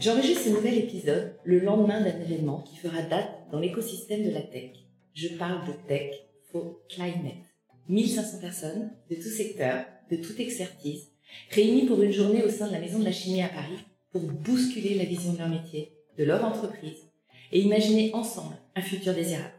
J'enregistre 0.00 0.44
ce 0.44 0.48
nouvel 0.48 0.78
épisode 0.78 1.34
le 1.44 1.58
lendemain 1.58 2.00
d'un 2.00 2.18
événement 2.22 2.62
qui 2.62 2.76
fera 2.76 3.02
date 3.02 3.28
dans 3.52 3.60
l'écosystème 3.60 4.24
de 4.24 4.30
la 4.30 4.40
tech. 4.40 4.70
Je 5.12 5.28
parle 5.36 5.66
de 5.66 5.72
Tech 5.88 6.10
for 6.50 6.80
Climate. 6.88 7.44
1500 7.90 8.38
personnes 8.40 8.92
de 9.10 9.16
tout 9.16 9.28
secteur, 9.28 9.84
de 10.10 10.16
toute 10.16 10.40
expertise, 10.40 11.10
réunies 11.50 11.84
pour 11.84 12.00
une 12.00 12.12
journée 12.12 12.42
au 12.42 12.48
sein 12.48 12.68
de 12.68 12.72
la 12.72 12.80
Maison 12.80 12.98
de 12.98 13.04
la 13.04 13.12
Chimie 13.12 13.42
à 13.42 13.48
Paris 13.48 13.76
pour 14.10 14.22
bousculer 14.22 14.94
la 14.94 15.04
vision 15.04 15.34
de 15.34 15.38
leur 15.38 15.50
métier, 15.50 15.92
de 16.16 16.24
leur 16.24 16.46
entreprise 16.46 17.10
et 17.52 17.60
imaginer 17.60 18.10
ensemble 18.14 18.56
un 18.76 18.80
futur 18.80 19.12
désirable. 19.12 19.52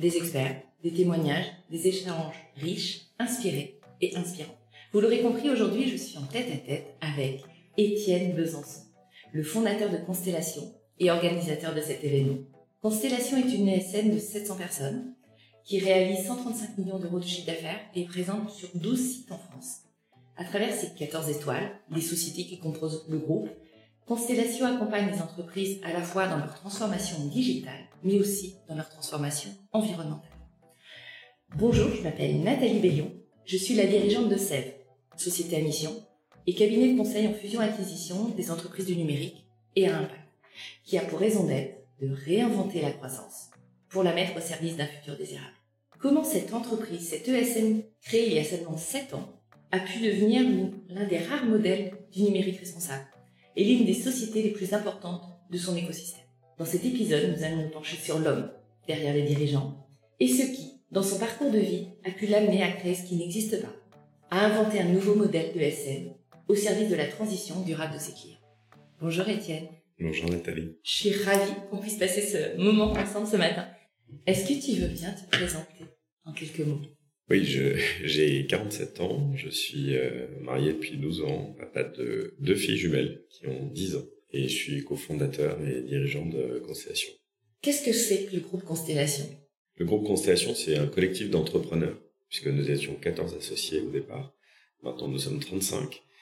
Des 0.00 0.16
experts, 0.16 0.60
des 0.82 0.92
témoignages, 0.92 1.52
des 1.70 1.86
échanges 1.86 2.34
riches, 2.56 3.02
inspirés 3.20 3.78
et 4.00 4.16
inspirants. 4.16 4.58
Vous 4.92 5.00
l'aurez 5.00 5.20
compris, 5.20 5.50
aujourd'hui, 5.50 5.88
je 5.88 5.96
suis 5.96 6.18
en 6.18 6.26
tête 6.26 6.52
à 6.52 6.56
tête 6.56 6.96
avec 7.00 7.42
Étienne 7.76 8.34
Besançon, 8.34 8.80
le 9.34 9.42
fondateur 9.42 9.90
de 9.90 9.96
Constellation 9.96 10.62
et 11.00 11.10
organisateur 11.10 11.74
de 11.74 11.80
cet 11.80 12.04
événement. 12.04 12.38
Constellation 12.80 13.36
est 13.36 13.52
une 13.52 13.68
ESN 13.68 14.14
de 14.14 14.18
700 14.18 14.54
personnes 14.54 15.12
qui 15.64 15.80
réalise 15.80 16.24
135 16.24 16.78
millions 16.78 17.00
d'euros 17.00 17.18
de 17.18 17.24
chiffre 17.24 17.48
d'affaires 17.48 17.80
et 17.96 18.04
présente 18.04 18.48
sur 18.50 18.68
12 18.76 18.96
sites 18.96 19.32
en 19.32 19.38
France. 19.38 19.80
À 20.36 20.44
travers 20.44 20.72
ces 20.72 20.94
14 20.94 21.30
étoiles, 21.30 21.68
les 21.90 22.00
sociétés 22.00 22.46
qui 22.46 22.60
composent 22.60 23.06
le 23.08 23.18
groupe, 23.18 23.48
Constellation 24.06 24.66
accompagne 24.66 25.10
les 25.10 25.20
entreprises 25.20 25.80
à 25.82 25.92
la 25.92 26.02
fois 26.02 26.28
dans 26.28 26.38
leur 26.38 26.54
transformation 26.54 27.18
digitale, 27.26 27.88
mais 28.04 28.20
aussi 28.20 28.54
dans 28.68 28.76
leur 28.76 28.88
transformation 28.88 29.50
environnementale. 29.72 30.30
Bonjour, 31.56 31.88
je 31.90 32.02
m'appelle 32.02 32.40
Nathalie 32.40 32.78
Bayon, 32.78 33.10
je 33.44 33.56
suis 33.56 33.74
la 33.74 33.86
dirigeante 33.86 34.28
de 34.28 34.36
SEV, 34.36 34.74
société 35.16 35.56
à 35.56 35.60
mission, 35.60 35.90
et 36.46 36.54
cabinet 36.54 36.92
de 36.92 36.98
conseil 36.98 37.26
en 37.26 37.34
fusion-acquisition 37.34 38.28
des 38.36 38.50
entreprises 38.50 38.86
du 38.86 38.96
numérique 38.96 39.46
et 39.76 39.88
à 39.88 39.98
impact, 39.98 40.20
qui 40.84 40.98
a 40.98 41.02
pour 41.02 41.18
raison 41.18 41.44
d'être 41.44 41.84
de 42.00 42.12
réinventer 42.12 42.82
la 42.82 42.90
croissance 42.90 43.50
pour 43.88 44.02
la 44.02 44.14
mettre 44.14 44.36
au 44.36 44.40
service 44.40 44.76
d'un 44.76 44.86
futur 44.86 45.16
désirable. 45.16 45.54
Comment 45.98 46.24
cette 46.24 46.52
entreprise, 46.52 47.08
cette 47.08 47.28
ESN 47.28 47.82
créée 48.02 48.26
il 48.26 48.34
y 48.34 48.38
a 48.38 48.44
seulement 48.44 48.76
7 48.76 49.14
ans, 49.14 49.28
a 49.70 49.80
pu 49.80 50.00
devenir 50.00 50.42
l'un 50.88 51.06
des 51.06 51.18
rares 51.18 51.46
modèles 51.46 51.92
du 52.12 52.22
numérique 52.22 52.60
responsable 52.60 53.06
et 53.56 53.64
l'une 53.64 53.86
des 53.86 53.94
sociétés 53.94 54.42
les 54.42 54.50
plus 54.50 54.74
importantes 54.74 55.22
de 55.50 55.56
son 55.56 55.76
écosystème? 55.76 56.24
Dans 56.58 56.64
cet 56.64 56.84
épisode, 56.84 57.34
nous 57.36 57.42
allons 57.42 57.62
nous 57.62 57.70
pencher 57.70 57.96
sur 57.96 58.18
l'homme 58.18 58.50
derrière 58.86 59.14
les 59.14 59.22
dirigeants 59.22 59.86
et 60.20 60.28
ce 60.28 60.42
qui, 60.42 60.80
dans 60.90 61.02
son 61.02 61.18
parcours 61.18 61.50
de 61.50 61.58
vie, 61.58 61.88
a 62.04 62.10
pu 62.10 62.26
l'amener 62.26 62.62
à 62.62 62.70
créer 62.72 62.94
ce 62.94 63.04
qui 63.04 63.16
n'existe 63.16 63.60
pas, 63.60 63.72
à 64.30 64.46
inventer 64.46 64.80
un 64.80 64.88
nouveau 64.88 65.14
modèle 65.14 65.52
de 65.54 65.60
SN 65.60 66.12
au 66.48 66.54
service 66.54 66.90
de 66.90 66.96
la 66.96 67.06
transition 67.06 67.60
durable 67.62 67.94
de 67.94 67.98
ses 67.98 68.12
clients. 68.12 68.38
Bonjour 69.00 69.28
Étienne. 69.28 69.66
Bonjour 69.98 70.28
Nathalie. 70.28 70.76
Je 70.82 70.90
suis 70.90 71.12
ravie 71.12 71.52
qu'on 71.70 71.78
puisse 71.78 71.96
passer 71.96 72.22
ce 72.22 72.56
moment 72.56 72.92
ensemble 72.92 73.26
ce 73.26 73.36
matin. 73.36 73.66
Est-ce 74.26 74.48
que 74.48 74.64
tu 74.64 74.80
veux 74.80 74.88
bien 74.88 75.12
te 75.12 75.36
présenter 75.36 75.84
en 76.24 76.32
quelques 76.32 76.60
mots? 76.60 76.80
Oui, 77.30 77.44
j'ai 78.04 78.46
47 78.46 79.00
ans, 79.00 79.32
je 79.34 79.48
suis 79.48 79.96
euh, 79.96 80.26
marié 80.42 80.72
depuis 80.74 80.98
12 80.98 81.22
ans, 81.22 81.54
papa 81.58 81.84
de 81.84 82.34
deux 82.38 82.54
filles 82.54 82.76
jumelles 82.76 83.24
qui 83.30 83.46
ont 83.46 83.66
10 83.68 83.96
ans, 83.96 84.04
et 84.30 84.48
je 84.48 84.54
suis 84.54 84.84
cofondateur 84.84 85.58
et 85.62 85.82
dirigeant 85.82 86.26
de 86.26 86.62
Constellation. 86.66 87.12
Qu'est-ce 87.62 87.84
que 87.84 87.92
c'est 87.92 88.26
que 88.26 88.34
le 88.34 88.40
groupe 88.40 88.64
Constellation? 88.64 89.24
Le 89.76 89.86
groupe 89.86 90.06
Constellation, 90.06 90.54
c'est 90.54 90.76
un 90.76 90.86
collectif 90.86 91.30
d'entrepreneurs, 91.30 91.98
puisque 92.28 92.48
nous 92.48 92.70
étions 92.70 92.94
14 92.94 93.36
associés 93.36 93.80
au 93.80 93.90
départ, 93.90 94.34
maintenant 94.82 95.08
nous 95.08 95.18
sommes 95.18 95.40
35, 95.40 95.82
euh, 95.84 96.13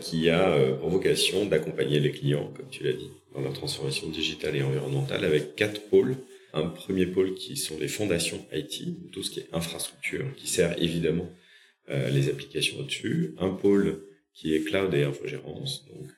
qui 0.00 0.30
a 0.30 0.50
euh, 0.50 0.74
pour 0.74 0.90
vocation 0.90 1.46
d'accompagner 1.46 1.98
les 1.98 2.12
clients, 2.12 2.52
comme 2.56 2.68
tu 2.70 2.84
l'as 2.84 2.92
dit, 2.92 3.10
dans 3.34 3.40
leur 3.40 3.52
transformation 3.52 4.08
digitale 4.08 4.56
et 4.56 4.62
environnementale 4.62 5.24
avec 5.24 5.56
quatre 5.56 5.80
pôles 5.88 6.16
un 6.54 6.68
premier 6.68 7.06
pôle 7.06 7.34
qui 7.34 7.56
sont 7.56 7.78
les 7.78 7.88
fondations 7.88 8.46
IT, 8.52 9.10
tout 9.10 9.22
ce 9.22 9.30
qui 9.30 9.40
est 9.40 9.48
infrastructure, 9.52 10.24
qui 10.36 10.46
sert 10.46 10.80
évidemment 10.80 11.28
euh, 11.90 12.08
les 12.10 12.28
applications 12.28 12.78
au-dessus. 12.78 13.34
Un 13.38 13.50
pôle 13.50 14.04
qui 14.32 14.54
est 14.54 14.62
cloud 14.62 14.94
et 14.94 15.02
infogérance, 15.02 15.84
donc 15.86 16.10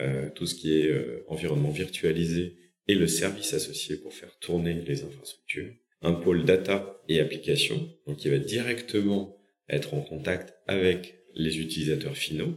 euh, 0.00 0.28
tout 0.34 0.46
ce 0.46 0.56
qui 0.56 0.76
est 0.76 0.88
euh, 0.88 1.24
environnement 1.28 1.70
virtualisé 1.70 2.56
et 2.88 2.94
le 2.94 3.06
service 3.06 3.54
associé 3.54 3.96
pour 3.96 4.12
faire 4.12 4.36
tourner 4.40 4.74
les 4.74 5.04
infrastructures. 5.04 5.72
Un 6.02 6.12
pôle 6.12 6.44
data 6.44 7.00
et 7.08 7.20
applications, 7.20 7.88
donc 8.06 8.18
qui 8.18 8.28
va 8.28 8.38
directement 8.38 9.38
être 9.68 9.94
en 9.94 10.00
contact 10.00 10.54
avec 10.66 11.20
les 11.34 11.58
utilisateurs 11.60 12.16
finaux, 12.16 12.54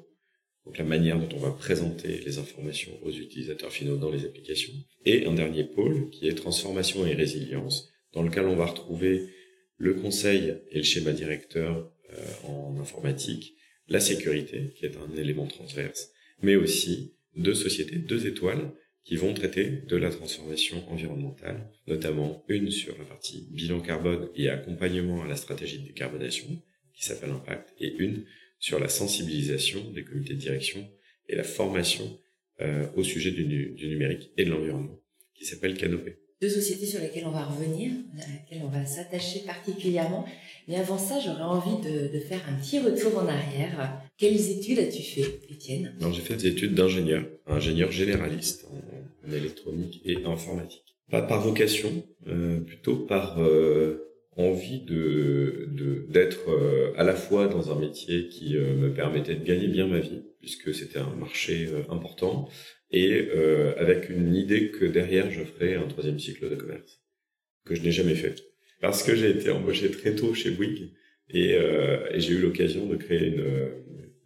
donc 0.70 0.78
la 0.78 0.86
manière 0.86 1.18
dont 1.18 1.36
on 1.36 1.40
va 1.40 1.50
présenter 1.50 2.20
les 2.24 2.38
informations 2.38 2.92
aux 3.02 3.10
utilisateurs 3.10 3.72
finaux 3.72 3.98
dans 3.98 4.12
les 4.12 4.24
applications. 4.26 4.74
Et 5.04 5.26
un 5.26 5.34
dernier 5.34 5.64
pôle 5.64 6.12
qui 6.12 6.28
est 6.28 6.36
transformation 6.36 7.08
et 7.08 7.16
résilience, 7.16 7.90
dans 8.14 8.22
lequel 8.22 8.46
on 8.46 8.56
va 8.56 8.68
retrouver 8.68 9.30
le 9.78 9.96
conseil 9.96 10.54
et 10.70 10.78
le 10.78 10.84
schéma 10.84 11.12
directeur 11.12 11.92
euh, 12.14 12.48
en 12.48 12.80
informatique, 12.80 13.56
la 13.88 14.00
sécurité, 14.00 14.72
qui 14.76 14.86
est 14.86 14.96
un 14.98 15.18
élément 15.18 15.48
transverse, 15.48 16.12
mais 16.44 16.56
aussi 16.56 17.16
deux 17.36 17.56
sociétés, 17.56 17.96
deux 17.96 18.28
étoiles, 18.28 18.72
qui 19.04 19.16
vont 19.16 19.34
traiter 19.34 19.82
de 19.88 19.96
la 19.96 20.12
transformation 20.12 20.88
environnementale, 20.92 21.72
notamment 21.88 22.44
une 22.48 22.70
sur 22.70 22.96
la 23.00 23.06
partie 23.06 23.48
bilan 23.50 23.80
carbone 23.80 24.30
et 24.36 24.50
accompagnement 24.50 25.24
à 25.24 25.28
la 25.28 25.36
stratégie 25.36 25.80
de 25.80 25.88
décarbonation, 25.88 26.62
qui 26.94 27.06
s'appelle 27.06 27.32
Impact, 27.32 27.74
et 27.80 27.96
une 27.98 28.26
sur 28.60 28.80
la 28.80 28.90
sensibilisation 28.90 29.80
des 29.92 30.04
comités 30.04 30.34
de 30.34 30.40
direction 30.40 30.88
et 31.28 31.36
la 31.36 31.44
formation 31.44 32.20
euh, 32.62 32.88
au 32.96 33.04
sujet 33.04 33.32
du, 33.32 33.46
du, 33.46 33.88
numérique 33.88 34.32
et 34.38 34.44
de 34.44 34.52
l'environnement, 34.52 35.00
qui 35.34 35.46
s'appelle 35.46 35.78
Canopé. 35.78 36.18
Deux 36.42 36.50
sociétés 36.50 36.86
sur 36.86 37.00
lesquelles 37.00 37.26
on 37.26 37.32
va 37.32 37.46
revenir, 37.46 37.92
à 38.18 38.32
laquelle 38.32 38.62
on 38.64 38.70
va 38.70 38.86
s'attacher 38.86 39.40
particulièrement. 39.46 40.26
Mais 40.68 40.76
avant 40.76 40.98
ça, 40.98 41.20
j'aurais 41.20 41.42
envie 41.42 41.82
de, 41.86 42.14
de, 42.14 42.20
faire 42.20 42.42
un 42.50 42.54
petit 42.62 42.80
retour 42.80 43.18
en 43.18 43.28
arrière. 43.28 44.02
Quelles 44.18 44.50
études 44.52 44.80
as-tu 44.80 45.02
fait, 45.02 45.40
Étienne? 45.50 45.94
J'ai 46.14 46.22
fait 46.22 46.36
des 46.36 46.48
études 46.48 46.76
d'ingénieur, 46.76 47.26
ingénieur 47.46 47.92
généraliste 47.92 48.66
en, 48.70 49.30
en, 49.30 49.34
électronique 49.34 50.02
et 50.06 50.24
informatique. 50.26 50.84
Pas 51.10 51.22
par 51.22 51.42
vocation, 51.42 52.04
euh, 52.28 52.60
plutôt 52.60 52.98
par 52.98 53.42
euh, 53.42 54.09
envie 54.40 54.80
de 54.80 55.68
d'être 56.10 56.50
euh, 56.50 56.94
à 56.96 57.04
la 57.04 57.14
fois 57.14 57.48
dans 57.48 57.72
un 57.72 57.80
métier 57.80 58.30
qui 58.30 58.56
euh, 58.58 58.74
me 58.74 58.94
permettait 58.94 59.36
de 59.36 59.44
gagner 59.44 59.68
bien 59.68 59.86
ma 59.86 60.00
vie 60.00 60.24
puisque 60.40 60.74
c'était 60.74 61.00
un 61.00 61.14
marché 61.16 61.68
euh, 61.68 61.84
important 61.92 62.48
et 62.92 63.30
avec 63.78 64.10
une 64.10 64.34
idée 64.34 64.72
que 64.72 64.84
derrière 64.84 65.30
je 65.30 65.44
ferais 65.44 65.76
un 65.76 65.88
troisième 65.88 66.18
cycle 66.18 66.50
de 66.50 66.56
commerce 66.56 67.04
que 67.64 67.76
je 67.76 67.84
n'ai 67.84 67.92
jamais 67.92 68.16
fait 68.16 68.34
parce 68.82 69.04
que 69.04 69.16
j'ai 69.16 69.30
été 69.30 69.52
embauché 69.52 69.92
très 69.92 70.16
tôt 70.16 70.34
chez 70.34 70.50
Bouygues 70.50 70.90
et, 71.30 71.52
et 71.52 72.20
j'ai 72.20 72.34
eu 72.34 72.40
l'occasion 72.40 72.88
de 72.88 72.96
créer 72.96 73.28
une, 73.28 73.46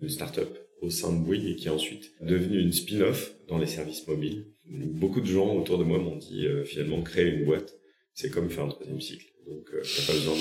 une 0.02 0.08
start-up 0.08 0.58
au 0.80 0.90
sein 0.90 1.12
de 1.12 1.26
Bouygues 1.26 1.50
et 1.50 1.56
qui 1.58 1.68
est 1.68 1.72
ensuite 1.72 2.14
devenue 2.22 2.62
une 2.62 2.72
spin-off 2.72 3.36
dans 3.50 3.58
les 3.58 3.68
services 3.68 4.08
mobiles. 4.08 4.46
Beaucoup 4.66 5.20
de 5.20 5.26
gens 5.26 5.58
autour 5.58 5.78
de 5.78 5.84
moi 5.84 6.00
m'ont 6.00 6.16
dit 6.16 6.48
finalement 6.64 7.02
créer 7.02 7.34
une 7.34 7.44
boîte, 7.44 7.76
c'est 8.14 8.30
comme 8.30 8.50
faire 8.50 8.64
un 8.64 8.70
troisième 8.70 9.02
cycle. 9.02 9.33
Donc, 9.48 9.68
euh, 9.74 9.82
pas 10.08 10.14
besoin 10.14 10.36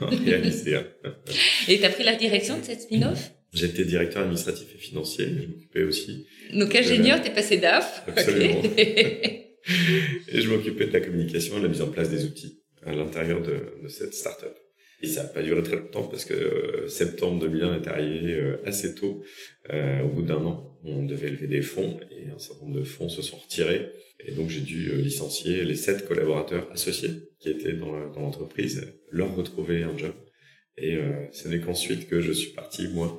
d'en 0.00 0.08
réaliser 0.24 0.76
un. 0.76 0.86
Et 1.68 1.78
t'as 1.80 1.90
pris 1.90 2.04
la 2.04 2.16
direction 2.16 2.58
de 2.58 2.64
cette 2.64 2.82
spin-off? 2.82 3.32
J'étais 3.52 3.84
directeur 3.84 4.22
administratif 4.22 4.66
et 4.74 4.78
financier, 4.78 5.26
mais 5.34 5.42
je 5.42 5.48
m'occupais 5.48 5.82
aussi. 5.82 6.26
Donc 6.52 6.74
ingénieur, 6.74 7.22
t'es 7.22 7.30
passé 7.30 7.56
DAF. 7.56 8.04
Absolument. 8.06 8.62
et 8.76 10.40
je 10.40 10.48
m'occupais 10.50 10.86
de 10.86 10.92
la 10.92 11.00
communication 11.00 11.56
et 11.56 11.58
de 11.60 11.64
la 11.64 11.70
mise 11.70 11.82
en 11.82 11.88
place 11.88 12.10
des 12.10 12.24
outils 12.24 12.62
à 12.84 12.92
l'intérieur 12.92 13.40
de, 13.40 13.82
de 13.82 13.88
cette 13.88 14.14
start-up. 14.14 14.54
Et 15.00 15.06
ça 15.06 15.22
n'a 15.22 15.28
pas 15.28 15.42
duré 15.42 15.62
très 15.62 15.76
longtemps 15.76 16.04
parce 16.04 16.24
que 16.24 16.34
euh, 16.34 16.88
septembre 16.88 17.40
2001 17.40 17.82
est 17.82 17.86
arrivé 17.86 18.34
euh, 18.34 18.62
assez 18.66 18.94
tôt. 18.94 19.22
Euh, 19.70 20.02
au 20.02 20.08
bout 20.08 20.22
d'un 20.22 20.44
an, 20.44 20.76
on 20.84 21.04
devait 21.04 21.30
lever 21.30 21.46
des 21.46 21.62
fonds 21.62 22.00
et 22.10 22.30
un 22.30 22.38
certain 22.38 22.66
nombre 22.66 22.80
de 22.80 22.84
fonds 22.84 23.08
se 23.08 23.22
sont 23.22 23.36
retirés. 23.36 23.92
Et 24.20 24.32
donc 24.32 24.48
j'ai 24.50 24.60
dû 24.60 24.92
licencier 24.96 25.64
les 25.64 25.76
sept 25.76 26.06
collaborateurs 26.06 26.68
associés 26.72 27.10
qui 27.38 27.50
étaient 27.50 27.74
dans 27.74 27.92
l'entreprise, 28.16 28.94
leur 29.10 29.34
retrouver 29.34 29.82
un 29.82 29.96
job. 29.96 30.14
Et 30.76 30.98
ce 31.32 31.48
n'est 31.48 31.60
qu'ensuite 31.60 32.08
que 32.08 32.20
je 32.20 32.32
suis 32.32 32.52
parti, 32.52 32.88
moi, 32.88 33.18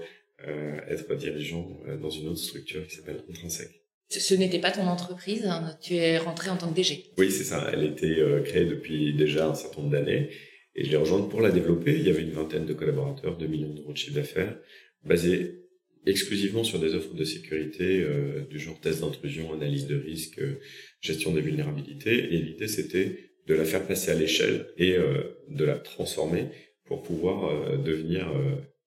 être 0.88 1.16
dirigeant 1.16 1.80
dans 2.02 2.10
une 2.10 2.28
autre 2.28 2.40
structure 2.40 2.86
qui 2.88 2.96
s'appelle 2.96 3.24
Intrinsèque. 3.30 3.84
Ce 4.10 4.34
n'était 4.34 4.60
pas 4.60 4.72
ton 4.72 4.88
entreprise, 4.88 5.46
hein, 5.46 5.78
tu 5.82 5.96
es 5.96 6.18
rentré 6.18 6.50
en 6.50 6.58
tant 6.58 6.70
que 6.70 6.76
DG. 6.76 7.06
Oui, 7.18 7.32
c'est 7.32 7.44
ça. 7.44 7.70
Elle 7.72 7.84
était 7.84 8.18
créée 8.44 8.66
depuis 8.66 9.14
déjà 9.14 9.50
un 9.50 9.56
certain 9.56 9.82
nombre 9.82 9.94
d'années. 9.94 10.30
Et 10.76 10.86
je 10.86 10.92
l'ai 10.92 10.98
rejointe 10.98 11.30
pour 11.30 11.42
la 11.42 11.52
développer. 11.52 11.94
Il 11.94 12.08
y 12.08 12.10
avait 12.10 12.24
une 12.24 12.32
vingtaine 12.32 12.66
de 12.66 12.74
collaborateurs, 12.74 13.38
2 13.38 13.48
millions 13.48 13.74
d'euros 13.74 13.92
de 13.92 13.98
chiffre 13.98 14.16
d'affaires, 14.16 14.58
basés 15.04 15.64
exclusivement 16.10 16.64
sur 16.64 16.80
des 16.80 16.96
offres 16.96 17.14
de 17.14 17.24
sécurité 17.24 18.02
euh, 18.02 18.42
du 18.50 18.60
genre 18.60 18.80
test 18.80 19.02
d'intrusion, 19.02 19.54
analyse 19.54 19.88
de 19.88 19.96
risque, 19.96 20.40
euh, 20.40 20.60
gestion 21.02 21.34
des 21.34 21.42
vulnérabilités. 21.42 22.34
Et 22.34 22.38
l'idée, 22.38 22.68
c'était 22.68 23.32
de 23.48 23.54
la 23.54 23.66
faire 23.66 23.86
passer 23.86 24.12
à 24.12 24.16
l'échelle 24.16 24.68
et 24.78 24.96
euh, 24.96 25.24
de 25.50 25.66
la 25.66 25.78
transformer 25.78 26.46
pour 26.86 27.04
pouvoir 27.04 27.78
devenir 27.78 28.34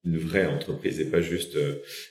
une 0.04 0.18
vraie 0.18 0.46
entreprise 0.46 0.98
et 0.98 1.04
pas 1.04 1.20
juste 1.20 1.56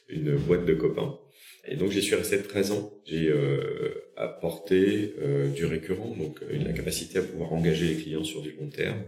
une 0.08 0.38
boîte 0.38 0.66
de 0.66 0.74
copains. 0.74 1.19
Et 1.68 1.75
donc 1.75 1.92
j'y 1.92 2.02
suis 2.02 2.16
resté 2.16 2.42
13 2.42 2.72
ans. 2.72 2.94
J'ai 3.06 3.30
euh, 3.30 4.12
apporté 4.18 5.13
euh, 5.22 5.48
du 5.50 5.66
récurrent, 5.66 6.16
donc 6.16 6.40
la 6.50 6.74
capacité 6.74 7.19
à 7.19 7.22
pouvoir 7.22 7.54
engager 7.54 7.88
les 7.88 7.96
clients 8.02 8.24
sur 8.24 8.42
du 8.42 8.52
long 8.52 8.69
terme, 8.69 9.04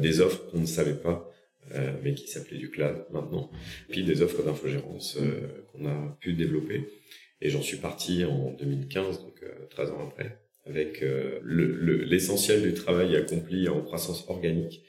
des 0.00 0.20
offres 0.20 0.48
qu'on 0.48 0.60
ne 0.60 0.66
savait 0.66 0.94
pas, 0.94 1.29
mais 2.02 2.14
qui 2.14 2.28
s'appelaient 2.28 2.58
du 2.58 2.70
cloud 2.70 3.04
maintenant, 3.12 3.50
puis 3.88 4.02
des 4.02 4.22
offres 4.22 4.42
d'infogérance 4.42 5.18
qu'on 5.72 5.86
a 5.86 6.18
pu 6.20 6.32
développer. 6.32 6.88
Et 7.40 7.48
j'en 7.48 7.62
suis 7.62 7.76
parti 7.76 8.24
en 8.24 8.52
2015, 8.52 9.20
donc 9.20 9.44
13 9.70 9.90
ans 9.90 10.08
après, 10.08 10.40
avec 10.66 11.04
l'essentiel 11.44 12.62
du 12.62 12.74
travail 12.74 13.14
accompli 13.16 13.68
en 13.68 13.82
croissance 13.82 14.28
organique, 14.28 14.82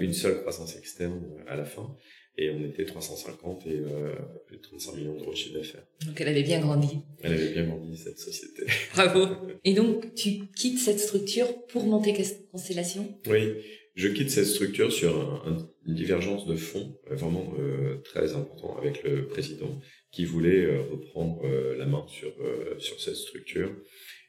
une 0.00 0.12
seule 0.12 0.40
croissance 0.40 0.76
externe 0.76 1.22
à 1.46 1.56
la 1.56 1.64
fin 1.64 1.96
et 2.38 2.50
on 2.50 2.64
était 2.64 2.84
350 2.84 3.66
et 3.66 3.70
euh, 3.70 4.14
plus 4.46 4.58
de 4.58 4.62
35 4.62 4.94
millions 4.94 5.16
d'euros 5.16 5.32
de 5.32 5.36
chiffre 5.36 5.58
d'affaires. 5.58 5.82
Donc 6.06 6.20
elle 6.20 6.28
avait 6.28 6.44
bien 6.44 6.60
grandi. 6.60 7.00
Elle 7.22 7.32
avait 7.32 7.52
bien 7.52 7.64
grandi 7.64 7.96
cette 7.96 8.18
société. 8.18 8.62
Bravo. 8.94 9.26
Et 9.64 9.74
donc 9.74 10.14
tu 10.14 10.46
quittes 10.56 10.78
cette 10.78 11.00
structure 11.00 11.66
pour 11.66 11.84
monter 11.84 12.14
Constellation? 12.52 13.18
Oui, 13.26 13.54
je 13.98 14.06
quitte 14.06 14.30
cette 14.30 14.46
structure 14.46 14.92
sur 14.92 15.44
une 15.84 15.94
divergence 15.94 16.46
de 16.46 16.54
fonds 16.54 16.96
euh, 17.10 17.16
vraiment 17.16 17.52
euh, 17.58 17.96
très 18.04 18.36
important 18.36 18.78
avec 18.78 19.02
le 19.02 19.26
président 19.26 19.80
qui 20.12 20.24
voulait 20.24 20.66
euh, 20.66 20.82
reprendre 20.82 21.40
euh, 21.44 21.76
la 21.76 21.84
main 21.84 22.06
sur 22.06 22.32
sur 22.78 23.00
cette 23.00 23.16
structure. 23.16 23.70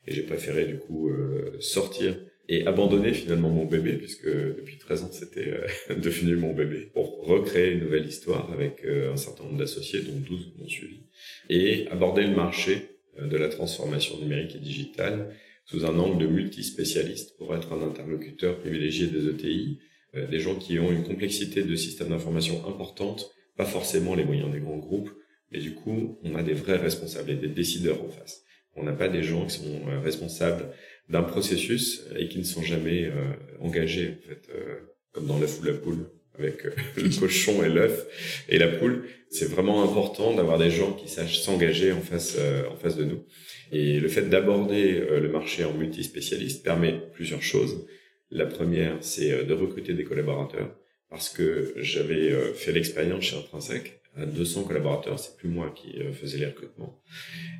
Et 0.07 0.13
j'ai 0.13 0.23
préféré 0.23 0.65
du 0.65 0.79
coup 0.79 1.11
sortir 1.59 2.17
et 2.47 2.65
abandonner 2.65 3.13
finalement 3.13 3.49
mon 3.49 3.65
bébé, 3.65 3.93
puisque 3.93 4.27
depuis 4.27 4.79
13 4.79 5.03
ans 5.03 5.11
c'était 5.11 5.53
devenu 5.89 6.35
mon 6.35 6.53
bébé, 6.53 6.89
pour 6.93 7.27
recréer 7.27 7.73
une 7.73 7.81
nouvelle 7.81 8.07
histoire 8.07 8.51
avec 8.51 8.83
un 8.85 9.17
certain 9.17 9.43
nombre 9.43 9.57
d'associés, 9.57 10.01
dont 10.01 10.17
12 10.17 10.53
m'ont 10.57 10.67
suivi, 10.67 11.01
et 11.49 11.87
aborder 11.89 12.23
le 12.23 12.35
marché 12.35 12.97
de 13.21 13.37
la 13.37 13.49
transformation 13.49 14.17
numérique 14.19 14.55
et 14.55 14.59
digitale 14.59 15.35
sous 15.69 15.85
un 15.85 15.99
angle 15.99 16.17
de 16.17 16.27
multispécialiste 16.27 17.37
pour 17.37 17.55
être 17.55 17.73
un 17.73 17.87
interlocuteur 17.87 18.59
privilégié 18.59 19.07
des 19.07 19.27
ETI, 19.27 19.79
des 20.13 20.39
gens 20.39 20.55
qui 20.55 20.79
ont 20.79 20.91
une 20.91 21.03
complexité 21.03 21.63
de 21.63 21.75
système 21.75 22.09
d'information 22.09 22.67
importante, 22.67 23.29
pas 23.55 23.65
forcément 23.65 24.15
les 24.15 24.25
moyens 24.25 24.51
des 24.51 24.59
grands 24.59 24.77
groupes, 24.77 25.11
mais 25.51 25.59
du 25.59 25.75
coup 25.75 26.17
on 26.23 26.35
a 26.35 26.41
des 26.41 26.53
vrais 26.53 26.77
responsables 26.77 27.29
et 27.29 27.35
des 27.35 27.49
décideurs 27.49 28.03
en 28.03 28.09
face. 28.09 28.43
On 28.75 28.83
n'a 28.83 28.93
pas 28.93 29.09
des 29.09 29.21
gens 29.21 29.45
qui 29.45 29.57
sont 29.57 29.85
responsables 30.03 30.71
d'un 31.09 31.23
processus 31.23 32.03
et 32.17 32.27
qui 32.29 32.39
ne 32.39 32.43
sont 32.43 32.63
jamais 32.63 33.05
euh, 33.05 33.33
engagés 33.59 34.17
en 34.17 34.27
fait 34.27 34.49
euh, 34.53 34.79
comme 35.11 35.27
dans 35.27 35.39
l'œuf 35.39 35.59
ou 35.59 35.63
la 35.65 35.73
poule 35.73 36.09
avec 36.39 36.65
euh, 36.65 36.71
le 36.97 37.19
cochon 37.19 37.63
et 37.63 37.69
l'œuf 37.69 38.05
et 38.49 38.57
la 38.57 38.67
poule 38.67 39.05
c'est 39.29 39.49
vraiment 39.49 39.83
important 39.83 40.33
d'avoir 40.33 40.57
des 40.57 40.71
gens 40.71 40.93
qui 40.93 41.07
sachent 41.07 41.39
s'engager 41.39 41.91
en 41.91 42.01
face 42.01 42.37
en 42.71 42.75
face 42.75 42.97
de 42.97 43.03
nous 43.03 43.23
et 43.71 43.99
le 43.99 44.07
fait 44.07 44.23
d'aborder 44.23 44.93
le 44.99 45.29
marché 45.29 45.63
en 45.65 45.73
multispécialiste 45.73 46.63
permet 46.63 46.99
plusieurs 47.13 47.43
choses 47.43 47.85
la 48.31 48.47
première 48.47 48.97
c'est 49.01 49.45
de 49.45 49.53
recruter 49.53 49.93
des 49.93 50.03
collaborateurs 50.03 50.75
parce 51.11 51.29
que 51.29 51.75
j'avais 51.77 52.31
fait 52.55 52.71
l'expérience 52.71 53.25
chez 53.25 53.37
Intrinsèque 53.37 53.99
à 54.15 54.25
200 54.25 54.63
collaborateurs, 54.63 55.19
c'est 55.19 55.37
plus 55.37 55.49
moi 55.49 55.71
qui 55.75 55.99
euh, 55.99 56.11
faisais 56.11 56.37
les 56.37 56.47
recrutements. 56.47 57.01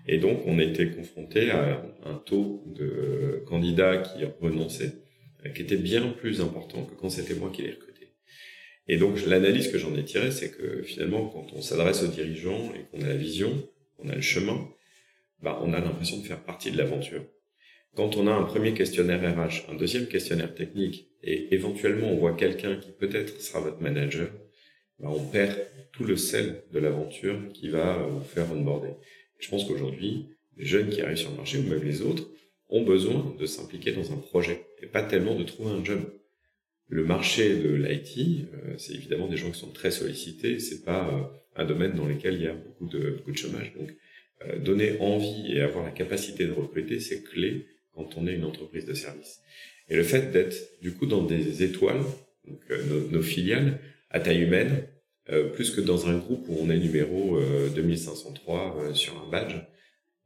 Et 0.07 0.17
donc, 0.17 0.41
on 0.45 0.59
était 0.59 0.89
confronté 0.89 1.51
à 1.51 1.83
un 2.05 2.15
taux 2.15 2.63
de 2.67 3.43
candidats 3.47 3.97
qui 3.97 4.25
renonçaient, 4.41 4.93
euh, 5.45 5.49
qui 5.49 5.61
était 5.61 5.77
bien 5.77 6.09
plus 6.09 6.41
important 6.41 6.85
que 6.85 6.95
quand 6.95 7.09
c'était 7.09 7.35
moi 7.35 7.51
qui 7.53 7.63
les 7.63 7.71
recrutais. 7.71 7.88
Et 8.89 8.97
donc, 8.97 9.24
l'analyse 9.25 9.71
que 9.71 9.77
j'en 9.77 9.95
ai 9.95 10.03
tirée, 10.03 10.31
c'est 10.31 10.50
que 10.50 10.81
finalement, 10.81 11.27
quand 11.27 11.47
on 11.53 11.62
s'adresse 11.62 12.01
aux 12.01 12.07
dirigeants 12.07 12.74
et 12.74 12.86
qu'on 12.89 13.06
a 13.06 13.07
la 13.07 13.15
vision, 13.15 13.51
on 14.00 14.09
a 14.09 14.15
le 14.15 14.21
chemin, 14.21 14.68
bah, 15.44 15.59
on 15.63 15.74
a 15.74 15.80
l'impression 15.80 16.18
de 16.18 16.24
faire 16.24 16.44
partie 16.44 16.71
de 16.71 16.77
l'aventure. 16.77 17.24
Quand 17.95 18.18
on 18.18 18.25
a 18.25 18.31
un 18.31 18.44
premier 18.44 18.74
questionnaire 18.74 19.21
RH, 19.21 19.71
un 19.71 19.75
deuxième 19.75 20.07
questionnaire 20.07 20.56
technique, 20.56 21.07
et 21.24 21.53
éventuellement 21.53 22.12
on 22.12 22.18
voit 22.18 22.33
quelqu'un 22.33 22.77
qui 22.77 22.91
peut-être 22.91 23.41
sera 23.41 23.59
votre 23.59 23.80
manager, 23.80 24.30
bah, 25.00 25.09
on 25.12 25.24
perd 25.24 25.56
tout 25.92 26.03
le 26.03 26.18
sel 26.18 26.63
de 26.74 26.80
l'aventure 26.80 27.38
qui 27.53 27.69
va 27.69 27.97
vous 27.97 28.24
faire 28.24 28.51
onboarder. 28.51 28.94
Je 29.38 29.50
pense 29.50 29.65
qu'aujourd'hui, 29.65 30.30
les 30.57 30.65
jeunes 30.65 30.89
qui 30.89 31.01
arrivent 31.01 31.18
sur 31.18 31.31
le 31.31 31.38
marché, 31.38 31.59
ou 31.59 31.63
même 31.63 31.83
les 31.83 32.01
autres, 32.01 32.27
ont 32.69 32.83
besoin 32.83 33.35
de 33.39 33.45
s'impliquer 33.45 33.92
dans 33.92 34.12
un 34.12 34.18
projet 34.18 34.65
et 34.81 34.88
pas 34.88 35.03
tellement 35.03 35.35
de 35.35 35.44
trouver 35.44 35.71
un 35.71 35.85
job. 35.85 36.01
Le 36.89 37.03
marché 37.06 37.56
de 37.56 37.69
l'IT, 37.69 38.50
euh, 38.53 38.74
c'est 38.77 38.94
évidemment 38.94 39.27
des 39.27 39.38
gens 39.38 39.51
qui 39.51 39.59
sont 39.59 39.71
très 39.71 39.91
sollicités, 39.91 40.59
c'est 40.59 40.83
pas 40.83 41.07
euh, 41.07 41.62
un 41.62 41.65
domaine 41.65 41.94
dans 41.94 42.06
lequel 42.06 42.36
il 42.36 42.41
y 42.41 42.47
a 42.47 42.53
beaucoup 42.53 42.88
de, 42.88 43.12
beaucoup 43.12 43.31
de 43.31 43.38
chômage. 43.38 43.74
Donc, 43.77 43.89
euh, 44.45 44.59
donner 44.59 44.97
envie 45.00 45.53
et 45.53 45.62
avoir 45.62 45.86
la 45.86 45.91
capacité 45.91 46.45
de 46.45 46.51
recruter, 46.51 47.00
c'est 47.00 47.24
clé 47.24 47.68
quand 47.94 48.18
on 48.18 48.27
est 48.27 48.33
une 48.33 48.45
entreprise 48.45 48.86
de 48.86 48.94
service. 48.94 49.41
Et 49.89 49.95
le 49.95 50.03
fait 50.03 50.31
d'être 50.31 50.81
du 50.81 50.94
coup 50.94 51.06
dans 51.06 51.24
des 51.24 51.63
étoiles, 51.63 52.01
donc 52.47 52.62
nos 53.12 53.21
filiales, 53.21 53.80
à 54.09 54.19
taille 54.19 54.42
humaine, 54.42 54.83
euh, 55.31 55.50
plus 55.50 55.69
que 55.71 55.81
dans 55.81 56.07
un 56.07 56.18
groupe 56.18 56.47
où 56.50 56.57
on 56.59 56.69
est 56.69 56.77
numéro 56.77 57.39
2503 57.75 58.57
euh, 58.57 58.89
euh, 58.89 58.94
sur 58.95 59.21
un 59.21 59.30
badge, 59.30 59.56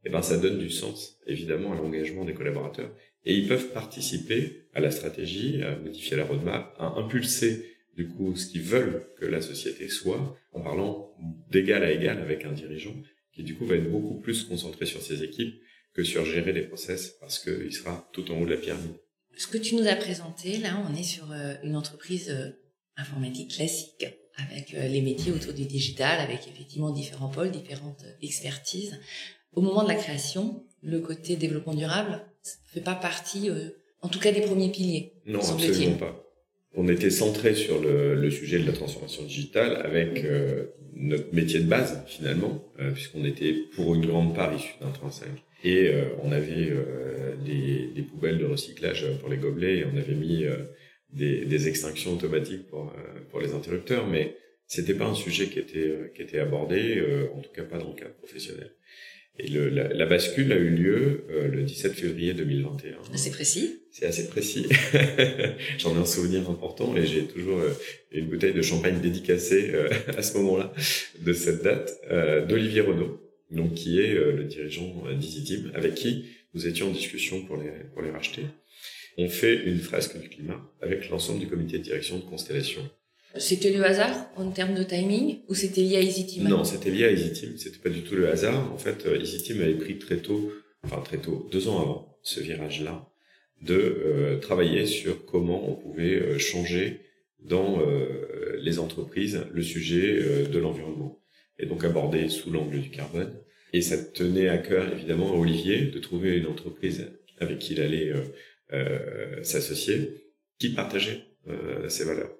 eh 0.04 0.10
ben 0.10 0.22
ça 0.22 0.38
donne 0.38 0.58
du 0.58 0.70
sens 0.70 1.18
évidemment 1.26 1.72
à 1.72 1.76
l'engagement 1.76 2.24
des 2.24 2.32
collaborateurs 2.32 2.90
et 3.24 3.34
ils 3.34 3.48
peuvent 3.48 3.72
participer 3.72 4.66
à 4.74 4.80
la 4.80 4.90
stratégie, 4.90 5.62
à 5.62 5.76
modifier 5.76 6.16
la 6.16 6.24
roadmap, 6.24 6.74
à 6.78 6.86
impulser 6.98 7.76
du 7.96 8.08
coup 8.08 8.34
ce 8.36 8.46
qu'ils 8.46 8.62
veulent 8.62 9.06
que 9.18 9.24
la 9.24 9.40
société 9.40 9.88
soit 9.88 10.36
en 10.52 10.60
parlant 10.60 11.14
d'égal 11.50 11.84
à 11.84 11.92
égal 11.92 12.18
avec 12.18 12.44
un 12.44 12.52
dirigeant 12.52 12.94
qui 13.32 13.42
du 13.42 13.56
coup 13.56 13.66
va 13.66 13.76
être 13.76 13.90
beaucoup 13.90 14.20
plus 14.20 14.44
concentré 14.44 14.86
sur 14.86 15.02
ses 15.02 15.22
équipes 15.22 15.54
que 15.92 16.02
sur 16.02 16.24
gérer 16.24 16.52
les 16.52 16.62
process 16.62 17.16
parce 17.20 17.38
qu'il 17.38 17.72
sera 17.72 18.08
tout 18.12 18.30
en 18.30 18.40
haut 18.40 18.46
de 18.46 18.50
la 18.50 18.56
pyramide. 18.56 18.96
Ce 19.36 19.46
que 19.46 19.58
tu 19.58 19.74
nous 19.74 19.86
as 19.86 19.96
présenté, 19.96 20.58
là, 20.58 20.84
on 20.88 20.94
est 20.94 21.02
sur 21.02 21.32
une 21.62 21.76
entreprise 21.76 22.32
informatique 22.96 23.52
classique, 23.52 24.06
avec 24.36 24.74
euh, 24.74 24.88
les 24.88 25.00
métiers 25.00 25.32
autour 25.32 25.52
du 25.52 25.64
digital, 25.64 26.20
avec 26.20 26.46
effectivement 26.48 26.90
différents 26.90 27.28
pôles, 27.28 27.50
différentes 27.50 28.04
expertises. 28.22 28.98
Au 29.52 29.60
moment 29.60 29.84
de 29.84 29.88
la 29.88 29.94
création, 29.94 30.64
le 30.82 31.00
côté 31.00 31.36
développement 31.36 31.74
durable 31.74 32.24
ne 32.44 32.72
fait 32.72 32.84
pas 32.84 32.94
partie, 32.94 33.50
euh, 33.50 33.70
en 34.02 34.08
tout 34.08 34.18
cas, 34.18 34.32
des 34.32 34.40
premiers 34.40 34.70
piliers. 34.70 35.12
Non, 35.26 35.40
absolument 35.40 35.96
pas. 35.96 36.20
On 36.76 36.88
était 36.88 37.10
centré 37.10 37.54
sur 37.54 37.80
le, 37.80 38.16
le, 38.16 38.30
sujet 38.32 38.58
de 38.58 38.66
la 38.66 38.72
transformation 38.72 39.22
digitale 39.22 39.76
avec 39.84 40.24
euh, 40.24 40.66
notre 40.94 41.32
métier 41.32 41.60
de 41.60 41.68
base 41.68 42.02
finalement, 42.08 42.64
puisqu'on 42.94 43.24
était 43.24 43.54
pour 43.76 43.94
une 43.94 44.04
grande 44.04 44.34
part 44.34 44.52
issu 44.52 44.74
d'un 44.80 44.90
35. 44.90 45.28
Et 45.62 45.92
on 46.22 46.32
avait 46.32 46.72
des, 47.46 47.90
des, 47.94 48.02
poubelles 48.02 48.38
de 48.38 48.44
recyclage 48.44 49.06
pour 49.20 49.28
les 49.28 49.36
gobelets 49.36 49.78
et 49.78 49.84
on 49.86 49.96
avait 49.96 50.14
mis 50.14 50.44
des, 51.14 51.44
des, 51.44 51.68
extinctions 51.68 52.14
automatiques 52.14 52.66
pour, 52.66 52.92
euh, 52.92 53.20
pour 53.30 53.40
les 53.40 53.54
interrupteurs, 53.54 54.06
mais 54.06 54.36
c'était 54.66 54.94
pas 54.94 55.06
un 55.06 55.14
sujet 55.14 55.46
qui 55.46 55.58
était, 55.58 55.78
euh, 55.78 56.12
qui 56.14 56.22
était 56.22 56.40
abordé, 56.40 56.98
euh, 56.98 57.28
en 57.34 57.40
tout 57.40 57.52
cas 57.52 57.62
pas 57.62 57.78
dans 57.78 57.88
le 57.88 57.94
cadre 57.94 58.14
professionnel. 58.14 58.72
Et 59.38 59.48
le, 59.48 59.68
la, 59.68 59.88
la, 59.88 60.06
bascule 60.06 60.52
a 60.52 60.56
eu 60.56 60.70
lieu 60.70 61.24
le 61.28 61.62
17 61.64 61.92
février 61.92 62.34
2021. 62.34 62.98
C'est 63.16 63.32
précis. 63.32 63.80
C'est 63.90 64.06
assez 64.06 64.28
précis. 64.28 64.66
J'en 65.78 65.96
ai 65.96 65.98
un 65.98 66.06
souvenir 66.06 66.48
important 66.48 66.96
et 66.96 67.04
j'ai 67.04 67.24
toujours 67.24 67.60
une 68.12 68.28
bouteille 68.28 68.54
de 68.54 68.62
champagne 68.62 69.00
dédicacée 69.00 69.72
à 70.16 70.22
ce 70.22 70.38
moment-là 70.38 70.72
de 71.20 71.32
cette 71.32 71.64
date 71.64 72.00
d'Olivier 72.48 72.82
Renaud, 72.82 73.20
donc 73.50 73.74
qui 73.74 73.98
est 73.98 74.14
le 74.14 74.44
dirigeant 74.44 75.04
d'EasyTeam, 75.18 75.72
avec 75.74 75.94
qui 75.94 76.26
nous 76.54 76.68
étions 76.68 76.88
en 76.88 76.92
discussion 76.92 77.44
pour 77.44 77.56
les 77.56 77.70
pour 77.92 78.02
les 78.02 78.10
racheter 78.10 78.42
on 79.16 79.28
fait 79.28 79.54
une 79.54 79.78
fresque 79.78 80.20
du 80.20 80.28
climat 80.28 80.60
avec 80.80 81.08
l'ensemble 81.08 81.40
du 81.40 81.46
comité 81.46 81.78
de 81.78 81.82
direction 81.82 82.18
de 82.18 82.24
Constellation. 82.24 82.82
C'était 83.36 83.72
le 83.72 83.84
hasard 83.84 84.30
en 84.36 84.50
termes 84.50 84.74
de 84.74 84.82
timing 84.82 85.40
ou 85.48 85.54
c'était 85.54 85.82
lié 85.82 85.96
à 85.96 86.00
EasyTeam 86.00 86.48
Non, 86.48 86.64
c'était 86.64 86.90
lié 86.90 87.04
à 87.04 87.10
EasyTeam. 87.10 87.56
C'était 87.56 87.78
pas 87.78 87.90
du 87.90 88.02
tout 88.02 88.14
le 88.14 88.28
hasard. 88.28 88.72
En 88.72 88.78
fait, 88.78 89.06
euh, 89.06 89.20
EasyTeam 89.20 89.60
avait 89.60 89.74
pris 89.74 89.98
très 89.98 90.18
tôt, 90.18 90.52
enfin 90.84 91.00
très 91.00 91.18
tôt, 91.18 91.48
deux 91.50 91.68
ans 91.68 91.80
avant 91.80 92.18
ce 92.22 92.40
virage-là, 92.40 93.10
de 93.62 93.74
euh, 93.74 94.38
travailler 94.38 94.86
sur 94.86 95.24
comment 95.26 95.68
on 95.68 95.74
pouvait 95.74 96.16
euh, 96.16 96.38
changer 96.38 97.00
dans 97.40 97.82
les 98.58 98.78
entreprises 98.78 99.42
le 99.52 99.62
sujet 99.62 100.46
de 100.50 100.58
l'environnement 100.58 101.20
et 101.58 101.66
donc 101.66 101.84
aborder 101.84 102.30
sous 102.30 102.50
l'angle 102.50 102.80
du 102.80 102.88
carbone. 102.88 103.34
Et 103.74 103.82
ça 103.82 103.98
tenait 103.98 104.48
à 104.48 104.56
cœur 104.56 104.90
évidemment 104.90 105.30
à 105.30 105.36
Olivier 105.36 105.82
de 105.82 105.98
trouver 105.98 106.38
une 106.38 106.46
entreprise 106.46 107.06
avec 107.40 107.58
qui 107.58 107.74
il 107.74 107.82
allait 107.82 108.14
euh, 108.72 109.42
s'associer 109.42 110.32
qui 110.58 110.70
partageait 110.70 111.22
euh, 111.48 111.88
ces 111.90 112.04
valeurs. 112.04 112.30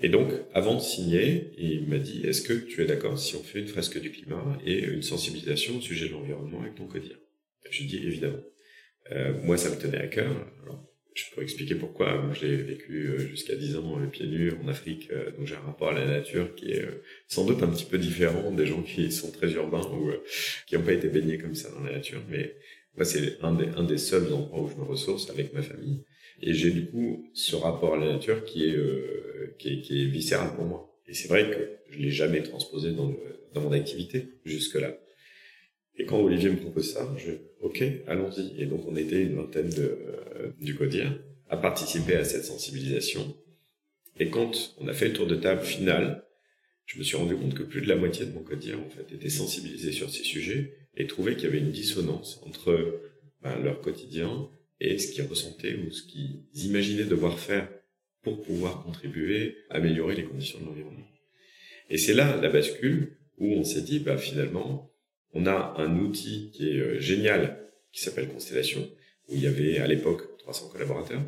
Et 0.00 0.08
donc, 0.08 0.32
avant 0.54 0.76
de 0.76 0.80
signer, 0.80 1.50
il 1.58 1.86
m'a 1.88 1.98
dit, 1.98 2.22
est-ce 2.24 2.42
que 2.42 2.52
tu 2.52 2.82
es 2.82 2.86
d'accord 2.86 3.18
si 3.18 3.34
on 3.34 3.42
fait 3.42 3.58
une 3.58 3.66
fresque 3.66 4.00
du 4.00 4.12
climat 4.12 4.58
et 4.64 4.78
une 4.84 5.02
sensibilisation 5.02 5.78
au 5.78 5.80
sujet 5.80 6.06
de 6.06 6.12
l'environnement 6.12 6.60
avec 6.60 6.76
ton 6.76 6.86
quotidien 6.86 7.16
Je 7.70 7.82
dis 7.82 7.96
évidemment. 7.96 8.42
Euh, 9.10 9.34
moi, 9.42 9.56
ça 9.56 9.70
me 9.70 9.76
tenait 9.76 9.98
à 9.98 10.06
cœur. 10.06 10.30
Alors, 10.62 10.84
je 11.14 11.24
pourrais 11.30 11.42
expliquer 11.42 11.74
pourquoi. 11.74 12.20
Moi, 12.22 12.32
j'ai 12.32 12.54
vécu 12.56 13.08
euh, 13.08 13.18
jusqu'à 13.18 13.56
10 13.56 13.76
ans 13.76 14.00
pieds 14.12 14.26
nus 14.26 14.52
en 14.62 14.68
Afrique, 14.68 15.10
donc 15.36 15.46
j'ai 15.46 15.56
un 15.56 15.60
rapport 15.60 15.88
à 15.88 15.94
la 15.94 16.06
nature 16.06 16.54
qui 16.54 16.70
est 16.70 16.86
sans 17.26 17.44
doute 17.44 17.62
un 17.64 17.68
petit 17.68 17.84
peu 17.84 17.98
différent 17.98 18.52
des 18.52 18.66
gens 18.66 18.82
qui 18.82 19.10
sont 19.10 19.32
très 19.32 19.50
urbains 19.52 19.82
ou 19.92 20.12
qui 20.66 20.76
n'ont 20.76 20.82
pas 20.82 20.92
été 20.92 21.08
baignés 21.08 21.38
comme 21.38 21.56
ça 21.56 21.70
dans 21.70 21.82
la 21.82 21.92
nature. 21.92 22.22
Mais 22.28 22.54
moi, 22.94 23.04
c'est 23.04 23.38
un 23.42 23.52
des, 23.52 23.68
un 23.76 23.82
des 23.82 23.98
seuls 23.98 24.32
endroits 24.32 24.62
où 24.62 24.68
je 24.68 24.76
me 24.76 24.84
ressource 24.84 25.28
avec 25.30 25.52
ma 25.52 25.62
famille. 25.62 26.04
Et 26.40 26.54
j'ai 26.54 26.70
du 26.70 26.86
coup 26.86 27.28
ce 27.34 27.56
rapport 27.56 27.94
à 27.94 27.98
la 27.98 28.12
nature 28.12 28.44
qui 28.44 28.64
est, 28.64 28.76
qui 29.58 29.68
est, 29.68 29.80
qui 29.80 30.02
est 30.02 30.06
viscéral 30.06 30.54
pour 30.54 30.64
moi. 30.64 31.00
Et 31.08 31.14
c'est 31.14 31.28
vrai 31.28 31.50
que 31.50 31.92
je 31.92 31.98
l'ai 31.98 32.10
jamais 32.10 32.42
transposé 32.42 32.92
dans, 32.92 33.12
dans 33.54 33.60
mon 33.60 33.72
activité 33.72 34.28
jusque-là. 34.44 34.96
Et 35.96 36.04
quand 36.04 36.20
Olivier 36.20 36.50
me 36.50 36.56
propose 36.56 36.92
ça, 36.92 37.12
je 37.16 37.32
ok, 37.60 37.82
allons-y. 38.06 38.60
Et 38.60 38.66
donc 38.66 38.86
on 38.86 38.96
était 38.96 39.22
une 39.22 39.34
vingtaine 39.34 39.70
de, 39.70 39.98
euh, 40.36 40.50
du 40.60 40.74
CODIR 40.74 41.18
à 41.48 41.56
participer 41.56 42.14
à 42.14 42.24
cette 42.24 42.44
sensibilisation. 42.44 43.36
Et 44.20 44.28
quand 44.28 44.74
on 44.78 44.88
a 44.88 44.92
fait 44.92 45.08
le 45.08 45.14
tour 45.14 45.26
de 45.26 45.34
table 45.34 45.62
final, 45.62 46.24
je 46.86 46.98
me 46.98 47.04
suis 47.04 47.16
rendu 47.16 47.36
compte 47.36 47.54
que 47.54 47.62
plus 47.62 47.80
de 47.80 47.88
la 47.88 47.96
moitié 47.96 48.26
de 48.26 48.32
mon 48.32 48.42
CODIR 48.42 48.78
en 48.80 48.90
fait 48.90 49.12
était 49.14 49.28
sensibilisé 49.28 49.92
sur 49.92 50.10
ces 50.10 50.22
sujets 50.22 50.74
et 50.96 51.06
trouvait 51.06 51.34
qu'il 51.34 51.44
y 51.44 51.46
avait 51.48 51.58
une 51.58 51.70
dissonance 51.70 52.40
entre 52.46 53.00
ben, 53.42 53.58
leur 53.62 53.80
quotidien 53.80 54.48
et 54.80 54.98
ce 54.98 55.12
qu'ils 55.12 55.24
ressentaient 55.24 55.74
ou 55.74 55.90
ce 55.90 56.02
qu'ils 56.02 56.44
imaginaient 56.54 57.04
devoir 57.04 57.38
faire 57.38 57.68
pour 58.22 58.42
pouvoir 58.42 58.82
contribuer 58.82 59.56
à 59.70 59.76
améliorer 59.76 60.14
les 60.14 60.24
conditions 60.24 60.60
de 60.60 60.66
l'environnement. 60.66 61.06
Et 61.90 61.98
c'est 61.98 62.14
là 62.14 62.36
la 62.40 62.48
bascule 62.48 63.16
où 63.38 63.52
on 63.54 63.64
s'est 63.64 63.82
dit, 63.82 64.00
bah, 64.00 64.18
finalement, 64.18 64.92
on 65.32 65.46
a 65.46 65.74
un 65.78 65.98
outil 65.98 66.50
qui 66.52 66.68
est 66.68 66.80
euh, 66.80 67.00
génial, 67.00 67.70
qui 67.92 68.02
s'appelle 68.02 68.28
Constellation, 68.28 68.88
où 69.28 69.34
il 69.34 69.40
y 69.40 69.46
avait 69.46 69.78
à 69.78 69.86
l'époque 69.86 70.36
300 70.38 70.70
collaborateurs. 70.70 71.22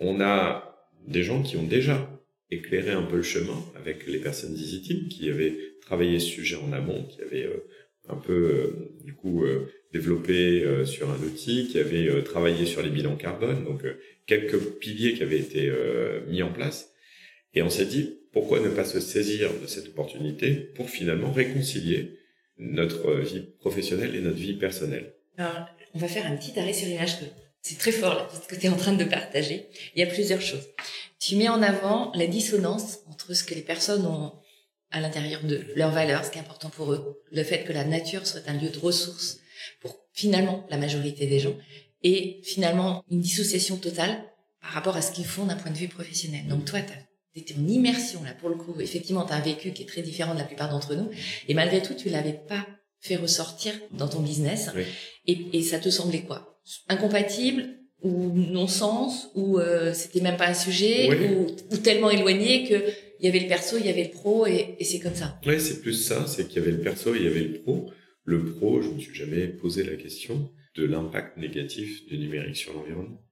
On 0.00 0.20
a 0.20 0.88
des 1.06 1.22
gens 1.22 1.42
qui 1.42 1.56
ont 1.56 1.66
déjà 1.66 2.08
éclairé 2.50 2.90
un 2.90 3.02
peu 3.02 3.16
le 3.16 3.22
chemin 3.22 3.64
avec 3.76 4.06
les 4.06 4.18
personnes 4.18 4.54
d'EasyTeam, 4.54 5.08
qui 5.08 5.28
avaient 5.30 5.56
travaillé 5.80 6.18
ce 6.18 6.26
sujet 6.26 6.56
en 6.56 6.72
amont, 6.72 7.04
qui 7.04 7.22
avaient 7.22 7.46
euh, 7.46 7.68
un 8.08 8.16
peu, 8.16 8.32
euh, 8.32 9.04
du 9.04 9.14
coup, 9.14 9.44
développé 9.92 10.64
sur 10.84 11.10
un 11.10 11.18
outil, 11.18 11.68
qui 11.68 11.78
avaient 11.78 12.22
travaillé 12.24 12.66
sur 12.66 12.82
les 12.82 12.90
bilans 12.90 13.16
carbone, 13.16 13.64
donc 13.64 13.82
quelques 14.26 14.58
piliers 14.78 15.14
qui 15.14 15.22
avaient 15.22 15.38
été 15.38 15.70
mis 16.28 16.42
en 16.42 16.52
place. 16.52 16.90
Et 17.54 17.62
on 17.62 17.70
s'est 17.70 17.86
dit, 17.86 18.18
pourquoi 18.32 18.60
ne 18.60 18.70
pas 18.70 18.84
se 18.84 19.00
saisir 19.00 19.50
de 19.60 19.66
cette 19.66 19.88
opportunité 19.88 20.54
pour 20.54 20.88
finalement 20.88 21.32
réconcilier 21.32 22.18
notre 22.58 23.12
vie 23.14 23.44
professionnelle 23.60 24.14
et 24.14 24.20
notre 24.20 24.38
vie 24.38 24.54
personnelle? 24.54 25.14
Alors, 25.36 25.66
on 25.94 25.98
va 25.98 26.08
faire 26.08 26.26
un 26.26 26.36
petit 26.36 26.58
arrêt 26.58 26.72
sur 26.72 26.88
image 26.88 27.20
que 27.20 27.26
c'est 27.60 27.78
très 27.78 27.92
fort 27.92 28.14
là, 28.14 28.28
ce 28.32 28.48
que 28.48 28.58
tu 28.58 28.66
es 28.66 28.70
en 28.70 28.76
train 28.76 28.94
de 28.94 29.04
partager. 29.04 29.66
Il 29.94 30.00
y 30.00 30.02
a 30.02 30.06
plusieurs 30.06 30.40
choses. 30.40 30.66
Tu 31.20 31.36
mets 31.36 31.48
en 31.48 31.62
avant 31.62 32.10
la 32.14 32.26
dissonance 32.26 33.00
entre 33.10 33.34
ce 33.34 33.44
que 33.44 33.54
les 33.54 33.60
personnes 33.60 34.06
ont 34.06 34.32
à 34.90 35.00
l'intérieur 35.00 35.44
de 35.44 35.60
leurs 35.76 35.92
valeurs, 35.92 36.24
ce 36.24 36.30
qui 36.30 36.38
est 36.38 36.40
important 36.40 36.70
pour 36.70 36.92
eux, 36.92 37.22
le 37.30 37.42
fait 37.44 37.64
que 37.64 37.72
la 37.72 37.84
nature 37.84 38.26
soit 38.26 38.48
un 38.48 38.54
lieu 38.54 38.68
de 38.68 38.78
ressources 38.78 39.40
pour 39.80 39.98
finalement 40.12 40.66
la 40.70 40.76
majorité 40.76 41.26
des 41.26 41.38
gens, 41.38 41.54
et 42.02 42.40
finalement 42.42 43.04
une 43.10 43.20
dissociation 43.20 43.76
totale 43.76 44.24
par 44.60 44.72
rapport 44.72 44.96
à 44.96 45.02
ce 45.02 45.12
qu'ils 45.12 45.24
font 45.24 45.44
d'un 45.44 45.56
point 45.56 45.70
de 45.70 45.76
vue 45.76 45.88
professionnel. 45.88 46.46
Donc 46.48 46.64
toi, 46.64 46.80
tu 46.80 47.40
étais 47.40 47.54
en 47.58 47.66
immersion 47.66 48.22
là 48.22 48.32
pour 48.38 48.48
le 48.48 48.56
coup. 48.56 48.74
Effectivement, 48.80 49.24
tu 49.24 49.32
as 49.32 49.36
un 49.36 49.40
vécu 49.40 49.72
qui 49.72 49.82
est 49.82 49.86
très 49.86 50.02
différent 50.02 50.34
de 50.34 50.38
la 50.38 50.44
plupart 50.44 50.70
d'entre 50.70 50.94
nous 50.94 51.10
et 51.48 51.54
malgré 51.54 51.82
tout, 51.82 51.94
tu 51.94 52.08
l'avais 52.08 52.38
pas 52.48 52.66
fait 53.00 53.16
ressortir 53.16 53.74
dans 53.92 54.08
ton 54.08 54.20
business 54.20 54.70
et, 55.26 55.38
et, 55.52 55.62
ça 55.62 55.80
te 55.80 55.90
semblait 55.90 56.22
quoi? 56.22 56.60
Incompatible 56.88 57.78
ou 58.02 58.32
non-sens 58.32 59.30
ou 59.34 59.58
euh, 59.58 59.92
c'était 59.92 60.20
même 60.20 60.36
pas 60.36 60.46
un 60.46 60.54
sujet 60.54 61.08
ou, 61.08 61.46
ou, 61.72 61.76
tellement 61.78 62.10
éloigné 62.10 62.68
que 62.68 62.76
il 63.18 63.26
y 63.26 63.28
avait 63.28 63.40
le 63.40 63.48
perso, 63.48 63.76
il 63.78 63.86
y 63.86 63.88
avait 63.88 64.04
le 64.04 64.10
pro 64.10 64.46
et, 64.46 64.76
et 64.78 64.84
c'est 64.84 65.00
comme 65.00 65.14
ça? 65.14 65.38
Oui, 65.46 65.60
c'est 65.60 65.80
plus 65.80 65.94
ça, 65.94 66.26
c'est 66.26 66.46
qu'il 66.46 66.56
y 66.56 66.58
avait 66.62 66.72
le 66.72 66.80
perso, 66.80 67.14
il 67.14 67.22
y 67.22 67.26
avait 67.26 67.40
le 67.40 67.60
pro. 67.60 67.90
Le 68.24 68.44
pro, 68.44 68.82
je 68.82 68.88
me 68.88 68.98
suis 68.98 69.14
jamais 69.14 69.48
posé 69.48 69.82
la 69.82 69.96
question 69.96 70.52
de 70.74 70.84
l'impact 70.84 71.36
négatif 71.36 72.06
du 72.06 72.18
numérique 72.18 72.56
sur 72.56 72.72
l'environnement. 72.72 73.22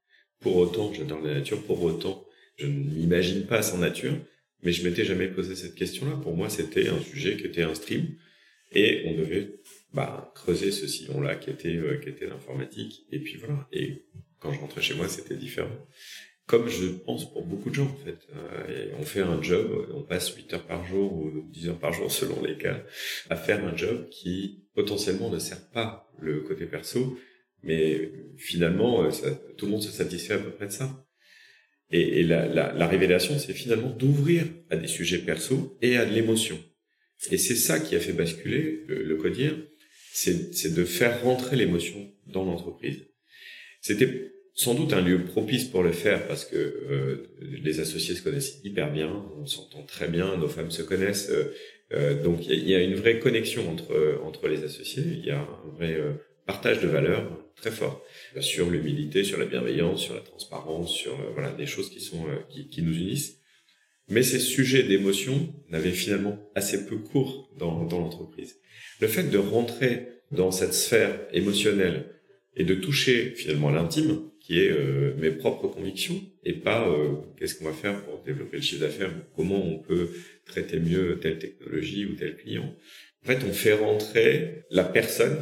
Pour 0.40 0.56
autant, 0.56 0.92
j'adore 0.92 1.20
la 1.20 1.34
nature, 1.34 1.62
pour 1.64 1.82
autant, 1.82 2.26
je 2.56 2.66
ne 2.66 2.72
m'imagine 2.72 3.46
pas 3.46 3.62
sans 3.62 3.78
nature, 3.78 4.14
mais 4.62 4.72
je 4.72 4.86
m'étais 4.86 5.04
jamais 5.04 5.28
posé 5.28 5.54
cette 5.54 5.74
question-là. 5.74 6.16
Pour 6.22 6.36
moi, 6.36 6.50
c'était 6.50 6.88
un 6.88 7.00
sujet 7.00 7.36
qui 7.36 7.44
était 7.44 7.62
un 7.62 7.74
stream 7.74 8.16
et 8.72 9.02
on 9.06 9.14
devait 9.14 9.60
bah, 9.92 10.32
creuser 10.34 10.70
ce 10.70 10.86
sillon-là 10.86 11.36
qui 11.36 11.50
était 11.50 11.76
euh, 11.76 11.96
qui 11.96 12.08
était 12.08 12.26
l'informatique. 12.26 13.06
Et 13.10 13.18
puis 13.18 13.36
voilà. 13.36 13.68
Et 13.72 14.06
quand 14.38 14.52
je 14.52 14.60
rentrais 14.60 14.82
chez 14.82 14.94
moi, 14.94 15.08
c'était 15.08 15.36
différent. 15.36 15.76
Comme 16.46 16.68
je 16.68 16.86
pense 16.86 17.30
pour 17.32 17.44
beaucoup 17.44 17.70
de 17.70 17.74
gens 17.76 17.86
en 17.86 18.04
fait. 18.04 18.18
Euh, 18.34 18.92
on 18.98 19.04
fait 19.04 19.20
un 19.20 19.40
job, 19.42 19.88
on 19.94 20.02
passe 20.02 20.34
8 20.34 20.54
heures 20.54 20.66
par 20.66 20.84
jour 20.86 21.12
ou 21.12 21.48
10 21.50 21.68
heures 21.68 21.78
par 21.78 21.92
jour 21.92 22.10
selon 22.12 22.42
les 22.42 22.56
cas, 22.56 22.84
à 23.28 23.36
faire 23.36 23.64
un 23.64 23.76
job 23.76 24.08
qui 24.10 24.59
potentiellement 24.74 25.30
ne 25.30 25.38
sert 25.38 25.68
pas 25.70 26.10
le 26.20 26.40
côté 26.40 26.66
perso, 26.66 27.18
mais 27.62 28.12
finalement, 28.36 29.04
euh, 29.04 29.10
tout 29.56 29.66
le 29.66 29.72
monde 29.72 29.82
se 29.82 29.90
satisfait 29.90 30.34
à 30.34 30.38
peu 30.38 30.50
près 30.50 30.66
de 30.66 30.72
ça. 30.72 31.06
Et, 31.92 32.22
la, 32.22 32.46
la, 32.46 32.72
la, 32.72 32.86
révélation, 32.86 33.36
c'est 33.38 33.52
finalement 33.52 33.90
d'ouvrir 33.90 34.46
à 34.70 34.76
des 34.76 34.86
sujets 34.86 35.18
perso 35.18 35.76
et 35.82 35.96
à 35.96 36.06
de 36.06 36.14
l'émotion. 36.14 36.56
Et 37.32 37.36
c'est 37.36 37.56
ça 37.56 37.80
qui 37.80 37.96
a 37.96 38.00
fait 38.00 38.12
basculer 38.12 38.84
le, 38.86 39.02
le 39.02 39.16
codir, 39.16 39.56
c'est 40.12 40.72
de 40.72 40.84
faire 40.84 41.22
rentrer 41.24 41.56
l'émotion 41.56 42.12
dans 42.26 42.44
l'entreprise. 42.44 43.06
C'était 43.80 44.30
sans 44.54 44.74
doute 44.74 44.92
un 44.92 45.00
lieu 45.00 45.24
propice 45.24 45.64
pour 45.64 45.82
le 45.82 45.90
faire 45.90 46.28
parce 46.28 46.44
que 46.44 46.56
euh, 46.56 47.34
les 47.40 47.80
associés 47.80 48.14
se 48.14 48.22
connaissent 48.22 48.60
hyper 48.62 48.92
bien, 48.92 49.26
on 49.36 49.46
s'entend 49.46 49.82
très 49.82 50.06
bien, 50.06 50.36
nos 50.36 50.48
femmes 50.48 50.70
se 50.70 50.82
connaissent. 50.82 51.30
Euh 51.30 51.52
donc 52.22 52.46
il 52.46 52.54
y, 52.54 52.70
y, 52.70 52.74
a 52.74 52.82
une 52.82 52.94
vraie 52.94 53.18
connexion 53.18 53.68
entre 53.68 54.20
entre 54.24 54.46
les 54.48 54.62
associés, 54.62 55.02
il 55.06 55.24
y 55.24 55.30
a 55.30 55.40
un 55.40 55.76
vrai 55.76 55.94
euh, 55.94 56.12
partage 56.46 56.80
de 56.80 56.88
valeurs 56.88 57.26
très 57.56 57.70
fort 57.70 58.02
sur 58.40 58.70
l'humilité, 58.70 59.24
sur 59.24 59.38
la 59.38 59.46
bienveillance, 59.46 60.02
sur 60.02 60.14
la 60.14 60.20
transparence, 60.20 60.92
sur 60.92 61.12
euh, 61.12 61.30
voilà 61.34 61.52
des 61.52 61.66
choses 61.66 61.90
qui 61.90 62.00
sont 62.00 62.26
euh, 62.28 62.36
qui, 62.48 62.68
qui, 62.68 62.82
nous 62.82 62.96
unissent. 62.96 63.38
Mais 64.08 64.22
ces 64.22 64.40
sujets 64.40 64.82
d'émotion 64.82 65.52
n'avaient 65.68 65.92
finalement 65.92 66.38
assez 66.54 66.86
peu 66.86 66.96
cours 66.96 67.50
dans, 67.58 67.84
dans 67.84 68.00
l'entreprise. 68.00 68.56
Le 69.00 69.08
fait 69.08 69.24
de 69.24 69.38
rentrer 69.38 70.08
dans 70.32 70.50
cette 70.50 70.74
sphère 70.74 71.20
émotionnelle 71.32 72.06
et 72.56 72.64
de 72.64 72.74
toucher 72.74 73.34
finalement 73.36 73.70
l'intime, 73.70 74.29
qui 74.50 74.58
est 74.58 74.72
euh, 74.72 75.14
mes 75.16 75.30
propres 75.30 75.68
convictions, 75.68 76.20
et 76.42 76.54
pas 76.54 76.84
qu'est-ce 77.38 77.54
qu'on 77.54 77.66
va 77.66 77.72
faire 77.72 78.02
pour 78.02 78.20
développer 78.24 78.56
le 78.56 78.62
chiffre 78.62 78.80
d'affaires, 78.80 79.12
comment 79.36 79.64
on 79.64 79.78
peut 79.78 80.10
traiter 80.44 80.80
mieux 80.80 81.20
telle 81.20 81.38
technologie 81.38 82.04
ou 82.04 82.16
tel 82.16 82.36
client. 82.36 82.74
En 83.22 83.28
fait, 83.28 83.44
on 83.48 83.52
fait 83.52 83.74
rentrer 83.74 84.64
la 84.70 84.82
personne 84.82 85.38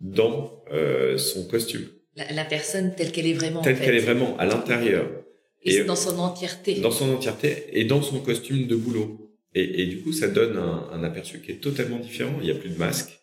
dans 0.00 0.64
euh, 0.72 1.16
son 1.18 1.46
costume. 1.46 1.86
La, 2.16 2.32
la, 2.32 2.44
personne 2.44 2.96
telle 2.96 3.12
qu'elle 3.12 3.28
est 3.28 3.34
vraiment. 3.34 3.62
Telle 3.62 3.78
qu'elle 3.78 3.94
est 3.94 4.00
vraiment 4.00 4.36
à 4.38 4.44
l'intérieur. 4.44 5.08
Et, 5.62 5.84
dans 5.84 5.94
son 5.94 6.18
entièreté. 6.18 6.80
Dans 6.80 6.90
son 6.90 7.08
entièreté 7.12 7.66
et 7.74 7.84
dans 7.84 8.02
son 8.02 8.18
costume 8.18 8.66
de 8.66 8.74
boulot. 8.74 9.36
Et, 9.54 9.82
et 9.82 9.86
du 9.86 10.00
coup, 10.00 10.12
ça 10.12 10.26
donne 10.26 10.56
un, 10.56 10.88
un, 10.90 11.04
aperçu 11.04 11.40
qui 11.42 11.52
est 11.52 11.62
totalement 11.62 12.00
différent. 12.00 12.38
Il 12.40 12.46
n'y 12.46 12.50
a 12.50 12.56
plus 12.56 12.70
de 12.70 12.78
masque 12.78 13.20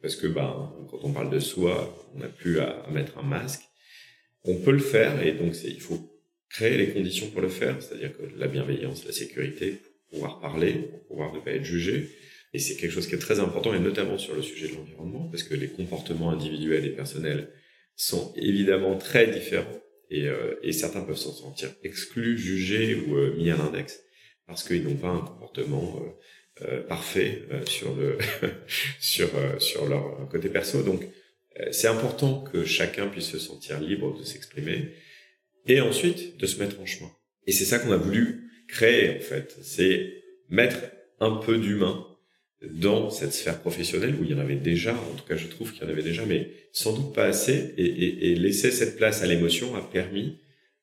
parce 0.00 0.16
que 0.16 0.28
ben 0.28 0.72
quand 0.90 1.00
on 1.02 1.12
parle 1.12 1.30
de 1.30 1.40
soi, 1.40 2.08
on 2.14 2.20
n'a 2.20 2.28
plus 2.28 2.60
à, 2.60 2.84
à, 2.86 2.90
mettre 2.90 3.18
un 3.18 3.22
masque. 3.22 3.62
On 4.46 4.56
peut 4.56 4.72
le 4.72 4.78
faire 4.78 5.22
et 5.22 5.32
donc 5.32 5.54
il 5.64 5.80
faut 5.80 6.16
créer 6.48 6.76
les 6.76 6.92
conditions 6.92 7.28
pour 7.30 7.40
le 7.40 7.48
faire, 7.48 7.80
c'est-à-dire 7.82 8.16
que 8.16 8.22
la 8.36 8.46
bienveillance, 8.46 9.04
la 9.04 9.12
sécurité, 9.12 9.72
pour 9.72 10.18
pouvoir 10.18 10.40
parler, 10.40 10.72
pour 10.72 11.06
pouvoir 11.06 11.34
ne 11.34 11.40
pas 11.40 11.50
être 11.50 11.64
jugé, 11.64 12.10
et 12.54 12.58
c'est 12.58 12.76
quelque 12.76 12.92
chose 12.92 13.06
qui 13.06 13.14
est 13.14 13.18
très 13.18 13.40
important, 13.40 13.74
et 13.74 13.80
notamment 13.80 14.18
sur 14.18 14.34
le 14.34 14.42
sujet 14.42 14.68
de 14.68 14.74
l'environnement, 14.74 15.28
parce 15.30 15.42
que 15.42 15.54
les 15.54 15.68
comportements 15.68 16.30
individuels 16.30 16.86
et 16.86 16.90
personnels 16.90 17.50
sont 17.96 18.32
évidemment 18.36 18.96
très 18.96 19.26
différents, 19.26 19.82
et, 20.10 20.28
euh, 20.28 20.54
et 20.62 20.72
certains 20.72 21.02
peuvent 21.02 21.16
s'en 21.16 21.32
sentir 21.32 21.70
exclus, 21.82 22.38
jugés 22.38 22.94
ou 22.94 23.16
euh, 23.16 23.34
mis 23.36 23.50
à 23.50 23.56
l'index, 23.56 24.00
parce 24.46 24.62
qu'ils 24.62 24.84
n'ont 24.84 24.96
pas 24.96 25.08
un 25.08 25.20
comportement 25.20 26.00
euh, 26.00 26.10
euh 26.62 26.82
parfait 26.84 27.42
euh, 27.50 27.66
sur 27.66 27.94
le 27.96 28.16
sur 29.00 29.28
sur 29.58 29.86
leur 29.88 30.28
côté 30.30 30.48
perso. 30.48 30.82
Donc 30.82 31.02
c'est 31.70 31.88
important 31.88 32.40
que 32.40 32.64
chacun 32.64 33.08
puisse 33.08 33.30
se 33.30 33.38
sentir 33.38 33.80
libre 33.80 34.18
de 34.18 34.24
s'exprimer, 34.24 34.90
et 35.66 35.80
ensuite 35.80 36.38
de 36.38 36.46
se 36.46 36.58
mettre 36.60 36.80
en 36.80 36.86
chemin. 36.86 37.10
Et 37.46 37.52
c'est 37.52 37.64
ça 37.64 37.78
qu'on 37.78 37.92
a 37.92 37.96
voulu 37.96 38.50
créer 38.68 39.16
en 39.16 39.20
fait, 39.20 39.56
c'est 39.62 40.22
mettre 40.48 40.78
un 41.20 41.36
peu 41.36 41.58
d'humain 41.58 42.06
dans 42.62 43.10
cette 43.10 43.32
sphère 43.32 43.60
professionnelle 43.60 44.14
où 44.18 44.24
il 44.24 44.30
y 44.30 44.34
en 44.34 44.38
avait 44.38 44.56
déjà, 44.56 44.94
en 44.94 45.14
tout 45.14 45.24
cas 45.24 45.36
je 45.36 45.46
trouve 45.46 45.72
qu'il 45.72 45.82
y 45.82 45.86
en 45.86 45.90
avait 45.90 46.02
déjà, 46.02 46.24
mais 46.24 46.50
sans 46.72 46.92
doute 46.92 47.14
pas 47.14 47.24
assez, 47.24 47.74
et, 47.76 47.84
et, 47.84 48.30
et 48.30 48.34
laisser 48.34 48.70
cette 48.70 48.96
place 48.96 49.22
à 49.22 49.26
l'émotion 49.26 49.74
a 49.76 49.82
permis 49.82 50.38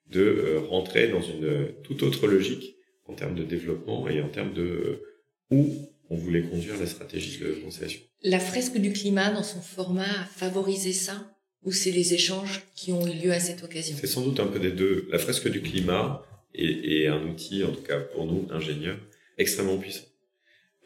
de 0.07 0.21
euh, 0.21 0.59
rentrer 0.59 1.07
dans 1.07 1.21
une 1.21 1.69
toute 1.83 2.03
autre 2.03 2.27
logique 2.27 2.75
en 3.05 3.13
termes 3.13 3.35
de 3.35 3.43
développement 3.43 4.07
et 4.07 4.21
en 4.21 4.29
termes 4.29 4.53
de 4.53 4.61
euh, 4.61 5.01
où 5.49 5.89
on 6.09 6.15
voulait 6.15 6.43
conduire 6.43 6.79
la 6.79 6.85
stratégie 6.85 7.39
de 7.39 7.53
constellation. 7.63 8.01
La 8.23 8.39
fresque 8.39 8.77
du 8.77 8.93
climat 8.93 9.31
dans 9.31 9.43
son 9.43 9.59
format 9.59 10.21
a 10.21 10.25
favorisé 10.25 10.93
ça 10.93 11.29
ou 11.63 11.73
c'est 11.73 11.91
les 11.91 12.13
échanges 12.13 12.63
qui 12.73 12.93
ont 12.93 13.05
eu 13.05 13.13
lieu 13.13 13.31
à 13.33 13.39
cette 13.39 13.63
occasion? 13.63 13.97
C'est 13.99 14.07
sans 14.07 14.21
doute 14.21 14.39
un 14.39 14.47
peu 14.47 14.59
des 14.59 14.71
deux. 14.71 15.07
La 15.11 15.19
fresque 15.19 15.49
du 15.49 15.61
climat 15.61 16.25
est, 16.53 17.07
un 17.07 17.21
outil, 17.23 17.65
en 17.65 17.71
tout 17.73 17.81
cas 17.81 17.99
pour 17.99 18.25
nous, 18.25 18.47
ingénieurs, 18.49 18.97
extrêmement 19.37 19.77
puissant. 19.77 20.05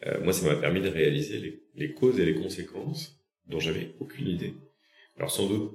Euh, 0.06 0.20
moi, 0.20 0.32
ça 0.32 0.46
m'a 0.46 0.56
permis 0.56 0.80
de 0.80 0.88
réaliser 0.88 1.62
les, 1.76 1.92
causes 1.92 2.18
et 2.18 2.24
les 2.24 2.34
conséquences 2.34 3.16
dont 3.46 3.60
j'avais 3.60 3.94
aucune 4.00 4.26
idée. 4.26 4.54
Alors 5.16 5.30
sans 5.30 5.46
doute 5.46 5.72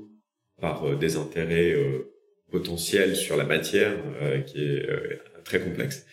par 0.59 0.85
euh, 0.85 0.95
des 0.97 1.15
intérêts 1.15 1.71
euh, 1.71 2.13
potentiels 2.51 3.15
sur 3.15 3.37
la 3.37 3.45
matière 3.45 3.95
qui 4.45 4.61
est 4.61 4.85
très 5.43 5.59
complexe, 5.59 6.05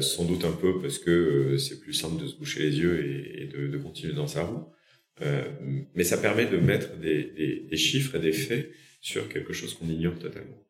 sans 0.00 0.24
doute 0.24 0.44
un 0.44 0.52
peu 0.52 0.80
parce 0.80 0.98
que 0.98 1.56
c'est 1.58 1.80
plus 1.80 1.92
simple 1.92 2.22
de 2.22 2.26
se 2.28 2.36
boucher 2.36 2.62
les 2.62 2.78
yeux 2.78 3.04
et, 3.40 3.46
de, 3.46 3.68
de, 3.68 3.78
continuer 3.78 4.14
dans 4.14 4.26
sa 4.26 4.44
roue. 4.44 4.66
mais 5.94 6.04
ça 6.04 6.16
permet 6.18 6.46
de 6.46 6.56
mettre 6.56 6.96
des, 6.96 7.24
des, 7.24 7.66
des 7.70 7.76
chiffres 7.76 8.16
et 8.16 8.20
des 8.20 8.32
faits 8.32 8.70
sur 9.00 9.28
quelque 9.28 9.52
chose 9.52 9.74
qu'on 9.74 9.88
ignore 9.88 10.18
totalement 10.18 10.64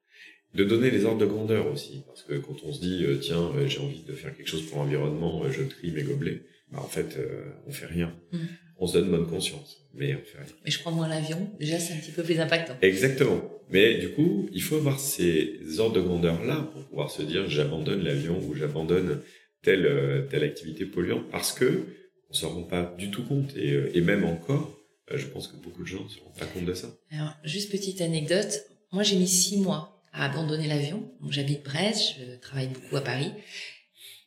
de 0.55 0.65
donner 0.65 0.91
les 0.91 1.05
ordres 1.05 1.21
de 1.21 1.27
grandeur 1.27 1.71
aussi 1.71 2.03
parce 2.07 2.23
que 2.23 2.35
quand 2.35 2.57
on 2.65 2.73
se 2.73 2.81
dit 2.81 3.07
tiens 3.21 3.53
j'ai 3.67 3.81
envie 3.81 4.03
de 4.03 4.13
faire 4.13 4.37
quelque 4.37 4.49
chose 4.49 4.67
pour 4.67 4.79
l'environnement 4.79 5.49
je 5.51 5.63
trie 5.63 5.93
mes 5.93 6.03
gobelets 6.03 6.43
bah, 6.71 6.81
en 6.83 6.89
fait, 6.89 7.17
euh, 7.17 7.45
on 7.67 7.73
fait 7.73 7.87
rien. 7.87 8.15
Mm. 8.33 8.39
On 8.79 8.87
se 8.87 8.99
donne 8.99 9.11
bonne 9.11 9.27
conscience, 9.27 9.89
mais 9.95 10.15
on 10.15 10.25
fait 10.25 10.39
rien. 10.39 10.55
Mais 10.65 10.71
je 10.71 10.79
prends 10.81 10.93
moins 10.93 11.09
l'avion, 11.09 11.51
déjà 11.59 11.79
c'est 11.79 11.95
un 11.95 11.97
petit 11.97 12.13
peu 12.13 12.23
plus 12.23 12.39
impactant. 12.39 12.77
Exactement. 12.83 13.43
Mais 13.71 13.99
du 13.99 14.11
coup, 14.11 14.49
il 14.53 14.63
faut 14.63 14.77
avoir 14.77 14.99
ces 14.99 15.79
ordres 15.79 15.97
de 15.97 16.01
grandeur-là 16.01 16.69
pour 16.73 16.85
pouvoir 16.85 17.11
se 17.11 17.23
dire 17.23 17.49
j'abandonne 17.49 18.03
l'avion 18.03 18.39
ou 18.47 18.55
j'abandonne 18.55 19.21
telle, 19.63 19.87
euh, 19.87 20.23
telle 20.29 20.45
activité 20.45 20.87
polluante 20.87 21.29
parce 21.31 21.53
que 21.53 21.85
on 22.31 22.35
se 22.35 22.47
rend 22.47 22.63
pas 22.63 22.95
du 22.99 23.11
tout 23.11 23.25
compte 23.25 23.57
et, 23.57 23.73
euh, 23.73 23.91
et 23.95 24.01
même 24.01 24.25
encore, 24.25 24.79
je 25.15 25.27
pense 25.27 25.49
que 25.49 25.57
beaucoup 25.57 25.83
de 25.83 25.89
gens 25.89 26.05
ne 26.05 26.09
se 26.09 26.21
rendent 26.21 26.39
pas 26.39 26.47
compte 26.47 26.67
de 26.67 26.75
ça. 26.75 26.89
Alors, 27.11 27.35
juste 27.45 27.71
petite 27.71 28.01
anecdote. 28.01 28.67
Moi, 28.93 29.03
j'ai 29.03 29.17
mis 29.17 29.29
six 29.29 29.59
mois 29.59 30.03
à 30.13 30.27
abandonner 30.27 30.67
l'avion. 30.67 31.11
J'habite 31.31 31.65
Brest, 31.65 32.17
je 32.19 32.37
travaille 32.37 32.69
beaucoup 32.69 32.97
à 32.97 33.01
Paris. 33.01 33.33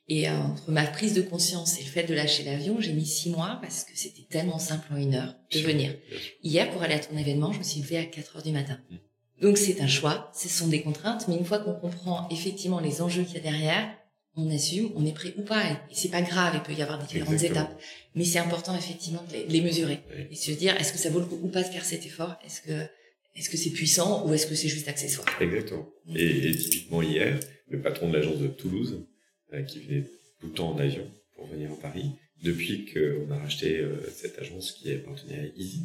Et 0.07 0.27
euh, 0.27 0.33
entre 0.33 0.71
ma 0.71 0.85
prise 0.85 1.13
de 1.13 1.21
conscience 1.21 1.79
et 1.79 1.83
le 1.83 1.89
fait 1.89 2.03
de 2.03 2.13
lâcher 2.13 2.43
l'avion, 2.43 2.81
j'ai 2.81 2.93
mis 2.93 3.05
six 3.05 3.29
mois 3.29 3.59
parce 3.61 3.83
que 3.83 3.91
c'était 3.95 4.27
tellement 4.29 4.59
simple 4.59 4.87
en 4.91 4.97
une 4.97 5.15
heure 5.15 5.35
de 5.53 5.59
venir. 5.59 5.95
Hier, 6.43 6.69
pour 6.71 6.81
aller 6.81 6.95
à 6.95 6.99
ton 6.99 7.17
événement, 7.17 7.53
je 7.53 7.59
me 7.59 7.63
suis 7.63 7.81
levée 7.81 7.97
à 7.97 8.05
4 8.05 8.35
heures 8.35 8.43
du 8.43 8.51
matin. 8.51 8.79
Mm. 8.89 8.95
Donc 9.41 9.57
c'est 9.57 9.81
un 9.81 9.87
choix, 9.87 10.31
ce 10.35 10.47
sont 10.47 10.67
des 10.67 10.81
contraintes, 10.81 11.27
mais 11.27 11.35
une 11.35 11.45
fois 11.45 11.59
qu'on 11.59 11.73
comprend 11.73 12.29
effectivement 12.29 12.79
les 12.79 13.01
enjeux 13.01 13.23
qu'il 13.23 13.35
y 13.35 13.39
a 13.39 13.41
derrière, 13.41 13.89
on 14.35 14.49
assume, 14.49 14.91
on 14.95 15.05
est 15.05 15.13
prêt 15.13 15.33
ou 15.37 15.41
pas. 15.41 15.63
Et 15.71 15.93
c'est 15.93 16.09
pas 16.09 16.21
grave, 16.21 16.53
il 16.55 16.61
peut 16.61 16.79
y 16.79 16.81
avoir 16.81 17.03
différentes 17.03 17.41
étapes. 17.43 17.77
Mais 18.15 18.23
c'est 18.23 18.39
important 18.39 18.77
effectivement 18.77 19.23
de 19.29 19.51
les, 19.51 19.61
mesurer 19.61 19.99
et 20.29 20.35
se 20.35 20.51
dire 20.51 20.75
est-ce 20.77 20.93
que 20.93 20.99
ça 20.99 21.09
vaut 21.09 21.19
le 21.19 21.25
coup 21.25 21.39
ou 21.41 21.47
pas 21.47 21.63
de 21.63 21.67
faire 21.67 21.83
cet 21.83 22.05
effort? 22.05 22.35
Est-ce 22.45 22.61
que 22.61 22.87
est-ce 23.35 23.49
que 23.49 23.57
c'est 23.57 23.69
puissant 23.69 24.27
ou 24.27 24.33
est-ce 24.33 24.45
que 24.45 24.55
c'est 24.55 24.67
juste 24.67 24.87
accessoire? 24.87 25.25
Exactement. 25.39 25.87
Mm. 26.05 26.17
Et, 26.17 26.49
et, 26.49 26.55
typiquement 26.55 27.01
hier, 27.01 27.39
le 27.69 27.81
patron 27.81 28.09
de 28.09 28.17
l'agence 28.17 28.39
de 28.39 28.47
Toulouse 28.47 29.05
euh, 29.53 29.63
qui 29.63 29.79
venait 29.79 30.03
tout 30.39 30.47
le 30.47 30.53
temps 30.53 30.71
en 30.71 30.77
avion 30.77 31.09
pour 31.35 31.47
venir 31.47 31.71
à 31.71 31.75
Paris. 31.75 32.11
Depuis 32.43 32.85
qu'on 32.91 33.31
a 33.31 33.37
racheté 33.37 33.77
euh, 33.77 34.01
cette 34.13 34.39
agence 34.39 34.71
qui 34.71 34.91
appartenait 34.91 35.39
à 35.39 35.59
Easy, 35.59 35.83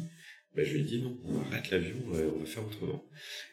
ben, 0.57 0.65
je 0.65 0.73
lui 0.73 0.79
ai 0.81 0.83
dit 0.83 1.01
non, 1.01 1.17
on 1.25 1.51
arrête 1.51 1.69
l'avion, 1.69 1.97
euh, 2.15 2.31
on 2.35 2.39
va 2.39 2.45
faire 2.45 2.65
autrement. 2.65 3.05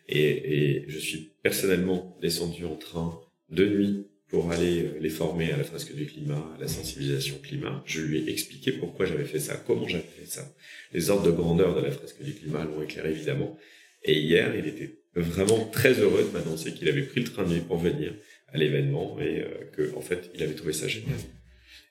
Et, 0.08 0.22
et 0.22 0.84
je 0.88 0.98
suis 0.98 1.32
personnellement 1.42 2.16
descendu 2.22 2.64
en 2.64 2.76
train 2.76 3.20
de 3.50 3.66
nuit 3.66 4.06
pour 4.28 4.50
aller 4.50 4.90
les 5.00 5.10
former 5.10 5.52
à 5.52 5.56
la 5.58 5.64
fresque 5.64 5.94
du 5.94 6.06
climat, 6.06 6.52
à 6.56 6.60
la 6.60 6.66
sensibilisation 6.66 7.38
climat. 7.42 7.84
Je 7.86 8.00
lui 8.00 8.18
ai 8.18 8.32
expliqué 8.32 8.72
pourquoi 8.72 9.04
j'avais 9.04 9.26
fait 9.26 9.38
ça, 9.38 9.62
comment 9.66 9.86
j'avais 9.86 10.02
fait 10.02 10.26
ça. 10.26 10.50
Les 10.92 11.10
ordres 11.10 11.26
de 11.26 11.30
grandeur 11.30 11.76
de 11.76 11.82
la 11.82 11.90
fresque 11.90 12.22
du 12.22 12.34
climat 12.34 12.64
l'ont 12.64 12.82
éclairé 12.82 13.10
évidemment. 13.10 13.56
Et 14.02 14.18
hier, 14.18 14.56
il 14.56 14.66
était 14.66 14.98
vraiment 15.14 15.66
très 15.66 16.00
heureux 16.00 16.24
de 16.24 16.30
m'annoncer 16.30 16.72
qu'il 16.72 16.88
avait 16.88 17.02
pris 17.04 17.20
le 17.20 17.26
train 17.26 17.44
de 17.44 17.52
nuit 17.52 17.60
pour 17.60 17.78
venir 17.78 18.14
à 18.48 18.56
l'événement 18.56 19.20
et 19.20 19.42
euh, 19.42 19.70
que 19.72 19.94
en 19.94 20.00
fait 20.00 20.30
il 20.34 20.42
avait 20.42 20.54
trouvé 20.54 20.72
ça 20.72 20.88
génial. 20.88 21.18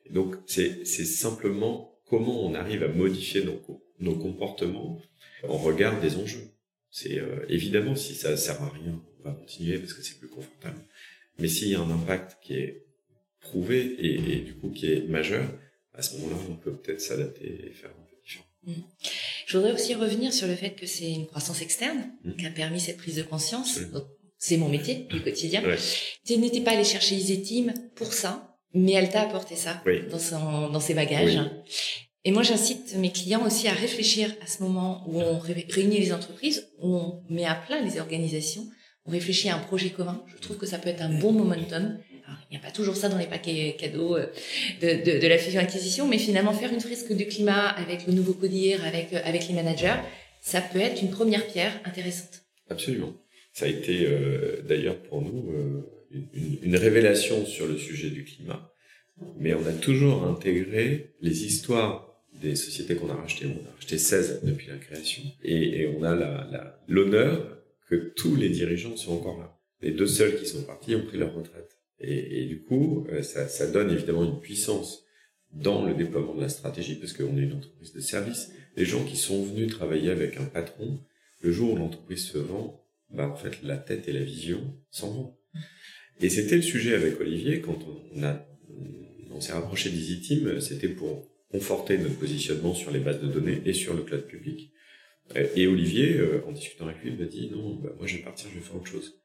Donc 0.09 0.35
c'est 0.47 0.85
simplement 0.85 1.99
comment 2.09 2.45
on 2.45 2.55
arrive 2.55 2.83
à 2.83 2.87
modifier 2.87 3.43
nos 3.43 3.55
nos 3.99 4.15
comportements 4.15 4.99
en 5.47 5.57
regard 5.57 5.99
des 5.99 6.15
enjeux. 6.17 6.51
C'est 6.89 7.19
euh, 7.19 7.45
évidemment 7.49 7.95
si 7.95 8.15
ça 8.15 8.37
sert 8.37 8.61
à 8.61 8.69
rien, 8.69 9.01
on 9.19 9.29
va 9.29 9.35
continuer 9.35 9.79
parce 9.79 9.93
que 9.93 10.01
c'est 10.01 10.19
plus 10.19 10.29
confortable. 10.29 10.79
Mais 11.39 11.47
s'il 11.47 11.69
y 11.69 11.75
a 11.75 11.81
un 11.81 11.89
impact 11.89 12.37
qui 12.41 12.53
est 12.53 12.85
prouvé 13.39 13.95
et, 13.99 14.39
du 14.39 14.53
coup 14.55 14.69
qui 14.69 14.91
est 14.91 15.07
majeur, 15.07 15.49
à 15.93 16.01
ce 16.01 16.15
moment-là, 16.17 16.37
on 16.49 16.55
peut 16.55 16.75
peut-être 16.75 17.01
s'adapter 17.01 17.67
et 17.67 17.71
faire 17.71 17.89
un 17.89 18.03
peu 18.09 18.15
différent. 18.23 18.45
Mmh. 18.63 18.73
Je 19.45 19.57
voudrais 19.57 19.73
aussi 19.73 19.93
revenir 19.95 20.33
sur 20.33 20.47
le 20.47 20.55
fait 20.55 20.71
que 20.71 20.85
c'est 20.85 21.11
une 21.11 21.27
croissance 21.27 21.61
externe 21.61 22.11
mmh. 22.23 22.33
qui 22.33 22.45
a 22.45 22.51
permis 22.51 22.79
cette 22.79 22.97
prise 22.97 23.15
de 23.15 23.23
conscience 23.23 23.79
c'est 24.43 24.57
mon 24.57 24.67
métier 24.67 25.07
du 25.09 25.21
quotidien. 25.21 25.63
Tu 26.25 26.37
n'étais 26.37 26.59
pas 26.59 26.71
allé 26.71 26.83
chercher 26.83 27.15
Isetim 27.15 27.73
pour 27.95 28.11
ça, 28.11 28.57
mais 28.73 28.91
elle 28.91 29.09
t'a 29.09 29.21
apporté 29.21 29.55
ça 29.55 29.81
dans, 30.11 30.19
son, 30.19 30.67
dans 30.69 30.81
ses 30.81 30.93
bagages. 30.93 31.39
Et 32.25 32.31
moi, 32.31 32.43
j'incite 32.43 32.95
mes 32.95 33.11
clients 33.11 33.45
aussi 33.45 33.67
à 33.67 33.73
réfléchir 33.73 34.33
à 34.41 34.47
ce 34.47 34.63
moment 34.63 35.03
où 35.07 35.19
on 35.19 35.39
réunit 35.39 35.99
les 35.99 36.13
entreprises, 36.13 36.69
où 36.81 36.95
on 36.95 37.23
met 37.29 37.45
à 37.45 37.55
plat 37.55 37.81
les 37.81 37.99
organisations, 37.99 38.65
on 39.05 39.11
réfléchit 39.11 39.49
à 39.49 39.57
un 39.57 39.59
projet 39.59 39.89
commun. 39.89 40.23
Je 40.27 40.41
trouve 40.41 40.57
que 40.57 40.65
ça 40.65 40.77
peut 40.77 40.89
être 40.89 41.01
un 41.01 41.19
bon 41.19 41.33
momentum. 41.33 41.99
il 42.49 42.57
n'y 42.57 42.57
a 42.57 42.65
pas 42.65 42.71
toujours 42.71 42.95
ça 42.95 43.09
dans 43.09 43.17
les 43.17 43.27
paquets 43.27 43.75
cadeaux 43.77 44.15
euh, 44.15 44.27
de, 44.81 45.27
la 45.27 45.37
fusion-acquisition, 45.37 46.07
mais 46.07 46.17
finalement, 46.17 46.53
faire 46.53 46.71
une 46.71 46.79
fresque 46.79 47.11
du 47.11 47.27
climat 47.27 47.67
avec 47.67 48.07
le 48.07 48.13
nouveau 48.13 48.33
codir, 48.33 48.85
avec, 48.85 49.11
euh, 49.11 49.19
avec 49.25 49.47
les 49.49 49.53
managers, 49.53 49.97
ça 50.41 50.61
peut 50.61 50.79
être 50.79 51.01
une 51.01 51.09
première 51.09 51.45
pierre 51.47 51.77
intéressante. 51.83 52.43
Absolument. 52.69 53.13
Ça 53.51 53.65
a 53.65 53.67
été 53.67 54.05
euh, 54.05 54.61
d'ailleurs 54.65 55.01
pour 55.03 55.21
nous 55.21 55.83
une, 56.63 56.75
révélation 56.75 57.45
sur 57.45 57.67
le 57.67 57.77
sujet 57.77 58.09
du 58.09 58.23
climat. 58.23 58.71
Mais 59.37 59.53
on 59.53 59.65
a 59.65 59.73
toujours 59.73 60.23
intégré 60.23 61.13
les 61.21 61.45
histoires 61.45 62.02
des 62.43 62.55
sociétés 62.55 62.95
qu'on 62.95 63.09
a 63.09 63.15
rachetées. 63.15 63.47
On 63.47 63.67
a 63.67 63.73
racheté 63.73 63.97
16 63.97 64.41
depuis 64.43 64.67
la 64.67 64.77
création. 64.77 65.23
Et, 65.43 65.87
on 65.87 66.03
a 66.03 66.77
l'honneur 66.87 67.57
que 67.89 67.95
tous 68.15 68.35
les 68.35 68.49
dirigeants 68.49 68.95
sont 68.95 69.13
encore 69.13 69.39
là. 69.39 69.59
Les 69.81 69.91
deux 69.91 70.07
seuls 70.07 70.39
qui 70.39 70.45
sont 70.45 70.63
partis 70.63 70.95
ont 70.95 71.05
pris 71.05 71.17
leur 71.17 71.33
retraite. 71.33 71.77
Et, 71.99 72.45
du 72.45 72.63
coup, 72.63 73.07
euh, 73.11 73.21
ça, 73.23 73.67
donne 73.67 73.89
évidemment 73.89 74.25
une 74.25 74.39
puissance 74.39 75.05
dans 75.51 75.85
le 75.85 75.93
déploiement 75.93 76.35
de 76.35 76.41
la 76.41 76.49
stratégie, 76.49 76.95
parce 76.95 77.13
qu'on 77.13 77.37
est 77.37 77.43
une 77.43 77.53
entreprise 77.53 77.93
de 77.93 78.01
service. 78.01 78.51
Les 78.75 78.85
gens 78.85 79.03
qui 79.05 79.15
sont 79.15 79.43
venus 79.43 79.69
travailler 79.69 80.09
avec 80.09 80.37
un 80.37 80.45
patron, 80.45 80.99
le 81.41 81.51
jour 81.51 81.73
où 81.73 81.77
l'entreprise 81.77 82.25
se 82.25 82.37
vend, 82.37 82.85
bah, 83.09 83.29
en 83.29 83.35
fait, 83.35 83.61
la 83.63 83.77
tête 83.77 84.07
et 84.07 84.11
la 84.11 84.23
vision 84.23 84.75
s'en 84.89 85.11
vont. 85.11 85.37
Et 86.19 86.29
c'était 86.29 86.55
le 86.55 86.61
sujet 86.61 86.95
avec 86.95 87.19
Olivier 87.19 87.61
quand 87.61 87.79
on 89.31 89.41
s'est 89.41 89.53
rapproché 89.53 89.89
d'Easy 89.89 90.21
Team, 90.21 90.59
c'était 90.59 90.89
pour 90.89 91.32
conforter 91.53 91.97
notre 91.97 92.17
positionnement 92.17 92.73
sur 92.73 92.91
les 92.91 92.99
bases 92.99 93.21
de 93.21 93.27
données 93.27 93.61
et 93.65 93.73
sur 93.73 93.93
le 93.93 94.01
cloud 94.01 94.25
public. 94.25 94.71
Et 95.55 95.67
Olivier, 95.67 96.17
euh, 96.17 96.43
en 96.45 96.51
discutant 96.51 96.87
avec 96.87 97.01
lui, 97.01 97.11
m'a 97.11 97.25
dit 97.25 97.49
non, 97.51 97.75
bah, 97.75 97.91
moi 97.97 98.05
je 98.07 98.17
vais 98.17 98.23
partir, 98.23 98.49
je 98.49 98.55
vais 98.55 98.65
faire 98.65 98.75
autre 98.75 98.87
chose. 98.87 99.21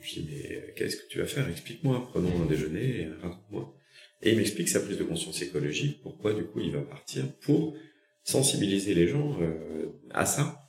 Je 0.00 0.14
lui 0.14 0.22
dit 0.22 0.28
mais 0.30 0.74
qu'est-ce 0.76 0.96
que 0.96 1.08
tu 1.08 1.18
vas 1.18 1.26
faire? 1.26 1.48
Explique-moi, 1.48 2.06
prenons 2.12 2.42
un 2.42 2.46
déjeuner, 2.46 3.00
et 3.00 3.08
raconte-moi. 3.20 3.74
Et 4.22 4.30
il 4.30 4.36
m'explique 4.36 4.68
sa 4.68 4.80
prise 4.80 4.98
de 4.98 5.04
conscience 5.04 5.42
écologique, 5.42 6.00
pourquoi 6.02 6.34
du 6.34 6.44
coup 6.44 6.60
il 6.60 6.70
va 6.70 6.82
partir 6.82 7.24
pour 7.40 7.74
sensibiliser 8.22 8.94
les 8.94 9.08
gens 9.08 9.40
euh, 9.40 9.86
à 10.10 10.26
ça 10.26 10.68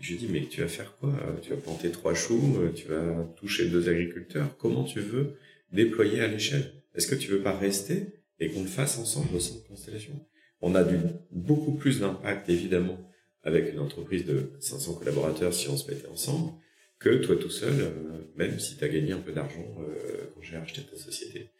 je 0.00 0.12
lui 0.12 0.18
dis, 0.18 0.28
mais 0.30 0.46
tu 0.46 0.60
vas 0.60 0.68
faire 0.68 0.96
quoi? 0.98 1.12
Tu 1.42 1.50
vas 1.50 1.56
planter 1.56 1.90
trois 1.90 2.14
choux, 2.14 2.56
euh, 2.58 2.72
tu 2.72 2.86
vas 2.86 3.24
toucher 3.36 3.68
deux 3.68 3.88
agriculteurs. 3.88 4.56
Comment 4.56 4.84
tu 4.84 5.00
veux 5.00 5.36
déployer 5.72 6.20
à 6.20 6.28
l'échelle? 6.28 6.72
Est-ce 6.94 7.06
que 7.08 7.16
tu 7.16 7.28
veux 7.30 7.42
pas 7.42 7.56
rester 7.56 8.17
et 8.40 8.50
qu'on 8.50 8.62
le 8.62 8.68
fasse 8.68 8.98
ensemble 8.98 9.34
au 9.34 9.40
sein 9.40 9.56
de 9.56 9.68
Constellation 9.68 10.14
On 10.60 10.74
a 10.74 10.84
du, 10.84 10.96
beaucoup 11.30 11.72
plus 11.72 12.00
d'impact, 12.00 12.48
évidemment, 12.48 12.98
avec 13.42 13.72
une 13.72 13.80
entreprise 13.80 14.24
de 14.24 14.52
500 14.60 14.94
collaborateurs 14.94 15.54
si 15.54 15.68
on 15.68 15.76
se 15.76 15.90
mettait 15.90 16.08
ensemble, 16.08 16.52
que 16.98 17.16
toi 17.24 17.36
tout 17.36 17.50
seul, 17.50 17.74
euh, 17.80 17.90
même 18.36 18.58
si 18.58 18.76
tu 18.76 18.84
as 18.84 18.88
gagné 18.88 19.12
un 19.12 19.20
peu 19.20 19.32
d'argent 19.32 19.76
euh, 19.80 20.30
quand 20.34 20.42
j'ai 20.42 20.56
acheté 20.56 20.82
ta 20.82 20.96
société. 20.96 21.50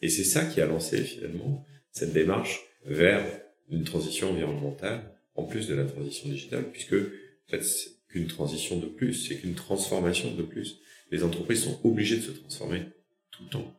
Et 0.00 0.08
c'est 0.08 0.24
ça 0.24 0.44
qui 0.44 0.60
a 0.60 0.66
lancé 0.66 1.02
finalement 1.02 1.64
cette 1.90 2.12
démarche 2.12 2.64
vers 2.84 3.24
une 3.70 3.84
transition 3.84 4.30
environnementale, 4.30 5.12
en 5.34 5.44
plus 5.44 5.68
de 5.68 5.74
la 5.74 5.84
transition 5.84 6.28
digitale, 6.28 6.70
puisque 6.70 6.94
en 6.94 7.50
fait, 7.50 7.62
c'est 7.62 7.90
qu'une 8.08 8.26
transition 8.26 8.78
de 8.78 8.86
plus, 8.86 9.14
c'est 9.14 9.36
qu'une 9.36 9.54
transformation 9.54 10.34
de 10.34 10.42
plus. 10.42 10.80
Les 11.10 11.22
entreprises 11.22 11.64
sont 11.64 11.78
obligées 11.84 12.16
de 12.16 12.22
se 12.22 12.30
transformer 12.30 12.82
tout 13.30 13.44
le 13.44 13.50
temps, 13.50 13.75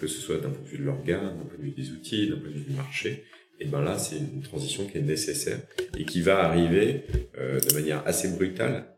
que 0.00 0.06
ce 0.06 0.20
soit 0.20 0.38
d'un 0.38 0.50
point 0.50 0.62
de 0.62 0.68
vue 0.68 0.78
de 0.78 0.84
l'organe, 0.84 1.36
d'un 1.36 1.44
point 1.44 1.58
de 1.58 1.62
vue 1.62 1.72
des 1.72 1.90
outils, 1.90 2.28
d'un 2.28 2.36
point 2.36 2.48
de 2.48 2.54
vue 2.54 2.64
du 2.64 2.72
marché. 2.72 3.24
Et 3.60 3.66
ben 3.66 3.82
là, 3.82 3.98
c'est 3.98 4.16
une 4.16 4.42
transition 4.42 4.86
qui 4.86 4.98
est 4.98 5.02
nécessaire 5.02 5.60
et 5.96 6.04
qui 6.04 6.22
va 6.22 6.44
arriver 6.44 7.04
euh, 7.38 7.60
de 7.60 7.74
manière 7.74 8.02
assez 8.06 8.28
brutale 8.28 8.96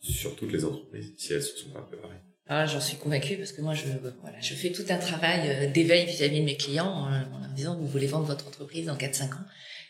sur 0.00 0.36
toutes 0.36 0.52
les 0.52 0.64
entreprises 0.64 1.12
si 1.16 1.32
elles 1.32 1.42
se 1.42 1.56
sont 1.56 1.70
pas 1.70 1.82
préparées. 1.82 2.20
Ah, 2.46 2.64
j'en 2.66 2.80
suis 2.80 2.96
convaincue 2.96 3.36
parce 3.36 3.52
que 3.52 3.60
moi, 3.60 3.74
je, 3.74 4.54
fais 4.54 4.70
tout 4.70 4.84
un 4.88 4.96
travail 4.96 5.40
euh, 5.50 5.70
d'éveil 5.70 6.06
vis-à-vis 6.06 6.40
de 6.40 6.44
mes 6.44 6.56
clients 6.56 6.86
en, 6.86 7.08
en 7.08 7.40
leur 7.40 7.52
disant, 7.54 7.76
vous 7.76 7.88
voulez 7.88 8.06
vendre 8.06 8.26
votre 8.26 8.46
entreprise 8.46 8.86
dans 8.86 8.96
4-5 8.96 9.24
ans 9.34 9.46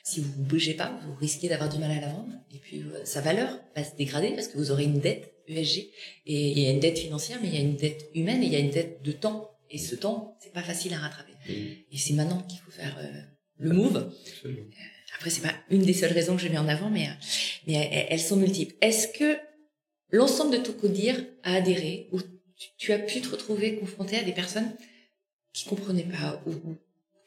si 0.09 0.21
vous 0.21 0.43
ne 0.43 0.49
bougez 0.49 0.73
pas, 0.73 0.99
vous 1.05 1.15
risquez 1.17 1.49
d'avoir 1.49 1.69
du 1.69 1.79
mal 1.79 1.91
à 1.91 2.01
la 2.01 2.09
vendre. 2.09 2.33
Et 2.55 2.59
puis, 2.59 2.81
euh, 2.81 3.05
sa 3.05 3.21
valeur 3.21 3.61
va 3.77 3.85
se 3.85 3.95
dégrader 3.95 4.31
parce 4.31 4.49
que 4.49 4.57
vous 4.57 4.71
aurez 4.71 4.85
une 4.85 5.01
dette 5.01 5.35
ESG. 5.49 5.91
Et 6.27 6.51
il 6.51 6.59
y 6.59 6.67
a 6.67 6.71
une 6.71 6.81
dette 6.81 6.99
financière, 6.99 7.39
mais 7.43 7.49
il 7.49 7.55
y 7.55 7.59
a 7.59 7.61
une 7.61 7.77
dette 7.77 8.09
humaine 8.15 8.43
et 8.43 8.47
il 8.47 8.53
y 8.53 8.57
a 8.57 8.61
une 8.61 8.71
dette 8.71 9.03
de 9.03 9.13
temps. 9.13 9.51
Et 9.71 9.79
ce 9.79 9.95
temps, 9.95 10.37
c'est 10.43 10.53
pas 10.53 10.63
facile 10.63 10.95
à 10.95 10.99
rattraper. 10.99 11.33
Et 11.49 11.99
c'est 11.99 12.15
maintenant 12.15 12.43
qu'il 12.43 12.59
faut 12.61 12.71
faire 12.71 12.97
euh, 12.99 13.21
le 13.59 13.73
move. 13.73 14.13
Absolument. 14.27 14.67
Après, 15.17 15.31
c'est 15.31 15.43
pas 15.43 15.55
une 15.71 15.83
des 15.83 15.95
seules 15.95 16.13
raisons 16.13 16.37
que 16.37 16.43
j'ai 16.43 16.49
mis 16.49 16.59
en 16.59 16.69
avant, 16.69 16.91
mais, 16.91 17.09
mais 17.67 18.07
elles 18.09 18.21
sont 18.21 18.37
multiples. 18.37 18.75
Est-ce 18.81 19.09
que 19.09 19.37
l'ensemble 20.11 20.53
de 20.53 20.63
ton 20.63 20.73
codir 20.73 21.17
a 21.43 21.55
adhéré 21.55 22.09
ou 22.13 22.21
tu 22.77 22.93
as 22.93 22.99
pu 22.99 23.21
te 23.21 23.29
retrouver 23.29 23.77
confronté 23.77 24.17
à 24.17 24.23
des 24.23 24.33
personnes 24.33 24.71
qui 25.53 25.69
comprenaient 25.69 26.05
pas 26.05 26.43
ou, 26.47 26.53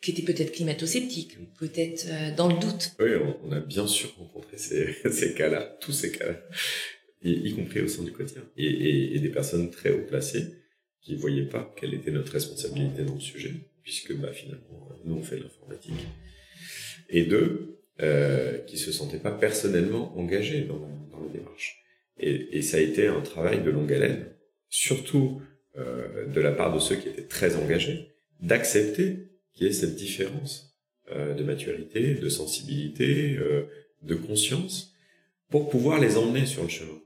qui 0.01 0.11
étaient 0.11 0.21
peut-être 0.21 0.51
climato-sceptiques, 0.53 1.37
peut-être 1.59 2.05
euh, 2.07 2.35
dans 2.35 2.47
le 2.47 2.59
doute? 2.59 2.91
Oui, 2.99 3.11
on, 3.43 3.51
a 3.51 3.59
bien 3.59 3.87
sûr 3.87 4.15
rencontré 4.17 4.57
ces, 4.57 4.93
ces 5.11 5.33
cas-là, 5.33 5.77
tous 5.79 5.91
ces 5.91 6.11
cas-là, 6.11 6.39
y, 7.23 7.53
compris 7.53 7.81
au 7.81 7.87
sein 7.87 8.03
du 8.03 8.11
quotidien, 8.11 8.43
et, 8.57 9.15
et, 9.15 9.19
des 9.19 9.29
personnes 9.29 9.69
très 9.69 9.91
haut 9.91 10.05
placées 10.05 10.60
qui 11.01 11.15
voyaient 11.15 11.45
pas 11.45 11.73
quelle 11.77 11.93
était 11.93 12.11
notre 12.11 12.31
responsabilité 12.33 13.03
dans 13.03 13.15
le 13.15 13.19
sujet, 13.19 13.53
puisque 13.83 14.15
bah, 14.15 14.31
finalement, 14.31 14.89
nous 15.05 15.15
on 15.15 15.23
fait 15.23 15.39
l'informatique, 15.39 16.07
et 17.09 17.23
deux, 17.23 17.77
euh, 18.01 18.57
qui 18.59 18.77
se 18.77 18.91
sentaient 18.91 19.19
pas 19.19 19.31
personnellement 19.31 20.17
engagés 20.17 20.61
dans, 20.61 20.79
dans 21.11 21.23
la 21.23 21.31
démarche. 21.31 21.83
Et, 22.17 22.57
et, 22.57 22.61
ça 22.61 22.77
a 22.77 22.79
été 22.79 23.07
un 23.07 23.21
travail 23.21 23.63
de 23.63 23.69
longue 23.69 23.91
haleine, 23.91 24.27
surtout 24.69 25.41
euh, 25.77 26.27
de 26.27 26.41
la 26.41 26.51
part 26.51 26.73
de 26.73 26.79
ceux 26.79 26.95
qui 26.95 27.07
étaient 27.07 27.27
très 27.27 27.55
engagés, 27.55 28.13
d'accepter 28.41 29.29
qu'il 29.53 29.67
y 29.67 29.69
ait 29.69 29.73
cette 29.73 29.95
différence 29.95 30.77
euh, 31.11 31.33
de 31.33 31.43
maturité, 31.43 32.15
de 32.15 32.29
sensibilité, 32.29 33.37
euh, 33.37 33.63
de 34.01 34.15
conscience, 34.15 34.93
pour 35.49 35.69
pouvoir 35.69 35.99
les 35.99 36.17
emmener 36.17 36.45
sur 36.45 36.63
le 36.63 36.69
chemin. 36.69 36.99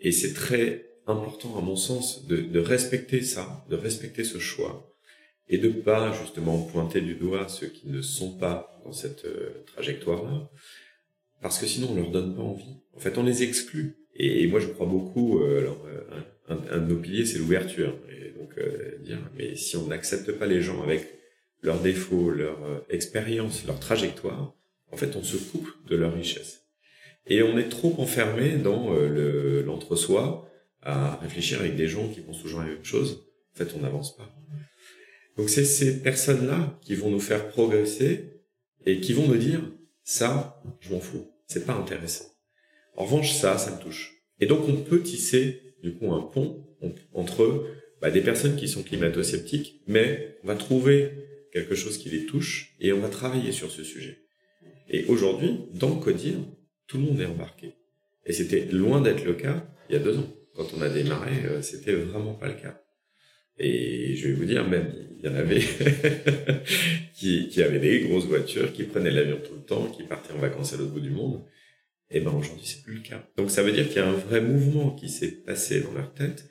Et 0.00 0.12
c'est 0.12 0.34
très 0.34 0.88
important, 1.06 1.56
à 1.58 1.60
mon 1.60 1.76
sens, 1.76 2.26
de, 2.26 2.36
de, 2.38 2.60
respecter 2.60 3.22
ça, 3.22 3.64
de 3.70 3.76
respecter 3.76 4.24
ce 4.24 4.38
choix, 4.38 4.96
et 5.48 5.58
de 5.58 5.68
pas 5.68 6.12
justement 6.12 6.62
pointer 6.62 7.00
du 7.00 7.14
doigt 7.14 7.48
ceux 7.48 7.68
qui 7.68 7.88
ne 7.88 8.02
sont 8.02 8.36
pas 8.36 8.80
dans 8.84 8.92
cette 8.92 9.24
euh, 9.24 9.64
trajectoire-là, 9.66 10.50
parce 11.40 11.58
que 11.58 11.66
sinon 11.66 11.88
on 11.92 11.94
leur 11.94 12.10
donne 12.10 12.34
pas 12.34 12.42
envie. 12.42 12.80
En 12.94 12.98
fait, 12.98 13.18
on 13.18 13.22
les 13.22 13.42
exclut. 13.42 13.96
Et, 14.18 14.46
moi, 14.46 14.60
je 14.60 14.68
crois 14.68 14.86
beaucoup. 14.86 15.40
Euh, 15.40 15.60
alors, 15.60 15.84
euh, 15.86 16.00
un, 16.48 16.58
un, 16.74 16.78
de 16.78 16.94
nos 16.94 16.98
piliers, 16.98 17.26
c'est 17.26 17.38
l'ouverture. 17.38 17.94
Et 18.10 18.30
donc 18.30 18.58
dire, 19.00 19.18
mais 19.36 19.54
si 19.56 19.76
on 19.76 19.86
n'accepte 19.86 20.32
pas 20.32 20.46
les 20.46 20.62
gens 20.62 20.82
avec 20.82 21.06
leurs 21.62 21.80
défauts, 21.80 22.30
leur 22.30 22.58
expérience, 22.88 23.66
leur 23.66 23.78
trajectoire, 23.78 24.54
en 24.90 24.96
fait, 24.96 25.16
on 25.16 25.22
se 25.22 25.36
coupe 25.36 25.70
de 25.88 25.96
leur 25.96 26.14
richesse. 26.14 26.62
Et 27.26 27.42
on 27.42 27.58
est 27.58 27.68
trop 27.68 27.94
enfermé 27.98 28.56
dans 28.56 28.94
l'entre-soi 28.94 30.48
à 30.86 31.16
réfléchir 31.16 31.60
avec 31.60 31.74
des 31.74 31.88
gens 31.88 32.08
qui 32.08 32.20
pensent 32.20 32.40
toujours 32.40 32.60
la 32.60 32.66
même 32.66 32.84
chose. 32.84 33.26
En 33.54 33.58
fait, 33.58 33.74
on 33.76 33.80
n'avance 33.80 34.16
pas. 34.16 34.32
Donc 35.36 35.50
c'est 35.50 35.64
ces 35.64 36.00
personnes-là 36.00 36.78
qui 36.82 36.94
vont 36.94 37.10
nous 37.10 37.20
faire 37.20 37.48
progresser 37.48 38.40
et 38.86 39.00
qui 39.00 39.12
vont 39.12 39.26
me 39.26 39.36
dire 39.36 39.60
ça, 40.04 40.62
je 40.80 40.92
m'en 40.92 41.00
fous, 41.00 41.28
c'est 41.46 41.66
pas 41.66 41.74
intéressant. 41.74 42.24
En 42.96 43.04
revanche, 43.04 43.34
ça, 43.34 43.58
ça 43.58 43.72
me 43.74 43.82
touche. 43.82 44.22
Et 44.40 44.46
donc 44.46 44.68
on 44.68 44.76
peut 44.76 45.02
tisser 45.02 45.74
du 45.82 45.94
coup 45.94 46.12
un 46.12 46.22
pont 46.22 46.64
entre 47.12 47.66
bah, 48.00 48.10
des 48.10 48.20
personnes 48.20 48.56
qui 48.56 48.68
sont 48.68 48.82
climato-sceptiques, 48.82 49.82
mais 49.88 50.38
on 50.44 50.46
va 50.46 50.54
trouver 50.54 51.10
quelque 51.52 51.74
chose 51.74 51.98
qui 51.98 52.10
les 52.10 52.26
touche 52.26 52.76
et 52.80 52.92
on 52.92 53.00
va 53.00 53.08
travailler 53.08 53.50
sur 53.50 53.72
ce 53.72 53.82
sujet. 53.82 54.18
Et 54.88 55.04
aujourd'hui, 55.06 55.66
dans 55.74 55.88
le 55.88 56.00
Codir, 56.00 56.36
tout 56.86 56.98
le 56.98 57.04
monde 57.04 57.20
est 57.20 57.26
embarqué. 57.26 57.74
Et 58.24 58.32
c'était 58.32 58.66
loin 58.66 59.00
d'être 59.00 59.24
le 59.24 59.34
cas 59.34 59.66
il 59.88 59.94
y 59.94 59.96
a 59.96 60.02
deux 60.02 60.18
ans. 60.18 60.35
Quand 60.56 60.66
on 60.76 60.82
a 60.82 60.88
démarré, 60.88 61.44
euh, 61.44 61.62
c'était 61.62 61.92
vraiment 61.92 62.34
pas 62.34 62.48
le 62.48 62.54
cas. 62.54 62.80
Et 63.58 64.14
je 64.16 64.28
vais 64.28 64.34
vous 64.34 64.44
dire, 64.44 64.66
même, 64.66 64.92
il 65.18 65.24
y 65.24 65.28
en 65.28 65.34
avait 65.34 65.60
qui, 67.14 67.48
qui 67.48 67.62
avaient 67.62 67.78
des 67.78 68.00
grosses 68.00 68.26
voitures, 68.26 68.72
qui 68.72 68.84
prenaient 68.84 69.10
l'avion 69.10 69.38
tout 69.44 69.54
le 69.54 69.62
temps, 69.62 69.86
qui 69.86 70.02
partaient 70.02 70.32
en 70.32 70.38
vacances 70.38 70.74
à 70.74 70.76
l'autre 70.76 70.92
bout 70.92 71.00
du 71.00 71.10
monde. 71.10 71.44
Et 72.10 72.20
ben 72.20 72.32
aujourd'hui, 72.32 72.66
c'est 72.66 72.82
plus 72.82 72.94
le 72.94 73.00
cas. 73.00 73.28
Donc 73.36 73.50
ça 73.50 73.62
veut 73.62 73.72
dire 73.72 73.88
qu'il 73.88 73.96
y 73.96 74.00
a 74.00 74.08
un 74.08 74.12
vrai 74.12 74.40
mouvement 74.40 74.90
qui 74.90 75.08
s'est 75.08 75.42
passé 75.42 75.80
dans 75.80 75.92
leur 75.92 76.12
tête. 76.14 76.48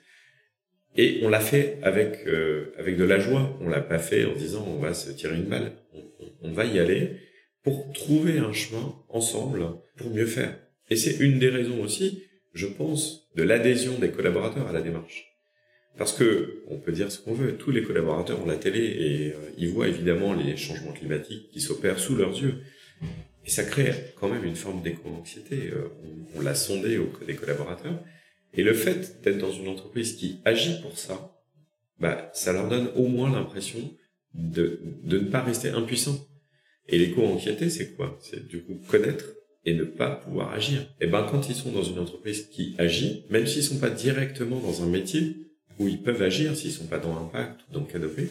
Et 0.96 1.20
on 1.22 1.28
l'a 1.28 1.40
fait 1.40 1.78
avec 1.82 2.26
euh, 2.26 2.72
avec 2.78 2.96
de 2.96 3.04
la 3.04 3.18
joie. 3.18 3.56
On 3.60 3.68
l'a 3.68 3.80
pas 3.80 3.98
fait 3.98 4.24
en 4.24 4.34
disant 4.34 4.66
on 4.68 4.78
va 4.78 4.92
se 4.92 5.10
tirer 5.10 5.36
une 5.36 5.44
balle. 5.44 5.72
On, 5.92 6.02
on, 6.42 6.52
va 6.52 6.64
y 6.64 6.78
aller 6.78 7.20
pour 7.62 7.90
trouver 7.92 8.38
un 8.38 8.52
chemin 8.52 8.94
ensemble 9.08 9.66
pour 9.96 10.10
mieux 10.10 10.26
faire. 10.26 10.58
Et 10.90 10.96
c'est 10.96 11.18
une 11.20 11.38
des 11.38 11.48
raisons 11.48 11.82
aussi, 11.82 12.22
je 12.56 12.66
pense, 12.66 13.28
de 13.36 13.42
l'adhésion 13.42 13.98
des 13.98 14.10
collaborateurs 14.10 14.66
à 14.66 14.72
la 14.72 14.80
démarche. 14.80 15.36
Parce 15.98 16.12
que 16.12 16.62
on 16.68 16.78
peut 16.78 16.92
dire 16.92 17.12
ce 17.12 17.18
qu'on 17.18 17.34
veut, 17.34 17.56
tous 17.56 17.70
les 17.70 17.82
collaborateurs 17.82 18.42
ont 18.42 18.46
la 18.46 18.56
télé 18.56 18.80
et 18.80 19.32
euh, 19.32 19.50
ils 19.58 19.68
voient 19.68 19.88
évidemment 19.88 20.32
les 20.32 20.56
changements 20.56 20.92
climatiques 20.92 21.50
qui 21.50 21.60
s'opèrent 21.60 21.98
sous 21.98 22.16
leurs 22.16 22.36
yeux. 22.40 22.62
Et 23.44 23.50
ça 23.50 23.62
crée 23.62 23.92
quand 24.18 24.28
même 24.28 24.44
une 24.44 24.56
forme 24.56 24.82
d'éco-anxiété. 24.82 25.70
Euh, 25.72 25.88
on, 26.34 26.40
l'a 26.40 26.54
sondé 26.54 26.98
auprès 26.98 27.26
des 27.26 27.34
collaborateurs. 27.34 28.02
Et 28.54 28.62
le 28.62 28.72
fait 28.72 29.22
d'être 29.22 29.38
dans 29.38 29.52
une 29.52 29.68
entreprise 29.68 30.16
qui 30.16 30.40
agit 30.44 30.80
pour 30.80 30.98
ça, 30.98 31.38
bah, 32.00 32.30
ça 32.34 32.52
leur 32.52 32.68
donne 32.68 32.90
au 32.96 33.06
moins 33.06 33.30
l'impression 33.30 33.78
de, 34.34 34.80
de 35.02 35.18
ne 35.18 35.28
pas 35.28 35.42
rester 35.42 35.70
impuissant. 35.70 36.26
Et 36.88 36.98
l'éco-anxiété, 36.98 37.68
c'est 37.68 37.94
quoi? 37.94 38.18
C'est 38.22 38.46
du 38.46 38.62
coup 38.62 38.80
connaître 38.88 39.35
et 39.66 39.74
ne 39.74 39.84
pas 39.84 40.10
pouvoir 40.10 40.52
agir. 40.52 40.86
Et 41.00 41.08
ben 41.08 41.26
quand 41.30 41.48
ils 41.48 41.54
sont 41.54 41.72
dans 41.72 41.82
une 41.82 41.98
entreprise 41.98 42.48
qui 42.48 42.74
agit, 42.78 43.24
même 43.30 43.46
s'ils 43.46 43.64
sont 43.64 43.78
pas 43.78 43.90
directement 43.90 44.60
dans 44.60 44.82
un 44.82 44.86
métier, 44.86 45.46
où 45.78 45.88
ils 45.88 46.00
peuvent 46.00 46.22
agir 46.22 46.56
s'ils 46.56 46.72
sont 46.72 46.86
pas 46.86 46.98
dans 46.98 47.14
l'impact 47.14 47.60
ou 47.68 47.74
dans 47.74 47.84
canopé, 47.84 48.28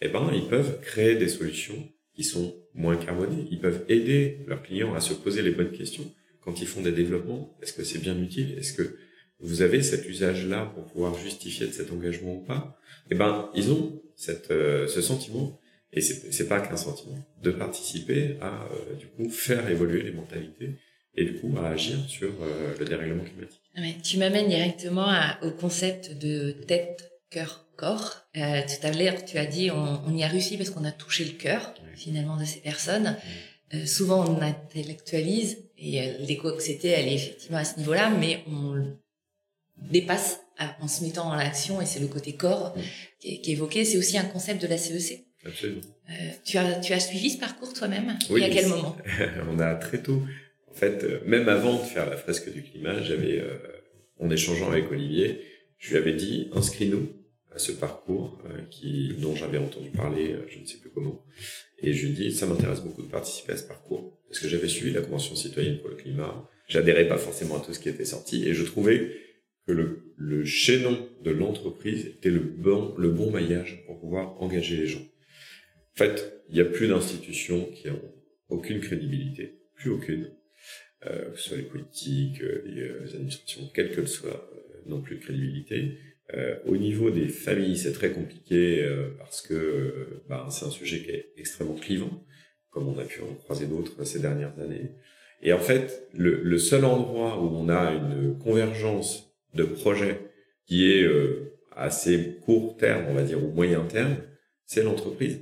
eh 0.00 0.08
ben, 0.08 0.30
ils 0.32 0.46
peuvent 0.46 0.80
créer 0.80 1.16
des 1.16 1.28
solutions 1.28 1.88
qui 2.14 2.22
sont 2.22 2.54
moins 2.74 2.96
carbonées. 2.96 3.48
Ils 3.50 3.60
peuvent 3.60 3.84
aider 3.88 4.38
leurs 4.46 4.62
clients 4.62 4.94
à 4.94 5.00
se 5.00 5.14
poser 5.14 5.42
les 5.42 5.50
bonnes 5.50 5.72
questions 5.72 6.04
quand 6.44 6.60
ils 6.60 6.66
font 6.66 6.82
des 6.82 6.92
développements. 6.92 7.56
Est-ce 7.62 7.72
que 7.72 7.84
c'est 7.84 7.98
bien 7.98 8.20
utile? 8.20 8.54
Est-ce 8.58 8.74
que 8.74 8.96
vous 9.40 9.62
avez 9.62 9.82
cet 9.82 10.08
usage-là 10.08 10.70
pour 10.74 10.84
pouvoir 10.84 11.18
justifier 11.18 11.66
de 11.66 11.72
cet 11.72 11.90
engagement 11.90 12.36
ou 12.36 12.44
pas? 12.44 12.78
Eh 13.10 13.14
ben, 13.14 13.50
ils 13.54 13.72
ont 13.72 14.00
cette, 14.14 14.50
euh, 14.50 14.86
ce 14.86 15.00
sentiment, 15.00 15.58
et 15.94 16.00
c'est, 16.00 16.48
pas 16.48 16.60
qu'un 16.60 16.76
sentiment, 16.76 17.16
de 17.42 17.50
participer 17.50 18.36
à, 18.40 18.64
euh, 18.64 18.94
du 18.96 19.06
coup, 19.06 19.30
faire 19.30 19.68
évoluer 19.70 20.02
les 20.02 20.12
mentalités 20.12 20.74
et 21.16 21.24
du 21.24 21.34
coup, 21.34 21.54
à 21.56 21.68
agir 21.68 21.98
sur 22.08 22.30
euh, 22.42 22.74
le 22.78 22.84
dérèglement 22.84 23.22
climatique. 23.22 23.60
Ouais, 23.76 23.96
tu 24.02 24.18
m'amènes 24.18 24.48
directement 24.48 25.06
au 25.42 25.50
concept 25.50 26.18
de 26.18 26.52
tête, 26.66 27.12
cœur, 27.30 27.66
corps. 27.76 28.26
Euh, 28.36 28.62
tout 28.62 28.86
à 28.86 28.90
l'heure, 28.90 29.24
tu 29.24 29.38
as 29.38 29.46
dit 29.46 29.70
on, 29.70 30.00
on, 30.06 30.16
y 30.16 30.24
a 30.24 30.28
réussi 30.28 30.56
parce 30.56 30.70
qu'on 30.70 30.84
a 30.84 30.92
touché 30.92 31.24
le 31.24 31.32
cœur 31.32 31.74
finalement 31.94 32.36
de 32.36 32.44
ces 32.44 32.60
personnes. 32.60 33.16
Souvent, 33.86 34.24
on 34.28 34.40
intellectualise 34.40 35.58
et 35.78 36.00
euh, 36.00 36.18
l'éco-anxiété, 36.20 36.88
elle 36.88 37.08
est 37.08 37.14
effectivement 37.14 37.58
à 37.58 37.64
ce 37.64 37.78
niveau-là, 37.78 38.10
mais 38.10 38.42
on 38.46 38.96
dépasse 39.90 40.40
en 40.80 40.86
se 40.86 41.02
mettant 41.02 41.26
en 41.26 41.32
action 41.32 41.80
et 41.80 41.86
c'est 41.86 41.98
le 41.98 42.06
côté 42.06 42.34
corps 42.34 42.74
qui, 43.18 43.34
est, 43.34 43.40
qui, 43.40 43.50
est, 43.50 43.54
évoqué. 43.54 43.84
C'est 43.84 43.98
aussi 43.98 44.16
un 44.16 44.24
concept 44.24 44.62
de 44.62 44.68
la 44.68 44.78
CEC. 44.78 45.24
Absolument. 45.44 45.80
Euh, 46.10 46.12
tu 46.44 46.58
as 46.58 46.80
tu 46.80 46.92
as 46.92 47.00
suivi 47.00 47.30
ce 47.30 47.38
parcours 47.38 47.72
toi-même? 47.72 48.16
Oui, 48.30 48.40
Et 48.42 48.44
à 48.44 48.48
quel 48.50 48.68
moment? 48.68 48.96
On 49.50 49.58
a 49.58 49.74
très 49.74 50.02
tôt 50.02 50.22
en 50.74 50.76
fait, 50.76 51.04
euh, 51.04 51.20
même 51.24 51.48
avant 51.48 51.78
de 51.78 51.84
faire 51.84 52.10
la 52.10 52.16
fresque 52.16 52.52
du 52.52 52.62
climat, 52.62 53.00
j'avais, 53.00 53.38
euh, 53.38 53.56
en 54.18 54.28
échangeant 54.28 54.70
avec 54.72 54.90
Olivier, 54.90 55.40
je 55.78 55.90
lui 55.90 55.98
avais 55.98 56.14
dit 56.14 56.48
inscris-nous 56.52 57.08
à 57.54 57.58
ce 57.58 57.70
parcours 57.70 58.42
euh, 58.46 58.60
qui 58.70 59.14
dont 59.20 59.36
j'avais 59.36 59.58
entendu 59.58 59.90
parler, 59.90 60.34
je 60.48 60.58
ne 60.58 60.66
sais 60.66 60.78
plus 60.78 60.90
comment. 60.90 61.24
Et 61.80 61.92
je 61.92 62.06
lui 62.06 62.12
ai 62.12 62.14
dit 62.14 62.32
ça 62.32 62.46
m'intéresse 62.46 62.80
beaucoup 62.80 63.02
de 63.02 63.08
participer 63.10 63.52
à 63.52 63.56
ce 63.56 63.62
parcours 63.62 64.18
parce 64.28 64.40
que 64.40 64.48
j'avais 64.48 64.66
suivi 64.66 64.92
la 64.92 65.00
convention 65.00 65.36
citoyenne 65.36 65.78
pour 65.78 65.90
le 65.90 65.96
climat. 65.96 66.48
J'adhérais 66.66 67.06
pas 67.06 67.18
forcément 67.18 67.58
à 67.58 67.60
tout 67.60 67.72
ce 67.72 67.78
qui 67.78 67.88
était 67.88 68.04
sorti 68.04 68.48
et 68.48 68.52
je 68.54 68.64
trouvais 68.64 69.12
que 69.68 69.72
le, 69.72 70.12
le 70.16 70.44
chaînon 70.44 71.08
de 71.22 71.30
l'entreprise 71.30 72.06
était 72.06 72.30
le 72.30 72.40
bon, 72.40 72.94
le 72.98 73.10
bon 73.10 73.30
maillage 73.30 73.84
pour 73.86 74.00
pouvoir 74.00 74.42
engager 74.42 74.76
les 74.76 74.86
gens. 74.86 75.06
En 75.94 75.98
fait, 75.98 76.42
il 76.48 76.54
n'y 76.54 76.60
a 76.60 76.64
plus 76.64 76.88
d'institutions 76.88 77.66
qui 77.72 77.88
ont 77.88 78.02
aucune 78.48 78.80
crédibilité, 78.80 79.60
plus 79.76 79.90
aucune 79.90 80.30
euh, 81.06 81.32
que 81.32 81.38
ce 81.38 81.48
soit 81.50 81.56
les 81.58 81.64
politiques, 81.64 82.40
euh, 82.40 82.64
euh, 82.66 83.04
les 83.04 83.14
administrations, 83.14 83.68
quelles 83.74 83.92
que 83.92 84.06
soient, 84.06 84.50
non 84.86 85.02
plus 85.02 85.16
de 85.16 85.20
crédibilité. 85.20 85.98
au 86.66 86.76
niveau 86.76 87.10
des 87.10 87.28
familles, 87.28 87.76
c'est 87.76 87.92
très 87.92 88.10
compliqué 88.10 88.86
parce 89.18 89.40
que 89.40 90.22
bah, 90.28 90.46
c'est 90.50 90.66
un 90.66 90.70
sujet 90.70 91.00
qui 91.00 91.10
est 91.10 91.32
extrêmement 91.36 91.74
clivant, 91.74 92.24
comme 92.70 92.88
on 92.88 92.98
a 92.98 93.04
pu 93.04 93.20
en 93.22 93.34
croiser 93.34 93.66
d'autres 93.66 94.04
ces 94.04 94.20
dernières 94.20 94.58
années. 94.58 94.90
Et 95.42 95.52
en 95.52 95.58
fait, 95.58 96.08
le, 96.12 96.42
le, 96.42 96.58
seul 96.58 96.84
endroit 96.84 97.40
où 97.40 97.46
on 97.46 97.68
a 97.68 97.92
une 97.92 98.38
convergence 98.38 99.34
de 99.54 99.64
projets 99.64 100.20
qui 100.66 100.90
est 100.90 101.06
assez 101.72 102.36
court 102.44 102.76
terme, 102.76 103.06
on 103.08 103.14
va 103.14 103.22
dire, 103.22 103.42
ou 103.42 103.50
moyen 103.50 103.84
terme, 103.84 104.16
c'est 104.66 104.82
l'entreprise. 104.82 105.40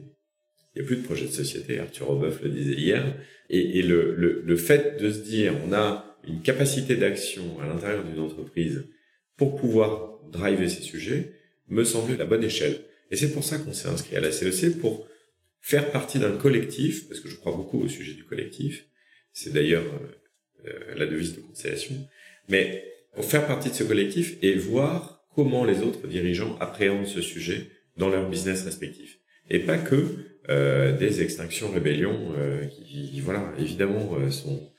Il 0.75 0.81
n'y 0.81 0.85
a 0.85 0.87
plus 0.87 0.97
de 0.97 1.05
projet 1.05 1.27
de 1.27 1.33
société, 1.33 1.79
Arthur 1.79 2.07
Robeuf 2.07 2.43
le 2.43 2.49
disait 2.49 2.75
hier. 2.75 3.15
Et, 3.51 3.79
et 3.79 3.83
le, 3.83 4.15
le, 4.15 4.43
le, 4.45 4.57
fait 4.57 5.01
de 5.01 5.11
se 5.11 5.19
dire, 5.19 5.55
on 5.67 5.73
a 5.73 6.17
une 6.27 6.41
capacité 6.41 6.97
d'action 6.97 7.61
à 7.61 7.67
l'intérieur 7.67 8.05
d'une 8.05 8.21
entreprise 8.21 8.85
pour 9.37 9.57
pouvoir 9.57 10.21
driver 10.31 10.69
ces 10.69 10.83
sujets, 10.83 11.33
me 11.69 11.85
semble 11.85 12.17
la 12.17 12.25
bonne 12.25 12.45
échelle. 12.45 12.81
Et 13.11 13.17
c'est 13.17 13.33
pour 13.33 13.45
ça 13.45 13.59
qu'on 13.59 13.73
s'est 13.73 13.89
inscrit 13.89 14.17
à 14.17 14.21
la 14.21 14.33
CEC, 14.33 14.79
pour 14.79 15.07
faire 15.61 15.91
partie 15.91 16.19
d'un 16.19 16.37
collectif, 16.37 17.09
parce 17.09 17.21
que 17.21 17.29
je 17.29 17.37
crois 17.37 17.53
beaucoup 17.53 17.81
au 17.81 17.89
sujet 17.89 18.15
du 18.15 18.25
collectif. 18.25 18.87
C'est 19.33 19.53
d'ailleurs 19.53 19.85
euh, 20.67 20.95
la 20.97 21.07
devise 21.07 21.35
de 21.35 21.41
Constellation. 21.41 21.95
Mais 22.49 22.85
pour 23.15 23.25
faire 23.25 23.47
partie 23.47 23.71
de 23.71 23.75
ce 23.75 23.85
collectif 23.85 24.37
et 24.43 24.55
voir 24.55 25.27
comment 25.35 25.65
les 25.65 25.83
autres 25.83 26.07
dirigeants 26.07 26.57
appréhendent 26.59 27.07
ce 27.07 27.21
sujet 27.21 27.69
dans 27.97 28.09
leur 28.09 28.29
business 28.29 28.65
respectif. 28.65 29.19
Et 29.51 29.59
pas 29.59 29.79
que 29.79 30.32
euh, 30.49 30.97
des 30.97 31.23
extinctions 31.23 31.71
rébellions 31.71 32.33
euh, 32.37 32.67
qui, 32.67 33.21
voilà, 33.21 33.53
évidemment, 33.59 34.17
euh, 34.19 34.31
sont 34.31 34.73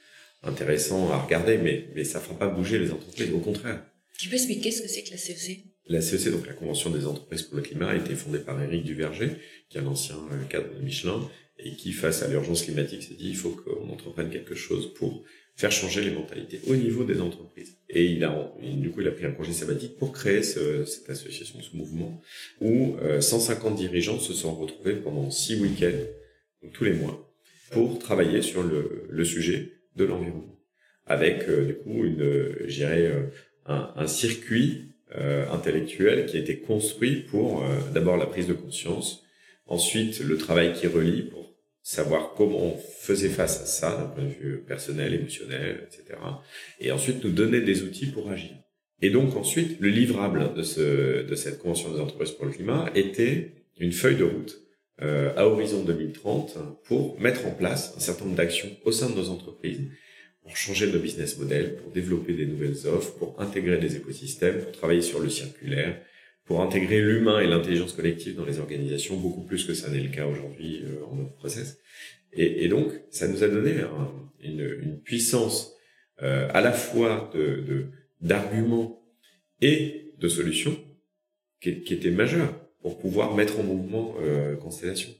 intéressants 0.44 1.12
à 1.12 1.18
regarder, 1.18 1.58
mais, 1.58 1.88
mais 1.96 2.04
ça 2.04 2.20
ne 2.20 2.24
fera 2.24 2.38
pas 2.38 2.48
bouger 2.48 2.80
les 2.80 2.92
entreprises, 2.92 3.32
au 3.32 3.40
contraire. 3.40 3.82
Tu 4.20 4.28
peux 4.28 4.36
expliquer 4.36 4.72
ce 4.72 4.82
que 4.82 4.90
c'est 4.90 5.04
que 5.04 5.12
la 5.12 5.18
CEC 5.18 5.64
La 5.88 6.02
CEC, 6.02 6.32
donc 6.32 6.48
la 6.48 6.54
Convention 6.54 6.90
des 6.90 7.06
entreprises 7.06 7.44
pour 7.44 7.56
le 7.56 7.64
climat, 7.64 7.90
a 7.90 7.96
été 7.96 8.14
fondée 8.16 8.40
par 8.40 8.62
Éric 8.62 8.84
Duverger, 8.84 9.30
qui 9.70 9.78
est 9.78 9.82
un 9.82 9.88
ancien 9.88 10.18
cadre 10.50 10.74
de 10.76 10.84
Michelin, 10.84 11.30
et 11.58 11.76
qui, 11.76 11.94
face 11.94 12.24
à 12.24 12.28
l'urgence 12.28 12.64
climatique, 12.64 13.04
s'est 13.04 13.14
dit 13.14 13.30
il 13.30 13.38
faut 13.38 13.52
qu'on 13.52 13.90
entreprenne 13.90 14.30
quelque 14.30 14.56
chose 14.56 14.94
pour 14.94 15.24
faire 15.56 15.72
changer 15.72 16.02
les 16.02 16.12
mentalités 16.12 16.62
au 16.68 16.76
niveau 16.76 17.04
des 17.04 17.22
entreprises. 17.22 17.78
Et 17.90 18.06
il 18.06 18.24
a, 18.24 18.52
du 18.62 18.90
coup, 18.90 19.02
il 19.02 19.08
a 19.08 19.12
pris 19.12 19.26
un 19.26 19.32
congé 19.32 19.54
sabbatique 19.54 19.98
pour 19.98 20.12
créer 20.12 20.42
ce, 20.42 20.84
cette 20.86 21.10
association, 21.10 21.60
ce 21.62 21.76
mouvement, 21.78 22.22
où 22.60 22.96
150 23.20 23.74
euh, 23.74 23.76
dirigeants 23.76 24.20
se 24.20 24.34
sont 24.34 24.56
retrouvés 24.56 24.96
pendant 24.96 25.30
six 25.30 25.56
week-ends, 25.56 26.68
tous 26.74 26.84
les 26.86 26.94
mois, 26.94 27.32
pour 27.72 28.00
travailler 28.00 28.42
sur 28.42 28.64
le, 28.64 29.06
le 29.10 29.26
sujet 29.26 29.74
de 29.96 30.06
l'environnement, 30.06 30.60
avec 31.06 31.48
euh, 31.50 31.66
du 31.66 31.76
coup 31.76 32.04
une, 32.04 32.56
j'irais, 32.66 33.06
euh, 33.06 33.24
un, 33.66 33.94
un, 33.96 34.08
circuit 34.08 34.90
intellectuel 35.52 36.26
qui 36.26 36.38
a 36.38 36.40
été 36.40 36.58
construit 36.58 37.18
pour 37.18 37.64
d'abord 37.94 38.18
la 38.18 38.26
prise 38.26 38.48
de 38.48 38.54
conscience, 38.54 39.24
ensuite 39.68 40.22
le 40.22 40.40
travail 40.40 40.74
qui 40.74 40.88
relie 40.88 41.22
pour 41.22 41.53
savoir 41.84 42.34
comment 42.36 42.64
on 42.64 42.78
faisait 42.78 43.30
face 43.30 43.62
à 43.62 43.66
ça 43.66 43.98
d'un 43.98 44.08
point 44.08 44.24
de 44.24 44.30
vue 44.30 44.64
personnel, 44.66 45.14
émotionnel, 45.14 45.86
etc. 45.86 46.18
Et 46.80 46.92
ensuite 46.92 47.24
nous 47.24 47.32
donner 47.32 47.62
des 47.62 47.84
outils 47.84 48.08
pour 48.08 48.32
agir. 48.32 48.52
Et 49.02 49.10
donc 49.10 49.36
ensuite, 49.36 49.82
le 49.82 49.90
livrable 49.90 50.54
de, 50.56 50.64
ce, 50.64 51.24
de 51.24 51.36
cette 51.36 51.60
Convention 51.60 51.94
des 51.94 52.00
entreprises 52.00 52.32
pour 52.32 52.46
le 52.46 52.52
climat 52.52 52.90
était 52.96 53.52
une 53.78 53.92
feuille 53.92 54.16
de 54.16 54.24
route 54.24 54.62
euh, 55.02 55.34
à 55.36 55.46
horizon 55.46 55.84
2030 55.84 56.58
pour 56.86 57.20
mettre 57.20 57.46
en 57.46 57.52
place 57.52 57.94
un 57.98 58.00
certain 58.00 58.26
nombre 58.26 58.38
d'actions 58.38 58.70
au 58.86 58.94
sein 58.94 59.10
de 59.10 59.16
nos 59.16 59.30
entreprises 59.30 59.82
pour 60.42 60.56
changer 60.56 60.92
nos 60.92 61.00
business 61.00 61.38
models, 61.38 61.76
pour 61.76 61.92
développer 61.92 62.34
des 62.34 62.46
nouvelles 62.46 62.88
offres, 62.88 63.14
pour 63.16 63.42
intégrer 63.42 63.78
des 63.78 63.98
écosystèmes, 63.98 64.62
pour 64.62 64.72
travailler 64.72 65.02
sur 65.02 65.20
le 65.20 65.30
circulaire, 65.30 66.00
pour 66.46 66.62
intégrer 66.62 67.02
l'humain 67.02 67.40
et 67.40 67.48
l'intelligence 67.48 67.94
collective 67.94 68.36
dans 68.36 68.46
les 68.46 68.60
organisations, 68.60 69.18
beaucoup 69.18 69.44
plus 69.44 69.66
que 69.66 69.74
ça 69.74 69.90
n'est 69.90 70.02
le 70.02 70.10
cas 70.10 70.26
aujourd'hui 70.26 70.84
euh, 70.84 71.06
en 71.06 71.16
notre 71.16 71.34
process. 71.34 71.80
Et, 72.34 72.66
et, 72.66 72.68
donc, 72.68 72.92
ça 73.12 73.28
nous 73.28 73.44
a 73.44 73.48
donné 73.48 73.76
une, 74.42 74.78
une, 74.82 75.00
puissance 75.00 75.74
euh, 76.22 76.50
à 76.54 76.62
la 76.62 76.72
fois 76.72 77.32
de 77.34 77.88
d'arguments 78.22 79.04
et 79.62 80.14
de 80.18 80.28
solutions 80.30 80.78
qui, 81.62 81.82
qui, 81.82 81.94
était 81.94 82.10
majeure 82.10 82.54
pour 82.82 82.98
pouvoir 82.98 83.36
mettre 83.36 83.60
en 83.60 83.64
mouvement 83.64 84.16
euh, 84.22 84.56
Constellation. 84.56 85.12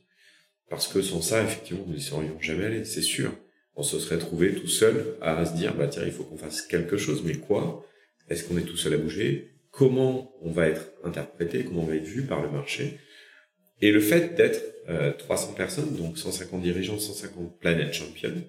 Parce 0.70 0.88
que 0.88 1.02
sans 1.02 1.22
ça, 1.22 1.44
effectivement, 1.44 1.84
nous 1.88 1.94
n'y 1.94 2.02
serions 2.02 2.40
jamais 2.42 2.66
allés, 2.66 2.86
c'est 2.86 3.02
sûr. 3.02 3.32
On 3.76 3.84
se 3.84 4.00
serait 4.00 4.18
trouvé 4.18 4.54
tout 4.54 4.68
seul 4.68 5.16
à 5.22 5.46
se 5.46 5.56
dire, 5.56 5.76
bah 5.76 5.88
tiens, 5.88 6.04
il 6.06 6.12
faut 6.12 6.24
qu'on 6.24 6.38
fasse 6.38 6.62
quelque 6.62 6.98
chose, 6.98 7.24
mais 7.24 7.36
quoi? 7.36 7.86
Est-ce 8.30 8.46
qu'on 8.46 8.58
est 8.58 8.62
tout 8.62 8.78
seul 8.78 8.94
à 8.94 8.98
bouger? 8.98 9.53
Comment 9.74 10.34
on 10.42 10.52
va 10.52 10.68
être 10.68 10.92
interprété, 11.04 11.66
comment 11.66 11.82
on 11.82 11.88
va 11.88 11.96
être 11.96 12.06
vu 12.06 12.22
par 12.22 12.42
le 12.42 12.50
marché. 12.50 13.00
Et 13.82 13.92
le 13.92 14.00
fait 14.00 14.36
d'être 14.36 14.62
euh, 14.88 15.12
300 15.12 15.54
personnes, 15.54 15.96
donc 15.98 16.18
150 16.18 16.62
dirigeants, 16.62 17.00
150 17.00 17.60
planètes 17.60 17.94
championnes, 17.94 18.44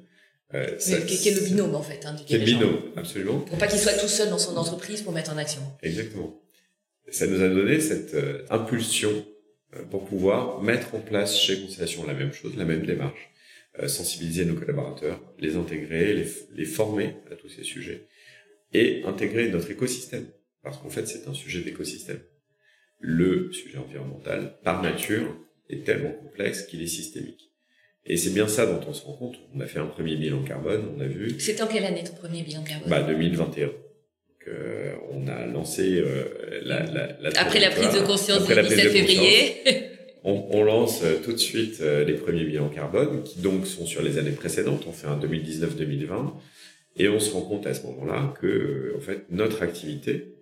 euh, 0.53 0.79
ça, 0.79 1.01
qui 1.01 1.29
est 1.29 1.35
le 1.35 1.41
binôme 1.41 1.75
en 1.75 1.83
fait 1.83 2.05
hein, 2.05 2.15
du 2.15 2.39
le 2.39 2.45
binôme, 2.45 2.79
absolument. 2.97 3.41
Pour 3.41 3.59
pas 3.59 3.67
qu'il 3.67 3.79
soit 3.79 3.95
tout 3.95 4.07
seul 4.07 4.29
dans 4.29 4.39
son 4.39 4.57
entreprise 4.57 5.03
pour 5.03 5.13
mettre 5.13 5.33
en 5.33 5.39
action. 5.39 5.63
Exactement. 5.83 6.41
Ça 7.11 7.27
nous 7.27 7.43
a 7.43 7.49
donné 7.49 7.81
cette 7.81 8.15
euh, 8.15 8.45
impulsion 8.51 9.27
euh, 9.75 9.83
pour 9.85 10.05
pouvoir 10.05 10.63
mettre 10.63 10.95
en 10.95 11.01
place 11.01 11.37
chez 11.39 11.61
Constellation 11.61 12.07
la 12.07 12.15
même 12.15 12.33
chose, 12.33 12.57
la 12.57 12.67
même 12.67 12.85
démarche, 12.85 13.31
euh, 13.79 13.89
sensibiliser 13.89 14.45
nos 14.45 14.55
collaborateurs, 14.55 15.21
les 15.39 15.57
intégrer, 15.57 16.13
les, 16.13 16.27
les 16.53 16.65
former 16.67 17.17
à 17.33 17.35
tous 17.35 17.49
ces 17.49 17.65
sujets 17.65 18.07
et 18.73 19.03
intégrer 19.05 19.49
notre 19.49 19.71
écosystème 19.71 20.27
parce 20.65 20.79
qu'en 20.79 20.89
fait, 20.91 21.07
c'est 21.07 21.29
un 21.29 21.35
sujet 21.35 21.61
d'écosystème. 21.61 22.21
Le 22.99 23.53
sujet 23.53 23.79
environnemental, 23.79 24.57
par 24.65 24.83
nature, 24.83 25.37
est 25.69 25.85
tellement 25.85 26.11
complexe 26.13 26.63
qu'il 26.63 26.83
est 26.83 26.87
systémique. 26.87 27.51
Et 28.07 28.17
c'est 28.17 28.31
bien 28.31 28.49
ça 28.49 28.67
dont 28.67 28.81
on 28.87 28.93
se 28.93 29.03
rend 29.05 29.15
compte. 29.15 29.37
On 29.55 29.61
a 29.61 29.67
fait 29.67 29.79
un 29.79 29.87
premier 29.87 30.17
bilan 30.17 30.43
carbone, 30.43 30.91
on 30.97 31.01
a 31.01 31.07
vu. 31.07 31.39
C'était 31.39 31.63
en 31.63 31.67
quelle 31.67 31.85
année 31.85 32.05
ton 32.05 32.15
premier 32.15 32.43
bilan 32.43 32.63
carbone? 32.63 32.89
Bah 32.91 33.03
2021. 33.03 33.67
Donc, 33.67 33.77
euh, 34.49 34.95
on 35.11 35.27
a 35.27 35.47
lancé 35.47 35.99
euh, 35.99 36.61
la, 36.63 36.85
la, 36.85 37.17
la 37.21 37.41
après 37.41 37.61
la 37.61 37.71
prise 37.71 37.95
de 37.95 38.01
conscience 38.01 38.47
du 38.47 38.55
17 38.55 38.91
février. 38.91 39.55
on, 40.25 40.49
on, 40.51 40.63
lance 40.65 41.03
euh, 41.03 41.17
tout 41.25 41.33
de 41.33 41.39
suite 41.39 41.79
euh, 41.81 42.05
les 42.05 42.15
premiers 42.15 42.45
bilans 42.45 42.69
carbone 42.69 43.23
qui 43.23 43.41
donc 43.41 43.67
sont 43.67 43.87
sur 43.87 44.03
les 44.03 44.19
années 44.19 44.33
précédentes. 44.33 44.85
On 44.87 44.93
fait 44.93 45.07
un 45.07 45.19
2019-2020 45.19 46.33
et 46.99 47.09
on 47.09 47.21
se 47.21 47.31
rend 47.33 47.41
compte 47.41 47.67
à 47.67 47.73
ce 47.73 47.87
moment-là 47.87 48.35
que 48.41 48.95
en 48.97 49.01
fait 49.01 49.25
notre 49.31 49.63
activité 49.63 50.34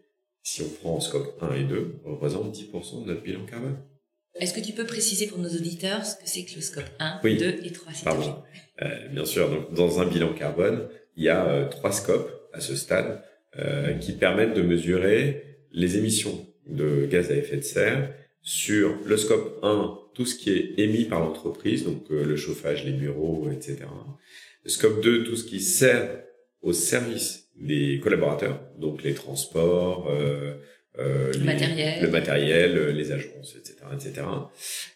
si 0.43 0.63
on 0.63 0.69
prend 0.69 1.01
scope 1.01 1.37
1 1.41 1.55
et 1.55 1.65
2, 1.65 2.01
représente 2.05 2.55
10% 2.55 3.03
de 3.03 3.09
notre 3.09 3.23
bilan 3.23 3.45
carbone. 3.47 3.79
Est-ce 4.35 4.55
que 4.55 4.61
tu 4.61 4.73
peux 4.73 4.87
préciser 4.87 5.27
pour 5.27 5.39
nos 5.39 5.51
auditeurs 5.51 6.07
ce 6.07 6.17
que 6.17 6.23
c'est 6.25 6.45
que 6.45 6.55
le 6.55 6.63
scope 6.63 6.89
1, 6.99 7.21
2 7.23 7.61
et 7.65 7.73
3 7.73 7.93
Pardon. 8.05 8.43
Euh, 8.81 9.09
bien 9.09 9.25
sûr, 9.25 9.51
donc 9.51 9.75
dans 9.75 10.01
un 10.01 10.07
bilan 10.07 10.33
carbone, 10.33 10.89
il 11.17 11.25
y 11.25 11.29
a 11.29 11.47
euh, 11.47 11.69
trois 11.69 11.93
scopes 11.93 12.31
à 12.53 12.61
ce 12.61 12.75
stade 12.75 13.23
euh, 13.59 13.93
qui 13.95 14.13
permettent 14.13 14.55
de 14.55 14.63
mesurer 14.63 15.59
les 15.73 15.99
émissions 15.99 16.47
de 16.67 17.07
gaz 17.07 17.31
à 17.31 17.35
effet 17.35 17.57
de 17.57 17.63
serre 17.63 18.15
sur 18.43 18.97
le 19.07 19.17
scope 19.17 19.59
1, 19.63 19.99
tout 20.15 20.27
ce 20.27 20.35
qui 20.35 20.51
est 20.51 20.75
émis 20.79 21.05
par 21.05 21.21
l'entreprise, 21.21 21.85
donc 21.85 22.11
euh, 22.11 22.25
le 22.25 22.37
chauffage, 22.37 22.85
les 22.85 22.93
bureaux, 22.93 23.49
etc. 23.51 23.79
Le 24.65 24.71
scope 24.71 25.01
2, 25.03 25.25
tout 25.25 25.37
ce 25.37 25.45
qui 25.45 25.61
sert 25.61 26.23
au 26.61 26.73
service 26.73 27.42
les 27.63 28.01
collaborateurs, 28.01 28.61
donc 28.79 29.03
les 29.03 29.15
transports, 29.15 30.09
euh, 30.11 30.55
euh, 30.99 31.33
le, 31.33 31.45
matériel. 31.45 32.03
le 32.03 32.11
matériel, 32.11 32.77
euh, 32.77 32.93
les 32.93 33.13
agences, 33.13 33.57
etc., 33.57 33.77
etc. 33.95 34.27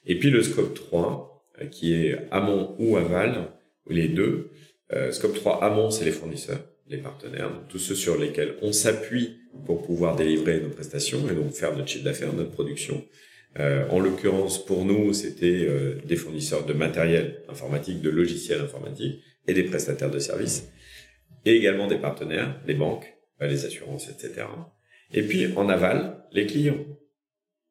Et 0.04 0.18
puis 0.18 0.30
le 0.30 0.42
scope 0.42 0.74
3, 0.74 1.46
euh, 1.62 1.66
qui 1.66 1.94
est 1.94 2.18
amont 2.30 2.74
ou 2.78 2.96
aval, 2.96 3.48
les 3.88 4.08
deux. 4.08 4.50
Euh, 4.92 5.10
scope 5.12 5.34
3 5.34 5.64
amont, 5.64 5.90
c'est 5.90 6.04
les 6.04 6.12
fournisseurs, 6.12 6.60
les 6.88 6.98
partenaires, 6.98 7.50
donc 7.50 7.68
tous 7.68 7.78
ceux 7.78 7.94
sur 7.94 8.18
lesquels 8.18 8.56
on 8.62 8.72
s'appuie 8.72 9.38
pour 9.64 9.86
pouvoir 9.86 10.16
délivrer 10.16 10.60
nos 10.60 10.68
prestations 10.68 11.26
et 11.30 11.34
donc 11.34 11.52
faire 11.52 11.74
notre 11.74 11.88
chiffre 11.88 12.04
d'affaires, 12.04 12.32
notre 12.32 12.50
production. 12.50 13.02
Euh, 13.58 13.88
en 13.88 14.00
l'occurrence, 14.00 14.62
pour 14.62 14.84
nous, 14.84 15.14
c'était 15.14 15.66
des 16.04 16.16
fournisseurs 16.16 16.66
de 16.66 16.74
matériel 16.74 17.42
informatique, 17.48 18.02
de 18.02 18.10
logiciels 18.10 18.60
informatiques 18.60 19.22
et 19.48 19.54
des 19.54 19.62
prestataires 19.62 20.10
de 20.10 20.18
services 20.18 20.68
et 21.46 21.56
également 21.56 21.86
des 21.86 21.96
partenaires, 21.96 22.60
les 22.66 22.74
banques, 22.74 23.16
euh, 23.40 23.46
les 23.46 23.64
assurances, 23.64 24.10
etc. 24.10 24.46
Et 25.12 25.22
puis 25.22 25.46
en 25.56 25.68
aval, 25.68 26.24
les 26.32 26.46
clients, 26.46 26.84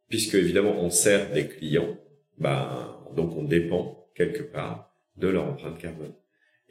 puisque 0.09 0.35
évidemment 0.35 0.81
on 0.81 0.89
sert 0.89 1.31
des 1.31 1.47
clients, 1.47 1.99
ben 2.39 2.97
donc 3.15 3.35
on 3.37 3.43
dépend 3.43 4.07
quelque 4.15 4.41
part 4.41 4.95
de 5.17 5.27
leur 5.27 5.45
empreinte 5.45 5.77
carbone. 5.77 6.13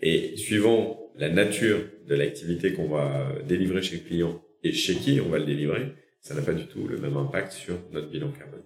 Et 0.00 0.36
suivant 0.36 1.12
la 1.16 1.28
nature 1.28 1.80
de 2.08 2.14
l'activité 2.14 2.72
qu'on 2.72 2.88
va 2.88 3.32
délivrer 3.46 3.82
chez 3.82 3.96
le 3.96 4.02
client 4.02 4.42
et 4.62 4.72
chez 4.72 4.96
qui 4.96 5.20
on 5.20 5.28
va 5.28 5.38
le 5.38 5.44
délivrer, 5.44 5.92
ça 6.20 6.34
n'a 6.34 6.42
pas 6.42 6.54
du 6.54 6.66
tout 6.66 6.88
le 6.88 6.98
même 6.98 7.16
impact 7.16 7.52
sur 7.52 7.78
notre 7.92 8.10
bilan 8.10 8.32
carbone. 8.32 8.64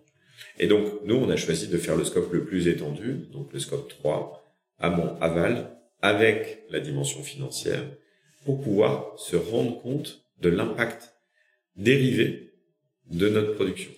Et 0.58 0.68
donc, 0.68 1.04
nous, 1.04 1.16
on 1.16 1.28
a 1.28 1.36
choisi 1.36 1.66
de 1.66 1.76
faire 1.76 1.96
le 1.96 2.04
scope 2.04 2.32
le 2.32 2.44
plus 2.44 2.68
étendu, 2.68 3.26
donc 3.32 3.52
le 3.52 3.58
scope 3.58 3.88
3, 3.88 4.56
amont-aval, 4.78 5.76
avec 6.00 6.64
la 6.70 6.78
dimension 6.78 7.22
financière, 7.22 7.84
pour 8.44 8.60
pouvoir 8.60 9.18
se 9.18 9.36
rendre 9.36 9.80
compte 9.80 10.22
de 10.40 10.48
l'impact 10.48 11.14
dérivé 11.76 12.52
de 13.10 13.28
notre 13.28 13.54
production. 13.54 13.90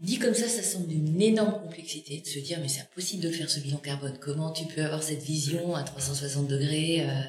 Dit 0.00 0.18
comme 0.18 0.34
ça, 0.34 0.46
ça 0.46 0.62
semble 0.62 0.86
d'une 0.86 1.20
énorme 1.20 1.60
complexité 1.60 2.20
de 2.20 2.26
se 2.26 2.38
dire 2.38 2.58
mais 2.60 2.68
c'est 2.68 2.82
impossible 2.82 3.22
de 3.22 3.30
faire 3.30 3.50
ce 3.50 3.60
bilan 3.60 3.78
carbone. 3.78 4.16
Comment 4.20 4.52
tu 4.52 4.64
peux 4.66 4.82
avoir 4.82 5.02
cette 5.02 5.22
vision 5.22 5.74
à 5.74 5.82
360 5.82 6.46
degrés 6.46 7.00
euh, 7.00 7.20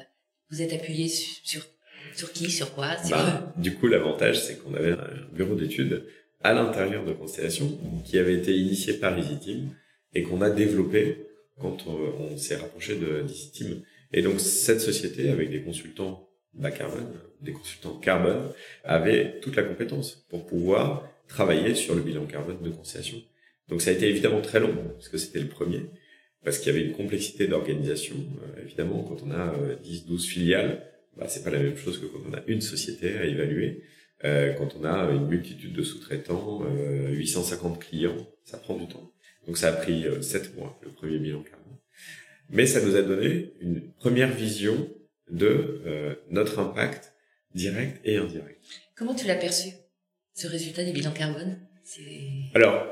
Vous 0.50 0.62
êtes 0.62 0.72
appuyé 0.72 1.08
sur 1.08 1.66
sur 2.14 2.32
qui, 2.32 2.50
sur 2.50 2.74
quoi 2.74 2.96
bah, 3.08 3.52
Du 3.56 3.74
coup, 3.74 3.86
l'avantage 3.86 4.40
c'est 4.40 4.56
qu'on 4.56 4.74
avait 4.74 4.92
un 4.92 5.28
bureau 5.32 5.54
d'études 5.54 6.04
à 6.42 6.52
l'intérieur 6.52 7.04
de 7.04 7.12
Constellation 7.12 7.78
qui 8.04 8.18
avait 8.18 8.34
été 8.34 8.56
initié 8.56 8.94
par 8.94 9.18
EasyTeam 9.18 9.70
et 10.14 10.22
qu'on 10.22 10.40
a 10.40 10.50
développé 10.50 11.26
quand 11.60 11.86
on, 11.86 12.36
s'est 12.38 12.56
rapproché 12.56 12.96
de 12.96 13.22
d'Ici 13.22 13.84
Et 14.12 14.22
donc 14.22 14.40
cette 14.40 14.80
société, 14.80 15.28
avec 15.28 15.50
des 15.50 15.62
consultants 15.62 16.29
bas 16.54 16.70
carbone, 16.70 17.12
des 17.40 17.52
consultants 17.52 17.98
carbone, 17.98 18.52
avait 18.84 19.40
toute 19.40 19.56
la 19.56 19.62
compétence 19.62 20.26
pour 20.28 20.46
pouvoir 20.46 21.08
travailler 21.28 21.74
sur 21.74 21.94
le 21.94 22.02
bilan 22.02 22.26
carbone 22.26 22.60
de 22.62 22.70
concession. 22.70 23.18
Donc 23.68 23.82
ça 23.82 23.90
a 23.90 23.92
été 23.92 24.08
évidemment 24.08 24.40
très 24.40 24.60
long, 24.60 24.74
parce 24.94 25.08
que 25.08 25.16
c'était 25.16 25.38
le 25.38 25.46
premier, 25.46 25.82
parce 26.44 26.58
qu'il 26.58 26.74
y 26.74 26.76
avait 26.76 26.86
une 26.86 26.92
complexité 26.92 27.46
d'organisation. 27.46 28.16
Euh, 28.16 28.62
évidemment, 28.62 29.02
quand 29.04 29.22
on 29.24 29.30
a 29.30 29.54
10, 29.82 30.02
euh, 30.02 30.08
12 30.08 30.26
filiales, 30.26 30.86
bah, 31.16 31.26
c'est 31.28 31.44
pas 31.44 31.50
la 31.50 31.60
même 31.60 31.76
chose 31.76 31.98
que 32.00 32.06
quand 32.06 32.20
on 32.28 32.34
a 32.34 32.42
une 32.46 32.60
société 32.60 33.16
à 33.16 33.24
évaluer. 33.24 33.84
Euh, 34.24 34.52
quand 34.54 34.74
on 34.78 34.84
a 34.84 35.10
une 35.12 35.28
multitude 35.28 35.72
de 35.72 35.82
sous-traitants, 35.82 36.62
850 37.10 37.80
clients, 37.80 38.16
ça 38.44 38.58
prend 38.58 38.76
du 38.76 38.86
temps. 38.86 39.10
Donc 39.46 39.56
ça 39.56 39.68
a 39.68 39.72
pris 39.72 40.04
7 40.20 40.56
mois, 40.56 40.78
le 40.82 40.90
premier 40.90 41.18
bilan 41.18 41.42
carbone. 41.42 41.78
Mais 42.50 42.66
ça 42.66 42.84
nous 42.84 42.96
a 42.96 43.02
donné 43.02 43.52
une 43.60 43.80
première 43.92 44.30
vision 44.30 44.88
de 45.30 46.18
notre 46.30 46.58
impact 46.58 47.12
direct 47.54 48.00
et 48.04 48.16
indirect. 48.16 48.60
Comment 48.94 49.14
tu 49.14 49.26
l'as 49.26 49.36
perçu, 49.36 49.70
ce 50.34 50.46
résultat 50.46 50.84
des 50.84 50.92
bilans 50.92 51.12
carbone? 51.12 51.58
Alors, 52.54 52.86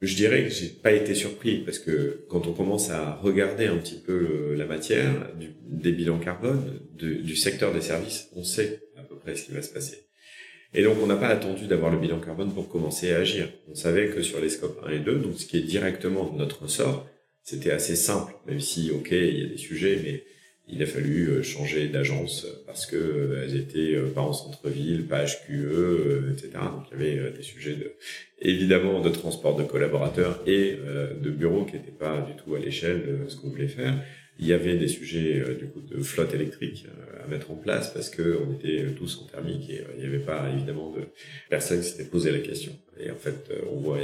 je 0.00 0.14
dirais 0.14 0.44
que 0.44 0.50
j'ai 0.50 0.68
pas 0.68 0.92
été 0.92 1.14
surpris 1.14 1.58
parce 1.58 1.78
que 1.78 2.24
quand 2.28 2.46
on 2.46 2.52
commence 2.52 2.90
à 2.90 3.16
regarder 3.16 3.66
un 3.66 3.76
petit 3.76 3.98
peu 3.98 4.54
la 4.54 4.64
matière 4.64 5.34
du, 5.36 5.54
des 5.62 5.92
bilans 5.92 6.18
carbone 6.18 6.80
du 6.92 7.36
secteur 7.36 7.72
des 7.72 7.82
services, 7.82 8.28
on 8.34 8.42
sait 8.42 8.80
à 8.96 9.02
peu 9.02 9.16
près 9.16 9.36
ce 9.36 9.44
qui 9.44 9.52
va 9.52 9.62
se 9.62 9.72
passer. 9.72 10.06
Et 10.72 10.82
donc 10.82 10.96
on 11.02 11.06
n'a 11.06 11.16
pas 11.16 11.28
attendu 11.28 11.66
d'avoir 11.66 11.90
le 11.90 11.98
bilan 11.98 12.20
carbone 12.20 12.54
pour 12.54 12.68
commencer 12.68 13.12
à 13.12 13.18
agir. 13.18 13.48
On 13.68 13.74
savait 13.74 14.08
que 14.08 14.22
sur 14.22 14.40
les 14.40 14.48
scopes 14.48 14.80
1 14.86 14.90
et 14.90 14.98
2, 15.00 15.16
donc 15.16 15.38
ce 15.38 15.46
qui 15.46 15.58
est 15.58 15.62
directement 15.62 16.30
de 16.30 16.38
notre 16.38 16.62
ressort, 16.62 17.08
c'était 17.42 17.72
assez 17.72 17.96
simple, 17.96 18.32
même 18.46 18.60
si 18.60 18.90
ok 18.90 19.08
il 19.10 19.38
y 19.40 19.44
a 19.44 19.48
des 19.48 19.56
sujets, 19.56 19.98
mais 20.02 20.24
il 20.72 20.82
a 20.82 20.86
fallu 20.86 21.28
euh, 21.28 21.42
changer 21.42 21.88
d'agence 21.88 22.46
parce 22.66 22.86
que 22.86 22.96
euh, 22.96 23.42
elles 23.42 23.56
étaient 23.56 23.94
euh, 23.94 24.08
pas 24.08 24.20
en 24.20 24.32
centre-ville, 24.32 25.06
pas 25.06 25.24
HQE, 25.24 26.32
etc. 26.32 26.50
Donc 26.54 26.84
il 26.92 26.98
y 26.98 27.18
avait 27.18 27.30
des 27.32 27.42
sujets 27.42 27.74
de, 27.74 27.92
évidemment 28.40 29.00
de 29.00 29.08
transport 29.08 29.56
de 29.56 29.64
collaborateurs 29.64 30.42
et 30.46 30.76
de 31.20 31.30
bureaux 31.30 31.64
qui 31.64 31.74
n'étaient 31.74 31.90
pas 31.90 32.20
du 32.20 32.34
tout 32.34 32.54
à 32.54 32.58
l'échelle 32.58 33.02
de 33.24 33.28
ce 33.28 33.36
qu'on 33.36 33.48
voulait 33.48 33.68
faire. 33.68 33.94
Il 34.38 34.46
y 34.46 34.54
avait 34.54 34.76
des 34.76 34.88
sujets 34.88 35.44
du 35.58 35.66
coup 35.66 35.80
de 35.80 36.02
flotte 36.02 36.32
électrique 36.34 36.86
à 37.22 37.28
mettre 37.28 37.50
en 37.50 37.56
place 37.56 37.92
parce 37.92 38.08
que 38.08 38.38
on 38.46 38.54
était 38.54 38.86
tous 38.96 39.20
en 39.22 39.26
thermique 39.26 39.68
et 39.68 39.82
il 39.96 40.00
n'y 40.00 40.06
avait 40.06 40.24
pas 40.24 40.48
évidemment 40.50 40.90
de 40.92 41.02
personne 41.50 41.80
qui 41.80 41.88
s'était 41.88 42.08
posé 42.08 42.30
la 42.32 42.38
question. 42.38 42.72
Et 42.98 43.10
en 43.10 43.16
fait, 43.16 43.50
on 43.70 43.76
voit 43.76 43.98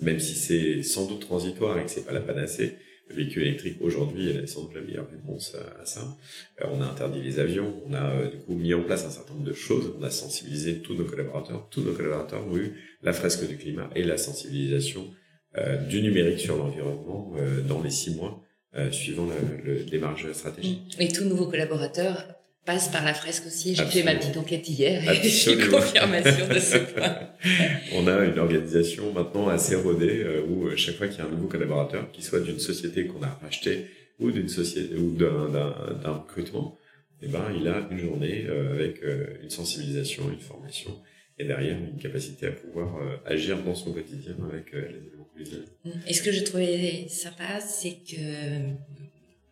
même 0.00 0.20
si 0.20 0.34
c'est 0.34 0.82
sans 0.82 1.06
doute 1.06 1.20
transitoire 1.20 1.78
et 1.78 1.84
que 1.84 1.90
c'est 1.90 2.06
pas 2.06 2.12
la 2.12 2.20
panacée, 2.20 2.76
le 3.08 3.16
véhicule 3.16 3.42
électrique 3.42 3.78
aujourd'hui 3.80 4.46
sans 4.46 4.62
doute 4.62 4.74
la 4.74 4.80
meilleure 4.82 5.08
réponse 5.10 5.56
à, 5.80 5.84
ça. 5.84 6.16
Euh, 6.60 6.66
on 6.72 6.80
a 6.80 6.86
interdit 6.86 7.22
les 7.22 7.38
avions, 7.38 7.74
on 7.86 7.94
a 7.94 8.10
euh, 8.10 8.30
du 8.30 8.38
coup 8.38 8.54
mis 8.54 8.74
en 8.74 8.82
place 8.82 9.04
un 9.04 9.10
certain 9.10 9.34
nombre 9.34 9.46
de 9.46 9.52
choses, 9.52 9.94
on 9.98 10.02
a 10.02 10.10
sensibilisé 10.10 10.80
tous 10.80 10.94
nos 10.94 11.04
collaborateurs, 11.04 11.68
tous 11.70 11.82
nos 11.82 11.92
collaborateurs 11.92 12.46
ont 12.46 12.56
eu 12.56 12.74
la 13.02 13.12
fresque 13.12 13.46
du 13.48 13.56
climat 13.56 13.90
et 13.94 14.04
la 14.04 14.18
sensibilisation 14.18 15.10
euh, 15.56 15.76
du 15.76 16.02
numérique 16.02 16.40
sur 16.40 16.56
l'environnement 16.56 17.34
dans 17.66 17.82
les 17.82 17.90
six 17.90 18.14
mois 18.14 18.42
suivant 18.90 19.26
le, 19.26 19.72
le 19.72 19.84
démarrage 19.84 20.30
stratégique. 20.32 20.94
Et 21.00 21.08
tous 21.08 21.24
nouveaux 21.24 21.48
collaborateurs 21.48 22.37
passe 22.68 22.88
par 22.88 23.02
la 23.02 23.14
fresque 23.14 23.46
aussi. 23.46 23.74
J'ai 23.74 23.86
fait 23.86 24.02
ma 24.02 24.14
petite 24.14 24.36
enquête 24.36 24.68
hier 24.68 25.02
et 25.10 25.26
j'ai 25.28 25.56
confirmation 25.56 26.46
de 26.46 26.58
ce 26.58 26.76
point. 26.76 27.16
On 27.94 28.06
a 28.06 28.26
une 28.26 28.38
organisation 28.38 29.10
maintenant 29.10 29.48
assez 29.48 29.74
rodée 29.74 30.20
euh, 30.22 30.42
où 30.46 30.66
euh, 30.66 30.76
chaque 30.76 30.96
fois 30.96 31.08
qu'il 31.08 31.18
y 31.18 31.22
a 31.22 31.24
un 31.24 31.30
nouveau 31.30 31.48
collaborateur, 31.48 32.12
qui 32.12 32.22
soit 32.22 32.40
d'une 32.40 32.58
société 32.58 33.06
qu'on 33.06 33.22
a 33.22 33.38
racheté 33.42 33.86
ou 34.20 34.30
d'une 34.30 34.50
société 34.50 34.94
ou 34.96 35.12
d'un 35.12 36.12
recrutement, 36.12 36.76
eh 37.22 37.28
ben 37.28 37.46
il 37.58 37.66
a 37.68 37.88
une 37.90 37.98
journée 37.98 38.44
euh, 38.46 38.74
avec 38.74 39.00
une 39.42 39.48
sensibilisation, 39.48 40.30
une 40.30 40.40
formation 40.40 40.90
et 41.38 41.44
derrière 41.44 41.78
une 41.78 41.98
capacité 41.98 42.48
à 42.48 42.50
pouvoir 42.50 42.98
agir 43.24 43.62
dans 43.62 43.74
son 43.74 43.92
quotidien 43.92 44.36
avec 44.52 44.72
les 44.72 45.06
éléments 45.06 46.00
Et 46.06 46.12
ce 46.12 46.22
que 46.22 46.32
j'ai 46.32 46.44
trouvé 46.44 47.06
sympa, 47.08 47.60
c'est 47.60 47.96
que 48.10 48.74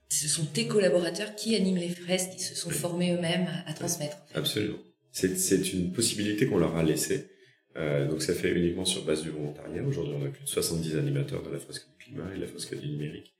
ce 0.08 0.28
sont 0.28 0.44
tes 0.44 0.66
collaborateurs 0.66 1.34
qui 1.34 1.54
animent 1.56 1.76
les 1.76 1.88
fresques, 1.88 2.30
qui 2.36 2.42
se 2.42 2.54
sont 2.54 2.70
formés 2.70 3.12
eux-mêmes 3.12 3.48
à, 3.66 3.72
transmettre. 3.72 4.18
Absolument. 4.34 4.78
C'est 5.12 5.72
une 5.72 5.92
possibilité 5.92 6.46
qu'on 6.46 6.58
leur 6.58 6.76
a 6.76 6.82
laissée. 6.82 7.30
Euh, 7.76 8.08
donc 8.08 8.22
ça 8.22 8.34
fait 8.34 8.52
uniquement 8.52 8.84
sur 8.84 9.04
base 9.04 9.22
du 9.22 9.30
volontariat. 9.30 9.82
Aujourd'hui, 9.82 10.14
on 10.18 10.24
a 10.24 10.28
plus 10.28 10.44
de 10.44 10.48
70 10.48 10.96
animateurs 10.96 11.42
dans 11.42 11.50
la 11.50 11.58
fresque 11.58 11.86
du 11.88 12.04
climat 12.04 12.34
et 12.34 12.38
la 12.38 12.46
fresque 12.46 12.78
du 12.78 12.88
numérique. 12.88 13.34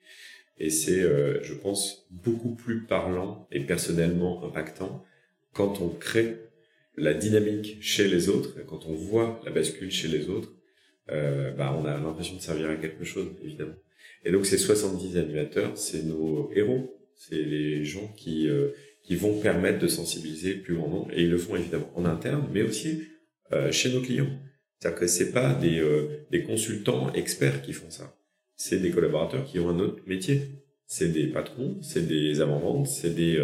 Et 0.59 0.71
c'est, 0.71 1.03
euh, 1.03 1.43
je 1.43 1.55
pense, 1.55 2.07
beaucoup 2.11 2.55
plus 2.55 2.85
parlant 2.85 3.47
et 3.53 3.61
personnellement 3.61 4.45
impactant 4.45 5.05
quand 5.53 5.81
on 5.81 5.89
crée 5.89 6.37
la 6.97 7.15
dynamique 7.15 7.79
chez 7.81 8.09
les 8.09 8.29
autres, 8.29 8.55
quand 8.67 8.87
on 8.87 8.95
voit 8.95 9.41
la 9.45 9.51
bascule 9.51 9.91
chez 9.91 10.09
les 10.09 10.29
autres, 10.29 10.55
euh, 11.11 11.53
bah, 11.53 11.77
on 11.79 11.85
a 11.85 11.99
l'impression 11.99 12.37
de 12.37 12.41
servir 12.41 12.71
à 12.71 12.77
quelque 12.77 13.05
chose, 13.05 13.29
évidemment. 13.43 13.75
Et 14.27 14.33
donc 14.33 14.45
ces 14.45 14.59
70 14.59 15.19
animateurs, 15.19 15.79
c'est 15.79 16.03
nos 16.03 16.51
héros, 16.53 16.99
c'est 17.15 17.41
les 17.41 17.85
gens 17.85 18.13
qui 18.17 18.49
euh, 18.49 18.71
qui 19.05 19.15
vont 19.15 19.39
permettre 19.41 19.79
de 19.79 19.87
sensibiliser 19.87 20.55
le 20.55 20.63
plus 20.63 20.75
grand 20.75 20.89
nombre 20.89 21.13
et 21.13 21.23
ils 21.23 21.31
le 21.31 21.39
font 21.39 21.55
évidemment 21.55 21.93
en 21.95 22.05
interne, 22.05 22.49
mais 22.53 22.63
aussi 22.63 23.05
euh, 23.53 23.71
chez 23.71 23.93
nos 23.93 24.01
clients. 24.01 24.29
C'est-à-dire 24.81 24.99
que 24.99 25.07
c'est 25.07 25.31
pas 25.31 25.55
des 25.55 25.79
euh, 25.79 26.27
des 26.33 26.43
consultants 26.43 27.13
experts 27.13 27.63
qui 27.63 27.73
font 27.73 27.89
ça, 27.89 28.19
c'est 28.57 28.81
des 28.81 28.91
collaborateurs 28.91 29.45
qui 29.45 29.61
ont 29.61 29.69
un 29.69 29.79
autre 29.79 30.03
métier. 30.07 30.43
C'est 30.89 31.13
des 31.13 31.29
patrons, 31.29 31.81
c'est 31.81 32.07
des 32.07 32.41
avant-ventes, 32.41 32.89
c'est 32.89 33.15
des 33.15 33.41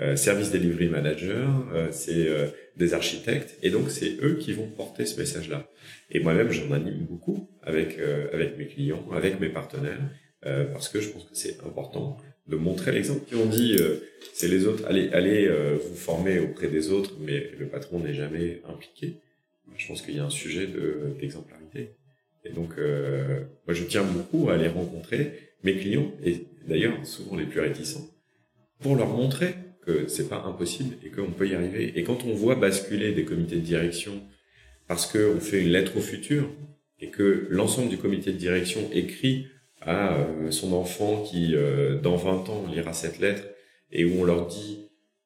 euh, 0.00 0.16
service 0.16 0.50
delivery 0.50 0.88
manager, 0.88 1.64
c'est 1.90 2.28
des 2.76 2.94
architectes, 2.94 3.58
et 3.62 3.70
donc 3.70 3.90
c'est 3.90 4.16
eux 4.22 4.36
qui 4.36 4.52
vont 4.52 4.66
porter 4.66 5.04
ce 5.04 5.18
message-là. 5.18 5.68
Et 6.10 6.20
moi-même, 6.20 6.50
j'en 6.50 6.70
anime 6.72 7.06
beaucoup 7.08 7.48
avec 7.62 7.98
euh, 7.98 8.28
avec 8.32 8.56
mes 8.58 8.66
clients, 8.66 9.04
avec 9.12 9.40
mes 9.40 9.48
partenaires, 9.48 10.00
euh, 10.46 10.64
parce 10.66 10.88
que 10.88 11.00
je 11.00 11.10
pense 11.10 11.24
que 11.24 11.34
c'est 11.34 11.60
important 11.64 12.16
de 12.48 12.56
montrer 12.56 12.92
l'exemple. 12.92 13.24
Qui 13.26 13.34
on 13.34 13.46
dit, 13.46 13.76
euh, 13.78 13.96
c'est 14.32 14.48
les 14.48 14.66
autres, 14.66 14.84
allez 14.86 15.10
allez 15.10 15.48
vous 15.76 15.94
former 15.94 16.38
auprès 16.38 16.68
des 16.68 16.90
autres, 16.90 17.14
mais 17.20 17.50
le 17.58 17.66
patron 17.66 18.00
n'est 18.00 18.14
jamais 18.14 18.62
impliqué. 18.68 19.20
Je 19.76 19.86
pense 19.86 20.02
qu'il 20.02 20.16
y 20.16 20.18
a 20.18 20.24
un 20.24 20.30
sujet 20.30 20.66
de 20.66 21.14
d'exemplarité. 21.20 21.90
Et 22.44 22.50
donc, 22.50 22.76
moi, 22.76 23.74
je 23.74 23.84
tiens 23.84 24.02
beaucoup 24.02 24.50
à 24.50 24.54
aller 24.54 24.68
rencontrer 24.68 25.54
mes 25.62 25.76
clients, 25.76 26.10
et 26.24 26.46
d'ailleurs 26.66 27.06
souvent 27.06 27.36
les 27.36 27.46
plus 27.46 27.60
réticents, 27.60 28.06
pour 28.80 28.96
leur 28.96 29.08
montrer 29.08 29.54
que 29.84 30.06
c'est 30.06 30.28
pas 30.28 30.42
impossible 30.46 30.96
et 31.04 31.10
qu'on 31.10 31.30
peut 31.30 31.48
y 31.48 31.54
arriver. 31.54 31.92
Et 31.96 32.04
quand 32.04 32.24
on 32.24 32.34
voit 32.34 32.54
basculer 32.54 33.12
des 33.12 33.24
comités 33.24 33.56
de 33.56 33.60
direction 33.60 34.22
parce 34.88 35.06
qu'on 35.06 35.40
fait 35.40 35.60
une 35.60 35.70
lettre 35.70 35.96
au 35.96 36.00
futur 36.00 36.48
et 37.00 37.10
que 37.10 37.46
l'ensemble 37.50 37.88
du 37.88 37.98
comité 37.98 38.32
de 38.32 38.38
direction 38.38 38.88
écrit 38.92 39.46
à 39.80 40.18
euh, 40.18 40.50
son 40.50 40.72
enfant 40.72 41.22
qui, 41.22 41.54
euh, 41.54 41.98
dans 42.00 42.16
20 42.16 42.48
ans, 42.48 42.66
lira 42.72 42.92
cette 42.92 43.18
lettre 43.18 43.42
et 43.90 44.04
où 44.04 44.20
on 44.20 44.24
leur 44.24 44.46
dit, 44.46 44.78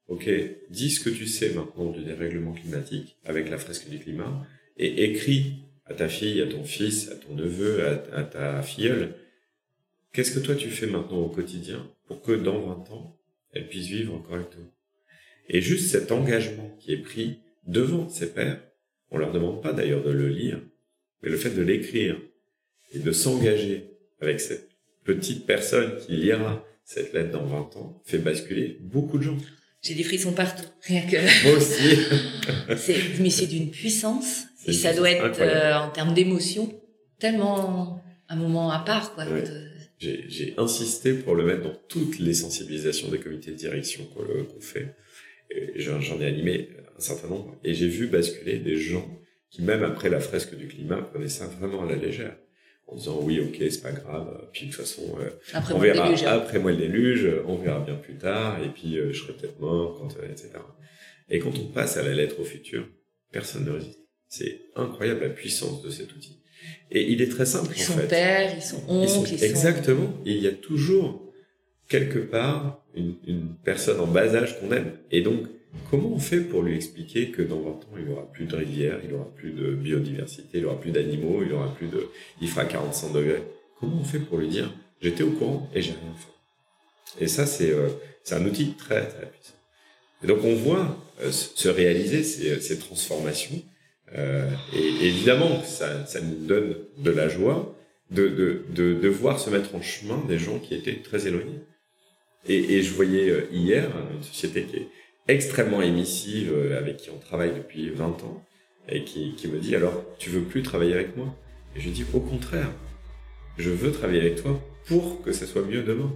OK, 0.09 0.29
dis 0.71 0.91
ce 0.91 1.01
que 1.01 1.11
tu 1.11 1.27
sais 1.27 1.51
maintenant 1.51 1.91
du 1.91 2.03
dérèglement 2.03 2.53
climatique 2.53 3.19
avec 3.25 3.51
la 3.51 3.59
fresque 3.59 3.89
du 3.91 3.99
climat 3.99 4.47
et 4.79 5.05
écris 5.05 5.65
à 5.85 5.95
ta 5.95 6.09
fille, 6.09 6.41
à 6.41 6.47
ton 6.47 6.65
fils, 6.65 7.11
à 7.11 7.17
ton 7.17 7.35
neveu, 7.35 7.87
à, 7.87 8.19
à 8.19 8.23
ta 8.25 8.63
filleule, 8.63 9.15
qu'est-ce 10.13 10.33
que 10.33 10.41
toi 10.41 10.55
tu 10.55 10.71
fais 10.71 10.87
maintenant 10.87 11.19
au 11.19 11.29
quotidien 11.29 11.87
pour 12.07 12.23
que 12.23 12.33
dans 12.33 12.61
20 12.61 12.91
ans, 12.93 13.17
elle 13.57 13.69
puisse 13.69 13.87
vivre 13.87 14.23
correctement. 14.27 14.71
Et 15.49 15.61
juste 15.61 15.91
cet 15.91 16.13
engagement 16.13 16.77
qui 16.81 16.93
est 16.93 17.03
pris 17.03 17.41
devant 17.67 18.09
ses 18.09 18.33
pairs, 18.33 18.61
on 19.11 19.19
leur 19.19 19.33
demande 19.33 19.63
pas 19.63 19.73
d'ailleurs 19.73 20.03
de 20.03 20.11
le 20.11 20.29
lire, 20.29 20.61
mais 21.23 21.31
le 21.31 21.37
fait 21.37 21.51
de 21.51 21.63
l'écrire 21.63 22.21
et 22.93 22.99
de 22.99 23.13
s'engager 23.13 23.91
avec 24.21 24.41
cette 24.41 24.69
petite 25.05 25.47
personne 25.47 25.97
qui 25.99 26.17
lira 26.17 26.65
cette 26.85 27.13
lettre 27.13 27.33
dans 27.33 27.45
20 27.45 27.77
ans 27.77 28.03
fait 28.05 28.19
basculer 28.19 28.79
beaucoup 28.81 29.19
de 29.19 29.25
gens. 29.25 29.37
J'ai 29.83 29.95
des 29.95 30.03
frissons 30.03 30.33
partout, 30.33 30.67
rien 30.83 31.03
que. 31.03 31.17
Moi 31.47 31.57
aussi. 31.57 31.99
c'est, 32.77 33.21
mais 33.21 33.31
c'est 33.31 33.47
d'une 33.47 33.71
puissance 33.71 34.45
et 34.67 34.73
ça 34.73 34.93
doit 34.93 35.11
être 35.11 35.41
euh, 35.41 35.75
en 35.75 35.91
termes 35.91 36.15
d'émotion 36.15 36.73
tellement 37.19 38.03
un 38.29 38.37
moment 38.37 38.71
à 38.71 38.81
part 38.81 39.15
quoi. 39.15 39.25
J'ai 39.99 40.55
insisté 40.59 41.15
pour 41.15 41.35
le 41.35 41.45
mettre 41.45 41.63
dans 41.63 41.75
toutes 41.89 42.19
les 42.19 42.35
sensibilisations 42.35 43.09
des 43.09 43.19
comités 43.19 43.53
de 43.53 43.57
direction 43.57 44.05
qu'on 44.05 44.61
fait. 44.61 44.95
J'en 45.77 46.21
ai 46.21 46.27
animé 46.27 46.71
un 46.97 47.01
certain 47.01 47.29
nombre, 47.29 47.57
et 47.65 47.75
j'ai 47.75 47.89
vu 47.89 48.07
basculer 48.07 48.59
des 48.59 48.77
gens 48.77 49.07
qui, 49.51 49.63
même 49.63 49.83
après 49.83 50.09
la 50.09 50.21
fresque 50.21 50.55
du 50.55 50.69
climat, 50.69 51.03
prenaient 51.03 51.29
ça 51.29 51.47
vraiment 51.47 51.83
à 51.83 51.87
la 51.87 51.97
légère, 51.97 52.37
en 52.87 52.97
disant 52.97 53.21
oui, 53.23 53.41
ok, 53.41 53.57
c'est 53.59 53.83
pas 53.83 53.93
grave, 53.93 54.49
puis 54.53 54.67
de 54.67 54.71
toute 54.71 54.81
façon, 54.81 55.17
euh, 55.21 55.31
après 55.53 55.75
on 55.75 55.79
verra 55.79 56.09
hein. 56.09 56.27
après 56.27 56.59
moi 56.59 56.73
le 56.73 56.79
déluge, 56.79 57.29
on 57.47 57.57
verra 57.57 57.81
bien 57.81 57.95
plus 57.95 58.17
tard, 58.17 58.63
et 58.63 58.69
puis 58.69 58.99
euh, 58.99 59.13
je 59.13 59.23
serai 59.23 59.35
peut-être 59.35 59.61
mort, 59.61 59.99
quand, 59.99 60.17
euh, 60.19 60.31
etc. 60.31 60.51
Et 61.29 61.39
quand 61.39 61.59
on 61.59 61.67
passe 61.67 61.97
à 61.97 62.03
la 62.03 62.15
lettre 62.15 62.41
au 62.41 62.45
futur, 62.45 62.89
personne 63.33 63.65
ne 63.65 63.71
résiste. 63.71 64.01
C'est 64.29 64.63
incroyable 64.75 65.23
la 65.23 65.31
puissance 65.31 65.83
de 65.83 65.91
cet 65.91 66.15
outil. 66.15 66.41
Et 66.91 67.11
il 67.11 67.21
est 67.21 67.29
très 67.29 67.47
simple. 67.47 67.73
Ils 67.77 67.83
sont 67.83 67.99
pères, 68.09 68.55
ils 68.57 68.63
sont 68.63 68.83
oncles, 68.89 69.33
ils 69.33 69.39
sont... 69.39 69.45
Exactement. 69.45 70.15
Et 70.25 70.33
il 70.33 70.43
y 70.43 70.47
a 70.47 70.53
toujours 70.53 71.23
quelque 71.89 72.19
part 72.19 72.83
une, 72.95 73.15
une 73.27 73.55
personne 73.65 74.01
en 74.01 74.07
bas 74.07 74.35
âge 74.35 74.59
qu'on 74.61 74.73
aime. 74.73 74.93
Et 75.11 75.21
donc, 75.23 75.47
comment 75.91 76.13
on 76.13 76.19
fait 76.19 76.41
pour 76.41 76.63
lui 76.63 76.77
expliquer 76.77 77.31
que 77.31 77.43
dans 77.43 77.61
20 77.61 77.71
ans, 77.71 77.81
il 77.99 78.11
aura 78.11 78.31
plus 78.33 78.47
de 78.47 78.57
rivières, 78.57 78.99
il 79.05 79.15
aura 79.15 79.29
plus 79.37 79.53
de 79.53 79.75
biodiversité, 79.75 80.59
il 80.59 80.67
aura 80.67 80.81
plus 80.81 80.91
d'animaux, 80.91 81.43
il 81.45 81.53
aura 81.53 81.75
plus 81.75 81.89
de, 81.89 82.09
il 82.41 82.49
fera 82.49 82.65
45 82.65 83.13
degrés? 83.13 83.43
Comment 83.79 83.99
on 84.01 84.05
fait 84.05 84.19
pour 84.19 84.39
lui 84.39 84.49
dire, 84.49 84.73
j'étais 85.01 85.23
au 85.23 85.31
courant 85.31 85.69
et 85.75 85.83
j'ai 85.83 85.93
rien 85.93 86.15
fait? 86.17 87.25
Et 87.25 87.29
ça, 87.29 87.47
c'est, 87.47 87.71
euh, 87.71 87.89
un 88.33 88.45
outil 88.45 88.75
très, 88.75 89.07
très 89.07 89.27
puissant. 89.27 89.55
Et 90.25 90.27
donc, 90.27 90.43
on 90.43 90.55
voit 90.55 90.99
euh, 91.23 91.31
se 91.31 91.69
réaliser 91.69 92.25
ces, 92.25 92.61
ces 92.61 92.79
transformations. 92.79 93.63
Euh, 94.17 94.49
et 94.73 95.07
évidemment, 95.07 95.63
ça, 95.63 96.07
ça 96.07 96.21
nous 96.21 96.47
donne 96.47 96.77
de 96.99 97.11
la 97.11 97.29
joie 97.29 97.77
de, 98.11 98.29
de, 98.29 98.95
de, 98.95 99.09
voir 99.09 99.39
se 99.39 99.51
mettre 99.51 99.75
en 99.75 99.83
chemin 99.83 100.23
des 100.29 100.39
gens 100.39 100.59
qui 100.59 100.75
étaient 100.75 101.03
très 101.03 101.27
éloignés. 101.27 101.61
Et, 102.49 102.81
je 102.83 102.95
voyais 102.95 103.29
euh, 103.29 103.49
hier 103.51 103.91
une 104.15 104.23
société 104.23 104.63
qui 104.63 104.77
est 104.77 104.89
extrêmement 105.27 105.83
émissive, 105.83 106.53
euh, 106.55 106.79
avec 106.79 106.99
qui 106.99 107.11
on 107.11 107.19
travaille 107.19 107.53
depuis 107.53 107.91
20 107.91 108.23
ans, 108.23 108.45
et 108.89 109.03
qui, 109.03 109.35
qui 109.35 109.49
me 109.49 109.59
dit 109.59 109.75
alors, 109.75 110.05
tu 110.19 110.31
veux 110.31 110.43
plus 110.43 110.63
travailler 110.63 110.95
avec 110.95 111.17
moi? 111.17 111.35
Et 111.75 111.81
je 111.81 111.91
dis 111.91 112.05
au 112.15 112.21
contraire, 112.21 112.71
je 113.59 113.71
veux 113.71 113.91
travailler 113.91 114.21
avec 114.21 114.41
toi 114.41 114.61
pour 114.87 115.23
que 115.23 115.33
ça 115.33 115.47
soit 115.47 115.63
mieux 115.63 115.83
demain. 115.83 116.13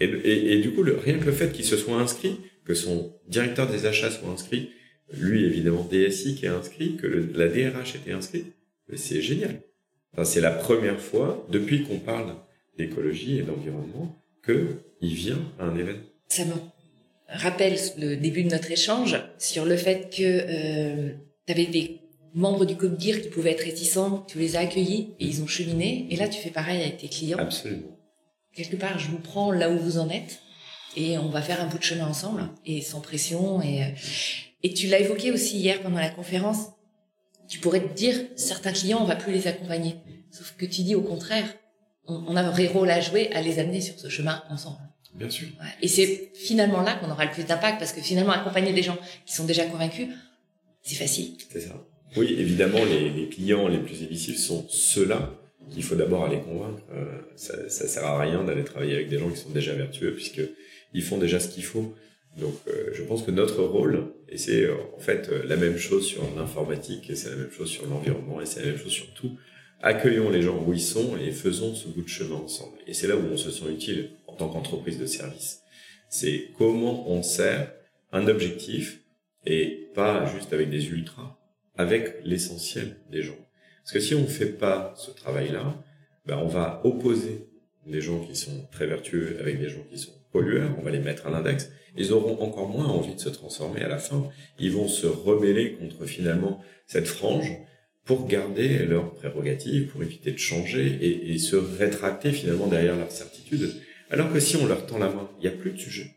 Et, 0.00 0.04
et, 0.04 0.60
du 0.60 0.72
coup, 0.72 0.82
rien 0.82 1.18
que 1.18 1.24
le 1.24 1.32
fait 1.32 1.52
qu'il 1.52 1.64
se 1.64 1.76
soit 1.76 1.96
inscrit, 1.96 2.40
que 2.64 2.74
son 2.74 3.14
directeur 3.28 3.68
des 3.70 3.86
achats 3.86 4.10
soit 4.10 4.28
inscrit, 4.28 4.70
lui 5.18 5.44
évidemment 5.44 5.86
DSI 5.90 6.34
qui 6.34 6.46
est 6.46 6.48
inscrit, 6.48 6.96
que 6.96 7.06
le, 7.06 7.30
la 7.34 7.48
DRH 7.48 7.96
était 7.96 8.12
inscrite, 8.12 8.46
c'est 8.94 9.20
génial. 9.20 9.60
Enfin, 10.12 10.24
c'est 10.24 10.40
la 10.40 10.50
première 10.50 11.00
fois 11.00 11.46
depuis 11.50 11.84
qu'on 11.84 11.98
parle 11.98 12.34
d'écologie 12.78 13.38
et 13.38 13.42
d'environnement 13.42 14.16
que 14.42 14.76
il 15.00 15.14
vient 15.14 15.40
à 15.58 15.64
un 15.64 15.76
événement. 15.76 16.02
Ça 16.28 16.44
me 16.44 16.54
rappelle 17.28 17.76
le 17.98 18.16
début 18.16 18.44
de 18.44 18.50
notre 18.50 18.70
échange 18.70 19.16
sur 19.38 19.64
le 19.64 19.76
fait 19.76 20.14
que 20.14 20.22
euh, 20.22 21.12
tu 21.46 21.52
avais 21.52 21.66
des 21.66 22.00
membres 22.34 22.64
du 22.64 22.76
COPDIR 22.76 23.22
qui 23.22 23.28
pouvaient 23.28 23.52
être 23.52 23.64
réticents, 23.64 24.24
tu 24.28 24.38
les 24.38 24.56
as 24.56 24.60
accueillis 24.60 25.14
et 25.20 25.26
ils 25.26 25.42
ont 25.42 25.46
cheminé. 25.46 26.06
Et 26.10 26.16
là, 26.16 26.28
tu 26.28 26.40
fais 26.40 26.50
pareil 26.50 26.82
avec 26.82 26.98
tes 26.98 27.08
clients. 27.08 27.38
Absolument. 27.38 27.98
Quelque 28.54 28.76
part, 28.76 28.98
je 28.98 29.08
vous 29.08 29.18
prends 29.18 29.52
là 29.52 29.70
où 29.70 29.78
vous 29.78 29.98
en 29.98 30.08
êtes 30.10 30.40
et 30.96 31.18
on 31.18 31.28
va 31.28 31.42
faire 31.42 31.60
un 31.60 31.66
bout 31.66 31.78
de 31.78 31.82
chemin 31.82 32.06
ensemble 32.06 32.48
et 32.64 32.80
sans 32.80 33.00
pression. 33.00 33.62
Et, 33.62 33.82
euh, 33.82 33.86
et 34.62 34.72
tu 34.72 34.86
l'as 34.86 35.00
évoqué 35.00 35.32
aussi 35.32 35.58
hier 35.58 35.80
pendant 35.82 35.98
la 35.98 36.10
conférence. 36.10 36.68
Tu 37.48 37.58
pourrais 37.58 37.80
te 37.80 37.92
dire, 37.94 38.14
certains 38.36 38.72
clients, 38.72 38.98
on 39.00 39.04
va 39.04 39.16
plus 39.16 39.32
les 39.32 39.46
accompagner. 39.46 39.96
Sauf 40.30 40.54
que 40.56 40.64
tu 40.64 40.82
dis 40.82 40.94
au 40.94 41.02
contraire, 41.02 41.44
on, 42.06 42.36
a 42.36 42.42
un 42.42 42.50
vrai 42.50 42.66
rôle 42.66 42.90
à 42.90 43.00
jouer 43.00 43.30
à 43.32 43.40
les 43.40 43.58
amener 43.58 43.80
sur 43.80 43.98
ce 43.98 44.08
chemin 44.08 44.42
ensemble. 44.50 44.78
Bien 45.14 45.30
sûr. 45.30 45.48
Et 45.80 45.88
c'est 45.88 46.30
finalement 46.34 46.82
là 46.82 46.94
qu'on 46.94 47.10
aura 47.10 47.24
le 47.24 47.30
plus 47.30 47.44
d'impact 47.44 47.78
parce 47.78 47.92
que 47.92 48.00
finalement 48.00 48.32
accompagner 48.32 48.72
des 48.72 48.82
gens 48.82 48.98
qui 49.26 49.34
sont 49.34 49.44
déjà 49.44 49.64
convaincus, 49.64 50.08
c'est 50.82 50.96
facile. 50.96 51.36
C'est 51.50 51.60
ça. 51.60 51.74
Oui, 52.16 52.34
évidemment, 52.38 52.84
les, 52.84 53.10
les, 53.10 53.28
clients 53.28 53.68
les 53.68 53.78
plus 53.78 54.02
émissifs 54.02 54.38
sont 54.38 54.66
ceux-là 54.68 55.30
qu'il 55.70 55.82
faut 55.82 55.94
d'abord 55.94 56.24
aller 56.24 56.40
convaincre. 56.40 56.82
Euh, 56.92 57.04
ça, 57.36 57.68
ça 57.68 57.88
sert 57.88 58.04
à 58.04 58.20
rien 58.20 58.44
d'aller 58.44 58.64
travailler 58.64 58.94
avec 58.94 59.08
des 59.08 59.18
gens 59.18 59.30
qui 59.30 59.36
sont 59.36 59.50
déjà 59.50 59.72
vertueux 59.74 60.14
puisque 60.14 60.42
ils 60.94 61.02
font 61.02 61.18
déjà 61.18 61.40
ce 61.40 61.48
qu'il 61.48 61.64
faut. 61.64 61.94
Donc, 62.38 62.54
euh, 62.68 62.90
je 62.92 63.02
pense 63.02 63.22
que 63.22 63.30
notre 63.30 63.62
rôle, 63.62 64.12
et 64.28 64.38
c'est 64.38 64.64
euh, 64.64 64.74
en 64.96 64.98
fait 64.98 65.28
euh, 65.28 65.44
la 65.46 65.56
même 65.56 65.76
chose 65.76 66.06
sur 66.06 66.22
l'informatique, 66.36 67.10
et 67.10 67.14
c'est 67.14 67.30
la 67.30 67.36
même 67.36 67.50
chose 67.50 67.68
sur 67.68 67.86
l'environnement, 67.86 68.40
et 68.40 68.46
c'est 68.46 68.60
la 68.60 68.66
même 68.66 68.78
chose 68.78 68.92
sur 68.92 69.12
tout, 69.14 69.36
accueillons 69.82 70.30
les 70.30 70.42
gens 70.42 70.64
où 70.66 70.72
ils 70.72 70.80
sont 70.80 71.16
et 71.16 71.30
faisons 71.30 71.74
ce 71.74 71.88
bout 71.88 72.02
de 72.02 72.08
chemin 72.08 72.36
ensemble. 72.36 72.78
Et 72.86 72.94
c'est 72.94 73.06
là 73.06 73.16
où 73.16 73.24
on 73.30 73.36
se 73.36 73.50
sent 73.50 73.66
utile 73.70 74.10
en 74.26 74.32
tant 74.34 74.48
qu'entreprise 74.48 74.98
de 74.98 75.06
service. 75.06 75.60
C'est 76.08 76.50
comment 76.56 77.08
on 77.08 77.22
sert 77.22 77.72
un 78.12 78.26
objectif 78.26 79.00
et 79.46 79.90
pas 79.94 80.26
juste 80.26 80.52
avec 80.52 80.70
des 80.70 80.88
ultras, 80.88 81.38
avec 81.76 82.16
l'essentiel 82.24 82.96
des 83.10 83.22
gens. 83.22 83.38
Parce 83.82 83.92
que 83.92 84.00
si 84.00 84.14
on 84.14 84.22
ne 84.22 84.26
fait 84.26 84.46
pas 84.46 84.94
ce 84.96 85.10
travail-là, 85.10 85.76
ben 86.26 86.38
on 86.38 86.48
va 86.48 86.80
opposer 86.84 87.46
des 87.86 88.00
gens 88.00 88.20
qui 88.20 88.34
sont 88.34 88.66
très 88.72 88.86
vertueux 88.86 89.36
avec 89.40 89.60
des 89.60 89.68
gens 89.68 89.84
qui 89.90 89.98
sont 89.98 90.14
pollueurs, 90.34 90.74
on 90.78 90.82
va 90.82 90.90
les 90.90 90.98
mettre 90.98 91.28
à 91.28 91.30
l'index, 91.30 91.70
ils 91.96 92.12
auront 92.12 92.42
encore 92.42 92.68
moins 92.68 92.86
envie 92.86 93.14
de 93.14 93.20
se 93.20 93.28
transformer 93.28 93.82
à 93.82 93.88
la 93.88 93.98
fin. 93.98 94.28
Ils 94.58 94.72
vont 94.72 94.88
se 94.88 95.06
rebeller 95.06 95.74
contre 95.74 96.04
finalement 96.06 96.60
cette 96.88 97.06
frange 97.06 97.56
pour 98.04 98.26
garder 98.26 98.80
leurs 98.80 99.14
prérogatives, 99.14 99.86
pour 99.86 100.02
éviter 100.02 100.32
de 100.32 100.38
changer 100.38 101.30
et, 101.32 101.38
se 101.38 101.54
rétracter 101.54 102.32
finalement 102.32 102.66
derrière 102.66 102.96
leur 102.96 103.12
certitude. 103.12 103.74
Alors 104.10 104.32
que 104.32 104.40
si 104.40 104.56
on 104.56 104.66
leur 104.66 104.86
tend 104.86 104.98
la 104.98 105.08
main, 105.08 105.30
il 105.38 105.42
n'y 105.42 105.54
a 105.54 105.56
plus 105.56 105.70
de 105.70 105.78
sujet. 105.78 106.10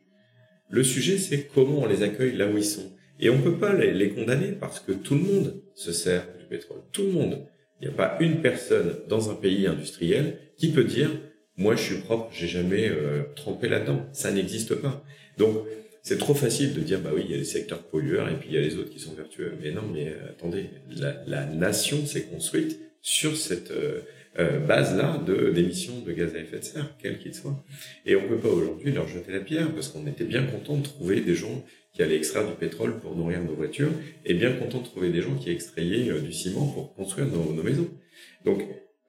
Le 0.69 0.83
sujet, 0.83 1.19
c'est 1.19 1.47
comment 1.53 1.83
on 1.83 1.85
les 1.85 2.01
accueille 2.01 2.35
là 2.35 2.47
où 2.47 2.57
ils 2.57 2.65
sont. 2.65 2.91
Et 3.19 3.29
on 3.29 3.41
peut 3.41 3.57
pas 3.57 3.73
les, 3.73 4.09
condamner 4.09 4.51
parce 4.51 4.79
que 4.79 4.91
tout 4.91 5.13
le 5.13 5.21
monde 5.21 5.61
se 5.75 5.93
sert 5.93 6.27
du 6.39 6.45
pétrole. 6.45 6.81
Tout 6.91 7.03
le 7.03 7.11
monde. 7.11 7.45
Il 7.79 7.87
n'y 7.87 7.93
a 7.93 7.97
pas 7.97 8.17
une 8.19 8.41
personne 8.41 8.95
dans 9.07 9.29
un 9.29 9.35
pays 9.35 9.67
industriel 9.67 10.39
qui 10.57 10.71
peut 10.71 10.83
dire 10.83 11.11
moi 11.57 11.75
je 11.75 11.81
suis 11.81 11.97
propre, 11.97 12.29
j'ai 12.31 12.47
jamais 12.47 12.87
euh, 12.89 13.23
trempé 13.35 13.67
là-dedans. 13.67 14.05
Ça 14.13 14.31
n'existe 14.31 14.75
pas. 14.75 15.03
Donc 15.37 15.57
c'est 16.03 16.17
trop 16.17 16.33
facile 16.33 16.73
de 16.73 16.81
dire, 16.81 17.01
bah 17.01 17.11
oui, 17.13 17.23
il 17.25 17.31
y 17.31 17.33
a 17.33 17.37
les 17.37 17.43
secteurs 17.43 17.83
pollueurs 17.83 18.29
et 18.29 18.35
puis 18.35 18.49
il 18.49 18.55
y 18.55 18.57
a 18.57 18.61
les 18.61 18.77
autres 18.77 18.89
qui 18.89 18.99
sont 18.99 19.13
vertueux. 19.13 19.53
Mais 19.61 19.71
non, 19.71 19.83
mais 19.93 20.07
euh, 20.07 20.29
attendez, 20.29 20.69
la, 20.89 21.23
la 21.25 21.45
nation 21.45 22.05
s'est 22.05 22.23
construite 22.23 22.79
sur 23.01 23.35
cette 23.35 23.71
euh, 23.71 24.01
euh, 24.39 24.59
base-là 24.59 25.17
de 25.25 25.49
d'émissions 25.49 25.99
de 26.01 26.11
gaz 26.11 26.35
à 26.35 26.39
effet 26.39 26.59
de 26.59 26.63
serre, 26.63 26.95
quel 27.01 27.17
qu'il 27.17 27.33
soit. 27.33 27.63
Et 28.05 28.15
on 28.15 28.27
peut 28.27 28.37
pas 28.37 28.49
aujourd'hui 28.49 28.91
leur 28.91 29.07
jeter 29.07 29.31
la 29.31 29.39
pierre 29.39 29.73
parce 29.73 29.87
qu'on 29.87 30.05
était 30.05 30.25
bien 30.25 30.45
content 30.45 30.77
de 30.77 30.83
trouver 30.83 31.21
des 31.21 31.33
gens 31.33 31.65
qui 31.93 32.03
allaient 32.03 32.17
extraire 32.17 32.47
du 32.47 32.53
pétrole 32.53 32.99
pour 32.99 33.15
nourrir 33.15 33.43
nos 33.43 33.55
voitures 33.55 33.89
et 34.25 34.35
bien 34.35 34.53
content 34.53 34.81
de 34.81 34.85
trouver 34.85 35.09
des 35.09 35.21
gens 35.23 35.35
qui 35.35 35.49
extrayaient 35.49 36.11
euh, 36.11 36.21
du 36.21 36.31
ciment 36.33 36.67
pour 36.67 36.93
construire 36.93 37.27
nos, 37.27 37.51
nos 37.51 37.63
maisons. 37.63 37.89
Donc 38.45 38.61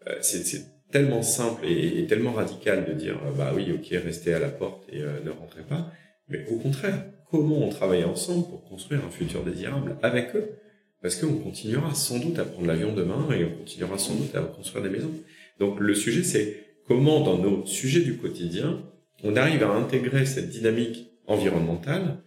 euh, 0.07 0.17
c'est 0.23 0.65
tellement 0.91 1.23
simple 1.23 1.67
et, 1.67 2.07
tellement 2.07 2.33
radical 2.33 2.85
de 2.87 2.93
dire, 2.93 3.19
bah 3.37 3.53
oui, 3.55 3.73
ok, 3.73 3.89
restez 4.03 4.35
à 4.35 4.39
la 4.39 4.49
porte 4.49 4.85
et 4.93 5.01
ne 5.01 5.31
rentrez 5.31 5.63
pas 5.63 5.91
mais 6.29 6.45
au 6.51 6.57
contraire, 6.57 7.05
comment 7.31 7.67
on 7.67 7.71
travaille 7.71 8.05
ensemble 8.05 8.47
pour 8.49 8.65
construire 8.69 9.05
un 9.05 9.11
futur 9.11 9.43
désirable 9.45 9.97
avec 10.03 10.35
eux? 10.37 10.51
Parce 11.01 11.17
qu'on 11.17 11.37
continuera 11.37 11.95
sans 11.95 12.19
doute 12.19 12.39
à 12.39 12.45
prendre 12.45 12.67
l'avion 12.67 12.93
demain 12.93 13.29
et 13.33 13.45
on 13.45 13.57
continuera 13.59 13.99
sans 13.99 14.15
doute 14.15 14.35
à 14.35 14.43
construire 14.43 14.83
des 14.83 14.91
maisons. 14.91 15.13
Donc 15.59 15.81
le 15.81 15.95
sujet, 15.95 16.23
c'est 16.23 16.65
comment 16.87 17.21
dans 17.21 17.39
nos 17.39 17.65
sujets 17.67 18.01
du 18.01 18.17
quotidien, 18.17 18.83
on 19.23 19.37
arrive 19.37 19.63
à 19.63 19.71
intégrer 19.71 20.27
cette 20.27 20.51
dynamique 20.51 21.11
environnementale 21.27 22.19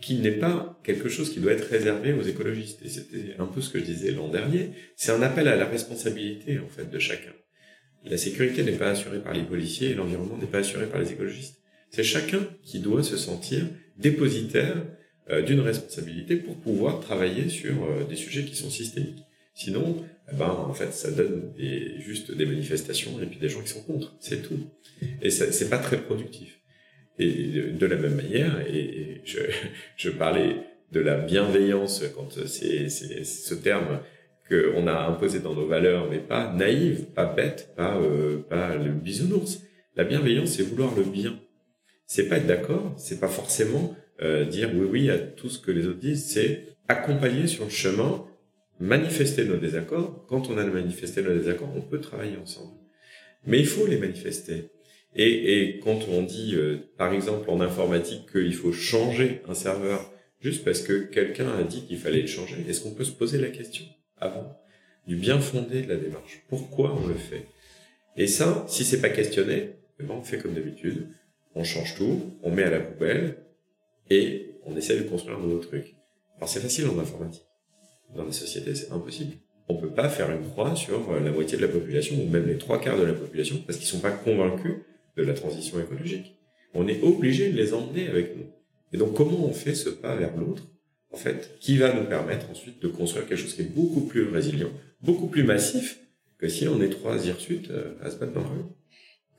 qui 0.00 0.16
n'est 0.16 0.30
pas 0.30 0.80
quelque 0.82 1.08
chose 1.08 1.30
qui 1.30 1.40
doit 1.40 1.52
être 1.52 1.68
réservé 1.68 2.12
aux 2.12 2.22
écologistes. 2.22 2.80
Et 2.84 2.88
c'était 2.88 3.34
un 3.38 3.46
peu 3.46 3.60
ce 3.60 3.70
que 3.70 3.78
je 3.78 3.84
disais 3.84 4.12
l'an 4.12 4.28
dernier. 4.28 4.70
C'est 4.96 5.12
un 5.12 5.22
appel 5.22 5.48
à 5.48 5.56
la 5.56 5.66
responsabilité, 5.66 6.58
en 6.58 6.68
fait, 6.68 6.90
de 6.90 6.98
chacun. 6.98 7.32
La 8.04 8.16
sécurité 8.16 8.62
n'est 8.62 8.72
pas 8.72 8.90
assurée 8.90 9.20
par 9.20 9.34
les 9.34 9.42
policiers 9.42 9.90
et 9.90 9.94
l'environnement 9.94 10.38
n'est 10.38 10.46
pas 10.46 10.58
assuré 10.58 10.86
par 10.86 11.00
les 11.00 11.12
écologistes. 11.12 11.60
C'est 11.90 12.04
chacun 12.04 12.40
qui 12.64 12.78
doit 12.78 13.02
se 13.02 13.16
sentir 13.16 13.66
dépositaire 13.98 14.76
euh, 15.30 15.42
d'une 15.42 15.60
responsabilité 15.60 16.36
pour 16.36 16.56
pouvoir 16.56 17.00
travailler 17.00 17.48
sur 17.48 17.84
euh, 17.84 18.04
des 18.08 18.16
sujets 18.16 18.44
qui 18.44 18.56
sont 18.56 18.70
systémiques. 18.70 19.24
Sinon, 19.54 20.04
eh 20.32 20.36
ben, 20.36 20.48
en 20.48 20.72
fait, 20.72 20.92
ça 20.92 21.10
donne 21.10 21.52
juste 21.98 22.32
des 22.32 22.46
manifestations 22.46 23.20
et 23.20 23.26
puis 23.26 23.38
des 23.38 23.48
gens 23.48 23.60
qui 23.60 23.68
sont 23.68 23.82
contre. 23.82 24.16
C'est 24.20 24.42
tout. 24.42 24.58
Et 25.20 25.30
c'est 25.30 25.68
pas 25.68 25.78
très 25.78 26.00
productif. 26.00 26.60
Et 27.18 27.72
de 27.78 27.86
la 27.86 27.96
même 27.96 28.14
manière, 28.14 28.60
et 28.66 29.20
je, 29.24 29.40
je 29.96 30.10
parlais 30.10 30.56
de 30.92 31.00
la 31.00 31.18
bienveillance 31.18 32.02
quand 32.14 32.30
c'est 32.46 32.88
ce 32.88 33.54
terme 33.54 34.00
qu'on 34.50 34.86
a 34.86 35.06
imposé 35.06 35.38
dans 35.38 35.54
nos 35.54 35.66
valeurs, 35.66 36.08
mais 36.10 36.18
pas 36.18 36.52
naïve, 36.52 37.04
pas 37.14 37.26
bête, 37.26 37.72
pas, 37.76 37.96
euh, 37.96 38.38
pas 38.48 38.74
le 38.76 38.90
bisounours. 38.90 39.62
La 39.96 40.04
bienveillance, 40.04 40.50
c'est 40.50 40.62
vouloir 40.62 40.94
le 40.96 41.04
bien 41.04 41.38
c'est 42.10 42.28
pas 42.28 42.38
être 42.38 42.48
d'accord, 42.48 42.92
c'est 42.96 43.20
pas 43.20 43.28
forcément 43.28 43.94
euh, 44.20 44.44
dire 44.44 44.68
oui 44.74 44.84
oui 44.90 45.10
à 45.10 45.18
tout 45.18 45.48
ce 45.48 45.60
que 45.60 45.70
les 45.70 45.86
autres 45.86 46.00
disent, 46.00 46.28
c'est 46.28 46.66
accompagner 46.88 47.46
sur 47.46 47.62
le 47.62 47.70
chemin, 47.70 48.26
manifester 48.80 49.44
nos 49.44 49.58
désaccords. 49.58 50.26
Quand 50.28 50.50
on 50.50 50.58
a 50.58 50.64
manifesté 50.64 51.22
nos 51.22 51.32
désaccords, 51.32 51.70
on 51.76 51.82
peut 51.82 52.00
travailler 52.00 52.36
ensemble. 52.36 52.72
Mais 53.46 53.60
il 53.60 53.66
faut 53.66 53.86
les 53.86 53.96
manifester. 53.96 54.70
Et, 55.14 55.60
et 55.60 55.78
quand 55.78 56.08
on 56.08 56.24
dit, 56.24 56.56
euh, 56.56 56.78
par 56.98 57.12
exemple 57.12 57.48
en 57.48 57.60
informatique, 57.60 58.32
qu'il 58.32 58.54
faut 58.54 58.72
changer 58.72 59.40
un 59.46 59.54
serveur 59.54 60.12
juste 60.40 60.64
parce 60.64 60.82
que 60.82 61.04
quelqu'un 61.04 61.56
a 61.56 61.62
dit 61.62 61.86
qu'il 61.86 61.98
fallait 61.98 62.22
le 62.22 62.26
changer, 62.26 62.56
est-ce 62.68 62.80
qu'on 62.80 62.94
peut 62.94 63.04
se 63.04 63.12
poser 63.12 63.38
la 63.38 63.50
question? 63.50 63.84
Avant 64.20 64.60
du 65.06 65.16
bien 65.16 65.40
fondé 65.40 65.82
de 65.82 65.88
la 65.88 65.96
démarche 65.96 66.42
Pourquoi 66.48 66.94
on 66.94 67.06
le 67.06 67.14
fait? 67.14 67.46
Et 68.16 68.26
ça, 68.26 68.64
si 68.68 68.84
c'est 68.84 69.00
pas 69.00 69.08
questionné, 69.08 69.76
eh 69.98 70.02
ben 70.02 70.14
on 70.14 70.22
fait 70.22 70.38
comme 70.38 70.54
d'habitude 70.54 71.08
on 71.54 71.64
change 71.64 71.96
tout, 71.96 72.20
on 72.42 72.50
met 72.50 72.62
à 72.62 72.70
la 72.70 72.80
poubelle 72.80 73.38
et 74.08 74.54
on 74.64 74.76
essaie 74.76 74.96
de 74.96 75.08
construire 75.08 75.38
un 75.38 75.42
nouveau 75.42 75.58
truc. 75.58 75.96
Alors 76.36 76.48
c'est 76.48 76.60
facile 76.60 76.86
en 76.88 76.98
informatique. 76.98 77.46
dans 78.14 78.24
la 78.24 78.32
société, 78.32 78.74
c'est 78.74 78.92
impossible. 78.92 79.34
On 79.68 79.76
peut 79.76 79.90
pas 79.90 80.08
faire 80.08 80.30
une 80.30 80.48
croix 80.50 80.74
sur 80.74 81.12
la 81.12 81.30
moitié 81.30 81.56
de 81.56 81.62
la 81.62 81.68
population 81.68 82.16
ou 82.20 82.28
même 82.28 82.46
les 82.46 82.58
trois 82.58 82.80
quarts 82.80 82.98
de 82.98 83.04
la 83.04 83.12
population 83.12 83.56
parce 83.66 83.78
qu'ils 83.78 83.86
sont 83.86 84.00
pas 84.00 84.10
convaincus 84.10 84.78
de 85.16 85.22
la 85.22 85.32
transition 85.32 85.78
écologique. 85.80 86.36
On 86.74 86.88
est 86.88 87.02
obligé 87.02 87.50
de 87.50 87.56
les 87.56 87.72
emmener 87.72 88.08
avec 88.08 88.36
nous. 88.36 88.46
Et 88.92 88.96
donc, 88.96 89.14
comment 89.14 89.46
on 89.46 89.52
fait 89.52 89.74
ce 89.74 89.88
pas 89.88 90.16
vers 90.16 90.36
l'autre, 90.36 90.64
en 91.12 91.16
fait, 91.16 91.58
qui 91.60 91.76
va 91.76 91.92
nous 91.92 92.04
permettre 92.04 92.48
ensuite 92.50 92.80
de 92.80 92.88
construire 92.88 93.26
quelque 93.26 93.38
chose 93.38 93.54
qui 93.54 93.62
est 93.62 93.74
beaucoup 93.74 94.02
plus 94.02 94.28
résilient, 94.28 94.70
beaucoup 95.02 95.26
plus 95.26 95.42
massif 95.42 96.00
que 96.38 96.48
si 96.48 96.68
on 96.68 96.80
est 96.80 96.90
trois 96.90 97.24
hirsutes 97.26 97.70
euh, 97.70 97.94
à 98.02 98.10
se 98.10 98.16
battre 98.16 98.32
dans 98.32 98.42
la 98.42 98.48
rue. 98.48 98.64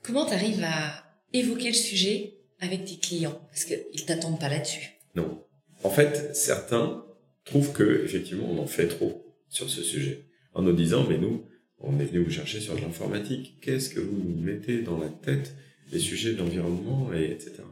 Comment 0.02 0.26
tu 0.26 0.34
arrives 0.34 0.62
à 0.62 1.04
évoquer 1.32 1.68
le 1.68 1.74
sujet 1.74 2.34
avec 2.60 2.84
tes 2.84 2.96
clients? 2.96 3.40
Parce 3.50 3.64
qu'ils 3.64 4.04
t'attendent 4.04 4.38
pas 4.38 4.48
là-dessus. 4.48 4.90
Non. 5.14 5.44
En 5.82 5.90
fait, 5.90 6.34
certains 6.36 7.04
trouvent 7.44 7.72
que, 7.72 8.04
effectivement, 8.04 8.48
on 8.50 8.58
en 8.58 8.66
fait 8.66 8.88
trop 8.88 9.24
sur 9.48 9.68
ce 9.68 9.82
sujet. 9.82 10.26
En 10.54 10.62
nous 10.62 10.72
disant, 10.72 11.06
mais 11.08 11.18
nous, 11.18 11.44
on 11.80 11.98
est 11.98 12.04
venu 12.04 12.24
vous 12.24 12.30
chercher 12.30 12.60
sur 12.60 12.76
de 12.76 12.80
l'informatique. 12.80 13.58
Qu'est-ce 13.60 13.90
que 13.90 14.00
vous 14.00 14.16
nous 14.16 14.40
mettez 14.40 14.82
dans 14.82 14.98
la 14.98 15.08
tête 15.08 15.54
les 15.90 15.98
sujets 15.98 16.34
de 16.34 16.38
l'environnement 16.38 17.12
et 17.12 17.24
etc. 17.24 17.62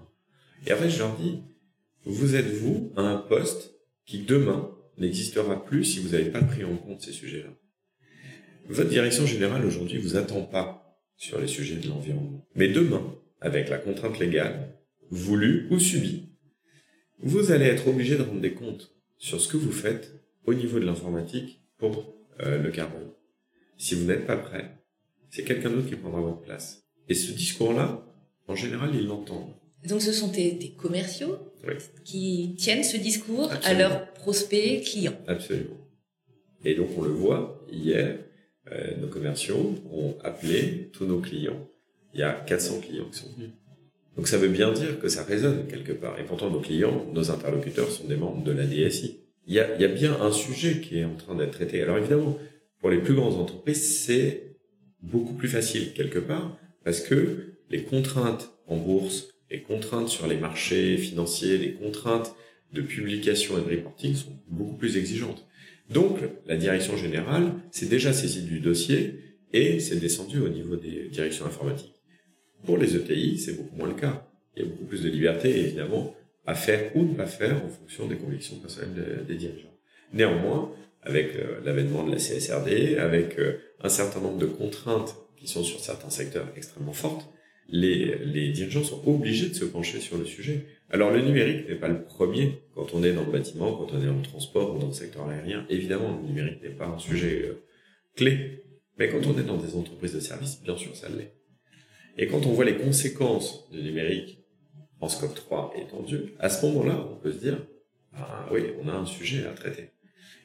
Et 0.66 0.72
après, 0.72 0.90
je 0.90 0.98
leur 0.98 1.16
dis, 1.16 1.38
vous 2.04 2.34
êtes 2.34 2.50
vous 2.50 2.92
à 2.96 3.02
un 3.02 3.16
poste 3.16 3.74
qui 4.10 4.18
demain 4.18 4.68
n'existera 4.98 5.64
plus 5.64 5.84
si 5.84 6.00
vous 6.00 6.08
n'avez 6.08 6.30
pas 6.30 6.42
pris 6.42 6.64
en 6.64 6.76
compte 6.76 7.00
ces 7.00 7.12
sujets-là. 7.12 7.50
Votre 8.68 8.90
direction 8.90 9.24
générale 9.24 9.64
aujourd'hui 9.64 9.98
vous 9.98 10.16
attend 10.16 10.42
pas 10.42 11.00
sur 11.16 11.40
les 11.40 11.46
sujets 11.46 11.76
de 11.76 11.88
l'environnement. 11.88 12.44
Mais 12.56 12.66
demain, 12.66 13.14
avec 13.40 13.68
la 13.68 13.78
contrainte 13.78 14.18
légale, 14.18 14.74
voulue 15.10 15.68
ou 15.70 15.78
subie, 15.78 16.30
vous 17.20 17.52
allez 17.52 17.66
être 17.66 17.86
obligé 17.86 18.16
de 18.16 18.22
rendre 18.22 18.40
des 18.40 18.52
comptes 18.52 18.92
sur 19.16 19.40
ce 19.40 19.46
que 19.46 19.56
vous 19.56 19.70
faites 19.70 20.12
au 20.44 20.54
niveau 20.54 20.80
de 20.80 20.86
l'informatique 20.86 21.62
pour 21.78 22.12
euh, 22.40 22.60
le 22.60 22.72
carbone. 22.72 23.12
Si 23.78 23.94
vous 23.94 24.06
n'êtes 24.06 24.26
pas 24.26 24.36
prêt, 24.36 24.76
c'est 25.30 25.44
quelqu'un 25.44 25.70
d'autre 25.70 25.88
qui 25.88 25.94
prendra 25.94 26.20
votre 26.20 26.40
place. 26.40 26.82
Et 27.08 27.14
ce 27.14 27.30
discours-là, 27.30 28.04
en 28.48 28.56
général, 28.56 28.90
ils 28.92 29.06
l'entendent. 29.06 29.54
Donc 29.88 30.02
ce 30.02 30.12
sont 30.12 30.30
tes, 30.30 30.74
commerciaux 30.76 31.38
qui 32.04 32.54
tiennent 32.58 32.84
ce 32.84 32.96
discours 32.96 33.50
à 33.64 33.74
leurs 33.74 34.12
prospects 34.12 34.82
clients. 34.84 35.18
Absolument. 35.26 35.76
Et 36.64 36.74
donc 36.74 36.88
on 36.96 37.02
le 37.02 37.10
voit 37.10 37.64
hier, 37.70 38.18
euh, 38.70 38.96
nos 39.00 39.08
commerciaux 39.08 39.76
ont 39.92 40.16
appelé 40.22 40.90
tous 40.92 41.06
nos 41.06 41.20
clients. 41.20 41.68
Il 42.12 42.20
y 42.20 42.22
a 42.22 42.32
400 42.32 42.80
clients 42.80 43.06
qui 43.10 43.18
sont 43.18 43.30
venus. 43.36 43.50
Donc 44.16 44.28
ça 44.28 44.38
veut 44.38 44.48
bien 44.48 44.72
dire 44.72 44.98
que 44.98 45.08
ça 45.08 45.24
résonne 45.24 45.66
quelque 45.68 45.92
part. 45.92 46.18
Et 46.18 46.24
pourtant 46.24 46.50
nos 46.50 46.60
clients, 46.60 47.06
nos 47.12 47.30
interlocuteurs 47.30 47.90
sont 47.90 48.04
des 48.04 48.16
membres 48.16 48.42
de 48.42 48.52
la 48.52 48.66
DSI. 48.66 49.20
Il 49.46 49.54
y 49.54 49.60
a, 49.60 49.74
il 49.74 49.80
y 49.80 49.84
a 49.84 49.88
bien 49.88 50.20
un 50.20 50.32
sujet 50.32 50.80
qui 50.80 50.98
est 50.98 51.04
en 51.04 51.14
train 51.14 51.34
d'être 51.34 51.52
traité. 51.52 51.82
Alors 51.82 51.96
évidemment, 51.98 52.36
pour 52.80 52.90
les 52.90 52.98
plus 52.98 53.14
grandes 53.14 53.34
entreprises, 53.34 54.04
c'est 54.04 54.56
beaucoup 55.02 55.34
plus 55.34 55.48
facile 55.48 55.92
quelque 55.92 56.18
part 56.18 56.58
parce 56.84 57.00
que 57.00 57.54
les 57.70 57.84
contraintes 57.84 58.50
en 58.66 58.76
bourse, 58.76 59.29
les 59.50 59.62
contraintes 59.62 60.08
sur 60.08 60.26
les 60.26 60.36
marchés 60.36 60.96
financiers, 60.96 61.58
les 61.58 61.74
contraintes 61.74 62.34
de 62.72 62.82
publication 62.82 63.58
et 63.58 63.62
de 63.62 63.76
reporting 63.76 64.14
sont 64.14 64.38
beaucoup 64.48 64.76
plus 64.76 64.96
exigeantes. 64.96 65.46
Donc, 65.90 66.18
la 66.46 66.56
direction 66.56 66.96
générale 66.96 67.52
s'est 67.72 67.86
déjà 67.86 68.12
saisie 68.12 68.42
du 68.42 68.60
dossier 68.60 69.14
et 69.52 69.80
s'est 69.80 69.96
descendue 69.96 70.40
au 70.40 70.48
niveau 70.48 70.76
des 70.76 71.08
directions 71.08 71.46
informatiques. 71.46 71.94
Pour 72.64 72.78
les 72.78 72.94
ETI, 72.94 73.38
c'est 73.38 73.56
beaucoup 73.56 73.76
moins 73.76 73.88
le 73.88 73.94
cas. 73.94 74.28
Il 74.56 74.62
y 74.62 74.66
a 74.66 74.68
beaucoup 74.68 74.84
plus 74.84 75.02
de 75.02 75.08
liberté, 75.08 75.58
évidemment, 75.58 76.14
à 76.46 76.54
faire 76.54 76.94
ou 76.94 77.04
ne 77.04 77.14
pas 77.14 77.26
faire 77.26 77.64
en 77.64 77.68
fonction 77.68 78.06
des 78.06 78.16
convictions 78.16 78.56
personnelles 78.56 79.24
des 79.26 79.34
dirigeants. 79.34 79.74
Néanmoins, 80.12 80.72
avec 81.02 81.34
euh, 81.36 81.60
l'avènement 81.64 82.04
de 82.04 82.12
la 82.12 82.18
CSRD, 82.18 82.98
avec 82.98 83.38
euh, 83.38 83.58
un 83.82 83.88
certain 83.88 84.20
nombre 84.20 84.38
de 84.38 84.46
contraintes 84.46 85.16
qui 85.36 85.48
sont 85.48 85.64
sur 85.64 85.80
certains 85.80 86.10
secteurs 86.10 86.46
extrêmement 86.56 86.92
fortes, 86.92 87.26
les, 87.70 88.50
dirigeants 88.50 88.84
sont 88.84 89.02
obligés 89.06 89.48
de 89.48 89.54
se 89.54 89.64
pencher 89.64 90.00
sur 90.00 90.18
le 90.18 90.24
sujet. 90.24 90.66
Alors 90.90 91.10
le 91.10 91.22
numérique 91.22 91.68
n'est 91.68 91.76
pas 91.76 91.88
le 91.88 92.04
premier 92.04 92.62
quand 92.74 92.94
on 92.94 93.02
est 93.04 93.12
dans 93.12 93.24
le 93.24 93.30
bâtiment, 93.30 93.72
quand 93.76 93.94
on 93.94 94.02
est 94.02 94.06
dans 94.06 94.16
le 94.16 94.22
transport 94.22 94.74
ou 94.74 94.78
dans 94.78 94.88
le 94.88 94.92
secteur 94.92 95.28
aérien. 95.28 95.66
Évidemment, 95.68 96.18
le 96.20 96.26
numérique 96.26 96.62
n'est 96.62 96.70
pas 96.70 96.86
un 96.86 96.98
sujet 96.98 97.42
euh, 97.44 97.62
clé. 98.16 98.64
Mais 98.98 99.08
quand 99.08 99.24
on 99.26 99.38
est 99.38 99.44
dans 99.44 99.56
des 99.56 99.76
entreprises 99.76 100.14
de 100.14 100.20
services, 100.20 100.60
bien 100.62 100.76
sûr, 100.76 100.94
ça 100.94 101.08
l'est. 101.08 101.34
Et 102.18 102.26
quand 102.26 102.44
on 102.44 102.52
voit 102.52 102.64
les 102.64 102.76
conséquences 102.76 103.70
du 103.70 103.82
numérique 103.82 104.44
en 105.00 105.08
scope 105.08 105.34
3 105.34 105.74
étendu, 105.78 106.34
à 106.38 106.50
ce 106.50 106.66
moment-là, 106.66 107.08
on 107.10 107.16
peut 107.16 107.32
se 107.32 107.38
dire, 107.38 107.66
ah 108.12 108.48
oui, 108.52 108.62
on 108.82 108.88
a 108.88 108.92
un 108.92 109.06
sujet 109.06 109.46
à 109.46 109.52
traiter. 109.52 109.90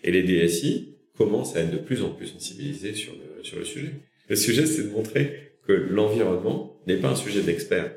Et 0.03 0.11
les 0.11 0.23
DSI 0.23 0.95
commencent 1.17 1.55
à 1.55 1.61
être 1.61 1.71
de 1.71 1.77
plus 1.77 2.03
en 2.03 2.11
plus 2.11 2.27
sensibilisés 2.27 2.93
sur 2.93 3.13
le 3.57 3.65
sujet. 3.65 3.93
Le 4.29 4.35
sujet, 4.35 4.65
c'est 4.65 4.83
de 4.83 4.89
montrer 4.89 5.54
que 5.67 5.73
l'environnement 5.73 6.77
n'est 6.87 6.97
pas 6.97 7.09
un 7.09 7.15
sujet 7.15 7.41
d'expert. 7.41 7.91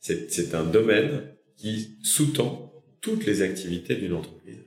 C'est 0.00 0.54
un 0.54 0.64
domaine 0.64 1.34
qui 1.56 1.96
sous-tend 2.02 2.72
toutes 3.00 3.26
les 3.26 3.42
activités 3.42 3.96
d'une 3.96 4.14
entreprise. 4.14 4.64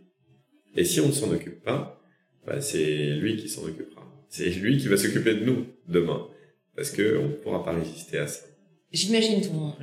Et 0.76 0.84
si 0.84 1.00
on 1.00 1.08
ne 1.08 1.12
s'en 1.12 1.32
occupe 1.32 1.64
pas, 1.64 2.02
bah 2.46 2.62
c'est 2.62 3.16
lui 3.16 3.36
qui 3.36 3.50
s'en 3.50 3.64
occupera. 3.64 4.04
C'est 4.30 4.50
lui 4.50 4.78
qui 4.78 4.88
va 4.88 4.98
s'occuper 4.98 5.36
de 5.36 5.46
nous 5.46 5.66
demain, 5.88 6.28
parce 6.76 6.92
que 6.92 7.18
on 7.18 7.30
ne 7.30 7.34
pourra 7.34 7.64
pas 7.64 7.74
résister 7.74 8.18
à 8.18 8.28
ça. 8.28 8.46
J'imagine 8.92 9.42
ton 9.42 9.74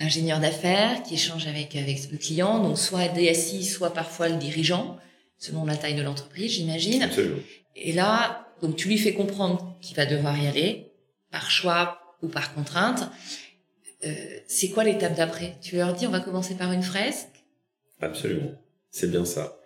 ingénieur 0.00 0.40
d'affaires 0.40 1.02
qui 1.02 1.14
échange 1.14 1.46
avec 1.46 1.74
avec 1.74 2.10
le 2.10 2.18
client, 2.18 2.62
donc 2.62 2.78
soit 2.78 3.08
DSI, 3.08 3.64
soit 3.64 3.92
parfois 3.92 4.28
le 4.28 4.36
dirigeant, 4.36 4.98
selon 5.38 5.64
la 5.64 5.76
taille 5.76 5.94
de 5.94 6.02
l'entreprise, 6.02 6.52
j'imagine. 6.52 7.02
Absolument. 7.02 7.38
Et 7.76 7.92
là, 7.92 8.46
donc 8.62 8.76
tu 8.76 8.88
lui 8.88 8.98
fais 8.98 9.14
comprendre 9.14 9.76
qu'il 9.80 9.96
va 9.96 10.06
devoir 10.06 10.40
y 10.40 10.46
aller, 10.46 10.87
par 11.30 11.50
choix 11.50 12.00
ou 12.22 12.28
par 12.28 12.54
contrainte. 12.54 13.10
Euh, 14.04 14.14
c'est 14.46 14.70
quoi 14.70 14.84
l'étape 14.84 15.16
d'après? 15.16 15.56
Tu 15.60 15.76
leur 15.76 15.94
dis 15.94 16.06
on 16.06 16.10
va 16.10 16.20
commencer 16.20 16.54
par 16.56 16.72
une 16.72 16.82
fresque? 16.82 17.28
Absolument, 18.00 18.52
c'est 18.90 19.10
bien 19.10 19.24
ça. 19.24 19.58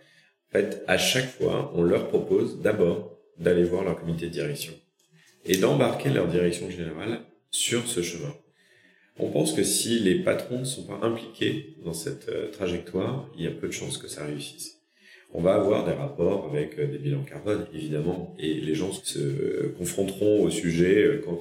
En 0.48 0.52
fait, 0.52 0.82
à 0.86 0.98
chaque 0.98 1.30
fois, 1.30 1.72
on 1.74 1.82
leur 1.82 2.08
propose 2.08 2.60
d'abord 2.60 3.18
d'aller 3.38 3.64
voir 3.64 3.84
leur 3.84 3.98
comité 3.98 4.26
de 4.26 4.32
direction 4.32 4.72
et 5.44 5.56
d'embarquer 5.56 6.10
leur 6.10 6.28
direction 6.28 6.70
générale 6.70 7.22
sur 7.50 7.86
ce 7.88 8.02
chemin. 8.02 8.34
On 9.18 9.30
pense 9.30 9.52
que 9.52 9.62
si 9.62 9.98
les 9.98 10.22
patrons 10.22 10.60
ne 10.60 10.64
sont 10.64 10.84
pas 10.84 11.06
impliqués 11.06 11.76
dans 11.84 11.92
cette 11.92 12.28
euh, 12.28 12.50
trajectoire, 12.50 13.28
il 13.36 13.44
y 13.44 13.46
a 13.46 13.50
peu 13.50 13.66
de 13.66 13.72
chances 13.72 13.98
que 13.98 14.08
ça 14.08 14.24
réussisse 14.24 14.82
on 15.35 15.41
va 15.41 15.55
avoir 15.55 15.85
des 15.87 15.93
rapports 15.93 16.47
avec 16.51 16.78
euh, 16.78 16.87
des 16.87 16.99
bilans 16.99 17.24
carbone, 17.24 17.66
évidemment, 17.72 18.35
et 18.39 18.55
les 18.55 18.74
gens 18.74 18.93
se 18.93 19.18
euh, 19.18 19.74
confronteront 19.78 20.43
au 20.43 20.51
sujet 20.51 21.03
euh, 21.03 21.22
quand 21.24 21.39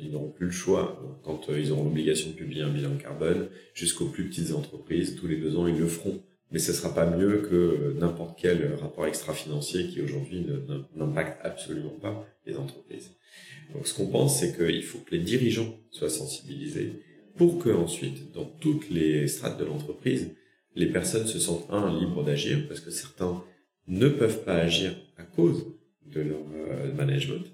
ils, 0.00 0.10
n'auront 0.10 0.30
plus 0.30 0.46
le 0.46 0.52
choix, 0.52 1.00
quand 1.22 1.48
ils 1.48 1.70
auront 1.70 1.84
l'obligation 1.84 2.30
de 2.30 2.34
publier 2.34 2.62
un 2.62 2.70
bilan 2.70 2.96
carbone, 2.96 3.48
jusqu'aux 3.74 4.06
plus 4.06 4.28
petites 4.28 4.52
entreprises, 4.52 5.16
tous 5.16 5.28
les 5.28 5.36
deux 5.36 5.56
ans, 5.56 5.66
ils 5.66 5.78
le 5.78 5.86
feront. 5.86 6.20
Mais 6.50 6.58
ce 6.58 6.72
sera 6.72 6.94
pas 6.94 7.04
mieux 7.04 7.42
que 7.42 7.94
n'importe 7.98 8.38
quel 8.40 8.74
rapport 8.80 9.06
extra-financier 9.06 9.88
qui 9.88 10.00
aujourd'hui 10.00 10.46
n'impacte 10.96 11.38
absolument 11.44 11.96
pas 12.00 12.26
les 12.46 12.56
entreprises. 12.56 13.10
Donc 13.74 13.86
ce 13.86 13.94
qu'on 13.94 14.06
pense, 14.06 14.40
c'est 14.40 14.56
qu'il 14.56 14.82
faut 14.82 14.98
que 14.98 15.14
les 15.14 15.22
dirigeants 15.22 15.76
soient 15.90 16.08
sensibilisés 16.08 17.02
pour 17.36 17.58
que 17.58 17.68
ensuite, 17.68 18.32
dans 18.32 18.46
toutes 18.46 18.88
les 18.88 19.28
strates 19.28 19.60
de 19.60 19.66
l'entreprise, 19.66 20.30
les 20.78 20.86
personnes 20.86 21.26
se 21.26 21.38
sentent, 21.38 21.66
un, 21.70 21.98
libres 21.98 22.24
d'agir, 22.24 22.66
parce 22.68 22.80
que 22.80 22.90
certains 22.90 23.42
ne 23.88 24.08
peuvent 24.08 24.44
pas 24.44 24.56
agir 24.56 24.92
à 25.16 25.24
cause 25.24 25.66
de 26.06 26.20
leur 26.20 26.38
euh, 26.54 26.92
management, 26.94 27.44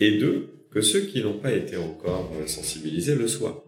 et 0.00 0.18
deux, 0.18 0.48
que 0.70 0.80
ceux 0.80 1.00
qui 1.00 1.22
n'ont 1.22 1.38
pas 1.38 1.52
été 1.52 1.76
encore 1.76 2.32
euh, 2.34 2.46
sensibilisés 2.46 3.14
le 3.14 3.28
soient. 3.28 3.62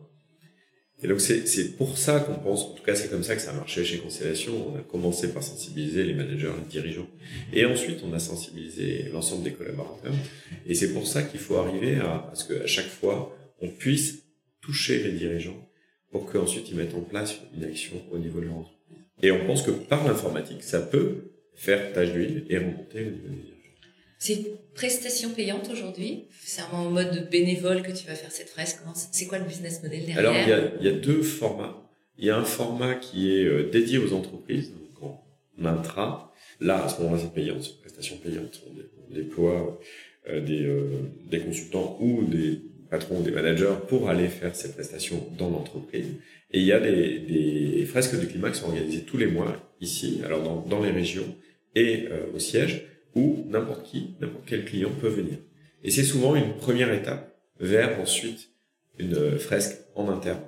Et 1.01 1.07
donc 1.07 1.21
c'est 1.21 1.77
pour 1.77 1.97
ça 1.97 2.19
qu'on 2.19 2.35
pense, 2.35 2.65
en 2.65 2.75
tout 2.75 2.83
cas 2.83 2.97
c'est 2.97 3.09
comme 3.09 3.23
ça 3.23 3.37
que 3.37 3.41
ça 3.41 3.53
a 3.53 3.55
marché 3.55 3.85
chez 3.85 3.99
Constellation, 3.99 4.73
on 4.73 4.77
a 4.77 4.83
commencé 4.83 5.33
par 5.33 5.45
sensibiliser 5.45 6.03
les 6.03 6.13
managers, 6.13 6.51
les 6.59 6.69
dirigeants, 6.69 7.07
et 7.53 7.65
ensuite 7.65 8.01
on 8.03 8.13
a 8.13 8.19
sensibilisé 8.19 9.05
l'ensemble 9.13 9.45
des 9.45 9.53
collaborateurs, 9.53 10.15
et 10.67 10.75
c'est 10.75 10.93
pour 10.93 11.07
ça 11.07 11.23
qu'il 11.23 11.39
faut 11.39 11.55
arriver 11.55 11.99
à, 11.99 12.29
à 12.33 12.35
ce 12.35 12.53
qu'à 12.53 12.67
chaque 12.67 12.89
fois 12.89 13.33
on 13.61 13.69
puisse 13.69 14.25
toucher 14.61 15.01
les 15.05 15.13
dirigeants 15.13 15.69
pour 16.11 16.27
qu'ensuite 16.27 16.69
ils 16.69 16.77
mettent 16.77 16.95
en 16.95 17.03
place 17.03 17.37
une 17.57 17.63
action 17.63 18.03
au 18.11 18.19
niveau 18.19 18.41
de 18.41 18.47
leur 18.47 18.57
entreprise. 18.57 18.78
Et 19.23 19.31
on 19.31 19.47
pense 19.47 19.62
que 19.62 19.71
par 19.71 20.07
l'informatique, 20.07 20.62
ça 20.62 20.81
peut 20.81 21.33
faire 21.55 21.93
tâche 21.93 22.12
d'huile 22.12 22.47
et 22.49 22.59
remonter 22.59 23.01
le 23.01 23.11
niveau 23.11 23.29
des 23.29 23.55
C'est 24.19 24.35
une 24.35 24.45
prestation 24.75 25.31
payante 25.31 25.69
aujourd'hui 25.73 26.27
C'est 26.41 26.62
en 26.73 26.91
mode 26.91 27.29
bénévole 27.31 27.83
que 27.83 27.91
tu 27.91 28.07
vas 28.07 28.14
faire 28.14 28.31
cette 28.31 28.49
fresque 28.49 28.79
C'est 29.12 29.27
quoi 29.27 29.39
le 29.39 29.45
business 29.45 29.83
model 29.83 30.07
derrière 30.07 30.19
Alors, 30.19 30.35
il 30.37 30.49
y, 30.49 30.53
a, 30.53 30.73
il 30.81 30.87
y 30.87 30.89
a 30.89 30.93
deux 30.93 31.23
formats. 31.23 31.85
Il 32.16 32.25
y 32.27 32.31
a 32.31 32.37
un 32.37 32.45
format 32.45 32.95
qui 32.95 33.33
est 33.33 33.45
euh, 33.45 33.71
dédié 33.71 33.99
aux 33.99 34.12
entreprises, 34.12 34.73
donc 34.73 35.12
en 35.61 35.64
intra. 35.64 36.33
Là, 36.61 36.85
à 36.85 36.89
ce 36.89 37.01
moment-là, 37.03 37.23
c'est 37.23 37.33
payant, 37.33 37.57
c'est 37.61 37.71
une 37.71 37.79
prestation 37.79 38.16
payante. 38.16 38.61
On 39.09 39.14
déploie 39.14 39.81
euh, 40.29 40.41
des, 40.41 40.64
euh, 40.64 41.11
des 41.31 41.41
consultants 41.41 41.97
ou 42.01 42.25
des 42.25 42.61
patrons, 42.91 43.21
des 43.21 43.31
managers 43.31 43.75
pour 43.89 44.09
aller 44.09 44.29
faire 44.29 44.55
ces 44.57 44.73
prestations 44.73 45.29
dans 45.39 45.51
l'entreprise. 45.51 46.07
Et 46.51 46.61
il 46.61 46.65
y 46.65 46.73
a 46.73 46.81
des, 46.81 47.19
des, 47.19 47.85
fresques 47.85 48.19
du 48.19 48.27
climat 48.27 48.51
qui 48.51 48.61
sont 48.61 48.69
organisées 48.69 49.03
tous 49.03 49.19
les 49.19 49.27
mois 49.27 49.57
ici, 49.81 50.21
alors 50.25 50.43
dans, 50.43 50.61
dans 50.63 50.83
les 50.83 50.91
régions 50.91 51.37
et 51.75 52.07
euh, 52.11 52.27
au 52.35 52.39
siège, 52.39 52.87
où 53.15 53.45
n'importe 53.49 53.85
qui, 53.85 54.15
n'importe 54.21 54.45
quel 54.47 54.65
client 54.65 54.91
peut 55.01 55.09
venir. 55.09 55.39
Et 55.85 55.91
c'est 55.91 56.05
souvent 56.05 56.35
une 56.35 56.55
première 56.55 56.93
étape 56.93 57.37
vers 57.61 58.01
ensuite 58.01 58.51
une 58.99 59.39
fresque 59.39 59.79
en 59.95 60.09
interne. 60.09 60.41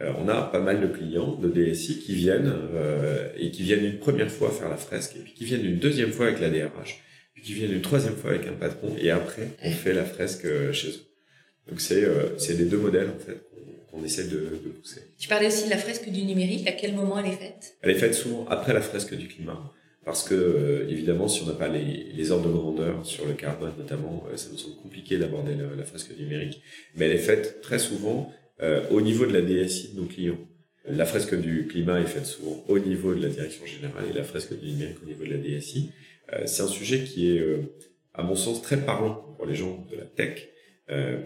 Euh, 0.00 0.12
on 0.18 0.28
a 0.28 0.42
pas 0.42 0.60
mal 0.60 0.80
de 0.80 0.86
clients 0.86 1.34
de 1.34 1.48
DSI 1.48 2.00
qui 2.00 2.14
viennent 2.14 2.52
euh, 2.74 3.28
et 3.36 3.50
qui 3.50 3.62
viennent 3.62 3.84
une 3.84 3.98
première 3.98 4.30
fois 4.30 4.50
faire 4.50 4.68
la 4.68 4.76
fresque 4.76 5.16
et 5.16 5.20
puis 5.20 5.32
qui 5.32 5.44
viennent 5.44 5.64
une 5.64 5.78
deuxième 5.78 6.12
fois 6.12 6.26
avec 6.26 6.40
la 6.40 6.50
DRH, 6.50 7.02
puis 7.34 7.42
qui 7.42 7.52
viennent 7.54 7.72
une 7.72 7.82
troisième 7.82 8.16
fois 8.16 8.30
avec 8.30 8.46
un 8.46 8.52
patron 8.52 8.94
et 8.98 9.10
après 9.10 9.48
on 9.62 9.70
fait 9.70 9.92
la 9.92 10.04
fresque 10.04 10.44
euh, 10.44 10.72
chez 10.72 10.88
eux. 10.88 11.02
Donc 11.68 11.80
c'est 11.80 12.04
c'est 12.38 12.54
les 12.54 12.64
deux 12.64 12.78
modèles 12.78 13.08
en 13.08 13.18
fait 13.18 13.40
qu'on 13.92 14.02
essaie 14.04 14.24
de, 14.24 14.60
de, 14.64 14.70
pousser. 14.70 15.02
Tu 15.18 15.28
parlais 15.28 15.46
aussi 15.46 15.66
de 15.66 15.70
la 15.70 15.76
fresque 15.76 16.08
du 16.08 16.24
numérique. 16.24 16.66
À 16.66 16.72
quel 16.72 16.94
moment 16.94 17.18
elle 17.18 17.32
est 17.32 17.36
faite? 17.36 17.76
Elle 17.82 17.90
est 17.90 17.98
faite 17.98 18.14
souvent 18.14 18.46
après 18.48 18.72
la 18.72 18.80
fresque 18.80 19.14
du 19.14 19.28
climat. 19.28 19.70
Parce 20.04 20.24
que, 20.24 20.86
évidemment, 20.88 21.28
si 21.28 21.42
on 21.42 21.46
n'a 21.46 21.52
pas 21.52 21.68
les, 21.68 22.10
les, 22.12 22.30
ordres 22.32 22.48
de 22.48 22.52
grandeur 22.52 23.06
sur 23.06 23.24
le 23.24 23.34
carbone 23.34 23.72
notamment, 23.78 24.24
ça 24.34 24.48
nous 24.50 24.58
semble 24.58 24.76
compliqué 24.76 25.16
d'aborder 25.16 25.54
la, 25.54 25.76
la, 25.76 25.84
fresque 25.84 26.10
numérique. 26.18 26.60
Mais 26.96 27.04
elle 27.06 27.12
est 27.12 27.18
faite 27.18 27.60
très 27.60 27.78
souvent 27.78 28.32
euh, 28.62 28.82
au 28.90 29.00
niveau 29.00 29.26
de 29.26 29.32
la 29.32 29.42
DSI 29.42 29.94
de 29.94 30.00
nos 30.00 30.06
clients. 30.06 30.38
La 30.84 31.04
fresque 31.04 31.40
du 31.40 31.68
climat 31.68 32.00
est 32.00 32.06
faite 32.06 32.26
souvent 32.26 32.64
au 32.66 32.78
niveau 32.80 33.14
de 33.14 33.22
la 33.22 33.28
direction 33.28 33.64
générale 33.64 34.04
et 34.10 34.12
la 34.12 34.24
fresque 34.24 34.58
du 34.58 34.70
numérique 34.72 34.98
au 35.02 35.06
niveau 35.06 35.24
de 35.24 35.30
la 35.30 35.38
DSI. 35.38 35.92
Euh, 36.32 36.42
c'est 36.46 36.62
un 36.62 36.68
sujet 36.68 37.04
qui 37.04 37.36
est, 37.36 37.38
euh, 37.38 37.62
à 38.14 38.24
mon 38.24 38.34
sens, 38.34 38.60
très 38.60 38.78
parlant 38.78 39.34
pour 39.36 39.46
les 39.46 39.54
gens 39.54 39.86
de 39.90 39.96
la 39.96 40.04
tech, 40.04 40.48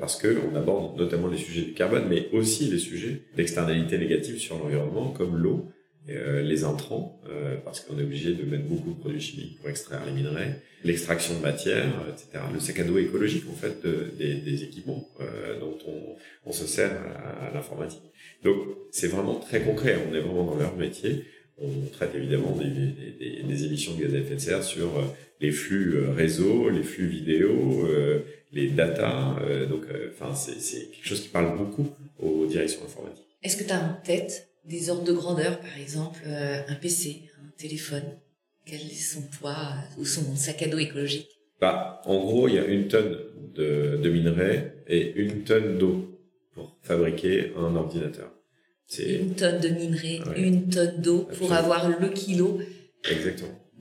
parce 0.01 0.17
que 0.17 0.37
on 0.51 0.55
aborde 0.55 0.97
notamment 0.97 1.29
les 1.29 1.39
sujets 1.39 1.63
du 1.63 1.73
carbone, 1.73 2.05
mais 2.09 2.29
aussi 2.33 2.67
les 2.67 2.79
sujets 2.79 3.23
d'externalités 3.37 3.99
négatives 3.99 4.39
sur 4.39 4.59
l'environnement, 4.59 5.11
comme 5.11 5.37
l'eau, 5.37 5.71
euh, 6.09 6.41
les 6.41 6.63
intrants, 6.63 7.21
euh, 7.29 7.57
parce 7.65 7.81
qu'on 7.81 7.99
est 7.99 8.03
obligé 8.05 8.33
de 8.33 8.45
mettre 8.45 8.63
beaucoup 8.63 8.93
de 8.93 9.01
produits 9.01 9.21
chimiques 9.21 9.59
pour 9.59 9.69
extraire 9.69 10.03
les 10.07 10.13
minerais, 10.13 10.63
l'extraction 10.85 11.35
de 11.35 11.43
matière, 11.43 11.85
etc. 12.09 12.45
Le 12.55 12.61
sac 12.61 12.79
à 12.79 12.85
dos 12.85 12.97
écologique, 12.97 13.43
en 13.51 13.55
fait, 13.55 13.85
des, 14.17 14.35
des, 14.37 14.63
équipements 14.63 15.09
euh, 15.21 15.59
dont 15.59 15.77
on, 15.89 16.15
on, 16.45 16.53
se 16.53 16.65
sert 16.65 16.93
à, 16.93 17.53
l'informatique. 17.53 18.05
Donc, 18.45 18.57
c'est 18.93 19.09
vraiment 19.09 19.35
très 19.35 19.63
concret. 19.63 19.99
On 20.09 20.15
est 20.15 20.21
vraiment 20.21 20.45
dans 20.45 20.57
leur 20.57 20.77
métier. 20.77 21.25
On 21.59 21.73
traite 21.93 22.15
évidemment 22.15 22.57
des, 22.57 22.69
des, 22.71 23.43
des 23.43 23.65
émissions 23.65 23.97
de 23.97 24.03
gaz 24.03 24.15
à 24.15 24.19
effet 24.19 24.37
de 24.37 24.41
serre 24.41 24.63
sur 24.63 24.93
les 25.41 25.51
flux 25.51 26.07
réseau, 26.11 26.69
les 26.69 26.85
flux 26.85 27.09
vidéo, 27.09 27.85
les 28.53 28.69
data. 28.69 29.37
donc, 29.69 29.85
enfin, 30.11 30.35
c'est 30.35 30.91
quelque 30.91 31.07
chose 31.07 31.21
qui 31.23 31.29
parle 31.29 31.57
beaucoup 31.57 31.87
aux 32.19 32.47
directions 32.47 32.81
informatiques. 32.85 33.25
Est-ce 33.43 33.57
que 33.57 33.65
tu 33.65 33.73
as 33.73 33.81
en 33.81 33.95
tête 34.05 34.49
des 34.65 34.91
ordres 34.91 35.05
de 35.05 35.13
grandeur, 35.13 35.61
par 35.61 35.79
exemple, 35.79 36.21
euh, 36.27 36.61
un 36.69 36.75
PC, 36.75 37.23
un 37.45 37.51
téléphone? 37.57 38.03
Quel 38.65 38.81
est 38.81 38.95
son 38.95 39.23
poids 39.23 39.75
ou 39.99 40.05
son 40.05 40.35
sac 40.35 40.63
à 40.63 40.67
dos 40.69 40.79
écologique? 40.79 41.29
Bah, 41.61 42.01
En 42.05 42.19
gros, 42.19 42.49
il 42.49 42.55
y 42.57 42.59
a 42.59 42.65
une 42.65 42.89
tonne 42.89 43.17
de, 43.55 43.99
de 44.03 44.11
minerais 44.11 44.75
et 44.89 45.13
une 45.15 45.45
tonne 45.45 45.79
d'eau 45.79 46.19
pour 46.53 46.77
fabriquer 46.83 47.53
un 47.57 47.77
ordinateur. 47.77 48.33
Une 48.99 49.35
tonne 49.35 49.61
de 49.61 49.69
minerais, 49.69 50.21
une 50.37 50.69
tonne 50.69 51.01
d'eau 51.01 51.29
pour 51.39 51.53
avoir 51.53 51.89
le 51.89 52.09
kilo 52.09 52.61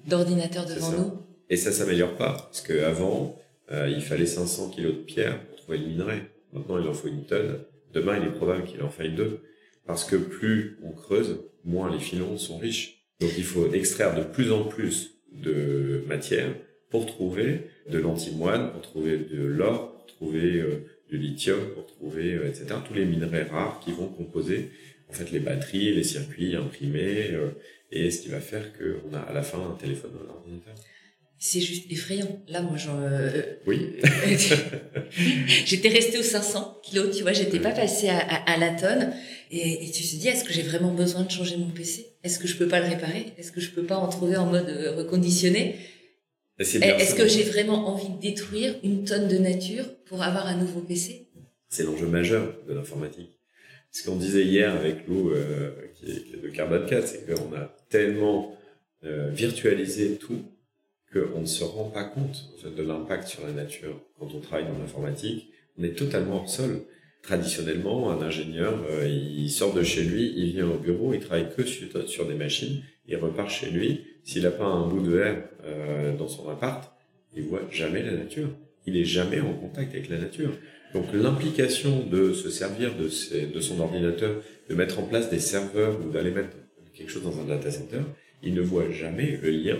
d'ordinateur 0.07 0.65
devant 0.65 0.91
nous? 0.91 1.11
Et 1.49 1.57
ça 1.57 1.71
s'améliore 1.71 2.15
pas, 2.15 2.33
parce 2.51 2.61
qu'avant, 2.61 3.35
euh, 3.71 3.89
il 3.89 4.01
fallait 4.01 4.25
500 4.25 4.69
kilos 4.69 4.93
de 4.93 4.99
pierre 4.99 5.45
pour 5.47 5.57
trouver 5.57 5.77
le 5.79 5.87
minerai. 5.87 6.21
Maintenant, 6.53 6.79
il 6.79 6.87
en 6.87 6.93
faut 6.93 7.07
une 7.07 7.25
tonne. 7.25 7.59
Demain, 7.93 8.17
il 8.17 8.27
est 8.27 8.31
probable 8.31 8.63
qu'il 8.65 8.81
en 8.83 8.89
faille 8.89 9.13
deux 9.13 9.41
parce 9.85 10.03
que 10.03 10.15
plus 10.15 10.77
on 10.83 10.91
creuse, 10.91 11.39
moins 11.63 11.91
les 11.91 11.99
filons 11.99 12.37
sont 12.37 12.57
riches. 12.57 13.03
Donc 13.19 13.31
il 13.37 13.43
faut 13.43 13.71
extraire 13.71 14.15
de 14.15 14.23
plus 14.23 14.51
en 14.51 14.63
plus 14.63 15.21
de 15.31 16.03
matière 16.07 16.53
pour 16.89 17.05
trouver 17.05 17.69
de 17.89 17.99
l'antimoine, 17.99 18.71
pour 18.71 18.81
trouver 18.81 19.17
de 19.17 19.43
l'or, 19.43 19.93
pour 19.93 20.05
trouver 20.05 20.59
euh, 20.59 20.85
du 21.09 21.17
lithium, 21.17 21.59
pour 21.73 21.85
trouver, 21.85 22.35
euh, 22.35 22.47
etc. 22.47 22.67
Tous 22.87 22.93
les 22.93 23.05
minerais 23.05 23.43
rares 23.43 23.79
qui 23.83 23.91
vont 23.91 24.07
composer 24.07 24.69
en 25.09 25.13
fait 25.13 25.31
les 25.31 25.39
batteries, 25.39 25.93
les 25.93 26.03
circuits 26.03 26.55
imprimés, 26.55 27.31
euh, 27.31 27.49
et 27.91 28.09
ce 28.09 28.21
qui 28.21 28.29
va 28.29 28.39
faire 28.39 28.71
qu'on 28.73 29.13
a 29.15 29.19
à 29.19 29.33
la 29.33 29.43
fin 29.43 29.59
un 29.59 29.75
téléphone 29.75 30.11
ou 30.13 30.51
un 30.51 30.59
c'est 31.37 31.61
juste 31.61 31.91
effrayant. 31.91 32.43
Là, 32.47 32.61
moi, 32.61 32.77
j'en. 32.77 32.99
Euh, 33.01 33.29
oui. 33.67 33.97
j'étais 35.65 35.89
restée 35.89 36.17
aux 36.17 36.23
500 36.23 36.79
kilos, 36.83 37.15
tu 37.15 37.23
vois, 37.23 37.33
j'étais 37.33 37.59
pas 37.59 37.71
passée 37.71 38.09
à, 38.09 38.17
à, 38.17 38.57
la 38.57 38.69
tonne. 38.69 39.13
Et, 39.51 39.85
et 39.85 39.91
tu 39.91 40.03
te 40.03 40.15
dis, 40.15 40.27
est-ce 40.27 40.43
que 40.43 40.53
j'ai 40.53 40.63
vraiment 40.63 40.93
besoin 40.93 41.23
de 41.23 41.31
changer 41.31 41.57
mon 41.57 41.69
PC 41.69 42.07
Est-ce 42.23 42.39
que 42.39 42.47
je 42.47 42.55
peux 42.55 42.67
pas 42.67 42.79
le 42.79 42.87
réparer? 42.87 43.33
Est-ce 43.37 43.51
que 43.51 43.61
je 43.61 43.71
peux 43.71 43.83
pas 43.83 43.97
en 43.97 44.07
trouver 44.07 44.37
en 44.37 44.45
mode 44.45 44.69
euh, 44.69 44.95
reconditionné? 44.95 45.75
Est-ce 46.57 47.15
que 47.15 47.27
j'ai 47.27 47.43
vraiment 47.43 47.89
envie 47.89 48.09
de 48.09 48.19
détruire 48.19 48.75
une 48.83 49.03
tonne 49.03 49.27
de 49.27 49.37
nature 49.37 49.85
pour 50.05 50.23
avoir 50.23 50.47
un 50.47 50.55
nouveau 50.55 50.79
PC 50.79 51.27
C'est 51.69 51.83
l'enjeu 51.83 52.07
majeur 52.07 52.55
de 52.67 52.73
l'informatique. 52.73 53.39
Ce 53.91 54.03
qu'on 54.03 54.15
disait 54.15 54.43
hier 54.43 54.73
avec 54.73 55.07
Lou, 55.07 55.31
euh, 55.31 55.71
qui 55.95 56.11
est 56.11 56.41
de 56.41 56.49
Carbone 56.49 56.85
4, 56.85 57.07
c'est 57.07 57.25
qu'on 57.25 57.53
a 57.55 57.75
tellement 57.89 58.57
euh, 59.03 59.29
virtualisé 59.31 60.17
tout 60.17 60.41
qu'on 61.15 61.41
ne 61.41 61.45
se 61.45 61.63
rend 61.63 61.85
pas 61.85 62.03
compte 62.03 62.49
de 62.65 62.83
l'impact 62.83 63.27
sur 63.27 63.45
la 63.45 63.53
nature. 63.53 64.01
Quand 64.19 64.27
on 64.35 64.39
travaille 64.39 64.65
dans 64.65 64.77
l'informatique, 64.77 65.49
on 65.77 65.83
est 65.83 65.97
totalement 65.97 66.37
hors 66.37 66.49
sol. 66.49 66.81
Traditionnellement, 67.21 68.11
un 68.11 68.21
ingénieur, 68.21 68.85
euh, 68.89 69.07
il 69.07 69.49
sort 69.49 69.73
de 69.73 69.81
chez 69.81 70.03
lui, 70.03 70.33
il 70.35 70.51
vient 70.51 70.69
au 70.69 70.77
bureau, 70.77 71.13
il 71.13 71.21
travaille 71.21 71.49
que 71.55 71.63
sur, 71.63 72.27
des 72.27 72.35
machines, 72.35 72.83
il 73.07 73.15
repart 73.15 73.49
chez 73.49 73.71
lui. 73.71 74.01
S'il 74.23 74.43
n'a 74.43 74.51
pas 74.51 74.65
un 74.65 74.87
bout 74.87 75.01
de 75.01 75.11
verre 75.11 75.43
euh, 75.63 76.15
dans 76.15 76.27
son 76.27 76.49
appart, 76.49 76.91
il 77.35 77.43
voit 77.43 77.63
jamais 77.71 78.03
la 78.03 78.11
nature. 78.11 78.49
Il 78.85 78.97
est 78.97 79.05
jamais 79.05 79.39
en 79.39 79.53
contact 79.53 79.93
avec 79.95 80.09
la 80.09 80.19
nature. 80.19 80.51
Donc 80.93 81.05
l'implication 81.13 82.05
de 82.05 82.33
se 82.33 82.49
servir 82.49 82.93
de, 82.95 83.09
de 83.51 83.59
son 83.59 83.79
ordinateur, 83.79 84.43
de 84.69 84.75
mettre 84.75 84.99
en 84.99 85.03
place 85.03 85.29
des 85.29 85.39
serveurs 85.39 85.99
ou 86.05 86.11
d'aller 86.11 86.31
mettre 86.31 86.55
quelque 86.93 87.09
chose 87.11 87.23
dans 87.23 87.39
un 87.39 87.45
data 87.45 87.71
center, 87.71 88.01
il 88.43 88.53
ne 88.53 88.61
voit 88.61 88.91
jamais 88.91 89.39
le 89.41 89.49
lien 89.49 89.77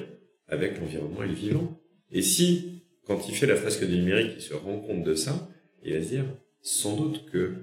avec 0.47 0.79
l'environnement 0.79 1.23
et 1.23 1.27
le 1.27 1.33
vivant. 1.33 1.79
Et 2.11 2.21
si, 2.21 2.83
quand 3.05 3.27
il 3.27 3.35
fait 3.35 3.47
la 3.47 3.55
fresque 3.55 3.85
du 3.85 3.97
numérique, 3.97 4.33
il 4.37 4.41
se 4.41 4.53
rend 4.53 4.79
compte 4.79 5.03
de 5.03 5.15
ça, 5.15 5.49
il 5.83 5.93
va 5.93 6.01
se 6.01 6.09
dire, 6.09 6.25
sans 6.61 6.95
doute 6.95 7.29
que 7.31 7.53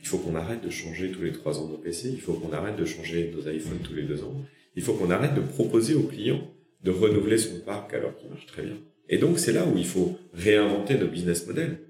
il 0.00 0.06
faut 0.06 0.18
qu'on 0.18 0.36
arrête 0.36 0.64
de 0.64 0.70
changer 0.70 1.10
tous 1.10 1.22
les 1.22 1.32
trois 1.32 1.58
ans 1.58 1.66
nos 1.66 1.76
PC, 1.76 2.10
il 2.10 2.20
faut 2.20 2.34
qu'on 2.34 2.52
arrête 2.52 2.76
de 2.76 2.84
changer 2.84 3.32
nos 3.34 3.50
iPhones 3.50 3.80
tous 3.82 3.94
les 3.94 4.04
deux 4.04 4.22
ans, 4.22 4.44
il 4.76 4.82
faut 4.82 4.94
qu'on 4.94 5.10
arrête 5.10 5.34
de 5.34 5.40
proposer 5.40 5.94
aux 5.94 6.04
clients 6.04 6.48
de 6.84 6.90
renouveler 6.90 7.38
son 7.38 7.60
parc 7.60 7.92
alors 7.94 8.16
qu'il 8.16 8.30
marche 8.30 8.46
très 8.46 8.62
bien. 8.62 8.78
Et 9.08 9.18
donc 9.18 9.38
c'est 9.38 9.52
là 9.52 9.66
où 9.66 9.76
il 9.76 9.86
faut 9.86 10.16
réinventer 10.32 10.96
nos 10.96 11.08
business 11.08 11.46
models. 11.46 11.80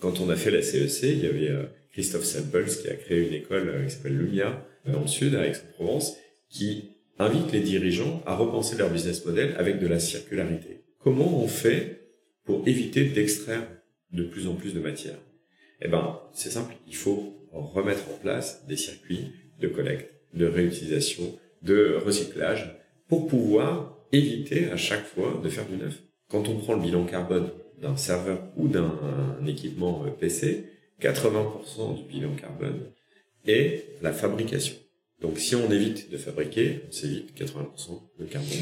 Quand 0.00 0.20
on 0.20 0.30
a 0.30 0.36
fait 0.36 0.50
la 0.50 0.62
CEC, 0.62 1.02
il 1.02 1.24
y 1.24 1.26
avait 1.26 1.50
euh, 1.50 1.64
Christophe 1.92 2.24
Samples 2.24 2.66
qui 2.66 2.88
a 2.88 2.94
créé 2.94 3.26
une 3.26 3.34
école 3.34 3.68
euh, 3.68 3.84
qui 3.84 3.90
s'appelle 3.94 4.16
Lumia 4.16 4.66
dans 4.86 5.02
le 5.02 5.06
sud, 5.06 5.34
à 5.34 5.46
Aix-en-Provence, 5.46 6.16
qui 6.48 6.93
invite 7.18 7.52
les 7.52 7.60
dirigeants 7.60 8.22
à 8.26 8.34
repenser 8.34 8.76
leur 8.76 8.90
business 8.90 9.24
model 9.24 9.54
avec 9.58 9.80
de 9.80 9.86
la 9.86 10.00
circularité. 10.00 10.82
Comment 10.98 11.42
on 11.42 11.48
fait 11.48 12.08
pour 12.44 12.66
éviter 12.66 13.04
d'extraire 13.04 13.66
de 14.12 14.24
plus 14.24 14.48
en 14.48 14.54
plus 14.54 14.74
de 14.74 14.80
matière? 14.80 15.18
Eh 15.80 15.88
ben, 15.88 16.20
c'est 16.32 16.50
simple. 16.50 16.74
Il 16.88 16.96
faut 16.96 17.34
remettre 17.52 18.08
en 18.10 18.18
place 18.18 18.66
des 18.66 18.76
circuits 18.76 19.32
de 19.60 19.68
collecte, 19.68 20.10
de 20.34 20.46
réutilisation, 20.46 21.38
de 21.62 21.96
recyclage 22.04 22.74
pour 23.08 23.26
pouvoir 23.26 23.98
éviter 24.12 24.70
à 24.70 24.76
chaque 24.76 25.04
fois 25.04 25.40
de 25.42 25.48
faire 25.48 25.66
du 25.66 25.76
neuf. 25.76 26.02
Quand 26.28 26.48
on 26.48 26.56
prend 26.56 26.74
le 26.74 26.82
bilan 26.82 27.04
carbone 27.04 27.50
d'un 27.80 27.96
serveur 27.96 28.40
ou 28.56 28.68
d'un 28.68 28.98
équipement 29.46 30.04
PC, 30.18 30.64
80% 31.00 31.96
du 31.96 32.04
bilan 32.04 32.34
carbone 32.34 32.90
est 33.46 33.84
la 34.02 34.12
fabrication. 34.12 34.74
Donc 35.20 35.38
si 35.38 35.54
on 35.54 35.70
évite 35.70 36.10
de 36.10 36.18
fabriquer, 36.18 36.82
on 36.88 36.92
s'évite 36.92 37.38
80% 37.38 38.00
de 38.18 38.24
carbone. 38.26 38.58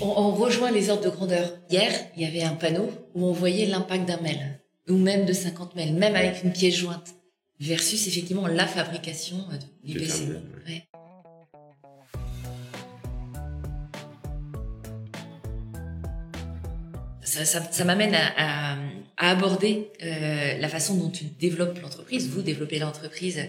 On, 0.00 0.32
rejoint 0.32 0.70
les 0.70 0.90
ordres 0.90 1.04
de 1.04 1.10
grandeur. 1.10 1.58
Hier, 1.70 1.92
il 2.16 2.22
y 2.22 2.26
avait 2.26 2.42
un 2.42 2.54
panneau 2.54 2.90
où 3.14 3.26
on 3.26 3.32
voyait 3.32 3.66
l'impact 3.66 4.06
d'un 4.06 4.20
mail, 4.20 4.60
ou 4.88 4.96
même 4.96 5.24
de 5.26 5.32
50 5.32 5.74
mails, 5.76 5.94
même 5.94 6.14
avec 6.14 6.42
une 6.42 6.52
pièce 6.52 6.74
jointe, 6.74 7.14
versus 7.60 8.06
effectivement 8.06 8.46
la 8.46 8.66
fabrication 8.66 9.36
du 9.82 9.94
PC. 9.94 10.28
Ça, 17.22 17.44
ça, 17.44 17.84
m'amène 17.84 18.14
à, 18.14 18.72
à 18.72 18.76
aborder 19.18 19.88
euh, 20.02 20.58
la 20.58 20.68
façon 20.68 20.94
dont 20.94 21.10
tu 21.10 21.24
développes 21.40 21.80
l'entreprise, 21.82 22.28
vous 22.28 22.42
développez 22.42 22.78
l'entreprise, 22.78 23.40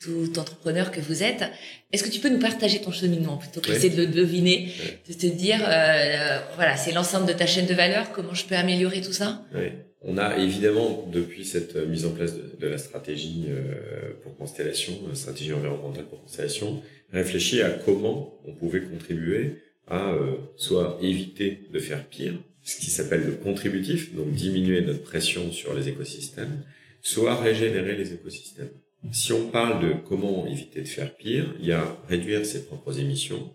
tout 0.00 0.38
entrepreneur 0.38 0.90
que 0.90 1.00
vous 1.00 1.22
êtes. 1.22 1.44
Est-ce 1.92 2.02
que 2.02 2.08
tu 2.08 2.20
peux 2.20 2.30
nous 2.30 2.38
partager 2.38 2.80
ton 2.80 2.92
cheminement 2.92 3.36
plutôt 3.36 3.60
que 3.60 3.70
d'essayer 3.70 3.94
de 3.94 4.02
le 4.02 4.06
deviner, 4.06 4.72
de 5.06 5.12
te 5.12 5.26
dire, 5.26 5.60
euh, 5.66 6.38
voilà, 6.56 6.76
c'est 6.76 6.92
l'ensemble 6.92 7.26
de 7.26 7.34
ta 7.34 7.46
chaîne 7.46 7.66
de 7.66 7.74
valeur, 7.74 8.10
comment 8.12 8.34
je 8.34 8.46
peux 8.46 8.56
améliorer 8.56 9.00
tout 9.02 9.12
ça? 9.12 9.44
Oui. 9.54 9.68
On 10.00 10.16
a 10.16 10.36
évidemment, 10.38 11.08
depuis 11.12 11.44
cette 11.44 11.76
mise 11.76 12.06
en 12.06 12.10
place 12.12 12.34
de, 12.34 12.56
de 12.58 12.66
la 12.66 12.78
stratégie 12.78 13.46
euh, 13.48 14.12
pour 14.22 14.36
Constellation, 14.36 14.92
la 15.08 15.14
stratégie 15.14 15.52
environnementale 15.52 16.04
pour 16.04 16.22
Constellation, 16.22 16.82
réfléchi 17.12 17.60
à 17.62 17.70
comment 17.70 18.38
on 18.46 18.52
pouvait 18.52 18.82
contribuer 18.82 19.56
à 19.88 20.12
euh, 20.12 20.36
soit 20.56 20.98
éviter 21.02 21.68
de 21.72 21.78
faire 21.78 22.06
pire, 22.06 22.34
ce 22.68 22.76
qui 22.76 22.90
s'appelle 22.90 23.24
le 23.24 23.32
contributif, 23.32 24.14
donc 24.14 24.30
diminuer 24.32 24.82
notre 24.82 25.02
pression 25.02 25.50
sur 25.52 25.72
les 25.72 25.88
écosystèmes, 25.88 26.64
soit 27.00 27.34
régénérer 27.34 27.96
les 27.96 28.12
écosystèmes. 28.12 28.68
Si 29.10 29.32
on 29.32 29.48
parle 29.48 29.82
de 29.82 29.94
comment 30.06 30.46
éviter 30.46 30.82
de 30.82 30.88
faire 30.88 31.16
pire, 31.16 31.54
il 31.60 31.66
y 31.66 31.72
a 31.72 31.98
réduire 32.10 32.44
ses 32.44 32.66
propres 32.66 33.00
émissions. 33.00 33.54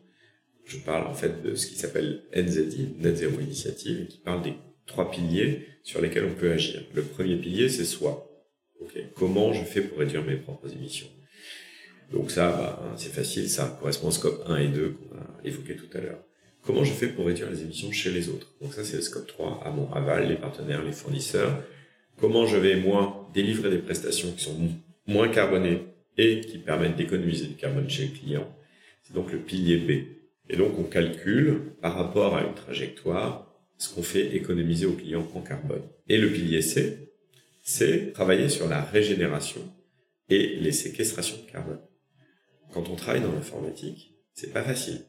Je 0.66 0.78
parle 0.78 1.06
en 1.06 1.14
fait 1.14 1.44
de 1.44 1.54
ce 1.54 1.68
qui 1.68 1.76
s'appelle 1.76 2.24
NZI, 2.36 2.96
Net 2.98 3.18
Zero 3.18 3.40
Initiative, 3.40 4.08
qui 4.08 4.18
parle 4.18 4.42
des 4.42 4.56
trois 4.88 5.12
piliers 5.12 5.68
sur 5.84 6.02
lesquels 6.02 6.26
on 6.26 6.34
peut 6.34 6.52
agir. 6.52 6.82
Le 6.96 7.04
premier 7.04 7.36
pilier, 7.36 7.70
c'est 7.70 7.86
soi. 7.86 8.32
Comment 9.16 9.54
je 9.54 9.64
fais 9.64 9.82
pour 9.82 10.00
réduire 10.00 10.24
mes 10.24 10.38
propres 10.38 10.74
émissions? 10.74 11.08
Donc 12.12 12.32
ça, 12.32 12.50
bah, 12.50 12.96
c'est 12.98 13.14
facile, 13.14 13.48
ça 13.48 13.78
correspond 13.80 14.08
au 14.08 14.12
scope 14.12 14.44
1 14.48 14.58
et 14.58 14.68
2 14.70 14.90
qu'on 14.90 15.18
a 15.18 15.40
évoqué 15.44 15.76
tout 15.76 15.90
à 15.94 16.02
l'heure. 16.02 16.24
Comment 16.66 16.86
je 16.86 16.94
fais 16.94 17.08
pour 17.08 17.26
réduire 17.26 17.50
les 17.50 17.62
émissions 17.62 17.92
chez 17.92 18.10
les 18.10 18.30
autres? 18.30 18.48
Donc 18.62 18.74
ça, 18.74 18.86
c'est 18.86 18.96
le 18.96 19.02
scope 19.02 19.28
3, 19.28 19.64
à 19.66 19.72
mon 19.72 19.92
aval, 19.92 20.30
les 20.30 20.38
partenaires, 20.38 20.84
les 20.84 20.94
fournisseurs. 20.94 21.62
Comment 22.20 22.46
je 22.46 22.56
vais, 22.56 22.78
moi, 22.78 23.30
délivrer 23.34 23.70
des 23.70 23.80
prestations 23.80 24.32
qui 24.32 24.46
sont 24.46 24.70
moins 25.06 25.28
carbonées 25.28 25.82
et 26.18 26.40
qui 26.40 26.60
permettent 26.60 26.96
d'économiser 26.96 27.48
du 27.48 27.56
carbone 27.56 27.90
chez 27.90 28.06
le 28.06 28.18
client? 28.18 28.56
C'est 29.02 29.14
donc 29.14 29.34
le 29.34 29.40
pilier 29.40 29.78
B. 29.78 29.92
Et 30.50 30.56
donc, 30.56 30.80
on 30.80 30.84
calcule 30.84 31.74
par 31.82 31.96
rapport 31.96 32.38
à 32.38 32.44
une 32.44 32.54
trajectoire 32.54 33.50
ce 33.78 33.94
qu'on 33.94 34.04
fait 34.04 34.34
économiser 34.36 34.86
au 34.86 34.94
client 34.94 35.28
en 35.36 35.42
carbone. 35.42 35.82
Et 36.08 36.18
le 36.18 36.30
pilier 36.32 36.62
C, 36.62 37.10
c'est 37.62 38.14
travailler 38.14 38.48
sur 38.48 38.70
la 38.70 38.82
régénération 38.82 39.62
et 40.30 40.56
les 40.56 40.72
séquestrations 40.72 41.38
de 41.46 41.52
carbone. 41.52 41.82
Quand 42.72 42.88
on 42.90 42.96
travaille 42.96 43.22
dans 43.22 43.34
l'informatique, 43.34 44.14
c'est 44.34 44.54
pas 44.54 44.64
facile. 44.64 45.02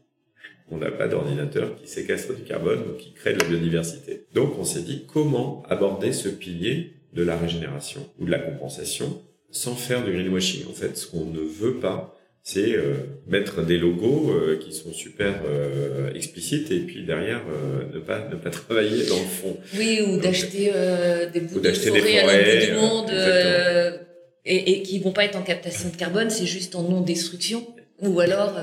On 0.71 0.79
n'a 0.79 0.91
pas 0.91 1.09
d'ordinateur 1.09 1.77
qui 1.77 1.87
séquestre 1.87 2.35
du 2.35 2.43
carbone 2.43 2.81
ou 2.91 2.97
qui 2.97 3.13
crée 3.13 3.35
de 3.35 3.41
la 3.41 3.47
biodiversité. 3.47 4.27
Donc 4.35 4.59
on 4.59 4.65
s'est 4.65 4.83
dit 4.83 5.05
comment 5.13 5.63
aborder 5.69 6.13
ce 6.13 6.29
pilier 6.29 6.95
de 7.13 7.23
la 7.23 7.37
régénération 7.37 8.09
ou 8.19 8.27
de 8.27 8.31
la 8.31 8.39
compensation 8.39 9.23
sans 9.51 9.75
faire 9.75 10.05
du 10.05 10.13
greenwashing? 10.13 10.67
En 10.69 10.73
fait, 10.73 10.97
ce 10.97 11.07
qu'on 11.07 11.27
ne 11.27 11.41
veut 11.41 11.75
pas, 11.75 12.15
c'est 12.43 12.75
euh, 12.75 12.95
mettre 13.27 13.65
des 13.65 13.79
logos 13.79 14.31
euh, 14.31 14.59
qui 14.59 14.75
sont 14.75 14.93
super 14.93 15.41
euh, 15.49 16.13
explicites 16.15 16.71
et 16.71 16.81
puis 16.81 17.05
derrière 17.05 17.41
ne 17.93 17.99
pas 18.01 18.29
ne 18.31 18.37
pas 18.37 18.51
travailler 18.51 19.07
dans 19.07 19.19
le 19.19 19.27
fond. 19.27 19.57
Oui, 19.77 20.01
ou 20.07 20.19
d'acheter 20.19 20.71
des 21.33 21.41
bouts 21.41 21.61
de 21.61 21.73
forêt 21.73 22.19
à 22.19 22.27
l'autre 22.27 22.61
bout 22.61 22.67
du 22.67 22.73
monde 22.73 24.01
et, 24.47 24.73
et 24.73 24.83
qui 24.83 24.99
vont 24.99 25.13
pas 25.13 25.25
être 25.25 25.37
en 25.37 25.43
captation 25.43 25.89
de 25.89 25.97
carbone, 25.97 26.29
c'est 26.29 26.45
juste 26.45 26.75
en 26.75 26.83
non 26.83 27.01
destruction 27.01 27.67
ou 28.03 28.19
alors 28.21 28.55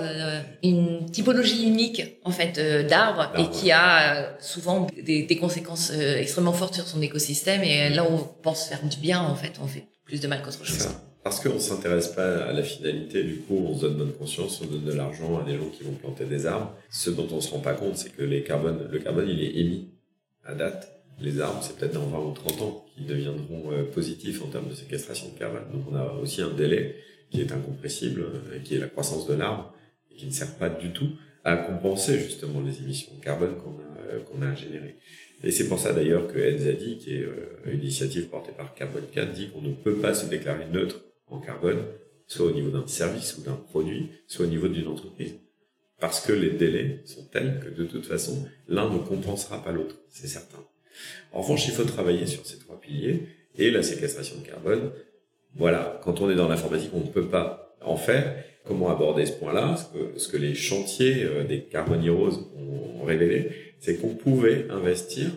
une 0.62 1.10
typologie 1.10 1.66
unique 1.66 2.20
en 2.26 2.32
fait 2.32 2.60
d'arbres 2.88 3.32
et 3.38 3.50
qui 3.50 3.72
a 3.72 4.38
souvent 4.40 4.88
des, 5.04 5.24
des 5.24 5.38
conséquences 5.38 5.92
extrêmement 5.92 6.54
fortes 6.54 6.76
sur 6.76 6.88
son 6.88 7.02
écosystème 7.02 7.64
et 7.64 7.90
là 7.90 8.06
on 8.10 8.18
pense 8.18 8.68
faire 8.68 8.84
du 8.84 8.98
bien 8.98 9.22
en 9.22 9.36
fait 9.36 9.54
on 9.64 9.68
fait 9.68 9.86
plus 10.04 10.20
de 10.20 10.28
mal 10.28 10.42
qu'autre 10.42 10.66
chose 10.66 10.90
parce 11.24 11.40
qu'on 11.40 11.60
s'intéresse 11.60 12.08
pas 12.08 12.46
à 12.46 12.52
la 12.54 12.64
finalité, 12.64 13.24
du 13.24 13.38
coup, 13.38 13.66
on 13.70 13.76
se 13.76 13.82
donne 13.82 13.98
bonne 13.98 14.14
conscience, 14.14 14.60
on 14.62 14.66
donne 14.66 14.86
de 14.86 14.94
l'argent 14.94 15.40
à 15.40 15.44
des 15.44 15.56
gens 15.56 15.70
qui 15.70 15.84
vont 15.84 15.94
planter 15.94 16.26
des 16.26 16.48
arbres. 16.48 16.74
Ce 16.90 17.12
dont 17.12 17.28
on 17.32 17.40
se 17.40 17.52
rend 17.52 17.60
pas 17.60 17.74
compte, 17.74 17.96
c'est 17.96 18.12
que 18.12 18.24
les 18.24 18.42
carbones, 18.44 18.88
le 18.92 19.00
carbone, 19.00 19.30
il 19.30 19.44
est 19.44 19.60
émis 19.60 19.90
à 20.44 20.56
date. 20.56 20.92
Les 21.20 21.40
arbres, 21.40 21.60
c'est 21.62 21.78
peut-être 21.78 21.94
dans 21.94 22.08
20 22.08 22.18
ou 22.18 22.32
30 22.32 22.62
ans 22.64 22.86
qui 22.96 23.04
deviendront 23.04 23.72
euh, 23.72 23.84
positifs 23.84 24.42
en 24.42 24.48
termes 24.48 24.70
de 24.70 24.74
séquestration 24.74 25.30
de 25.30 25.38
carbone. 25.38 25.62
Donc 25.72 25.84
on 25.92 25.96
a 25.96 26.12
aussi 26.14 26.42
un 26.42 26.50
délai 26.50 26.96
qui 27.32 27.42
est 27.42 27.52
incompressible, 27.52 28.22
euh, 28.22 28.60
qui 28.64 28.76
est 28.76 28.80
la 28.80 28.88
croissance 28.88 29.28
de 29.28 29.34
l'arbre, 29.34 29.74
et 30.12 30.16
qui 30.16 30.26
ne 30.28 30.32
sert 30.32 30.56
pas 30.56 30.70
du 30.70 30.92
tout 30.92 31.10
à 31.44 31.58
compenser 31.58 32.20
justement 32.20 32.62
les 32.62 32.78
émissions 32.80 33.14
de 33.18 33.24
carbone 33.24 33.56
qu'on 33.58 33.72
a, 33.72 34.14
euh, 34.14 34.20
qu'on 34.20 34.42
a 34.42 34.54
générées. 34.54 34.98
Et 35.44 35.50
c'est 35.50 35.68
pour 35.68 35.80
ça 35.80 35.94
d'ailleurs 35.94 36.28
que 36.28 36.38
NZADI, 36.38 36.98
qui 37.00 37.16
est 37.16 37.26
une 37.66 37.80
initiative 37.80 38.28
portée 38.28 38.52
par 38.52 38.76
Carbon 38.76 39.02
4, 39.12 39.34
dit 39.34 39.50
qu'on 39.50 39.62
ne 39.62 39.74
peut 39.74 39.96
pas 39.96 40.14
se 40.14 40.28
déclarer 40.28 40.68
neutre 40.72 41.02
en 41.28 41.40
carbone, 41.40 41.84
soit 42.28 42.46
au 42.46 42.52
niveau 42.52 42.70
d'un 42.70 42.86
service 42.86 43.38
ou 43.38 43.42
d'un 43.42 43.56
produit, 43.56 44.12
soit 44.28 44.46
au 44.46 44.50
niveau 44.50 44.68
d'une 44.68 44.88
entreprise. 44.88 45.34
Parce 46.00 46.20
que 46.20 46.34
les 46.34 46.52
délais 46.52 47.02
sont 47.06 47.26
tels 47.26 47.60
que 47.60 47.70
de 47.70 47.86
toute 47.86 48.06
façon, 48.06 48.48
l'un 48.68 48.90
ne 48.90 49.00
compensera 49.00 49.64
pas 49.64 49.72
l'autre, 49.72 49.96
c'est 50.10 50.28
certain. 50.28 50.64
En 51.32 51.42
revanche, 51.42 51.68
il 51.68 51.74
faut 51.74 51.84
travailler 51.84 52.26
sur 52.26 52.46
ces 52.46 52.60
trois 52.60 52.80
piliers 52.80 53.28
et 53.56 53.72
la 53.72 53.84
séquestration 53.84 54.38
de 54.40 54.46
carbone. 54.46 54.92
Voilà, 55.56 56.00
quand 56.04 56.22
on 56.22 56.30
est 56.30 56.36
dans 56.36 56.48
l'informatique, 56.48 56.92
on 56.94 57.02
ne 57.02 57.10
peut 57.10 57.28
pas 57.28 57.76
en 57.82 57.98
faire. 57.98 58.36
Comment 58.64 58.90
aborder 58.90 59.26
ce 59.26 59.34
point-là? 59.34 59.76
Ce 59.76 59.86
que, 59.86 60.20
ce 60.20 60.28
que 60.28 60.38
les 60.38 60.54
chantiers 60.54 61.24
euh, 61.24 61.44
des 61.44 61.64
Carbon 61.64 62.02
Heroes 62.02 62.52
ont 62.56 63.04
révélé, 63.04 63.52
c'est 63.80 63.98
qu'on 63.98 64.16
pouvait 64.16 64.68
investir 64.70 65.32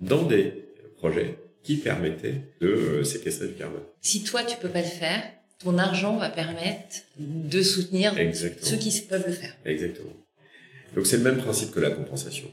dans 0.00 0.22
des 0.22 0.52
projets 0.98 1.38
qui 1.62 1.76
permettaient 1.76 2.42
de 2.60 2.68
euh, 2.68 3.04
séquestrer 3.04 3.48
du 3.48 3.54
carbone. 3.54 3.82
Si 4.00 4.22
toi, 4.22 4.44
tu 4.44 4.56
peux 4.58 4.68
pas 4.68 4.82
le 4.82 4.86
faire, 4.86 5.22
ton 5.58 5.78
argent 5.78 6.16
va 6.18 6.28
permettre 6.28 6.96
de 7.18 7.62
soutenir 7.62 8.14
ceux 8.60 8.76
qui 8.76 9.00
peuvent 9.08 9.26
le 9.26 9.32
faire. 9.32 9.56
Exactement. 9.64 10.12
Donc 10.94 11.06
c'est 11.06 11.16
le 11.16 11.24
même 11.24 11.38
principe 11.38 11.72
que 11.72 11.80
la 11.80 11.90
compensation, 11.90 12.46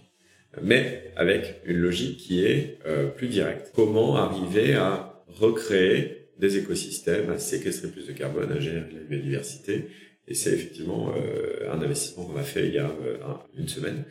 mais 0.61 1.11
avec 1.15 1.61
une 1.65 1.77
logique 1.77 2.17
qui 2.17 2.45
est 2.45 2.79
euh, 2.85 3.07
plus 3.07 3.27
directe. 3.27 3.71
Comment 3.75 4.15
arriver 4.15 4.73
à 4.73 5.21
recréer 5.27 6.22
des 6.39 6.57
écosystèmes, 6.57 7.29
à 7.29 7.39
séquestrer 7.39 7.89
plus 7.89 8.07
de 8.07 8.13
carbone, 8.13 8.51
à 8.51 8.59
gérer 8.59 8.83
la 8.91 9.03
biodiversité. 9.07 9.87
Et 10.27 10.33
c'est 10.33 10.51
effectivement 10.51 11.13
euh, 11.15 11.71
un 11.71 11.81
investissement 11.81 12.25
qu'on 12.25 12.37
a 12.37 12.43
fait 12.43 12.67
il 12.67 12.73
y 12.73 12.79
a 12.79 12.89
euh, 12.89 13.17
une 13.57 13.67
semaine 13.67 14.03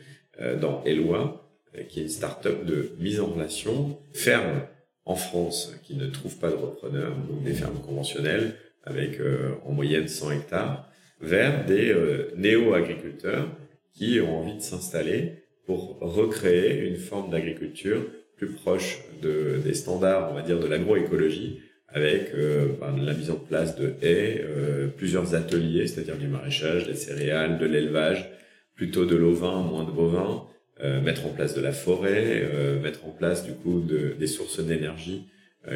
dans 0.59 0.83
Eloi, 0.83 1.47
qui 1.89 1.99
est 1.99 2.03
une 2.03 2.09
start-up 2.09 2.65
de 2.65 2.89
mise 2.99 3.19
en 3.19 3.27
relation 3.27 3.99
ferme 4.13 4.63
en 5.05 5.15
France 5.15 5.75
qui 5.83 5.95
ne 5.95 6.07
trouve 6.07 6.37
pas 6.37 6.49
de 6.49 6.55
repreneurs, 6.55 7.15
donc 7.29 7.43
des 7.43 7.53
fermes 7.53 7.79
conventionnelles, 7.85 8.55
avec 8.83 9.19
euh, 9.19 9.55
en 9.65 9.71
moyenne 9.71 10.07
100 10.07 10.31
hectares, 10.31 10.89
vers 11.21 11.65
des 11.65 11.91
euh, 11.91 12.31
néo-agriculteurs 12.35 13.47
qui 13.93 14.19
ont 14.19 14.39
envie 14.39 14.55
de 14.55 14.61
s'installer 14.61 15.43
pour 15.65 15.99
recréer 15.99 16.87
une 16.87 16.97
forme 16.97 17.31
d'agriculture 17.31 18.05
plus 18.35 18.51
proche 18.51 18.99
de, 19.21 19.59
des 19.63 19.73
standards, 19.73 20.31
on 20.31 20.35
va 20.35 20.41
dire, 20.41 20.59
de 20.59 20.67
l'agroécologie, 20.67 21.61
avec 21.93 22.31
euh, 22.33 22.69
ben, 22.79 22.95
la 23.01 23.13
mise 23.13 23.31
en 23.31 23.35
place 23.35 23.75
de 23.75 23.93
haies, 24.01 24.43
plusieurs 24.97 25.35
ateliers, 25.35 25.87
c'est-à-dire 25.87 26.17
du 26.17 26.27
maraîchage, 26.27 26.87
des 26.87 26.95
céréales, 26.95 27.57
de 27.59 27.65
l'élevage, 27.65 28.29
plutôt 28.75 29.05
de 29.05 29.15
l'ovin, 29.15 29.61
moins 29.61 29.83
de 29.83 29.91
bovins, 29.91 30.45
mettre 31.03 31.25
en 31.25 31.29
place 31.29 31.53
de 31.53 31.61
la 31.61 31.71
forêt, 31.71 32.43
mettre 32.81 33.05
en 33.05 33.11
place 33.11 33.45
du 33.45 33.53
coup 33.53 33.79
de, 33.81 34.15
des 34.19 34.27
sources 34.27 34.59
d'énergie 34.59 35.27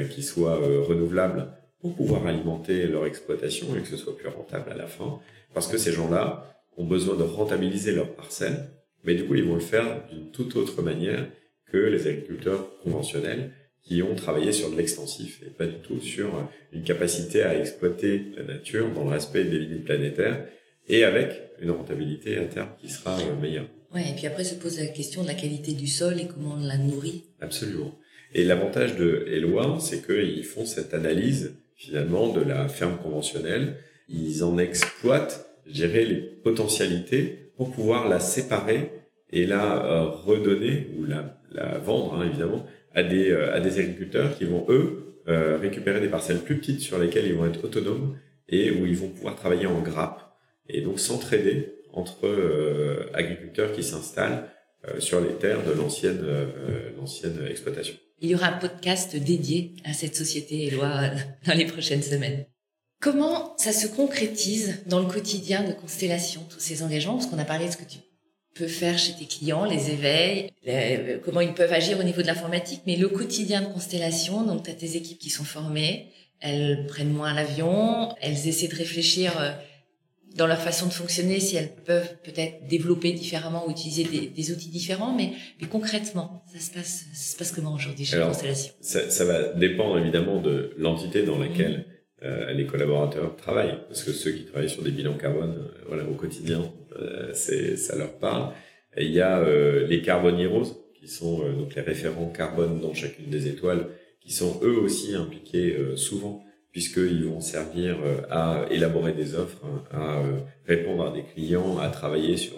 qui 0.09 0.23
soient 0.23 0.57
renouvelables 0.57 1.47
pour 1.79 1.95
pouvoir 1.95 2.25
alimenter 2.25 2.87
leur 2.87 3.05
exploitation 3.05 3.67
et 3.75 3.81
que 3.81 3.87
ce 3.87 3.97
soit 3.97 4.17
plus 4.17 4.27
rentable 4.27 4.71
à 4.71 4.75
la 4.75 4.87
fin. 4.87 5.19
Parce 5.53 5.67
que 5.67 5.77
ces 5.77 5.91
gens-là 5.91 6.57
ont 6.77 6.85
besoin 6.85 7.15
de 7.15 7.23
rentabiliser 7.23 7.91
leurs 7.93 8.13
parcelles, 8.13 8.69
mais 9.03 9.15
du 9.15 9.25
coup, 9.25 9.35
ils 9.35 9.43
vont 9.43 9.55
le 9.55 9.59
faire 9.59 10.07
d'une 10.09 10.31
toute 10.31 10.55
autre 10.55 10.81
manière 10.81 11.27
que 11.71 11.77
les 11.77 12.07
agriculteurs 12.07 12.77
conventionnels 12.79 13.51
qui 13.87 14.01
ont 14.03 14.15
travaillé 14.15 14.51
sur 14.51 14.69
de 14.69 14.75
l'extensif 14.75 15.41
et 15.45 15.49
pas 15.49 15.65
du 15.65 15.77
tout 15.77 16.01
sur 16.01 16.49
une 16.73 16.83
capacité 16.83 17.43
à 17.43 17.57
exploiter 17.57 18.21
la 18.35 18.43
nature 18.43 18.89
dans 18.93 19.05
le 19.05 19.11
respect 19.11 19.45
des 19.45 19.59
limites 19.59 19.85
planétaires 19.85 20.45
et 20.89 21.03
avec 21.03 21.31
une 21.61 21.71
rentabilité 21.71 22.37
à 22.37 22.45
terme 22.45 22.69
qui 22.81 22.89
sera 22.89 23.17
euh, 23.17 23.41
meilleure. 23.41 23.67
Ouais, 23.93 24.09
et 24.09 24.13
puis 24.15 24.27
après 24.27 24.43
se 24.43 24.55
pose 24.55 24.79
la 24.79 24.87
question 24.87 25.23
de 25.23 25.27
la 25.27 25.33
qualité 25.33 25.71
du 25.71 25.87
sol 25.87 26.19
et 26.19 26.27
comment 26.27 26.55
on 26.59 26.65
la 26.65 26.77
nourrit. 26.77 27.23
Absolument. 27.39 27.97
Et 28.33 28.43
l'avantage 28.43 28.97
de 28.97 29.25
Eloi, 29.27 29.77
c'est 29.79 30.05
qu'ils 30.05 30.43
font 30.43 30.65
cette 30.65 30.93
analyse 30.93 31.55
finalement 31.75 32.33
de 32.33 32.41
la 32.41 32.67
ferme 32.67 32.97
conventionnelle. 32.97 33.77
Ils 34.09 34.43
en 34.43 34.57
exploitent, 34.57 35.49
je 35.65 35.73
dirais, 35.73 36.03
les 36.03 36.17
potentialités 36.17 37.51
pour 37.55 37.71
pouvoir 37.71 38.09
la 38.09 38.19
séparer 38.19 38.91
et 39.31 39.45
la 39.45 39.85
euh, 39.85 40.09
redonner 40.09 40.87
ou 40.97 41.05
la, 41.05 41.41
la 41.51 41.77
vendre, 41.77 42.15
hein, 42.15 42.25
évidemment, 42.25 42.65
à 42.97 43.03
des, 43.03 43.31
euh, 43.31 43.55
à 43.55 43.59
des 43.59 43.79
agriculteurs 43.79 44.37
qui 44.37 44.45
vont, 44.45 44.65
eux, 44.69 45.21
euh, 45.27 45.57
récupérer 45.57 46.01
des 46.01 46.09
parcelles 46.09 46.39
plus 46.39 46.57
petites 46.57 46.81
sur 46.81 46.99
lesquelles 46.99 47.27
ils 47.27 47.35
vont 47.35 47.45
être 47.45 47.63
autonomes 47.63 48.17
et 48.49 48.71
où 48.71 48.85
ils 48.85 48.97
vont 48.97 49.09
pouvoir 49.09 49.35
travailler 49.35 49.67
en 49.67 49.81
grappe 49.81 50.35
et 50.67 50.81
donc 50.81 50.99
s'entraider 50.99 51.75
entre 51.93 52.27
agriculteurs 53.13 53.71
qui 53.71 53.83
s'installent 53.83 54.43
sur 54.99 55.19
les 55.19 55.33
terres 55.33 55.63
de 55.65 55.71
l'ancienne 55.71 56.23
l'ancienne 56.97 57.39
exploitation 57.49 57.95
il 58.19 58.29
y 58.29 58.35
aura 58.35 58.47
un 58.47 58.57
podcast 58.57 59.15
dédié 59.15 59.75
à 59.83 59.93
cette 59.93 60.15
société 60.15 60.65
Éloi 60.65 61.11
dans 61.45 61.53
les 61.53 61.65
prochaines 61.65 62.01
semaines. 62.01 62.45
Comment 62.99 63.55
ça 63.57 63.71
se 63.71 63.87
concrétise 63.87 64.83
dans 64.87 64.99
le 64.99 65.05
quotidien 65.05 65.63
de 65.63 65.73
Constellation, 65.73 66.41
tous 66.49 66.59
ces 66.59 66.81
engagements? 66.81 67.13
Parce 67.13 67.27
qu'on 67.27 67.37
a 67.37 67.45
parlé 67.45 67.67
de 67.67 67.71
ce 67.71 67.77
que 67.77 67.85
tu 67.85 67.99
peux 68.57 68.67
faire 68.67 68.97
chez 68.97 69.13
tes 69.13 69.25
clients, 69.25 69.65
les 69.65 69.91
éveils, 69.91 70.51
comment 71.23 71.41
ils 71.41 71.53
peuvent 71.53 71.73
agir 71.73 71.99
au 71.99 72.03
niveau 72.03 72.21
de 72.21 72.27
l'informatique, 72.27 72.81
mais 72.85 72.95
le 72.95 73.09
quotidien 73.09 73.61
de 73.61 73.67
Constellation, 73.67 74.43
donc 74.43 74.63
tu 74.63 74.71
as 74.71 74.73
tes 74.73 74.95
équipes 74.95 75.19
qui 75.19 75.29
sont 75.29 75.43
formées, 75.43 76.07
elles 76.39 76.85
prennent 76.87 77.13
moins 77.13 77.33
l'avion, 77.33 78.15
elles 78.21 78.47
essaient 78.47 78.67
de 78.67 78.75
réfléchir 78.75 79.33
euh, 79.39 79.51
dans 80.35 80.45
leur 80.45 80.59
façon 80.59 80.85
de 80.85 80.93
fonctionner, 80.93 81.39
si 81.39 81.55
elles 81.55 81.71
peuvent 81.85 82.15
peut-être 82.23 82.67
développer 82.67 83.11
différemment 83.11 83.67
ou 83.67 83.71
utiliser 83.71 84.03
des, 84.03 84.51
outils 84.51 84.69
différents, 84.69 85.15
mais, 85.15 85.31
mais, 85.59 85.67
concrètement, 85.67 86.43
ça 86.53 86.59
se 86.59 86.71
passe, 86.71 87.05
ça 87.13 87.31
se 87.31 87.37
passe 87.37 87.51
comment 87.51 87.73
aujourd'hui 87.73 88.05
chez 88.05 88.19
Constellation? 88.19 88.73
ça, 88.81 89.09
ça, 89.09 89.25
va 89.25 89.53
dépendre 89.53 89.97
évidemment 89.97 90.39
de 90.39 90.73
l'entité 90.77 91.23
dans 91.23 91.39
laquelle 91.39 91.85
euh, 92.23 92.51
les 92.51 92.65
collaborateurs 92.65 93.35
travaillent, 93.35 93.77
parce 93.87 94.03
que 94.03 94.11
ceux 94.11 94.31
qui 94.31 94.45
travaillent 94.45 94.69
sur 94.69 94.83
des 94.83 94.91
bilans 94.91 95.17
carbone, 95.17 95.55
euh, 95.55 95.83
voilà, 95.87 96.03
au 96.03 96.13
quotidien, 96.13 96.61
euh, 96.86 96.86
ça 97.33 97.95
leur 97.95 98.13
parle. 98.19 98.51
Il 98.97 99.11
y 99.11 99.21
a 99.21 99.43
les 99.87 100.01
Carbon 100.01 100.37
Heroes, 100.37 100.73
qui 100.99 101.07
sont 101.07 101.39
donc 101.51 101.75
les 101.75 101.81
référents 101.81 102.29
carbone 102.29 102.79
dans 102.79 102.93
chacune 102.93 103.29
des 103.29 103.47
étoiles, 103.47 103.87
qui 104.21 104.31
sont 104.33 104.59
eux 104.63 104.77
aussi 104.77 105.15
impliqués 105.15 105.75
souvent 105.95 106.43
puisqu'ils 106.71 107.23
vont 107.23 107.41
servir 107.41 107.97
à 108.29 108.67
élaborer 108.69 109.13
des 109.13 109.33
offres, 109.33 109.63
à 109.91 110.21
répondre 110.67 111.07
à 111.07 111.11
des 111.11 111.23
clients, 111.23 111.79
à 111.79 111.89
travailler 111.89 112.37
sur 112.37 112.55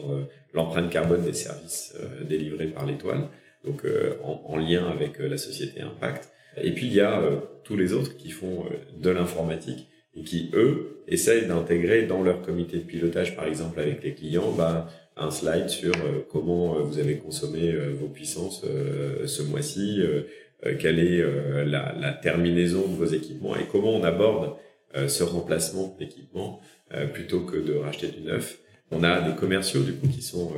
l'empreinte 0.53 0.89
carbone 0.89 1.23
des 1.23 1.33
services 1.33 1.95
délivrés 2.27 2.67
par 2.67 2.85
l'étoile, 2.85 3.29
donc 3.63 3.85
en, 4.23 4.41
en, 4.45 4.57
lien 4.57 4.89
avec 4.89 5.19
la 5.19 5.37
société 5.37 5.81
Impact. 5.81 6.31
Et 6.61 6.71
puis 6.71 6.87
il 6.87 6.93
y 6.93 7.01
a 7.01 7.21
tous 7.69 7.77
les 7.77 7.93
autres 7.93 8.17
qui 8.17 8.31
font 8.31 8.65
euh, 8.65 8.99
de 8.99 9.11
l'informatique 9.11 9.87
qui, 10.24 10.49
eux, 10.53 11.01
essayent 11.07 11.47
d'intégrer 11.47 12.03
dans 12.03 12.22
leur 12.22 12.41
comité 12.41 12.78
de 12.78 12.84
pilotage, 12.84 13.36
par 13.36 13.45
exemple 13.45 13.80
avec 13.80 14.03
les 14.03 14.13
clients, 14.13 14.51
bah, 14.51 14.88
un 15.17 15.32
slide 15.32 15.70
sur 15.70 15.93
euh, 15.95 16.26
comment 16.30 16.78
euh, 16.78 16.82
vous 16.82 16.99
avez 16.99 17.17
consommé 17.17 17.74
vos 17.99 18.07
puissances 18.07 18.63
ce 19.26 19.41
mois-ci, 19.43 20.01
quelle 20.80 20.99
est 20.99 21.24
la, 21.65 21.93
la, 21.99 22.13
terminaison 22.13 22.82
de 22.88 22.95
vos 22.95 23.05
équipements 23.05 23.55
et 23.55 23.65
comment 23.72 23.91
on 23.91 24.03
aborde 24.03 24.55
ce 25.07 25.24
remplacement 25.24 25.95
d'équipement 25.99 26.59
plutôt 27.13 27.41
que 27.41 27.57
de 27.57 27.74
racheter 27.74 28.07
du 28.07 28.22
neuf. 28.22 28.59
On 28.91 29.03
a 29.03 29.22
des 29.22 29.36
commerciaux 29.36 29.82
du 29.82 29.93
coup 29.93 30.07
qui 30.07 30.22
sont 30.22 30.51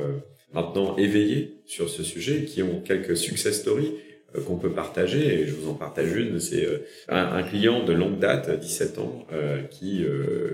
maintenant 0.52 0.96
éveillés 0.96 1.62
sur 1.66 1.88
ce 1.88 2.02
sujet, 2.02 2.44
qui 2.44 2.62
ont 2.62 2.80
quelques 2.80 3.16
success 3.16 3.60
stories 3.60 3.92
euh, 3.94 4.11
qu'on 4.46 4.56
peut 4.56 4.70
partager 4.70 5.40
et 5.40 5.46
je 5.46 5.54
vous 5.54 5.70
en 5.70 5.74
partage 5.74 6.14
une 6.14 6.40
c'est 6.40 6.66
euh, 6.66 6.78
un, 7.08 7.42
client 7.42 7.84
de 7.84 7.92
longue 7.92 8.18
date 8.18 8.50
17 8.50 8.98
ans 8.98 9.26
euh, 9.32 9.62
qui 9.62 10.04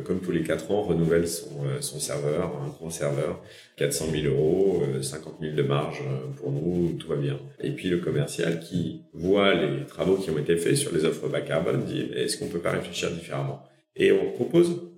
comme 0.05 0.21
tous 0.21 0.33
les 0.33 0.43
4 0.43 0.71
ans 0.71 0.83
renouvelle 0.83 1.29
son, 1.29 1.51
son 1.81 1.99
serveur 1.99 2.53
un 2.65 2.69
grand 2.69 2.91
serveur 2.91 3.41
400 3.77 4.07
000 4.13 4.35
euros 4.35 4.83
50 5.01 5.37
000 5.41 5.55
de 5.55 5.63
marge 5.63 6.03
pour 6.37 6.51
nous 6.51 6.97
tout 6.99 7.09
va 7.09 7.17
bien. 7.17 7.39
Et 7.61 7.71
puis 7.71 7.89
le 7.89 7.99
commercial 7.99 8.61
qui 8.61 9.03
voit 9.13 9.55
les 9.55 9.87
travaux 9.87 10.17
qui 10.17 10.31
ont 10.31 10.39
été 10.39 10.57
faits 10.57 10.77
sur 10.77 10.93
les 10.95 11.05
offres 11.05 11.29
bas 11.29 11.41
carbone 11.41 11.85
dit 11.85 12.11
est-ce 12.15 12.39
qu'on 12.39 12.49
peut 12.49 12.59
pas 12.59 12.73
réfléchir 12.73 13.11
différemment? 13.11 13.63
Et 13.97 14.13
on 14.13 14.33
propose 14.33 14.89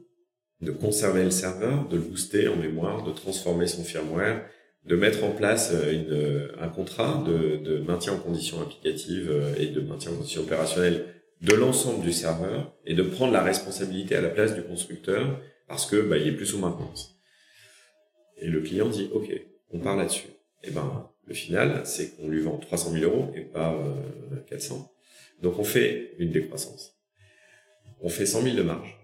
de 0.61 0.73
conserver 0.73 1.25
le 1.25 1.31
serveur 1.31 1.89
de 1.89 1.97
le 1.97 2.03
booster 2.03 2.49
en 2.49 2.57
mémoire 2.57 3.03
de 3.03 3.13
transformer 3.13 3.67
son 3.67 3.83
firmware 3.83 4.45
de 4.85 4.97
mettre 4.97 5.25
en 5.25 5.33
place 5.33 5.73
euh, 5.73 5.93
une, 5.93 6.13
euh, 6.13 6.53
un 6.61 6.69
contrat 6.69 7.23
de, 7.27 7.57
de, 7.57 7.79
maintien 7.79 8.15
en 8.15 8.19
condition 8.19 8.61
applicative 8.63 9.31
euh, 9.31 9.55
et 9.59 9.67
de 9.67 9.81
maintien 9.81 10.13
en 10.13 10.17
condition 10.17 10.43
opérationnelle 10.43 11.05
de 11.43 11.55
l'ensemble 11.55 12.03
du 12.03 12.13
serveur 12.13 12.75
et 12.87 12.95
de 12.95 13.03
prendre 13.03 13.33
la 13.33 13.43
responsabilité 13.43 14.17
à 14.17 14.21
la 14.21 14.29
place 14.29 14.55
du 14.55 14.63
constructeur 14.63 15.41
parce 15.69 15.87
que 15.87 16.01
bah, 16.01 16.19
il 16.19 16.29
est 16.29 16.33
plus 16.33 16.47
sous 16.47 16.59
maintenance. 16.59 17.19
Et 18.39 18.49
le 18.49 18.61
client 18.61 18.89
dit 18.89 19.11
OK, 19.13 19.31
on 19.71 19.81
part 19.81 19.97
là-dessus. 19.97 20.29
Et 20.65 20.71
ben 20.71 21.11
le 21.27 21.35
final, 21.35 21.83
c'est 21.85 22.17
qu'on 22.17 22.29
lui 22.29 22.41
vend 22.41 22.59
300 22.59 22.93
000 22.93 23.05
euros 23.05 23.33
et 23.37 23.43
pas 23.43 23.73
euh, 23.75 24.37
400. 24.49 24.91
Donc 25.43 25.59
on 25.59 25.65
fait 25.65 26.15
une 26.19 26.31
décroissance. 26.31 26.97
On 28.01 28.09
fait 28.09 28.27
100 28.27 28.43
000 28.43 28.57
de 28.57 28.63
marge. 28.63 28.99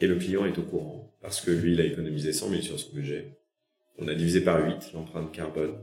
Et 0.00 0.06
le 0.06 0.16
client 0.16 0.46
est 0.46 0.58
au 0.58 0.62
courant 0.62 1.16
parce 1.20 1.40
que 1.40 1.50
lui, 1.50 1.74
il 1.74 1.80
a 1.80 1.84
économisé 1.84 2.32
100 2.32 2.50
000 2.50 2.62
sur 2.62 2.78
son 2.78 2.92
budget 2.94 3.35
on 3.98 4.08
a 4.08 4.14
divisé 4.14 4.40
par 4.40 4.64
8 4.64 4.92
l'empreinte 4.94 5.32
carbone 5.32 5.74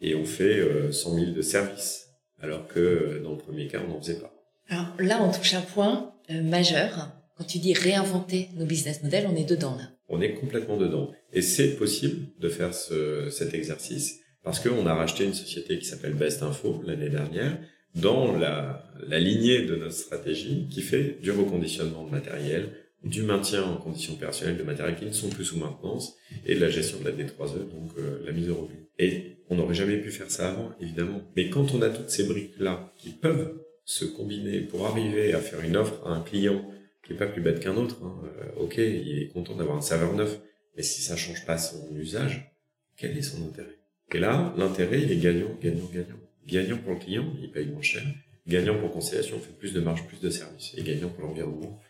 et 0.00 0.14
on 0.14 0.24
fait 0.24 0.60
100 0.92 1.10
euh, 1.16 1.20
000 1.20 1.32
de 1.32 1.42
services, 1.42 2.08
alors 2.40 2.66
que 2.66 2.80
euh, 2.80 3.22
dans 3.22 3.32
le 3.32 3.38
premier 3.38 3.68
cas, 3.68 3.80
on 3.86 3.90
n'en 3.90 4.00
faisait 4.00 4.18
pas. 4.18 4.32
Alors 4.68 4.88
là, 4.98 5.22
on 5.22 5.30
touche 5.30 5.54
un 5.54 5.60
point 5.60 6.12
euh, 6.30 6.42
majeur. 6.42 7.12
Quand 7.36 7.44
tu 7.44 7.58
dis 7.58 7.72
réinventer 7.72 8.48
nos 8.56 8.66
business 8.66 9.02
models, 9.02 9.26
on 9.30 9.36
est 9.36 9.48
dedans 9.48 9.76
là. 9.76 9.90
On 10.08 10.20
est 10.20 10.34
complètement 10.34 10.76
dedans. 10.76 11.10
Et 11.32 11.40
c'est 11.40 11.76
possible 11.76 12.26
de 12.38 12.48
faire 12.48 12.74
ce, 12.74 13.30
cet 13.30 13.54
exercice 13.54 14.20
parce 14.44 14.60
qu'on 14.60 14.86
a 14.86 14.94
racheté 14.94 15.24
une 15.24 15.34
société 15.34 15.78
qui 15.78 15.84
s'appelle 15.84 16.14
Best 16.14 16.42
Info 16.42 16.82
l'année 16.84 17.08
dernière 17.08 17.58
dans 17.94 18.36
la, 18.36 18.84
la 19.06 19.20
lignée 19.20 19.62
de 19.62 19.76
notre 19.76 19.94
stratégie 19.94 20.66
qui 20.68 20.82
fait 20.82 21.18
du 21.22 21.30
reconditionnement 21.30 22.04
de 22.04 22.10
matériel, 22.10 22.70
du 23.04 23.22
maintien 23.22 23.64
en 23.64 23.76
condition 23.76 24.14
opérationnelles 24.14 24.58
de 24.58 24.62
matériel 24.62 24.96
qui 24.96 25.04
ne 25.04 25.12
sont 25.12 25.28
plus 25.28 25.44
sous 25.44 25.58
maintenance 25.58 26.16
et 26.46 26.54
de 26.54 26.60
la 26.60 26.68
gestion 26.68 26.98
de 27.00 27.04
la 27.04 27.12
D3E, 27.12 27.68
donc 27.68 27.90
euh, 27.98 28.22
la 28.24 28.32
mise 28.32 28.48
au 28.48 28.54
rebut. 28.54 28.88
Et 28.98 29.38
on 29.50 29.56
n'aurait 29.56 29.74
jamais 29.74 29.98
pu 29.98 30.10
faire 30.10 30.30
ça 30.30 30.50
avant, 30.50 30.72
évidemment. 30.80 31.22
Mais 31.36 31.50
quand 31.50 31.74
on 31.74 31.82
a 31.82 31.90
toutes 31.90 32.10
ces 32.10 32.24
briques-là 32.24 32.92
qui 32.96 33.10
peuvent 33.10 33.60
se 33.84 34.04
combiner 34.04 34.60
pour 34.60 34.86
arriver 34.86 35.34
à 35.34 35.38
faire 35.38 35.60
une 35.62 35.76
offre 35.76 36.06
à 36.06 36.10
un 36.10 36.20
client 36.20 36.64
qui 37.04 37.14
est 37.14 37.16
pas 37.16 37.26
plus 37.26 37.42
bête 37.42 37.58
qu'un 37.58 37.76
autre, 37.76 37.98
hein, 38.04 38.22
euh, 38.24 38.62
ok, 38.62 38.76
il 38.78 39.22
est 39.22 39.28
content 39.32 39.56
d'avoir 39.56 39.76
un 39.76 39.82
serveur 39.82 40.14
neuf, 40.14 40.40
mais 40.76 40.82
si 40.82 41.02
ça 41.02 41.16
change 41.16 41.44
pas 41.44 41.58
son 41.58 41.94
usage, 41.96 42.54
quel 42.96 43.16
est 43.18 43.22
son 43.22 43.44
intérêt? 43.48 43.78
Et 44.14 44.18
là, 44.18 44.54
l'intérêt, 44.56 45.02
il 45.02 45.10
est 45.10 45.16
gagnant, 45.16 45.56
gagnant, 45.60 45.88
gagnant. 45.92 46.20
Gagnant 46.46 46.78
pour 46.78 46.92
le 46.92 46.98
client, 46.98 47.32
il 47.40 47.50
paye 47.50 47.66
moins 47.66 47.82
cher. 47.82 48.02
Gagnant 48.46 48.78
pour 48.78 48.90
Constellation, 48.90 49.36
on 49.36 49.40
fait 49.40 49.56
plus 49.58 49.72
de 49.72 49.80
marge, 49.80 50.06
plus 50.06 50.20
de 50.20 50.30
services. 50.30 50.74
Et 50.76 50.82
gagnant 50.82 51.08
pour 51.08 51.24
l'environnement, 51.24 51.80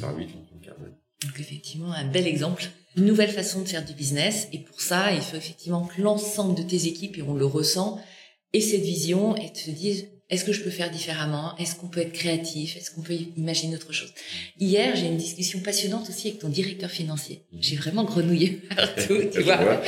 par 0.00 0.16
8 0.16 0.24
l'empreinte 0.34 0.62
carbone. 0.62 0.94
Donc 1.22 1.38
effectivement, 1.38 1.92
un 1.92 2.06
bel 2.06 2.26
exemple, 2.26 2.70
une 2.96 3.04
nouvelle 3.04 3.30
façon 3.30 3.62
de 3.62 3.68
faire 3.68 3.84
du 3.84 3.92
business. 3.92 4.48
Et 4.52 4.58
pour 4.58 4.80
ça, 4.80 5.12
il 5.12 5.20
faut 5.20 5.36
effectivement 5.36 5.86
que 5.86 6.00
l'ensemble 6.00 6.54
de 6.54 6.62
tes 6.62 6.86
équipes, 6.86 7.18
et 7.18 7.22
on 7.22 7.34
le 7.34 7.46
ressent, 7.46 8.00
aient 8.52 8.60
cette 8.60 8.82
vision 8.82 9.36
et 9.36 9.52
te 9.52 9.70
disent, 9.70 10.08
est-ce 10.30 10.44
que 10.44 10.52
je 10.52 10.62
peux 10.62 10.70
faire 10.70 10.90
différemment? 10.90 11.56
Est-ce 11.58 11.74
qu'on 11.74 11.88
peut 11.88 12.00
être 12.00 12.12
créatif? 12.12 12.76
Est-ce 12.76 12.92
qu'on 12.92 13.02
peut 13.02 13.16
imaginer 13.36 13.74
autre 13.74 13.92
chose? 13.92 14.12
Hier, 14.58 14.94
j'ai 14.94 15.06
une 15.06 15.16
discussion 15.16 15.58
passionnante 15.60 16.08
aussi 16.08 16.28
avec 16.28 16.40
ton 16.40 16.48
directeur 16.48 16.90
financier. 16.90 17.42
Mhm. 17.52 17.62
J'ai 17.62 17.76
vraiment 17.76 18.04
grenouillé 18.04 18.48
partout, 18.76 19.18
tu 19.32 19.40
vois. 19.40 19.82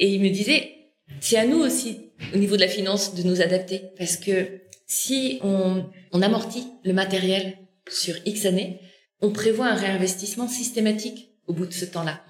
et 0.00 0.14
il 0.14 0.22
me 0.22 0.30
disait, 0.30 0.72
c'est 1.20 1.36
à 1.36 1.46
nous 1.46 1.58
aussi, 1.58 1.98
au 2.34 2.38
niveau 2.38 2.56
de 2.56 2.62
la 2.62 2.68
finance, 2.68 3.14
de 3.14 3.22
nous 3.22 3.42
adapter. 3.42 3.82
Parce 3.98 4.16
que 4.16 4.62
si 4.86 5.38
on, 5.42 5.84
on 6.12 6.22
amortit 6.22 6.64
le 6.84 6.94
matériel 6.94 7.58
sur 7.88 8.14
X 8.26 8.46
années, 8.46 8.80
on 9.20 9.30
prévoit 9.30 9.66
un 9.66 9.74
réinvestissement 9.74 10.48
systématique 10.48 11.30
au 11.46 11.52
bout 11.52 11.66
de 11.66 11.72
ce 11.72 11.84
temps-là. 11.84 12.24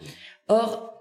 Or, 0.48 0.92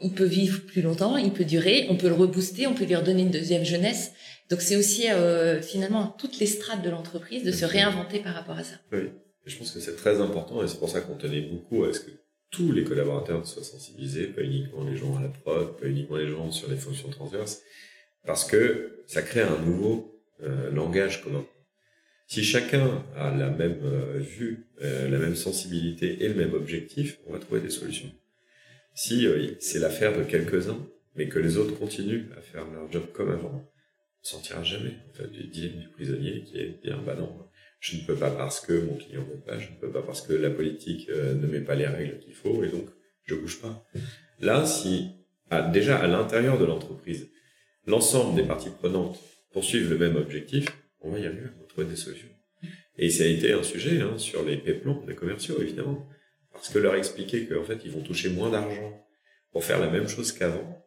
il 0.00 0.12
peut 0.12 0.24
vivre 0.24 0.64
plus 0.66 0.82
longtemps, 0.82 1.16
il 1.16 1.32
peut 1.32 1.44
durer, 1.44 1.86
on 1.90 1.96
peut 1.96 2.08
le 2.08 2.14
rebooster, 2.14 2.66
on 2.66 2.74
peut 2.74 2.84
lui 2.84 2.94
redonner 2.94 3.22
une 3.22 3.30
deuxième 3.30 3.64
jeunesse. 3.64 4.12
Donc 4.48 4.60
c'est 4.60 4.76
aussi 4.76 5.10
euh, 5.10 5.60
finalement 5.60 6.14
toutes 6.18 6.38
les 6.38 6.46
strates 6.46 6.82
de 6.82 6.90
l'entreprise 6.90 7.44
de 7.44 7.52
se 7.52 7.64
réinventer 7.64 8.20
par 8.20 8.34
rapport 8.34 8.56
à 8.56 8.64
ça. 8.64 8.76
Oui, 8.92 9.10
je 9.44 9.56
pense 9.56 9.72
que 9.72 9.80
c'est 9.80 9.96
très 9.96 10.20
important 10.20 10.62
et 10.62 10.68
c'est 10.68 10.78
pour 10.78 10.88
ça 10.88 11.00
qu'on 11.00 11.16
tenait 11.16 11.42
beaucoup 11.42 11.84
à 11.84 11.92
ce 11.92 12.00
que 12.00 12.10
tous 12.50 12.72
les 12.72 12.84
collaborateurs 12.84 13.46
soient 13.46 13.64
sensibilisés, 13.64 14.28
pas 14.28 14.42
uniquement 14.42 14.84
les 14.84 14.96
gens 14.96 15.16
à 15.18 15.22
la 15.22 15.28
prod, 15.28 15.76
pas 15.76 15.86
uniquement 15.86 16.16
les 16.16 16.28
gens 16.28 16.50
sur 16.50 16.70
les 16.70 16.76
fonctions 16.76 17.10
transverses, 17.10 17.60
parce 18.24 18.44
que 18.44 19.02
ça 19.06 19.20
crée 19.20 19.42
un 19.42 19.58
nouveau 19.58 20.22
euh, 20.42 20.70
langage 20.70 21.22
commun. 21.22 21.44
Si 22.28 22.44
chacun 22.44 23.02
a 23.16 23.34
la 23.34 23.48
même 23.48 23.80
euh, 23.84 24.18
vue, 24.18 24.66
euh, 24.82 25.08
la 25.08 25.18
même 25.18 25.34
sensibilité 25.34 26.22
et 26.22 26.28
le 26.28 26.34
même 26.34 26.52
objectif, 26.52 27.18
on 27.26 27.32
va 27.32 27.38
trouver 27.38 27.62
des 27.62 27.70
solutions. 27.70 28.12
Si 28.94 29.26
euh, 29.26 29.54
c'est 29.60 29.78
l'affaire 29.78 30.14
de 30.14 30.22
quelques-uns, 30.22 30.78
mais 31.14 31.28
que 31.28 31.38
les 31.38 31.56
autres 31.56 31.78
continuent 31.78 32.26
à 32.36 32.42
faire 32.42 32.70
leur 32.70 32.92
job 32.92 33.04
comme 33.14 33.30
avant, 33.30 33.64
on 33.64 34.24
sortira 34.24 34.62
jamais 34.62 34.92
en 35.08 35.14
fait, 35.14 35.28
du 35.28 35.44
dilemme 35.44 35.80
du 35.80 35.88
prisonnier 35.88 36.44
qui 36.44 36.58
est 36.58 36.68
de 36.68 36.82
dire 36.82 37.02
bah 37.02 37.16
non, 37.18 37.34
je 37.80 37.96
ne 37.96 38.02
peux 38.02 38.14
pas 38.14 38.30
parce 38.30 38.60
que 38.60 38.74
mon 38.74 38.96
client 38.96 39.22
ne 39.22 39.32
veut 39.32 39.40
pas, 39.40 39.58
je 39.58 39.70
ne 39.70 39.76
peux 39.76 39.90
pas 39.90 40.02
parce 40.02 40.20
que 40.20 40.34
la 40.34 40.50
politique 40.50 41.08
ne 41.08 41.46
met 41.46 41.62
pas 41.62 41.76
les 41.76 41.86
règles 41.86 42.18
qu'il 42.18 42.34
faut 42.34 42.62
et 42.62 42.68
donc 42.68 42.88
je 43.24 43.36
bouge 43.36 43.60
pas. 43.62 43.86
Là, 44.40 44.66
si 44.66 45.12
déjà 45.72 45.96
à 45.96 46.06
l'intérieur 46.06 46.58
de 46.58 46.66
l'entreprise, 46.66 47.30
l'ensemble 47.86 48.36
des 48.36 48.46
parties 48.46 48.70
prenantes 48.70 49.18
poursuivent 49.52 49.88
le 49.88 49.98
même 49.98 50.16
objectif, 50.16 50.66
on 51.00 51.10
va 51.10 51.20
y 51.20 51.26
arriver 51.26 51.48
des 51.84 51.96
solutions. 51.96 52.28
Et 52.96 53.10
ça 53.10 53.24
a 53.24 53.26
été 53.26 53.52
un 53.52 53.62
sujet 53.62 54.00
hein, 54.00 54.18
sur 54.18 54.44
les 54.44 54.56
péplons 54.56 55.04
des 55.06 55.14
commerciaux, 55.14 55.60
évidemment. 55.60 56.06
Parce 56.52 56.70
que 56.70 56.78
leur 56.78 56.96
expliquer 56.96 57.46
qu'en 57.46 57.62
fait, 57.62 57.78
ils 57.84 57.92
vont 57.92 58.02
toucher 58.02 58.30
moins 58.30 58.50
d'argent 58.50 59.06
pour 59.52 59.64
faire 59.64 59.78
la 59.78 59.88
même 59.88 60.08
chose 60.08 60.32
qu'avant, 60.32 60.84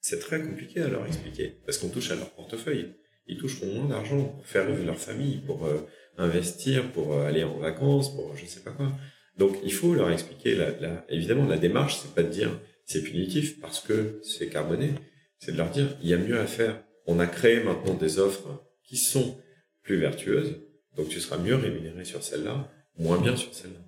c'est 0.00 0.18
très 0.18 0.40
compliqué 0.40 0.80
à 0.80 0.88
leur 0.88 1.06
expliquer. 1.06 1.58
Parce 1.66 1.78
qu'on 1.78 1.90
touche 1.90 2.10
à 2.10 2.16
leur 2.16 2.30
portefeuille. 2.30 2.94
Ils 3.26 3.36
toucheront 3.36 3.66
moins 3.66 3.88
d'argent 3.88 4.24
pour 4.24 4.46
faire 4.46 4.66
vivre 4.66 4.86
leur 4.86 4.98
famille, 4.98 5.38
pour 5.38 5.66
euh, 5.66 5.86
investir, 6.16 6.90
pour 6.92 7.12
euh, 7.12 7.26
aller 7.26 7.44
en 7.44 7.58
vacances, 7.58 8.14
pour 8.14 8.34
je 8.34 8.46
sais 8.46 8.60
pas 8.60 8.72
quoi. 8.72 8.92
Donc, 9.36 9.58
il 9.62 9.72
faut 9.72 9.94
leur 9.94 10.10
expliquer, 10.10 10.54
la, 10.54 11.04
évidemment, 11.08 11.46
la 11.46 11.58
démarche, 11.58 11.98
c'est 12.00 12.14
pas 12.14 12.22
de 12.22 12.28
dire 12.28 12.50
c'est 12.86 13.02
punitif 13.02 13.60
parce 13.60 13.80
que 13.80 14.20
c'est 14.22 14.48
carboné. 14.48 14.90
C'est 15.38 15.52
de 15.52 15.56
leur 15.56 15.70
dire, 15.70 15.96
il 16.02 16.08
y 16.08 16.14
a 16.14 16.18
mieux 16.18 16.38
à 16.40 16.46
faire. 16.46 16.82
On 17.06 17.20
a 17.20 17.26
créé 17.26 17.62
maintenant 17.62 17.94
des 17.94 18.18
offres 18.18 18.64
qui 18.84 18.96
sont 18.96 19.38
plus 19.82 19.98
vertueuse, 19.98 20.60
donc 20.96 21.08
tu 21.08 21.20
seras 21.20 21.38
mieux 21.38 21.54
rémunéré 21.54 22.04
sur 22.04 22.22
celle-là, 22.22 22.70
moins 22.98 23.20
bien 23.20 23.36
sur 23.36 23.54
celle-là. 23.54 23.80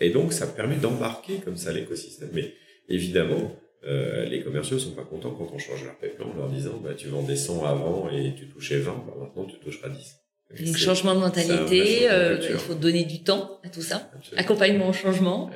Et 0.00 0.10
donc, 0.10 0.32
ça 0.32 0.46
permet 0.46 0.76
d'embarquer 0.76 1.38
comme 1.38 1.56
ça 1.56 1.72
l'écosystème. 1.72 2.30
Mais 2.32 2.54
évidemment, 2.88 3.56
euh, 3.84 4.24
les 4.26 4.42
commerciaux 4.42 4.78
sont 4.78 4.92
pas 4.92 5.04
contents 5.04 5.32
quand 5.32 5.50
on 5.52 5.58
change 5.58 5.84
leur 5.84 5.96
plan 5.96 6.30
en 6.32 6.36
leur 6.36 6.48
disant 6.48 6.80
bah, 6.82 6.94
tu 6.96 7.08
vendais 7.08 7.36
100 7.36 7.64
avant 7.64 8.10
et 8.10 8.34
tu 8.36 8.48
touchais 8.48 8.78
20, 8.78 8.92
bah, 9.06 9.14
maintenant 9.18 9.44
tu 9.44 9.58
toucheras 9.58 9.88
10. 9.88 10.16
Donc, 10.66 10.76
changement 10.76 11.14
de 11.14 11.20
mentalité, 11.20 12.10
euh, 12.10 12.38
il 12.40 12.56
faut 12.56 12.74
donner 12.74 13.04
du 13.04 13.22
temps 13.22 13.58
à 13.64 13.70
tout 13.70 13.80
ça, 13.80 14.10
accompagnement 14.36 14.90
au 14.90 14.92
changement. 14.92 15.50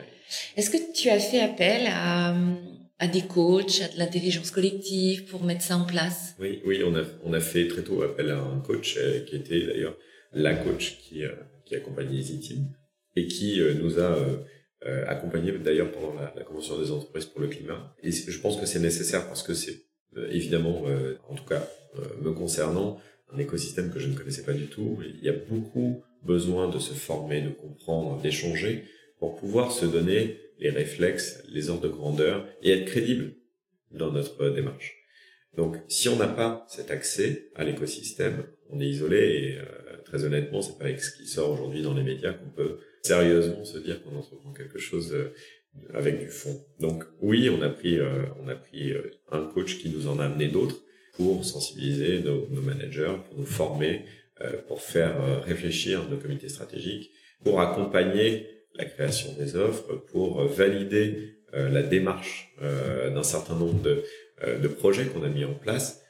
Est-ce 0.56 0.70
que 0.70 0.92
tu 0.94 1.10
as 1.10 1.18
fait 1.18 1.40
appel 1.40 1.86
à, 1.88 2.34
à 2.98 3.08
des 3.08 3.22
coachs, 3.22 3.82
à 3.82 3.88
de 3.88 3.98
l'intelligence 3.98 4.50
collective 4.50 5.26
pour 5.26 5.44
mettre 5.44 5.62
ça 5.62 5.76
en 5.76 5.84
place 5.84 6.34
Oui, 6.38 6.62
oui, 6.64 6.82
on 6.84 6.94
a, 6.94 7.02
on 7.24 7.32
a 7.32 7.40
fait 7.40 7.68
très 7.68 7.82
tôt 7.82 8.02
appel 8.02 8.30
à 8.30 8.38
un 8.38 8.60
coach 8.60 8.96
euh, 8.98 9.20
qui 9.20 9.36
était 9.36 9.66
d'ailleurs 9.66 9.96
la 10.32 10.54
coach 10.54 10.98
qui, 10.98 11.24
euh, 11.24 11.32
qui 11.64 11.74
accompagnait 11.76 12.22
les 12.22 12.40
teams 12.40 12.68
et 13.14 13.26
qui 13.26 13.60
euh, 13.60 13.74
nous 13.74 13.98
a 13.98 14.16
accompagnés 15.08 15.50
d'ailleurs 15.52 15.90
pendant 15.90 16.14
la, 16.14 16.32
la, 16.36 16.44
convention 16.44 16.78
des 16.78 16.92
entreprises 16.92 17.24
pour 17.24 17.40
le 17.40 17.48
climat. 17.48 17.92
Et 18.04 18.12
je 18.12 18.40
pense 18.40 18.60
que 18.60 18.66
c'est 18.66 18.78
nécessaire 18.78 19.26
parce 19.26 19.42
que 19.42 19.52
c'est 19.52 19.82
évidemment, 20.30 20.84
en 21.28 21.34
tout 21.34 21.44
cas 21.44 21.68
me 22.22 22.30
concernant, 22.30 23.00
un 23.32 23.38
écosystème 23.38 23.90
que 23.90 23.98
je 23.98 24.06
ne 24.06 24.14
connaissais 24.14 24.44
pas 24.44 24.52
du 24.52 24.66
tout. 24.66 24.98
Il 25.02 25.24
y 25.24 25.28
a 25.28 25.32
beaucoup 25.32 26.04
besoin 26.22 26.68
de 26.68 26.78
se 26.78 26.92
former, 26.94 27.40
de 27.40 27.50
comprendre, 27.50 28.20
d'échanger 28.20 28.84
pour 29.18 29.34
pouvoir 29.34 29.72
se 29.72 29.86
donner 29.86 30.38
les 30.58 30.70
réflexes, 30.70 31.42
les 31.48 31.70
ordres 31.70 31.82
de 31.82 31.88
grandeur 31.88 32.46
et 32.62 32.70
être 32.70 32.86
crédible 32.86 33.34
dans 33.90 34.12
notre 34.12 34.50
démarche. 34.50 34.96
Donc, 35.56 35.76
si 35.88 36.08
on 36.08 36.16
n'a 36.16 36.28
pas 36.28 36.66
cet 36.68 36.90
accès 36.90 37.50
à 37.54 37.64
l'écosystème, 37.64 38.44
on 38.70 38.80
est 38.80 38.88
isolé 38.88 39.18
et 39.18 39.58
euh, 39.58 39.96
très 40.04 40.24
honnêtement, 40.24 40.60
c'est 40.60 40.78
pas 40.78 40.84
avec 40.84 41.00
ce 41.00 41.16
qui 41.16 41.26
sort 41.26 41.50
aujourd'hui 41.50 41.82
dans 41.82 41.94
les 41.94 42.02
médias 42.02 42.32
qu'on 42.32 42.50
peut 42.50 42.78
sérieusement 43.02 43.64
se 43.64 43.78
dire 43.78 44.02
qu'on 44.02 44.16
entreprend 44.16 44.52
quelque 44.52 44.78
chose 44.78 45.14
euh, 45.14 45.32
avec 45.94 46.18
du 46.18 46.28
fond. 46.28 46.64
Donc, 46.80 47.04
oui, 47.20 47.48
on 47.48 47.62
a 47.62 47.70
pris, 47.70 47.98
euh, 47.98 48.24
on 48.42 48.48
a 48.48 48.54
pris 48.54 48.92
un 49.30 49.44
coach 49.44 49.78
qui 49.78 49.88
nous 49.88 50.08
en 50.08 50.18
a 50.18 50.26
amené 50.26 50.48
d'autres 50.48 50.82
pour 51.14 51.44
sensibiliser 51.44 52.20
nos, 52.20 52.46
nos, 52.50 52.60
managers, 52.60 53.16
pour 53.26 53.38
nous 53.38 53.46
former, 53.46 54.04
pour 54.68 54.82
faire 54.82 55.42
réfléchir 55.44 56.06
nos 56.10 56.18
comités 56.18 56.50
stratégiques, 56.50 57.10
pour 57.42 57.58
accompagner 57.58 58.55
la 58.78 58.84
création 58.84 59.32
des 59.38 59.56
offres, 59.56 59.94
pour 60.10 60.44
valider 60.46 61.36
euh, 61.54 61.68
la 61.68 61.82
démarche 61.82 62.52
euh, 62.60 63.08
d'un 63.10 63.22
certain 63.22 63.54
nombre 63.54 63.80
de, 63.80 64.02
euh, 64.42 64.58
de 64.58 64.68
projets 64.68 65.06
qu'on 65.06 65.22
a 65.22 65.28
mis 65.28 65.44
en 65.44 65.54
place. 65.54 66.02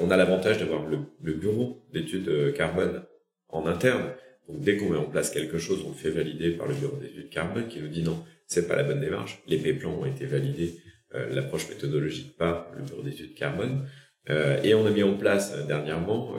on 0.00 0.10
a 0.12 0.16
l'avantage 0.16 0.58
d'avoir 0.58 0.86
le, 0.86 0.98
le, 1.20 1.32
bureau 1.32 1.84
d'études 1.92 2.52
carbone 2.54 3.02
en 3.48 3.66
interne. 3.66 4.04
Donc 4.46 4.60
dès 4.60 4.76
qu'on 4.76 4.90
met 4.90 4.98
en 4.98 5.10
place 5.10 5.30
quelque 5.30 5.58
chose, 5.58 5.82
on 5.84 5.88
le 5.88 5.96
fait 5.96 6.10
valider 6.10 6.50
par 6.50 6.68
le 6.68 6.74
bureau 6.74 6.96
d'études 6.96 7.28
carbone 7.28 7.66
qui 7.66 7.80
nous 7.80 7.88
dit 7.88 8.04
non, 8.04 8.22
c'est 8.46 8.68
pas 8.68 8.76
la 8.76 8.84
bonne 8.84 9.00
démarche. 9.00 9.42
Les 9.48 9.58
P-plans 9.58 9.98
ont 10.00 10.06
été 10.06 10.26
validés, 10.26 10.78
l'approche 11.12 11.68
méthodologique 11.68 12.36
par 12.36 12.70
le 12.76 12.84
bureau 12.84 13.02
d'études 13.02 13.34
carbone. 13.34 13.88
et 14.28 14.74
on 14.74 14.86
a 14.86 14.90
mis 14.90 15.02
en 15.02 15.16
place 15.16 15.66
dernièrement 15.66 16.36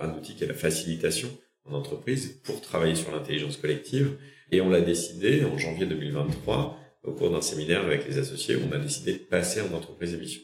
un 0.00 0.10
outil 0.14 0.36
qui 0.36 0.44
est 0.44 0.52
la 0.54 0.54
facilitation 0.54 1.30
en 1.64 1.74
entreprise 1.74 2.40
pour 2.44 2.60
travailler 2.60 2.94
sur 2.94 3.10
l'intelligence 3.10 3.56
collective 3.56 4.18
et 4.50 4.60
on 4.60 4.70
l'a 4.70 4.80
décidé 4.80 5.44
en 5.44 5.58
janvier 5.58 5.86
2023, 5.86 6.78
au 7.04 7.12
cours 7.12 7.30
d'un 7.30 7.40
séminaire 7.40 7.84
avec 7.84 8.06
les 8.06 8.18
associés, 8.18 8.56
on 8.56 8.72
a 8.72 8.78
décidé 8.78 9.12
de 9.14 9.18
passer 9.18 9.60
en 9.60 9.72
entreprise 9.74 10.14
émission, 10.14 10.42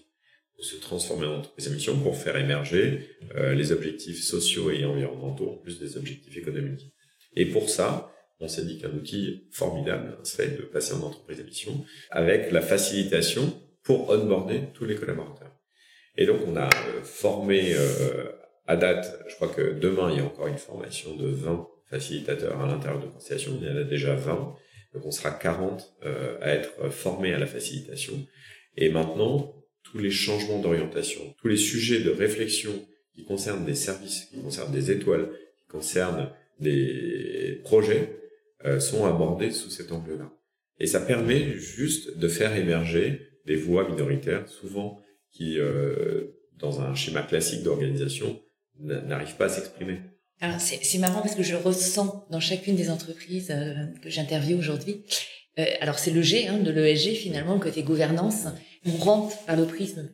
de 0.59 0.63
se 0.63 0.77
transformer 0.77 1.27
en 1.27 1.39
entreprise 1.39 1.69
émission 1.69 1.99
pour 1.99 2.17
faire 2.17 2.37
émerger 2.37 3.09
euh, 3.37 3.55
les 3.55 3.73
objectifs 3.73 4.23
sociaux 4.23 4.71
et 4.71 4.85
environnementaux 4.85 5.51
en 5.51 5.57
plus 5.57 5.79
des 5.79 5.97
objectifs 5.97 6.37
économiques. 6.37 6.93
Et 7.37 7.47
pour 7.47 7.69
ça, 7.69 8.13
on 8.41 8.49
s'est 8.49 8.65
dit 8.65 8.79
qu'un 8.79 8.93
outil 8.93 9.49
formidable 9.51 10.19
serait 10.23 10.49
de 10.49 10.63
passer 10.63 10.95
en 10.95 11.03
entreprise 11.03 11.41
émission 11.41 11.85
avec 12.11 12.51
la 12.53 12.61
facilitation 12.61 13.61
pour 13.83 14.11
onboarder 14.11 14.69
tous 14.75 14.85
les 14.85 14.97
collaborateurs. 14.97 15.53
Et 16.17 16.27
donc 16.27 16.41
on 16.47 16.57
a 16.57 16.67
euh, 16.67 17.03
formé 17.03 17.75
euh, 17.75 18.31
à 18.67 18.77
date, 18.77 19.19
je 19.29 19.35
crois 19.37 19.49
que 19.49 19.79
demain 19.79 20.11
il 20.13 20.19
y 20.19 20.21
a 20.21 20.25
encore 20.25 20.47
une 20.47 20.59
formation 20.59 21.15
de 21.17 21.27
20 21.27 21.69
facilitateurs 21.91 22.61
à 22.61 22.67
l'intérieur 22.67 23.01
de 23.01 23.07
Constellation. 23.07 23.59
Il 23.61 23.67
y 23.67 23.71
en 23.71 23.77
a 23.77 23.85
déjà 23.85 24.15
20. 24.15 24.55
Donc 24.95 25.07
on 25.07 25.11
sera 25.11 25.31
40 25.31 25.95
euh, 26.05 26.39
à 26.41 26.51
être 26.51 26.91
formés 26.91 27.35
à 27.35 27.39
la 27.39 27.47
facilitation. 27.47 28.27
Et 28.77 28.91
maintenant, 28.91 29.55
tous 29.83 29.99
les 29.99 30.11
changements 30.11 30.61
d'orientation, 30.61 31.35
tous 31.41 31.49
les 31.49 31.57
sujets 31.57 32.01
de 32.01 32.11
réflexion 32.11 32.73
qui 33.15 33.25
concernent 33.25 33.65
des 33.65 33.75
services, 33.75 34.27
qui 34.27 34.41
concernent 34.41 34.73
des 34.73 34.91
étoiles, 34.91 35.31
qui 35.59 35.67
concernent 35.67 36.31
des 36.59 37.61
projets, 37.65 38.17
euh, 38.65 38.81
sont 38.81 39.05
abordés 39.05 39.51
sous 39.51 39.71
cet 39.71 39.93
angle-là. 39.93 40.33
Et 40.79 40.87
ça 40.87 41.01
permet 41.01 41.53
juste 41.53 42.19
de 42.19 42.29
faire 42.29 42.57
émerger 42.57 43.21
des 43.47 43.57
voix 43.57 43.89
minoritaires, 43.89 44.49
souvent 44.49 45.01
qui, 45.31 45.59
euh, 45.59 46.29
dans 46.59 46.81
un 46.81 46.95
schéma 46.95 47.23
classique 47.23 47.63
d'organisation, 47.63 48.41
n'arrivent 48.81 49.37
pas 49.37 49.47
à 49.47 49.49
s'exprimer. 49.49 50.01
C'est 50.59 50.99
marrant 50.99 51.21
parce 51.21 51.35
que 51.35 51.43
je 51.43 51.55
ressens 51.55 52.27
dans 52.31 52.41
chacune 52.41 52.77
des 52.77 52.91
entreprises 52.91 53.51
euh, 53.51 53.75
que 54.03 54.11
j'interviewe 54.11 54.59
aujourd'hui. 54.59 55.03
Euh, 55.59 55.65
alors 55.81 55.99
c'est 55.99 56.11
le 56.11 56.23
G 56.23 56.49
hein, 56.49 56.59
de 56.59 56.71
l'ESG 56.71 57.15
finalement, 57.15 57.55
le 57.55 57.61
côté 57.61 57.83
gouvernance. 57.83 58.47
On 58.87 58.97
rentre 58.97 59.37
par 59.45 59.57
le 59.57 59.67
prisme 59.67 60.09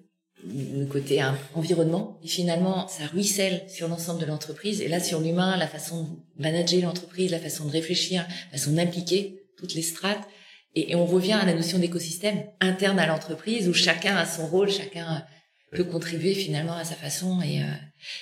le 0.44 0.86
côté 0.86 1.20
hein, 1.20 1.36
environnement 1.54 2.18
et 2.24 2.28
finalement 2.28 2.88
ça 2.88 3.04
ruisselle 3.06 3.62
sur 3.68 3.88
l'ensemble 3.88 4.20
de 4.20 4.26
l'entreprise 4.26 4.80
et 4.80 4.88
là 4.88 4.98
sur 4.98 5.20
l'humain, 5.20 5.56
la 5.58 5.66
façon 5.66 6.04
de 6.04 6.42
manager 6.42 6.82
l'entreprise, 6.82 7.30
la 7.30 7.38
façon 7.38 7.66
de 7.66 7.70
réfléchir, 7.70 8.26
la 8.50 8.58
façon 8.58 8.72
d'impliquer 8.72 9.42
toutes 9.58 9.74
les 9.74 9.82
strates 9.82 10.26
et, 10.74 10.92
et, 10.92 10.94
on 10.94 11.04
revient 11.04 11.34
à 11.34 11.44
la 11.44 11.52
notion 11.52 11.78
d'écosystème 11.78 12.44
interne 12.60 12.98
à 12.98 13.06
l'entreprise 13.06 13.68
où 13.68 13.74
chacun 13.74 14.16
a 14.16 14.24
son 14.24 14.46
rôle, 14.46 14.70
chacun 14.70 15.24
peut 15.72 15.84
contribuer 15.84 16.34
finalement 16.34 16.74
à 16.74 16.84
sa 16.84 16.94
façon. 16.94 17.40
Et, 17.42 17.62
euh, 17.62 17.66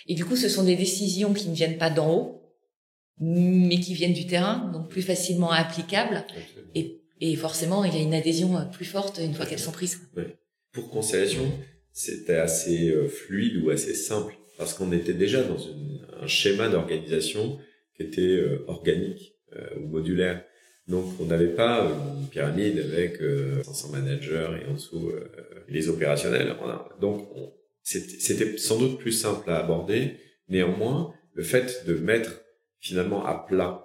et 0.07 0.15
du 0.15 0.25
coup, 0.25 0.37
ce 0.37 0.49
sont 0.49 0.65
des 0.65 0.77
décisions 0.77 1.33
qui 1.33 1.49
ne 1.49 1.55
viennent 1.55 1.79
pas 1.79 1.91
d'en 1.91 2.13
haut, 2.13 2.43
mais 3.21 3.81
qui 3.81 3.95
viennent 3.95 4.13
du 4.13 4.27
terrain, 4.27 4.71
donc 4.73 4.89
plus 4.89 5.03
facilement 5.03 5.51
applicables. 5.51 6.25
Et, 6.75 7.01
et 7.21 7.35
forcément, 7.37 7.85
il 7.85 7.95
y 7.95 7.99
a 7.99 8.03
une 8.03 8.15
adhésion 8.15 8.57
euh, 8.57 8.65
plus 8.65 8.85
forte 8.85 9.21
une 9.23 9.35
fois 9.35 9.47
qu'elles 9.47 9.59
sont 9.59 9.73
prises. 9.73 10.01
Pour 10.73 10.91
Constellation, 10.91 11.51
c'était 11.93 12.37
assez 12.37 12.91
euh, 12.91 13.09
fluide 13.09 13.63
ou 13.63 13.71
assez 13.71 13.95
simple 13.95 14.35
parce 14.59 14.75
qu'on 14.75 14.93
était 14.93 15.15
déjà 15.15 15.43
dans 15.43 15.59
une, 15.59 16.07
un 16.21 16.27
schéma 16.27 16.69
d'organisation 16.69 17.59
qui 17.97 18.03
était 18.03 18.41
organique 18.67 19.35
ou 19.77 19.87
modulaire. 19.87 20.45
Donc 20.89 21.05
on 21.21 21.27
n'avait 21.27 21.55
pas 21.55 21.91
une 22.21 22.29
pyramide 22.29 22.79
avec 22.79 23.19
500 23.65 23.91
managers 23.91 24.49
et 24.61 24.69
en 24.69 24.75
dessous 24.75 25.13
les 25.69 25.89
opérationnels. 25.89 26.57
Donc, 27.01 27.29
c'était 27.83 28.59
sans 28.59 28.79
doute 28.79 28.99
plus 28.99 29.13
simple 29.13 29.51
à 29.51 29.59
aborder. 29.59 30.17
Néanmoins, 30.49 31.13
le 31.35 31.43
fait 31.43 31.85
de 31.87 31.95
mettre 31.95 32.43
finalement 32.81 33.25
à 33.25 33.35
plat 33.35 33.85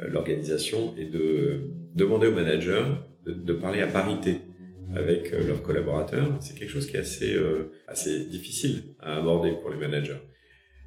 euh, 0.00 0.08
l'organisation 0.08 0.94
et 0.96 1.06
de 1.06 1.70
demander 1.94 2.26
aux 2.26 2.34
managers 2.34 2.84
de, 3.24 3.52
parler 3.52 3.82
à 3.82 3.86
parité 3.86 4.40
avec 4.94 5.34
euh, 5.34 5.46
leurs 5.46 5.62
collaborateurs, 5.62 6.38
c'est 6.40 6.58
quelque 6.58 6.70
chose 6.70 6.86
qui 6.86 6.96
est 6.96 7.00
assez 7.00 7.34
euh, 7.34 7.72
assez 7.86 8.24
difficile 8.24 8.94
à 9.00 9.18
aborder 9.18 9.52
pour 9.60 9.70
les 9.70 9.76
managers. 9.76 10.20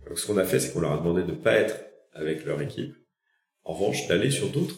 Donc, 0.07 0.17
ce 0.17 0.25
qu'on 0.25 0.37
a 0.37 0.43
fait, 0.43 0.59
c'est 0.59 0.73
qu'on 0.73 0.81
leur 0.81 0.93
a 0.93 0.97
demandé 0.97 1.21
de 1.21 1.31
ne 1.31 1.37
pas 1.37 1.53
être 1.53 1.79
avec 2.13 2.45
leur 2.45 2.61
équipe. 2.61 2.95
En 3.63 3.73
revanche, 3.73 4.07
d'aller 4.07 4.31
sur 4.31 4.49
d'autres 4.49 4.77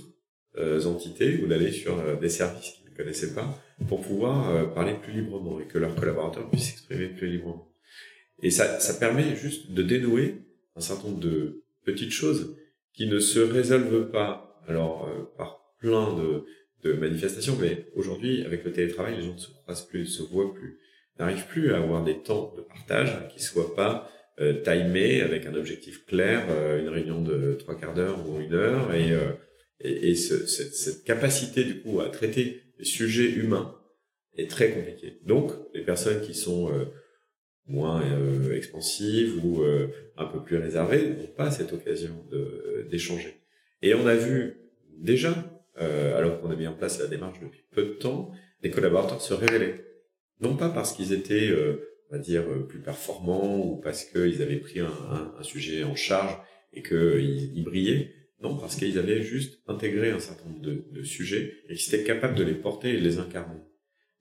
entités 0.85 1.41
ou 1.41 1.47
d'aller 1.47 1.71
sur 1.71 2.19
des 2.19 2.29
services 2.29 2.73
qu'ils 2.73 2.91
ne 2.91 2.95
connaissaient 2.95 3.33
pas 3.33 3.57
pour 3.87 4.01
pouvoir 4.01 4.49
euh, 4.49 4.65
parler 4.65 4.93
plus 4.93 5.13
librement 5.13 5.59
et 5.59 5.65
que 5.65 5.77
leurs 5.77 5.95
collaborateurs 5.95 6.49
puissent 6.49 6.69
s'exprimer 6.69 7.07
plus 7.07 7.27
librement. 7.27 7.69
Et 8.41 8.51
ça, 8.51 8.79
ça 8.79 8.93
permet 8.95 9.35
juste 9.35 9.71
de 9.71 9.81
dénouer 9.81 10.41
un 10.75 10.81
certain 10.81 11.09
nombre 11.09 11.19
de 11.19 11.63
petites 11.85 12.11
choses 12.11 12.57
qui 12.93 13.07
ne 13.07 13.19
se 13.19 13.39
résolvent 13.39 14.11
pas, 14.11 14.61
alors 14.67 15.07
euh, 15.07 15.23
par 15.37 15.75
plein 15.79 16.13
de, 16.15 16.45
de 16.83 16.93
manifestations, 16.93 17.57
mais 17.59 17.87
aujourd'hui, 17.95 18.43
avec 18.45 18.63
le 18.63 18.71
télétravail, 18.71 19.15
les 19.17 19.23
gens 19.23 19.33
ne 19.33 19.39
se 19.39 19.51
croisent 19.51 19.87
plus, 19.87 19.99
ne 19.99 20.05
se 20.05 20.23
voient 20.23 20.53
plus, 20.53 20.79
n'arrivent 21.19 21.47
plus 21.47 21.73
à 21.73 21.77
avoir 21.77 22.03
des 22.03 22.19
temps 22.19 22.53
de 22.55 22.61
partage 22.61 23.27
qui 23.29 23.41
soient 23.41 23.75
pas 23.75 24.09
euh, 24.39 24.61
timés 24.61 25.21
avec 25.21 25.45
un 25.45 25.55
objectif 25.55 26.05
clair, 26.05 26.45
euh, 26.49 26.81
une 26.81 26.89
réunion 26.89 27.21
de 27.21 27.53
trois 27.53 27.77
quarts 27.77 27.93
d'heure 27.93 28.27
ou 28.27 28.39
une 28.39 28.53
heure, 28.53 28.93
et, 28.93 29.11
et, 29.79 30.09
et 30.09 30.15
ce, 30.15 30.45
cette, 30.47 30.75
cette, 30.75 31.03
capacité 31.03 31.63
du 31.63 31.81
coup 31.81 32.01
à 32.01 32.09
traiter 32.09 32.62
les 32.77 32.85
sujets 32.85 33.29
humains 33.29 33.77
est 34.35 34.49
très 34.49 34.71
compliqué. 34.71 35.19
Donc, 35.25 35.51
les 35.73 35.83
personnes 35.83 36.21
qui 36.21 36.33
sont 36.33 36.71
euh, 36.71 36.85
moins 37.67 38.01
euh, 38.03 38.55
expansives 38.55 39.43
ou 39.43 39.63
euh, 39.63 39.87
un 40.17 40.25
peu 40.25 40.43
plus 40.43 40.57
réservées 40.57 41.09
n'ont 41.09 41.27
pas 41.27 41.51
cette 41.51 41.73
occasion 41.73 42.25
de 42.31 42.87
d'échanger. 42.89 43.41
Et 43.81 43.93
on 43.93 44.05
a 44.07 44.15
vu 44.15 44.57
déjà, 44.97 45.33
alors 45.75 46.39
qu'on 46.39 46.51
a 46.51 46.55
mis 46.55 46.67
en 46.67 46.73
place 46.73 46.99
la 46.99 47.07
démarche 47.07 47.39
depuis 47.41 47.63
peu 47.71 47.83
de 47.83 47.93
temps, 47.93 48.31
les 48.61 48.69
collaborateurs 48.69 49.21
se 49.21 49.33
révéler. 49.33 49.75
Non 50.41 50.55
pas 50.55 50.69
parce 50.69 50.93
qu'ils 50.93 51.13
étaient, 51.13 51.51
on 52.09 52.15
va 52.15 52.19
dire, 52.19 52.43
plus 52.67 52.79
performants 52.79 53.57
ou 53.57 53.77
parce 53.77 54.05
qu'ils 54.05 54.41
avaient 54.41 54.57
pris 54.57 54.79
un, 54.79 55.33
un, 55.37 55.43
sujet 55.43 55.83
en 55.83 55.95
charge 55.95 56.37
et 56.73 56.83
qu'ils 56.83 57.57
ils 57.57 57.63
brillaient. 57.63 58.13
Non, 58.43 58.57
parce 58.57 58.75
qu'ils 58.75 58.99
avaient 58.99 59.21
juste 59.21 59.61
intégré 59.67 60.11
un 60.11 60.19
certain 60.19 60.49
nombre 60.49 60.61
de, 60.61 61.03
sujets 61.03 61.53
et 61.69 61.75
qu'ils 61.75 61.95
étaient 61.95 62.03
capables 62.03 62.35
de 62.35 62.43
les 62.43 62.53
porter 62.53 62.89
et 62.89 62.97
de 62.97 63.03
les 63.03 63.17
incarner. 63.17 63.61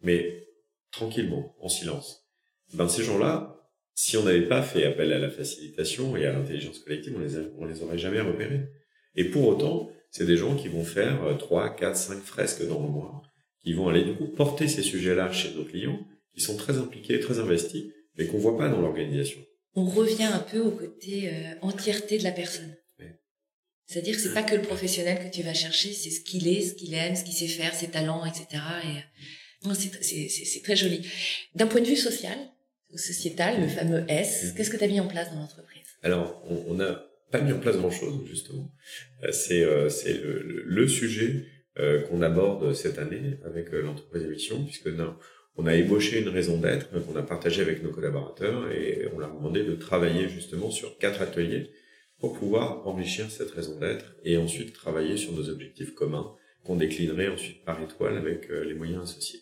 Mais 0.00 0.46
tranquillement, 0.92 1.56
en 1.60 1.68
silence. 1.68 2.24
Ben, 2.74 2.88
ces 2.88 3.02
gens-là, 3.02 3.68
si 3.94 4.16
on 4.16 4.22
n'avait 4.22 4.46
pas 4.46 4.62
fait 4.62 4.84
appel 4.84 5.12
à 5.12 5.18
la 5.18 5.28
facilitation 5.28 6.16
et 6.16 6.24
à 6.24 6.32
l'intelligence 6.32 6.78
collective, 6.78 7.14
on 7.16 7.20
les, 7.20 7.36
on 7.58 7.64
les 7.64 7.82
aurait 7.82 7.98
jamais 7.98 8.20
repérés. 8.20 8.68
Et 9.16 9.24
pour 9.24 9.48
autant, 9.48 9.90
c'est 10.10 10.26
des 10.26 10.36
gens 10.36 10.54
qui 10.54 10.68
vont 10.68 10.84
faire 10.84 11.36
3, 11.38 11.74
4, 11.74 11.96
5 11.96 12.22
fresques 12.22 12.66
dans 12.68 12.80
le 12.80 12.88
mois, 12.88 13.22
qui 13.64 13.72
vont 13.72 13.88
aller 13.88 14.04
du 14.04 14.14
coup 14.14 14.28
porter 14.28 14.68
ces 14.68 14.82
sujets-là 14.82 15.32
chez 15.32 15.52
nos 15.54 15.64
clients, 15.64 15.98
qui 16.32 16.40
sont 16.40 16.56
très 16.56 16.78
impliqués, 16.78 17.18
très 17.18 17.40
investis, 17.40 17.86
mais 18.16 18.26
qu'on 18.26 18.38
voit 18.38 18.56
pas 18.56 18.68
dans 18.68 18.80
l'organisation. 18.80 19.40
On 19.74 19.84
revient 19.84 20.24
un 20.24 20.38
peu 20.38 20.60
au 20.60 20.70
côté 20.70 21.28
euh, 21.28 21.54
entièreté 21.62 22.18
de 22.18 22.24
la 22.24 22.32
personne. 22.32 22.76
C'est-à-dire 23.92 24.16
que 24.16 24.22
c'est 24.22 24.32
pas 24.32 24.42
que 24.42 24.54
le 24.54 24.62
professionnel 24.62 25.18
que 25.18 25.34
tu 25.34 25.42
vas 25.42 25.52
chercher, 25.52 25.92
c'est 25.92 26.08
ce 26.08 26.22
qu'il 26.22 26.48
est, 26.48 26.62
ce 26.62 26.74
qu'il 26.74 26.94
aime, 26.94 27.14
ce 27.14 27.24
qu'il 27.24 27.34
sait 27.34 27.46
faire, 27.46 27.74
ses 27.74 27.88
talents, 27.88 28.24
etc. 28.24 28.46
Et 28.84 29.68
euh, 29.68 29.74
c'est 29.74 30.62
très 30.62 30.76
joli. 30.76 31.06
D'un 31.54 31.66
point 31.66 31.82
de 31.82 31.86
vue 31.86 31.96
social, 31.96 32.38
sociétal, 32.94 33.60
le 33.60 33.68
fameux 33.68 34.04
S, 34.08 34.44
mm-hmm. 34.44 34.56
qu'est-ce 34.56 34.70
que 34.70 34.78
tu 34.78 34.84
as 34.84 34.88
mis 34.88 35.00
en 35.00 35.08
place 35.08 35.30
dans 35.30 35.40
l'entreprise? 35.40 35.82
Alors, 36.02 36.42
on 36.48 36.72
n'a 36.74 37.06
pas 37.30 37.42
mis 37.42 37.52
en 37.52 37.58
place 37.58 37.76
grand-chose, 37.76 38.26
justement. 38.26 38.72
Euh, 39.24 39.32
c'est 39.32 39.62
euh, 39.62 39.90
c'est 39.90 40.14
le, 40.14 40.62
le, 40.64 40.88
sujet 40.88 41.44
qu'on 42.08 42.20
aborde 42.20 42.74
cette 42.74 42.98
année 42.98 43.38
avec 43.46 43.72
l'entreprise 43.72 44.22
émission, 44.24 44.62
puisque 44.62 44.90
on 45.56 45.66
a 45.66 45.74
ébauché 45.74 46.20
une 46.20 46.28
raison 46.28 46.58
d'être 46.58 46.90
qu'on 46.90 47.16
a 47.16 47.22
partagée 47.22 47.62
avec 47.62 47.82
nos 47.82 47.90
collaborateurs 47.90 48.70
et 48.70 49.08
on 49.14 49.18
leur 49.18 49.30
a 49.30 49.34
demandé 49.34 49.64
de 49.64 49.74
travailler 49.74 50.28
justement 50.28 50.70
sur 50.70 50.98
quatre 50.98 51.22
ateliers 51.22 51.70
pour 52.22 52.38
pouvoir 52.38 52.86
enrichir 52.86 53.28
cette 53.32 53.50
raison 53.50 53.80
d'être 53.80 54.14
et 54.24 54.36
ensuite 54.36 54.72
travailler 54.72 55.16
sur 55.16 55.32
nos 55.32 55.48
objectifs 55.48 55.92
communs 55.92 56.32
qu'on 56.64 56.76
déclinerait 56.76 57.26
ensuite 57.26 57.64
par 57.64 57.82
étoile 57.82 58.16
avec 58.16 58.48
euh, 58.48 58.64
les 58.64 58.74
moyens 58.74 59.10
associés. 59.10 59.40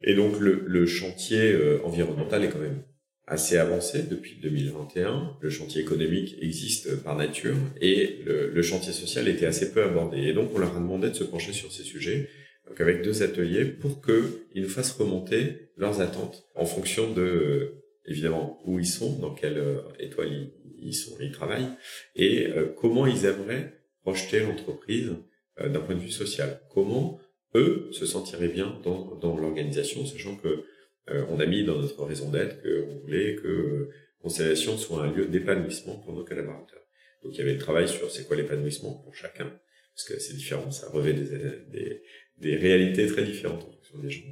Et 0.00 0.14
donc 0.14 0.40
le, 0.40 0.64
le 0.66 0.86
chantier 0.86 1.52
euh, 1.52 1.78
environnemental 1.84 2.42
est 2.42 2.48
quand 2.48 2.58
même 2.58 2.82
assez 3.26 3.58
avancé 3.58 4.04
depuis 4.04 4.36
2021. 4.40 5.36
Le 5.38 5.50
chantier 5.50 5.82
économique 5.82 6.36
existe 6.40 7.02
par 7.02 7.16
nature 7.18 7.56
et 7.82 8.22
le, 8.24 8.48
le, 8.48 8.62
chantier 8.62 8.94
social 8.94 9.28
était 9.28 9.44
assez 9.44 9.72
peu 9.72 9.82
abordé. 9.82 10.22
Et 10.22 10.32
donc 10.32 10.52
on 10.54 10.58
leur 10.58 10.74
a 10.74 10.80
demandé 10.80 11.10
de 11.10 11.14
se 11.14 11.24
pencher 11.24 11.52
sur 11.52 11.70
ces 11.70 11.82
sujets, 11.82 12.30
donc 12.66 12.80
avec 12.80 13.02
deux 13.02 13.22
ateliers, 13.22 13.66
pour 13.66 14.00
qu'ils 14.00 14.62
nous 14.62 14.70
fassent 14.70 14.92
remonter 14.92 15.68
leurs 15.76 16.00
attentes 16.00 16.46
en 16.54 16.64
fonction 16.64 17.12
de 17.12 17.74
évidemment 18.06 18.60
où 18.64 18.78
ils 18.78 18.86
sont, 18.86 19.18
dans 19.18 19.34
quelle 19.34 19.62
étoile 19.98 20.50
ils, 20.78 20.94
sont, 20.94 21.16
ils 21.20 21.32
travaillent, 21.32 21.68
et 22.14 22.48
euh, 22.48 22.66
comment 22.76 23.06
ils 23.06 23.24
aimeraient 23.24 23.74
projeter 24.02 24.40
l'entreprise 24.40 25.14
euh, 25.60 25.68
d'un 25.68 25.80
point 25.80 25.94
de 25.94 26.00
vue 26.00 26.10
social. 26.10 26.60
Comment 26.72 27.20
eux 27.54 27.88
se 27.92 28.06
sentiraient 28.06 28.48
bien 28.48 28.80
dans, 28.84 29.16
dans 29.16 29.36
l'organisation, 29.36 30.04
sachant 30.06 30.36
que 30.36 30.64
euh, 31.10 31.24
on 31.30 31.40
a 31.40 31.46
mis 31.46 31.64
dans 31.64 31.78
notre 31.78 32.04
raison 32.04 32.30
d'être 32.30 32.62
qu'on 32.62 32.98
voulait 33.00 33.36
que 33.36 33.90
Constellation 34.20 34.76
soit 34.76 35.04
un 35.04 35.12
lieu 35.12 35.26
d'épanouissement 35.26 35.96
pour 35.98 36.12
nos 36.12 36.24
collaborateurs. 36.24 36.82
Donc 37.22 37.34
il 37.34 37.38
y 37.38 37.42
avait 37.42 37.54
le 37.54 37.58
travail 37.58 37.88
sur 37.88 38.10
c'est 38.10 38.26
quoi 38.26 38.36
l'épanouissement 38.36 38.94
pour 39.04 39.14
chacun, 39.14 39.52
parce 39.94 40.08
que 40.08 40.18
c'est 40.18 40.34
différent, 40.34 40.70
ça 40.70 40.88
revêt 40.88 41.12
des, 41.12 41.24
des, 41.70 42.02
des, 42.38 42.56
réalités 42.56 43.06
très 43.06 43.24
différentes 43.24 43.62
en 43.62 43.70
fonction 43.70 43.98
des 43.98 44.10
gens. 44.10 44.22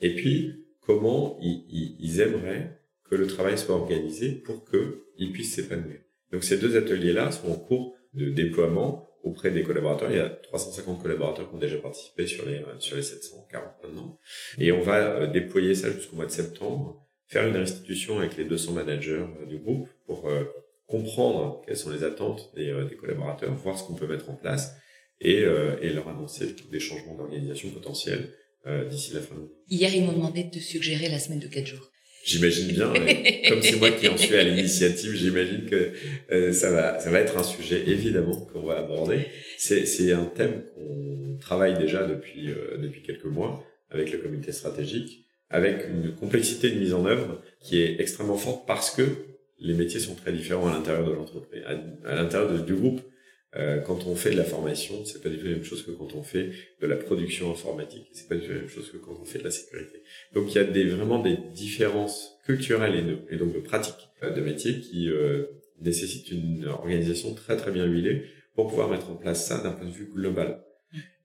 Et 0.00 0.14
puis 0.14 0.64
comment 0.80 1.38
ils, 1.42 1.64
ils, 1.68 1.96
ils 2.00 2.20
aimeraient 2.20 2.81
que 3.12 3.16
le 3.18 3.26
travail 3.26 3.58
soit 3.58 3.74
organisé 3.74 4.30
pour 4.30 4.64
qu'ils 4.64 5.32
puissent 5.32 5.54
s'épanouir. 5.54 5.98
Donc 6.32 6.44
ces 6.44 6.56
deux 6.56 6.78
ateliers-là 6.78 7.30
sont 7.30 7.50
en 7.50 7.56
cours 7.56 7.94
de 8.14 8.30
déploiement 8.30 9.06
auprès 9.22 9.50
des 9.50 9.62
collaborateurs. 9.62 10.10
Il 10.10 10.16
y 10.16 10.20
a 10.20 10.30
350 10.30 11.02
collaborateurs 11.02 11.46
qui 11.46 11.54
ont 11.54 11.58
déjà 11.58 11.76
participé 11.76 12.26
sur 12.26 12.46
les 12.46 12.62
sur 12.78 12.96
les 12.96 13.02
740 13.02 13.64
maintenant. 13.84 14.18
Et 14.56 14.72
on 14.72 14.80
va 14.80 14.96
euh, 14.96 15.26
déployer 15.26 15.74
ça 15.74 15.90
jusqu'au 15.90 16.16
mois 16.16 16.24
de 16.24 16.30
septembre, 16.30 17.06
faire 17.26 17.46
une 17.46 17.56
restitution 17.56 18.18
avec 18.18 18.38
les 18.38 18.46
200 18.46 18.72
managers 18.72 19.26
euh, 19.42 19.44
du 19.44 19.58
groupe 19.58 19.90
pour 20.06 20.26
euh, 20.30 20.44
comprendre 20.86 21.60
quelles 21.66 21.76
sont 21.76 21.90
les 21.90 22.04
attentes 22.04 22.50
des, 22.56 22.74
collaborateurs, 22.98 23.52
voir 23.56 23.78
ce 23.78 23.84
qu'on 23.84 23.94
peut 23.94 24.06
mettre 24.06 24.30
en 24.30 24.36
place 24.36 24.74
et, 25.20 25.44
et 25.82 25.90
leur 25.90 26.08
annoncer 26.08 26.56
des 26.70 26.80
changements 26.80 27.14
d'organisation 27.14 27.70
potentiels 27.70 28.34
d'ici 28.90 29.14
la 29.14 29.20
fin 29.20 29.34
de 29.34 29.40
l'année. 29.40 29.52
Hier, 29.68 29.94
ils 29.94 30.02
m'ont 30.02 30.12
demandé 30.12 30.44
de 30.44 30.58
suggérer 30.58 31.08
la 31.08 31.18
semaine 31.18 31.38
de 31.38 31.46
4 31.46 31.66
jours. 31.66 31.91
J'imagine 32.24 32.68
bien, 32.68 32.92
comme 33.48 33.62
c'est 33.62 33.78
moi 33.78 33.90
qui 33.90 34.08
en 34.08 34.16
suis 34.16 34.36
à 34.36 34.44
l'initiative, 34.44 35.12
j'imagine 35.14 35.66
que 35.66 35.90
euh, 36.30 36.52
ça 36.52 36.70
va 36.70 37.00
ça 37.00 37.10
va 37.10 37.18
être 37.18 37.36
un 37.36 37.42
sujet 37.42 37.82
évidemment 37.86 38.36
qu'on 38.52 38.62
va 38.62 38.78
aborder. 38.78 39.26
C'est 39.58 39.86
c'est 39.86 40.12
un 40.12 40.24
thème 40.24 40.62
qu'on 40.74 41.36
travaille 41.40 41.76
déjà 41.76 42.06
depuis 42.06 42.50
euh, 42.50 42.78
depuis 42.78 43.02
quelques 43.02 43.24
mois 43.24 43.64
avec 43.90 44.12
le 44.12 44.18
comité 44.18 44.52
stratégique, 44.52 45.26
avec 45.50 45.86
une 45.88 46.14
complexité 46.14 46.70
de 46.70 46.78
mise 46.78 46.94
en 46.94 47.06
œuvre 47.06 47.42
qui 47.60 47.82
est 47.82 48.00
extrêmement 48.00 48.38
forte 48.38 48.66
parce 48.66 48.90
que 48.90 49.02
les 49.58 49.74
métiers 49.74 50.00
sont 50.00 50.14
très 50.14 50.32
différents 50.32 50.68
à 50.68 50.72
l'intérieur 50.72 51.06
de 51.06 51.12
l'entreprise, 51.12 51.62
à, 52.04 52.14
l'intérieur 52.14 52.64
du 52.64 52.74
groupe. 52.74 53.00
Euh, 53.54 53.80
quand 53.80 54.06
on 54.06 54.14
fait 54.14 54.30
de 54.30 54.36
la 54.36 54.44
formation, 54.44 55.04
c'est 55.04 55.22
pas 55.22 55.28
du 55.28 55.38
tout 55.38 55.44
la 55.44 55.52
même 55.52 55.64
chose 55.64 55.84
que 55.84 55.90
quand 55.90 56.14
on 56.14 56.22
fait 56.22 56.50
de 56.80 56.86
la 56.86 56.96
production 56.96 57.50
informatique. 57.50 58.08
C'est 58.12 58.28
pas 58.28 58.36
du 58.36 58.42
tout 58.42 58.52
la 58.52 58.60
même 58.60 58.68
chose 58.68 58.90
que 58.90 58.96
quand 58.96 59.18
on 59.20 59.24
fait 59.24 59.40
de 59.40 59.44
la 59.44 59.50
sécurité. 59.50 60.02
Donc 60.34 60.52
il 60.52 60.54
y 60.54 60.58
a 60.58 60.64
des, 60.64 60.84
vraiment 60.84 61.18
des 61.18 61.36
différences 61.52 62.38
culturelles 62.46 63.18
et, 63.30 63.36
donc 63.36 63.52
de 63.52 63.60
pratiques 63.60 64.08
euh, 64.22 64.30
de 64.30 64.40
métiers 64.40 64.80
qui 64.80 65.10
euh, 65.10 65.44
nécessitent 65.80 66.30
une 66.30 66.66
organisation 66.66 67.34
très 67.34 67.56
très 67.56 67.70
bien 67.70 67.84
huilée 67.84 68.24
pour 68.54 68.68
pouvoir 68.68 68.88
mettre 68.88 69.10
en 69.10 69.16
place 69.16 69.46
ça 69.46 69.62
d'un 69.62 69.72
point 69.72 69.86
de 69.86 69.92
vue 69.92 70.10
global. 70.12 70.62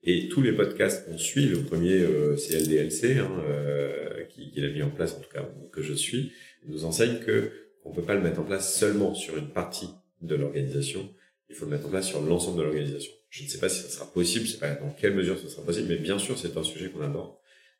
Et 0.03 0.29
tous 0.29 0.41
les 0.41 0.53
podcasts 0.53 1.05
qu'on 1.05 1.17
suit, 1.17 1.47
le 1.47 1.59
premier 1.63 1.99
euh, 1.99 2.37
c'est 2.37 3.17
hein, 3.17 3.43
euh, 3.49 4.23
qui, 4.29 4.51
qui 4.51 4.61
l'a 4.61 4.69
mis 4.69 4.81
en 4.81 4.89
place 4.89 5.15
en 5.15 5.19
tout 5.19 5.29
cas 5.29 5.45
que 5.71 5.81
je 5.81 5.93
suis, 5.93 6.31
nous 6.65 6.85
enseigne 6.85 7.19
que 7.19 7.51
on 7.83 7.91
peut 7.91 8.03
pas 8.03 8.15
le 8.15 8.21
mettre 8.21 8.39
en 8.39 8.43
place 8.43 8.77
seulement 8.77 9.13
sur 9.13 9.37
une 9.37 9.49
partie 9.49 9.89
de 10.21 10.35
l'organisation, 10.35 11.09
il 11.49 11.55
faut 11.55 11.65
le 11.65 11.71
mettre 11.71 11.87
en 11.87 11.89
place 11.89 12.07
sur 12.07 12.21
l'ensemble 12.21 12.59
de 12.59 12.63
l'organisation. 12.63 13.11
Je 13.29 13.43
ne 13.43 13.49
sais 13.49 13.59
pas 13.59 13.69
si 13.69 13.81
ça 13.81 13.89
sera 13.89 14.11
possible, 14.11 14.45
je 14.45 14.53
sais 14.53 14.57
pas 14.57 14.75
dans 14.75 14.91
quelle 14.91 15.13
mesure 15.13 15.37
ce 15.39 15.49
sera 15.49 15.63
possible, 15.63 15.87
mais 15.89 15.97
bien 15.97 16.19
sûr, 16.19 16.37
c'est 16.37 16.55
un 16.55 16.63
sujet 16.63 16.89
qu'on 16.89 17.01
aborde 17.01 17.35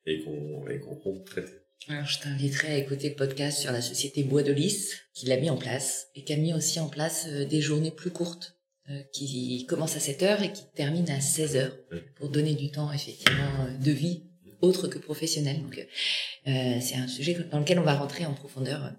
et 0.05 0.23
qu'on 0.23 0.65
qu'on 0.65 0.95
compte 0.95 1.25
traiter. 1.25 1.51
Alors, 1.89 2.05
je 2.05 2.19
t'inviterai 2.19 2.73
à 2.73 2.77
écouter 2.77 3.09
le 3.09 3.15
podcast 3.15 3.59
sur 3.59 3.71
la 3.71 3.81
société 3.81 4.23
Bois 4.23 4.43
de 4.43 4.51
Lys, 4.51 4.95
qui 5.13 5.27
l'a 5.27 5.37
mis 5.37 5.49
en 5.49 5.57
place 5.57 6.07
et 6.15 6.23
qui 6.23 6.33
a 6.33 6.37
mis 6.37 6.53
aussi 6.53 6.79
en 6.79 6.89
place 6.89 7.27
euh, 7.29 7.45
des 7.45 7.61
journées 7.61 7.91
plus 7.91 8.11
courtes, 8.11 8.57
euh, 8.89 9.01
qui 9.11 9.65
commencent 9.67 9.97
à 9.97 9.99
7 9.99 10.23
heures 10.23 10.41
et 10.41 10.53
qui 10.53 10.63
terminent 10.73 11.13
à 11.13 11.19
16 11.19 11.57
heures, 11.57 11.77
pour 12.15 12.29
donner 12.29 12.55
du 12.55 12.71
temps, 12.71 12.89
effectivement, 12.93 13.65
euh, 13.67 13.77
de 13.83 13.91
vie 13.91 14.23
autre 14.61 14.87
que 14.87 14.97
professionnel. 14.97 15.61
Donc, 15.61 15.77
euh, 15.77 16.77
c'est 16.79 16.95
un 16.95 17.07
sujet 17.09 17.37
dans 17.51 17.59
lequel 17.59 17.79
on 17.79 17.83
va 17.83 17.95
rentrer 17.95 18.25
en 18.25 18.33
profondeur 18.33 18.93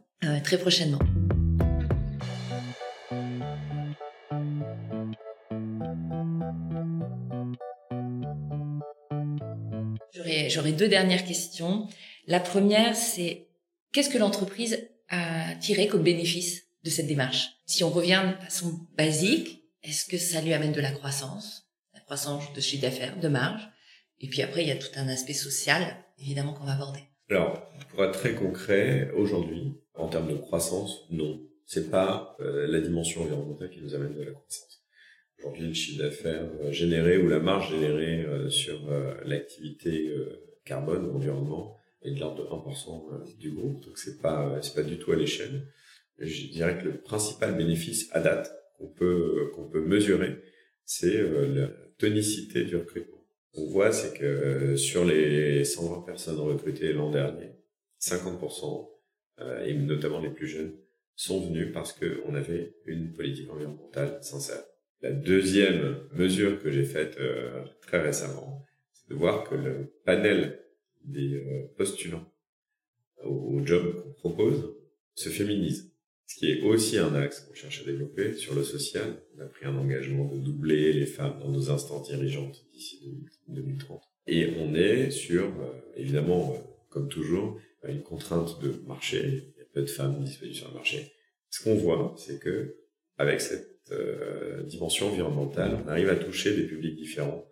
très 0.44 0.58
prochainement. 0.58 0.98
J'aurais 10.48 10.72
deux 10.72 10.88
dernières 10.88 11.24
questions. 11.24 11.88
La 12.26 12.40
première, 12.40 12.96
c'est 12.96 13.48
qu'est-ce 13.92 14.10
que 14.10 14.18
l'entreprise 14.18 14.88
a 15.08 15.54
tiré 15.56 15.88
comme 15.88 16.02
bénéfice 16.02 16.64
de 16.84 16.90
cette 16.90 17.06
démarche? 17.06 17.50
Si 17.66 17.84
on 17.84 17.90
revient 17.90 18.34
de 18.38 18.44
façon 18.44 18.80
basique, 18.96 19.64
est-ce 19.82 20.06
que 20.06 20.18
ça 20.18 20.40
lui 20.40 20.52
amène 20.52 20.72
de 20.72 20.80
la 20.80 20.90
croissance? 20.90 21.68
La 21.94 22.00
croissance 22.00 22.52
de 22.52 22.60
chiffre 22.60 22.82
d'affaires, 22.82 23.18
de 23.18 23.28
marge? 23.28 23.68
Et 24.20 24.28
puis 24.28 24.42
après, 24.42 24.62
il 24.62 24.68
y 24.68 24.72
a 24.72 24.76
tout 24.76 24.88
un 24.96 25.08
aspect 25.08 25.32
social, 25.32 25.96
évidemment, 26.18 26.52
qu'on 26.52 26.64
va 26.64 26.72
aborder. 26.72 27.00
Alors, 27.30 27.62
pour 27.90 28.04
être 28.04 28.18
très 28.18 28.34
concret, 28.34 29.10
aujourd'hui, 29.16 29.74
en 29.94 30.08
termes 30.08 30.30
de 30.30 30.36
croissance, 30.36 31.06
non. 31.10 31.40
C'est 31.66 31.90
pas 31.90 32.36
euh, 32.40 32.66
la 32.66 32.80
dimension 32.80 33.22
environnementale 33.22 33.68
qui 33.68 33.82
nous 33.82 33.94
amène 33.94 34.14
de 34.14 34.22
la 34.22 34.32
croissance. 34.32 34.82
Aujourd'hui, 35.38 35.68
le 35.68 35.74
chiffre 35.74 36.02
d'affaires 36.02 36.48
euh, 36.62 36.72
généré 36.72 37.18
ou 37.18 37.28
la 37.28 37.40
marge 37.40 37.70
générée 37.70 38.22
euh, 38.22 38.48
sur 38.48 38.80
l'activité 39.24 40.10
carbone 40.68 41.10
environnement 41.14 41.76
est 42.02 42.12
de 42.12 42.20
l'ordre 42.20 42.44
de 42.44 42.48
1% 42.48 43.36
du 43.38 43.50
groupe, 43.52 43.84
donc 43.84 43.98
c'est 43.98 44.20
pas 44.20 44.60
c'est 44.62 44.74
pas 44.74 44.82
du 44.82 44.98
tout 44.98 45.12
à 45.12 45.16
l'échelle. 45.16 45.66
Je 46.18 46.46
dirais 46.48 46.78
que 46.78 46.84
le 46.84 47.00
principal 47.00 47.56
bénéfice 47.56 48.08
à 48.12 48.20
date 48.20 48.52
qu'on 48.76 48.88
peut 48.88 49.50
qu'on 49.54 49.68
peut 49.68 49.84
mesurer, 49.84 50.36
c'est 50.84 51.22
la 51.22 51.68
tonicité 51.98 52.64
du 52.64 52.76
recrutement. 52.76 53.24
On 53.54 53.66
voit 53.66 53.92
c'est 53.92 54.16
que 54.16 54.76
sur 54.76 55.04
les 55.04 55.64
120 55.64 56.02
personnes 56.02 56.38
recrutées 56.38 56.92
l'an 56.92 57.10
dernier, 57.10 57.56
50% 58.00 58.88
et 59.64 59.74
notamment 59.74 60.20
les 60.20 60.30
plus 60.30 60.46
jeunes 60.46 60.74
sont 61.18 61.40
venus 61.40 61.72
parce 61.72 61.92
qu'on 61.92 62.34
avait 62.34 62.76
une 62.86 63.12
politique 63.12 63.50
environnementale 63.50 64.18
sincère. 64.22 64.62
La 65.00 65.10
deuxième 65.10 65.96
mesure 66.12 66.60
que 66.62 66.70
j'ai 66.70 66.84
faite 66.84 67.16
euh, 67.18 67.64
très 67.82 68.00
récemment, 68.00 68.64
de 69.08 69.14
voir 69.14 69.48
que 69.48 69.54
le 69.54 69.92
panel 70.04 70.60
des 71.04 71.34
euh, 71.34 71.66
postulants 71.76 72.30
au, 73.24 73.60
job 73.64 74.02
qu'on 74.02 74.12
propose 74.12 74.74
se 75.14 75.28
féminise. 75.28 75.92
Ce 76.26 76.36
qui 76.36 76.50
est 76.50 76.62
aussi 76.62 76.98
un 76.98 77.14
axe 77.14 77.40
qu'on 77.40 77.54
cherche 77.54 77.82
à 77.82 77.84
développer 77.84 78.34
sur 78.34 78.54
le 78.54 78.62
social. 78.62 79.22
On 79.36 79.40
a 79.40 79.46
pris 79.46 79.66
un 79.66 79.76
engagement 79.76 80.26
de 80.26 80.38
doubler 80.38 80.92
les 80.92 81.06
femmes 81.06 81.38
dans 81.40 81.50
nos 81.50 81.70
instances 81.70 82.08
dirigeantes 82.08 82.66
d'ici 82.72 83.26
2030. 83.48 84.02
Et 84.26 84.54
on 84.58 84.74
est 84.74 85.10
sur, 85.10 85.44
euh, 85.44 85.72
évidemment, 85.96 86.52
euh, 86.54 86.58
comme 86.90 87.08
toujours, 87.08 87.58
une 87.86 88.02
contrainte 88.02 88.60
de 88.62 88.82
marché. 88.86 89.50
Il 89.56 89.58
y 89.58 89.62
a 89.62 89.66
peu 89.72 89.80
de 89.80 89.86
femmes 89.86 90.22
disponibles 90.22 90.56
sur 90.56 90.68
le 90.68 90.74
marché. 90.74 91.12
Ce 91.48 91.62
qu'on 91.62 91.74
voit, 91.74 92.14
c'est 92.18 92.38
que 92.38 92.76
avec 93.16 93.40
cette 93.40 93.90
dimension 94.66 95.06
environnementale, 95.06 95.82
on 95.82 95.88
arrive 95.88 96.10
à 96.10 96.16
toucher 96.16 96.54
des 96.54 96.64
publics 96.64 96.94
différents 96.94 97.48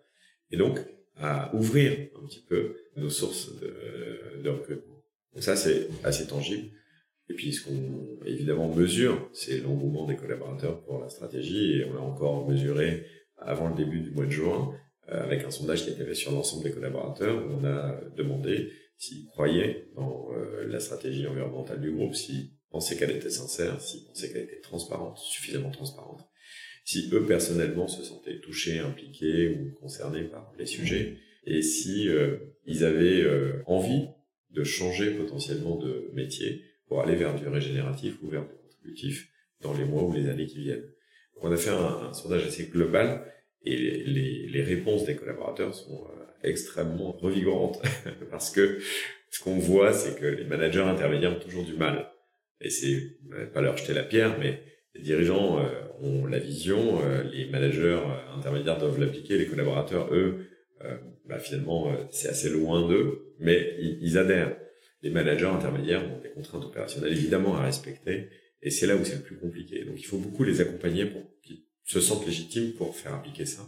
et 0.51 0.57
donc 0.57 0.79
à 1.19 1.53
ouvrir 1.55 2.09
un 2.21 2.27
petit 2.27 2.43
peu 2.47 2.75
nos 2.95 3.09
sources 3.09 3.51
de, 3.59 4.49
recrutement. 4.49 5.03
Donc 5.33 5.43
ça, 5.43 5.55
c'est 5.55 5.89
assez 6.03 6.25
tangible. 6.25 6.69
Et 7.29 7.33
puis, 7.33 7.51
ce 7.51 7.65
qu'on 7.65 8.23
évidemment 8.25 8.73
mesure, 8.73 9.29
c'est 9.33 9.57
l'engouement 9.57 10.05
des 10.05 10.15
collaborateurs 10.15 10.81
pour 10.83 11.01
la 11.01 11.09
stratégie. 11.09 11.79
Et 11.79 11.85
on 11.85 11.93
l'a 11.93 12.01
encore 12.01 12.47
mesuré 12.47 13.05
avant 13.37 13.69
le 13.69 13.75
début 13.75 13.99
du 13.99 14.11
mois 14.11 14.25
de 14.25 14.31
juin, 14.31 14.73
euh, 15.09 15.23
avec 15.23 15.43
un 15.43 15.51
sondage 15.51 15.83
qui 15.83 15.89
a 15.89 15.93
été 15.93 16.05
fait 16.05 16.15
sur 16.15 16.31
l'ensemble 16.31 16.63
des 16.63 16.71
collaborateurs, 16.71 17.43
on 17.49 17.63
a 17.65 17.99
demandé 18.15 18.71
s'ils 18.97 19.27
croyaient 19.27 19.89
dans 19.95 20.29
euh, 20.33 20.65
la 20.67 20.79
stratégie 20.79 21.27
environnementale 21.27 21.79
du 21.79 21.91
groupe, 21.91 22.15
s'ils 22.15 22.51
pensaient 22.71 22.97
qu'elle 22.97 23.11
était 23.11 23.29
sincère, 23.29 23.79
s'ils 23.79 24.05
pensaient 24.05 24.31
qu'elle 24.31 24.43
était 24.43 24.59
transparente, 24.61 25.17
suffisamment 25.17 25.69
transparente, 25.69 26.21
si 26.87 27.09
eux 27.11 27.25
personnellement 27.25 27.89
se 27.89 28.01
sentaient 28.01 28.39
touchés, 28.39 28.79
impliqués 28.79 29.49
ou 29.49 29.77
concernés 29.77 30.23
par 30.23 30.53
les 30.57 30.65
sujets, 30.65 31.17
et 31.45 31.61
si 31.61 32.07
euh, 32.07 32.37
ils 32.65 32.85
avaient 32.85 33.25
envie 33.65 34.07
de 34.51 34.63
changer 34.63 35.11
potentiellement 35.11 35.75
de 35.75 36.09
métier 36.13 36.63
pour 36.87 37.01
aller 37.01 37.15
vers 37.15 37.35
du 37.35 37.45
régénératif 37.45 38.15
ou 38.23 38.29
vers 38.29 38.47
du 38.47 38.55
contributif 38.55 39.29
dans 39.59 39.73
les 39.73 39.83
mois 39.83 40.03
ou 40.03 40.13
les 40.13 40.29
années 40.29 40.45
qui 40.45 40.59
viennent. 40.59 40.89
On 41.41 41.51
a 41.51 41.57
fait 41.57 41.71
un, 41.71 42.13
sondage 42.13 42.45
assez 42.45 42.67
global 42.67 43.33
et 43.65 43.75
les, 43.75 44.47
les, 44.47 44.63
réponses 44.63 45.03
des 45.03 45.17
collaborateurs 45.17 45.75
sont 45.75 46.05
euh, 46.05 46.23
extrêmement 46.43 47.11
revigorantes 47.11 47.81
parce 48.31 48.49
que 48.49 48.79
ce 49.29 49.43
qu'on 49.43 49.59
voit, 49.59 49.91
c'est 49.91 50.17
que 50.17 50.25
les 50.25 50.45
managers 50.45 50.79
intermédiaires 50.83 51.35
ont 51.35 51.39
toujours 51.39 51.65
du 51.65 51.73
mal. 51.73 52.09
Et 52.61 52.69
c'est 52.69 53.17
pas 53.53 53.59
leur 53.59 53.75
jeter 53.75 53.93
la 53.93 54.03
pierre, 54.03 54.39
mais 54.39 54.61
les 54.97 55.03
dirigeants 55.03 55.59
euh, 55.59 55.65
ont 56.01 56.25
la 56.25 56.39
vision, 56.39 57.01
euh, 57.01 57.23
les 57.23 57.49
managers 57.49 57.99
intermédiaires 58.35 58.77
doivent 58.77 58.99
l'appliquer, 58.99 59.37
les 59.37 59.47
collaborateurs, 59.47 60.13
eux, 60.13 60.45
bah, 61.25 61.39
finalement, 61.39 61.91
c'est 62.11 62.29
assez 62.29 62.49
loin 62.49 62.87
d'eux, 62.87 63.33
mais 63.39 63.75
ils, 63.79 64.17
adhèrent 64.17 64.55
les 65.01 65.09
managers 65.09 65.47
intermédiaires 65.47 66.03
ont 66.03 66.21
des 66.21 66.29
contraintes 66.29 66.65
opérationnelles 66.65 67.13
évidemment 67.13 67.57
à 67.57 67.63
respecter, 67.63 68.29
et 68.61 68.69
c'est 68.69 68.87
là 68.87 68.95
où 68.95 69.03
c'est 69.03 69.15
le 69.15 69.21
plus 69.21 69.37
compliqué. 69.37 69.83
Donc 69.85 69.95
il 69.99 70.05
faut 70.05 70.17
beaucoup 70.17 70.43
les 70.43 70.61
accompagner 70.61 71.05
pour 71.05 71.21
qu'ils 71.41 71.63
se 71.83 71.99
sentent 71.99 72.25
légitimes 72.25 72.73
pour 72.73 72.95
faire 72.95 73.13
appliquer 73.13 73.45
ça. 73.45 73.63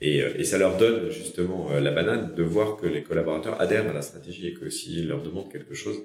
Et, 0.00 0.22
euh, 0.22 0.34
et 0.36 0.44
ça 0.44 0.58
leur 0.58 0.76
donne 0.76 1.10
justement 1.10 1.70
euh, 1.70 1.80
la 1.80 1.92
banane 1.92 2.34
de 2.34 2.42
voir 2.42 2.76
que 2.76 2.86
les 2.86 3.02
collaborateurs 3.02 3.60
adhèrent 3.60 3.88
à 3.88 3.92
la 3.92 4.02
stratégie 4.02 4.48
et 4.48 4.54
que 4.54 4.68
s'ils 4.68 5.08
leur 5.08 5.22
demandent 5.22 5.50
quelque 5.50 5.74
chose, 5.74 6.04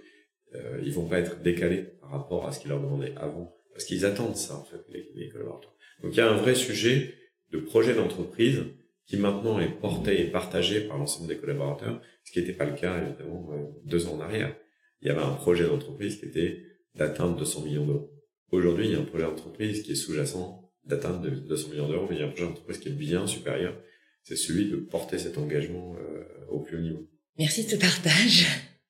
euh, 0.56 0.80
ils 0.84 0.94
vont 0.94 1.08
pas 1.08 1.20
être 1.20 1.42
décalés 1.42 1.86
par 2.02 2.12
rapport 2.12 2.48
à 2.48 2.52
ce 2.52 2.60
qu'ils 2.60 2.70
leur 2.70 2.82
demandaient 2.82 3.14
avant, 3.18 3.56
parce 3.80 3.88
qu'ils 3.88 4.04
attendent 4.04 4.36
ça 4.36 4.58
en 4.58 4.66
fait 4.66 4.82
les, 5.16 5.30
collaborateurs. 5.30 5.74
Donc 6.04 6.12
il 6.14 6.18
y 6.18 6.20
a 6.20 6.30
un 6.30 6.36
vrai 6.36 6.54
sujet 6.54 7.16
de 7.54 7.60
projet 7.60 7.94
d'entreprise 7.94 8.66
qui 9.06 9.16
maintenant 9.16 9.58
est 9.58 9.70
porté 9.70 10.20
et 10.20 10.26
partagé 10.26 10.82
par 10.82 10.98
l'ensemble 10.98 11.30
des 11.30 11.38
collaborateurs, 11.38 12.02
ce 12.26 12.34
qui 12.34 12.42
n'était 12.42 12.52
pas 12.52 12.66
le 12.66 12.76
cas 12.76 13.02
évidemment 13.02 13.50
euh, 13.54 13.68
deux 13.86 14.08
ans 14.08 14.16
en 14.16 14.20
arrière. 14.20 14.54
Il 15.02 15.08
y 15.08 15.12
avait 15.12 15.22
un 15.22 15.32
projet 15.32 15.66
d'entreprise 15.66 16.20
qui 16.20 16.26
était 16.26 16.62
d'atteindre 16.94 17.38
200 17.38 17.62
millions 17.62 17.86
d'euros. 17.86 18.12
Aujourd'hui, 18.52 18.88
il 18.88 18.92
y 18.92 18.96
a 18.96 19.00
un 19.00 19.06
projet 19.06 19.24
d'entreprise 19.24 19.82
qui 19.84 19.94
est 19.94 19.96
sous-jacent 19.96 20.70
d'atteindre 20.84 21.30
200 21.30 21.70
millions 21.70 21.88
d'euros, 21.88 22.08
mais 22.10 22.18
il 22.18 22.20
y 22.20 22.24
a 22.24 22.28
un 22.28 22.32
projet 22.32 22.48
d'entreprise 22.48 22.80
qui 22.80 22.90
est 22.90 22.92
bien 22.92 23.28
supérieur. 23.28 23.82
C'est 24.24 24.36
celui 24.36 24.70
de 24.70 24.76
porter 24.76 25.20
cet 25.20 25.38
engagement 25.38 25.96
euh, 25.96 26.26
au 26.50 26.60
plus 26.60 26.76
haut 26.76 26.82
niveau. 26.82 27.08
Merci 27.38 27.64
de 27.64 27.70
ce 27.70 27.76
partage. 27.78 28.46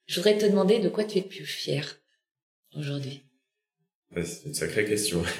Je 0.07 0.15
voudrais 0.15 0.39
te 0.39 0.47
demander 0.47 0.79
de 0.79 0.89
quoi 0.89 1.03
tu 1.03 1.19
es 1.19 1.21
le 1.21 1.27
plus 1.27 1.45
fier 1.45 2.01
aujourd'hui? 2.75 3.28
C'est 4.15 4.45
une 4.45 4.53
sacrée 4.53 4.85
question. 4.85 5.23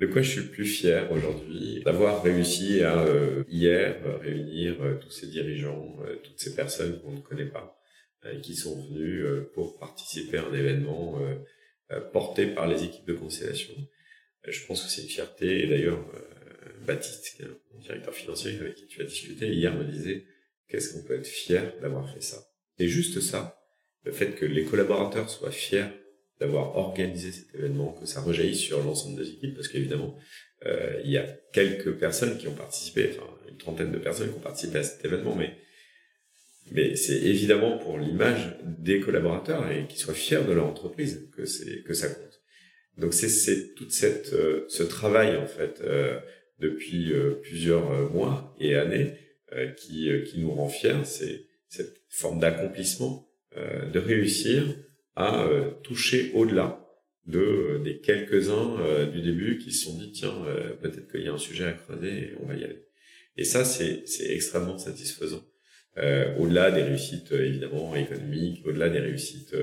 De 0.00 0.06
quoi 0.06 0.22
je 0.22 0.30
suis 0.30 0.40
le 0.42 0.48
plus 0.48 0.64
fier 0.64 1.10
aujourd'hui? 1.10 1.82
D'avoir 1.84 2.22
réussi 2.22 2.82
à, 2.82 3.00
euh, 3.00 3.42
hier, 3.48 3.96
euh, 4.06 4.16
réunir 4.18 4.80
euh, 4.80 4.94
tous 4.94 5.10
ces 5.10 5.26
dirigeants, 5.26 5.96
toutes 6.22 6.38
ces 6.38 6.54
personnes 6.54 7.00
qu'on 7.00 7.12
ne 7.12 7.20
connaît 7.20 7.50
pas, 7.50 7.76
qui 8.42 8.54
sont 8.54 8.80
venus 8.82 9.24
pour 9.54 9.78
participer 9.78 10.38
à 10.38 10.44
un 10.44 10.52
événement 10.52 11.20
porté 12.12 12.46
par 12.46 12.68
les 12.68 12.84
équipes 12.84 13.06
de 13.06 13.14
constellation. 13.14 13.72
Je 14.46 14.66
pense 14.66 14.84
que 14.84 14.90
c'est 14.90 15.02
une 15.02 15.08
fierté, 15.08 15.64
et 15.64 15.66
d'ailleurs, 15.68 16.04
Baptiste, 16.84 17.42
un 17.42 17.80
directeur 17.80 18.12
financier 18.12 18.58
avec 18.58 18.74
qui 18.74 18.86
tu 18.86 19.00
as 19.00 19.04
discuté, 19.04 19.48
hier 19.48 19.74
me 19.74 19.84
disait, 19.84 20.26
qu'est-ce 20.68 20.92
qu'on 20.92 21.04
peut 21.04 21.14
être 21.14 21.26
fier 21.26 21.74
d'avoir 21.80 22.12
fait 22.12 22.20
ça? 22.20 22.44
Et 22.78 22.88
juste 22.88 23.20
ça, 23.20 23.60
le 24.04 24.12
fait 24.12 24.32
que 24.32 24.44
les 24.44 24.64
collaborateurs 24.64 25.30
soient 25.30 25.52
fiers 25.52 25.86
d'avoir 26.40 26.76
organisé 26.76 27.32
cet 27.32 27.54
événement, 27.54 27.92
que 27.92 28.06
ça 28.06 28.20
rejaillit 28.20 28.56
sur 28.56 28.82
l'ensemble 28.82 29.22
des 29.22 29.30
équipes, 29.30 29.54
parce 29.54 29.68
qu'évidemment, 29.68 30.16
euh, 30.66 31.00
il 31.04 31.10
y 31.10 31.18
a 31.18 31.26
quelques 31.52 31.92
personnes 31.98 32.38
qui 32.38 32.48
ont 32.48 32.54
participé, 32.54 33.10
enfin 33.12 33.28
une 33.48 33.56
trentaine 33.56 33.92
de 33.92 33.98
personnes 33.98 34.30
qui 34.30 34.36
ont 34.36 34.40
participé 34.40 34.78
à 34.78 34.82
cet 34.82 35.04
événement, 35.04 35.34
mais 35.34 35.56
mais 36.70 36.96
c'est 36.96 37.22
évidemment 37.22 37.78
pour 37.78 37.98
l'image 37.98 38.58
des 38.62 39.00
collaborateurs 39.00 39.70
et 39.70 39.86
qu'ils 39.86 39.98
soient 39.98 40.14
fiers 40.14 40.44
de 40.46 40.52
leur 40.52 40.66
entreprise 40.66 41.30
que 41.34 41.46
c'est 41.46 41.82
que 41.82 41.94
ça 41.94 42.08
compte. 42.08 42.42
Donc 42.98 43.14
c'est 43.14 43.28
c'est 43.28 43.74
toute 43.74 43.92
cette 43.92 44.32
euh, 44.32 44.64
ce 44.68 44.82
travail 44.82 45.36
en 45.36 45.46
fait 45.46 45.80
euh, 45.82 46.18
depuis 46.58 47.12
euh, 47.12 47.34
plusieurs 47.42 48.10
mois 48.10 48.54
et 48.58 48.74
années 48.74 49.14
qui 49.78 50.10
qui 50.26 50.40
nous 50.40 50.50
rend 50.50 50.68
fiers, 50.68 51.04
c'est 51.04 51.46
cette 51.68 52.02
forme 52.10 52.38
d'accomplissement, 52.38 53.30
de 53.56 53.98
réussir 53.98 54.62
à 55.18 55.42
euh, 55.42 55.72
toucher 55.82 56.30
au-delà 56.32 56.88
de 57.26 57.40
euh, 57.40 57.78
des 57.80 58.00
quelques-uns 58.00 58.78
euh, 58.78 59.06
du 59.06 59.20
début 59.20 59.58
qui 59.58 59.72
se 59.72 59.86
sont 59.86 59.98
dit 59.98 60.12
tiens 60.12 60.32
peut-être 60.80 61.10
qu'il 61.10 61.22
y 61.22 61.28
a 61.28 61.32
un 61.32 61.38
sujet 61.38 61.64
à 61.64 61.72
creuser 61.72 62.12
et 62.12 62.34
on 62.40 62.46
va 62.46 62.54
y 62.54 62.64
aller. 62.64 62.86
Et 63.36 63.44
ça 63.44 63.64
c'est 63.64 64.06
c'est 64.06 64.32
extrêmement 64.32 64.78
satisfaisant. 64.78 65.44
au-delà 66.38 66.70
des 66.70 66.82
réussites 66.82 67.32
évidemment 67.32 67.96
économiques, 67.96 68.64
au-delà 68.64 68.88
des 68.88 69.00
réussites 69.00 69.54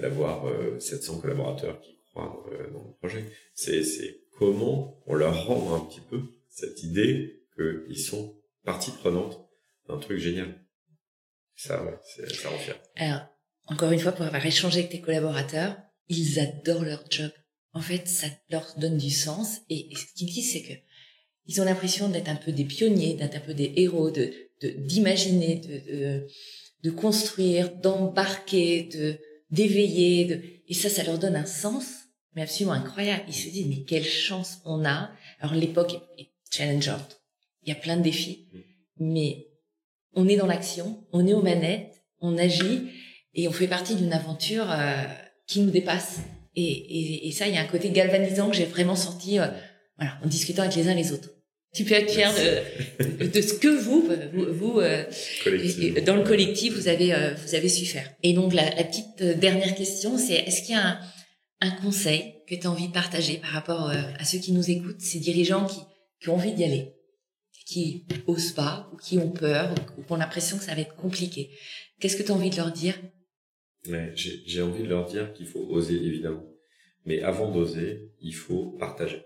d'avoir 0.00 0.46
700 0.78 1.20
collaborateurs 1.20 1.80
qui 1.80 1.98
croient 2.10 2.44
dans 2.72 2.84
le 2.86 2.94
projet, 3.00 3.24
c'est 3.54 3.82
c'est 3.82 4.20
comment 4.38 5.02
on 5.06 5.14
leur 5.14 5.46
rend 5.46 5.74
un 5.74 5.80
petit 5.86 6.02
peu 6.08 6.20
cette 6.48 6.82
idée 6.84 7.42
qu'ils 7.56 7.98
sont 7.98 8.36
partie 8.64 8.92
prenante 8.92 9.44
d'un 9.88 9.98
truc 9.98 10.18
génial. 10.18 10.54
Ça, 11.56 11.84
ouais, 11.84 11.98
ça 12.02 12.48
rend 12.48 12.58
fier. 12.58 12.76
Alors, 12.96 13.31
encore 13.66 13.92
une 13.92 14.00
fois, 14.00 14.12
pour 14.12 14.26
avoir 14.26 14.44
échangé 14.44 14.80
avec 14.80 14.90
tes 14.90 15.00
collaborateurs, 15.00 15.76
ils 16.08 16.38
adorent 16.38 16.84
leur 16.84 17.04
job. 17.10 17.30
En 17.72 17.80
fait, 17.80 18.06
ça 18.08 18.26
leur 18.50 18.66
donne 18.76 18.98
du 18.98 19.10
sens. 19.10 19.58
Et, 19.70 19.88
ce 19.94 20.04
qu'ils 20.14 20.28
disent, 20.28 20.52
c'est 20.52 20.62
que 20.62 20.74
ils 21.46 21.60
ont 21.60 21.64
l'impression 21.64 22.08
d'être 22.08 22.28
un 22.28 22.36
peu 22.36 22.52
des 22.52 22.64
pionniers, 22.64 23.14
d'être 23.14 23.36
un 23.36 23.40
peu 23.40 23.54
des 23.54 23.72
héros, 23.76 24.10
de 24.10 24.32
d'imaginer, 24.62 25.56
de, 25.56 26.28
de, 26.84 26.90
construire, 26.90 27.74
d'embarquer, 27.76 28.84
de 28.84 29.18
d'éveiller. 29.50 30.24
De... 30.24 30.40
Et 30.68 30.74
ça, 30.74 30.88
ça 30.88 31.02
leur 31.02 31.18
donne 31.18 31.34
un 31.34 31.46
sens, 31.46 31.86
mais 32.34 32.42
absolument 32.42 32.74
incroyable. 32.74 33.24
Ils 33.26 33.34
se 33.34 33.48
disent, 33.48 33.66
mais 33.66 33.82
quelle 33.82 34.04
chance 34.04 34.58
on 34.64 34.84
a. 34.84 35.10
Alors 35.40 35.56
l'époque 35.56 36.00
est 36.16 36.28
challengeante. 36.50 37.20
Il 37.64 37.70
y 37.70 37.72
a 37.72 37.76
plein 37.76 37.96
de 37.96 38.02
défis, 38.02 38.48
mais 38.98 39.48
on 40.14 40.28
est 40.28 40.36
dans 40.36 40.46
l'action, 40.46 41.04
on 41.12 41.26
est 41.26 41.34
aux 41.34 41.42
manettes, 41.42 42.04
on 42.20 42.38
agit 42.38 42.88
et 43.34 43.48
on 43.48 43.52
fait 43.52 43.66
partie 43.68 43.94
d'une 43.94 44.12
aventure 44.12 44.66
euh, 44.70 45.02
qui 45.46 45.60
nous 45.60 45.70
dépasse. 45.70 46.18
Et, 46.54 46.62
et, 46.62 47.28
et, 47.28 47.32
ça, 47.32 47.48
il 47.48 47.54
y 47.54 47.58
a 47.58 47.62
un 47.62 47.66
côté 47.66 47.90
galvanisant 47.90 48.50
que 48.50 48.56
j'ai 48.56 48.64
vraiment 48.64 48.96
senti 48.96 49.38
euh, 49.38 49.46
voilà, 49.98 50.18
en 50.22 50.28
discutant 50.28 50.62
avec 50.62 50.76
les 50.76 50.88
uns 50.88 50.94
les 50.94 51.12
autres. 51.12 51.30
Tu 51.74 51.84
peux 51.84 51.94
être 51.94 52.10
fier 52.10 52.30
de, 52.34 53.26
de, 53.26 53.40
ce 53.40 53.54
que 53.54 53.68
vous, 53.68 54.06
vous, 54.34 54.80
euh, 54.80 55.04
dans 56.04 56.16
le 56.16 56.22
collectif, 56.22 56.74
vous 56.74 56.88
avez, 56.88 57.14
vous 57.34 57.54
avez 57.54 57.68
su 57.70 57.86
faire. 57.86 58.10
Et 58.22 58.34
donc, 58.34 58.52
la, 58.52 58.68
la 58.74 58.84
petite 58.84 59.22
dernière 59.22 59.74
question, 59.74 60.18
c'est 60.18 60.34
est-ce 60.34 60.62
qu'il 60.62 60.74
y 60.74 60.78
a 60.78 60.86
un, 60.86 61.00
un 61.62 61.70
conseil 61.70 62.34
que 62.46 62.54
tu 62.54 62.66
as 62.66 62.70
envie 62.70 62.88
de 62.88 62.92
partager 62.92 63.38
par 63.38 63.52
rapport 63.52 63.88
à 63.88 64.24
ceux 64.26 64.36
qui 64.36 64.52
nous 64.52 64.70
écoutent, 64.70 65.00
ces 65.00 65.18
dirigeants 65.18 65.64
qui, 65.64 65.78
qui 66.20 66.28
ont 66.28 66.34
envie 66.34 66.52
d'y 66.52 66.64
aller, 66.64 66.92
qui 67.64 68.06
osent 68.26 68.52
pas, 68.52 68.90
ou 68.92 68.98
qui 68.98 69.16
ont 69.16 69.30
peur, 69.30 69.74
ou 69.98 70.02
qui 70.02 70.12
ont 70.12 70.16
l'impression 70.16 70.58
que 70.58 70.64
ça 70.64 70.74
va 70.74 70.82
être 70.82 70.94
compliqué? 70.96 71.50
Qu'est-ce 72.00 72.16
que 72.16 72.22
tu 72.22 72.32
as 72.32 72.34
envie 72.34 72.50
de 72.50 72.56
leur 72.56 72.72
dire? 72.72 72.94
J'ai 73.84 74.62
envie 74.62 74.82
de 74.82 74.88
leur 74.88 75.06
dire 75.06 75.32
qu'il 75.32 75.46
faut 75.46 75.66
oser, 75.68 75.94
évidemment. 75.94 76.48
Mais 77.04 77.22
avant 77.22 77.50
d'oser, 77.50 78.12
il 78.20 78.34
faut 78.34 78.72
partager. 78.78 79.22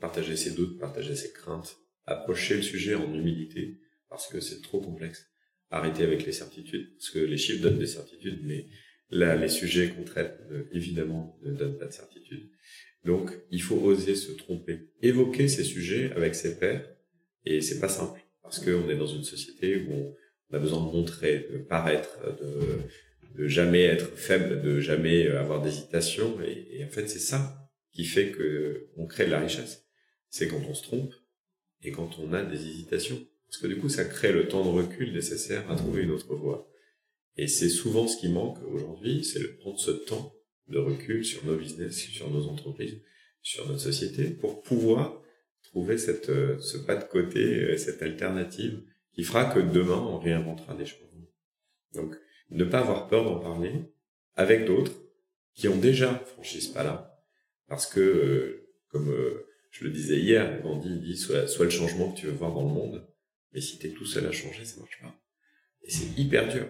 Partager 0.00 0.36
ses 0.36 0.52
doutes, 0.52 0.78
partager 0.78 1.16
ses 1.16 1.32
craintes, 1.32 1.76
approcher 2.06 2.56
le 2.56 2.62
sujet 2.62 2.94
en 2.94 3.12
humilité, 3.12 3.80
parce 4.08 4.28
que 4.28 4.40
c'est 4.40 4.62
trop 4.62 4.80
complexe. 4.80 5.26
Arrêter 5.70 6.04
avec 6.04 6.24
les 6.24 6.32
certitudes, 6.32 6.94
parce 6.94 7.10
que 7.10 7.18
les 7.18 7.36
chiffres 7.36 7.62
donnent 7.62 7.78
des 7.78 7.86
certitudes, 7.86 8.40
mais 8.44 8.66
Là, 9.10 9.36
les 9.36 9.48
sujets 9.48 9.88
qu'on 9.88 10.04
traite, 10.04 10.38
évidemment, 10.72 11.38
ne 11.42 11.52
donnent 11.52 11.78
pas 11.78 11.86
de 11.86 11.92
certitude. 11.92 12.50
Donc, 13.04 13.30
il 13.50 13.62
faut 13.62 13.76
oser 13.76 14.14
se 14.14 14.32
tromper, 14.32 14.90
évoquer 15.00 15.48
ces 15.48 15.64
sujets 15.64 16.12
avec 16.12 16.34
ses 16.34 16.58
pairs, 16.58 16.86
et 17.44 17.60
c'est 17.62 17.80
pas 17.80 17.88
simple 17.88 18.20
parce 18.42 18.58
qu'on 18.60 18.88
est 18.88 18.96
dans 18.96 19.06
une 19.06 19.24
société 19.24 19.86
où 19.88 20.14
on 20.50 20.56
a 20.56 20.58
besoin 20.58 20.80
de 20.80 20.92
montrer, 20.92 21.46
de 21.50 21.58
paraître, 21.58 22.18
de, 22.40 22.80
de 23.34 23.46
jamais 23.46 23.82
être 23.82 24.16
faible, 24.16 24.62
de 24.62 24.80
jamais 24.80 25.28
avoir 25.28 25.62
d'hésitation, 25.62 26.40
et, 26.40 26.84
en 26.84 26.88
fait, 26.88 27.08
c'est 27.08 27.18
ça 27.18 27.68
qui 27.92 28.04
fait 28.04 28.30
que 28.30 28.88
on 28.96 29.06
crée 29.06 29.26
de 29.26 29.30
la 29.30 29.40
richesse. 29.40 29.86
C'est 30.30 30.48
quand 30.48 30.62
on 30.68 30.74
se 30.74 30.82
trompe 30.82 31.12
et 31.82 31.90
quand 31.90 32.18
on 32.18 32.32
a 32.32 32.42
des 32.42 32.66
hésitations, 32.66 33.24
parce 33.46 33.58
que 33.58 33.66
du 33.66 33.78
coup, 33.78 33.88
ça 33.88 34.04
crée 34.04 34.32
le 34.32 34.46
temps 34.48 34.64
de 34.64 34.70
recul 34.70 35.12
nécessaire 35.12 35.70
à 35.70 35.76
trouver 35.76 36.02
une 36.02 36.10
autre 36.10 36.34
voie. 36.34 36.70
Et 37.36 37.46
c'est 37.46 37.68
souvent 37.68 38.06
ce 38.06 38.18
qui 38.18 38.28
manque 38.28 38.58
aujourd'hui, 38.64 39.24
c'est 39.24 39.40
de 39.40 39.46
prendre 39.46 39.78
ce 39.78 39.92
temps 39.92 40.34
de 40.68 40.78
recul 40.78 41.24
sur 41.24 41.44
nos 41.46 41.56
business, 41.56 41.96
sur 41.96 42.30
nos 42.30 42.46
entreprises, 42.48 43.00
sur 43.42 43.66
notre 43.68 43.80
société, 43.80 44.24
pour 44.24 44.62
pouvoir 44.62 45.22
trouver 45.62 45.98
cette, 45.98 46.28
euh, 46.28 46.58
ce 46.58 46.76
pas 46.78 46.96
de 46.96 47.04
côté, 47.04 47.40
euh, 47.40 47.76
cette 47.76 48.02
alternative 48.02 48.82
qui 49.14 49.22
fera 49.22 49.46
que 49.46 49.60
demain, 49.60 49.98
on 49.98 50.18
réinventera 50.18 50.74
des 50.74 50.86
choses. 50.86 51.08
Donc, 51.94 52.14
ne 52.50 52.64
pas 52.64 52.80
avoir 52.80 53.08
peur 53.08 53.24
d'en 53.24 53.38
parler 53.38 53.72
avec 54.36 54.64
d'autres 54.64 54.92
qui 55.54 55.68
ont 55.68 55.78
déjà 55.78 56.14
franchi 56.26 56.60
ce 56.60 56.72
pas-là. 56.72 57.22
Parce 57.66 57.86
que, 57.86 58.00
euh, 58.00 58.68
comme 58.90 59.14
je 59.70 59.84
le 59.84 59.90
disais 59.90 60.18
hier, 60.18 60.62
Gandhi 60.62 60.98
dit, 61.00 61.16
soit, 61.16 61.46
soit 61.46 61.64
le 61.64 61.70
changement 61.70 62.12
que 62.12 62.18
tu 62.18 62.26
veux 62.26 62.32
voir 62.32 62.52
dans 62.54 62.62
le 62.62 62.72
monde, 62.72 63.06
mais 63.52 63.60
si 63.60 63.78
tu 63.78 63.86
es 63.86 63.90
tout 63.90 64.06
seul 64.06 64.26
à 64.26 64.32
changer, 64.32 64.64
ça 64.64 64.80
marche 64.80 65.00
pas. 65.00 65.14
Et 65.82 65.90
c'est 65.90 66.18
hyper 66.18 66.48
dur. 66.48 66.68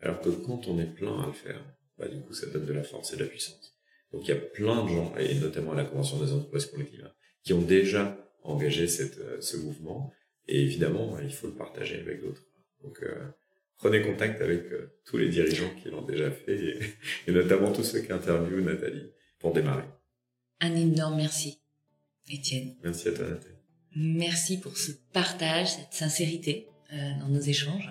Alors 0.00 0.20
que 0.20 0.30
quand 0.30 0.68
on 0.68 0.78
est 0.78 0.86
plein 0.86 1.20
à 1.20 1.26
le 1.26 1.32
faire, 1.32 1.62
bah, 1.98 2.08
du 2.08 2.20
coup, 2.20 2.32
ça 2.32 2.46
donne 2.46 2.66
de 2.66 2.72
la 2.72 2.84
force 2.84 3.12
et 3.12 3.16
de 3.16 3.24
la 3.24 3.28
puissance. 3.28 3.76
Donc, 4.12 4.26
il 4.26 4.28
y 4.28 4.32
a 4.32 4.36
plein 4.36 4.84
de 4.84 4.88
gens, 4.88 5.14
et 5.16 5.34
notamment 5.34 5.72
à 5.72 5.76
la 5.76 5.84
Convention 5.84 6.18
des 6.18 6.32
entreprises 6.32 6.66
pour 6.66 6.78
le 6.78 6.84
climat, 6.84 7.14
qui 7.42 7.52
ont 7.52 7.62
déjà 7.62 8.16
engagé 8.42 8.86
cette, 8.86 9.18
euh, 9.18 9.40
ce 9.40 9.56
mouvement. 9.56 10.12
Et 10.46 10.62
évidemment, 10.62 11.18
il 11.18 11.32
faut 11.32 11.48
le 11.48 11.54
partager 11.54 12.00
avec 12.00 12.22
d'autres. 12.22 12.42
Donc, 12.82 13.02
euh, 13.02 13.28
prenez 13.78 14.02
contact 14.02 14.42
avec 14.42 14.64
euh, 14.72 14.92
tous 15.06 15.16
les 15.16 15.28
dirigeants 15.28 15.70
qui 15.82 15.88
l'ont 15.88 16.02
déjà 16.02 16.30
fait, 16.30 16.78
et, 17.26 17.32
notamment 17.32 17.72
tous 17.72 17.84
ceux 17.84 18.00
qui 18.00 18.12
interviewent 18.12 18.64
Nathalie, 18.64 19.10
pour 19.38 19.52
démarrer. 19.52 19.84
Un 20.60 20.74
énorme 20.74 21.16
merci, 21.16 21.60
Étienne. 22.28 22.76
Merci 22.82 23.08
à 23.08 23.12
toi, 23.12 23.28
Nathalie. 23.28 23.54
Merci 23.96 24.60
pour 24.60 24.76
ce 24.76 24.92
partage, 25.12 25.68
cette 25.68 25.92
sincérité 25.92 26.68
dans 27.20 27.28
nos 27.28 27.40
échanges. 27.40 27.90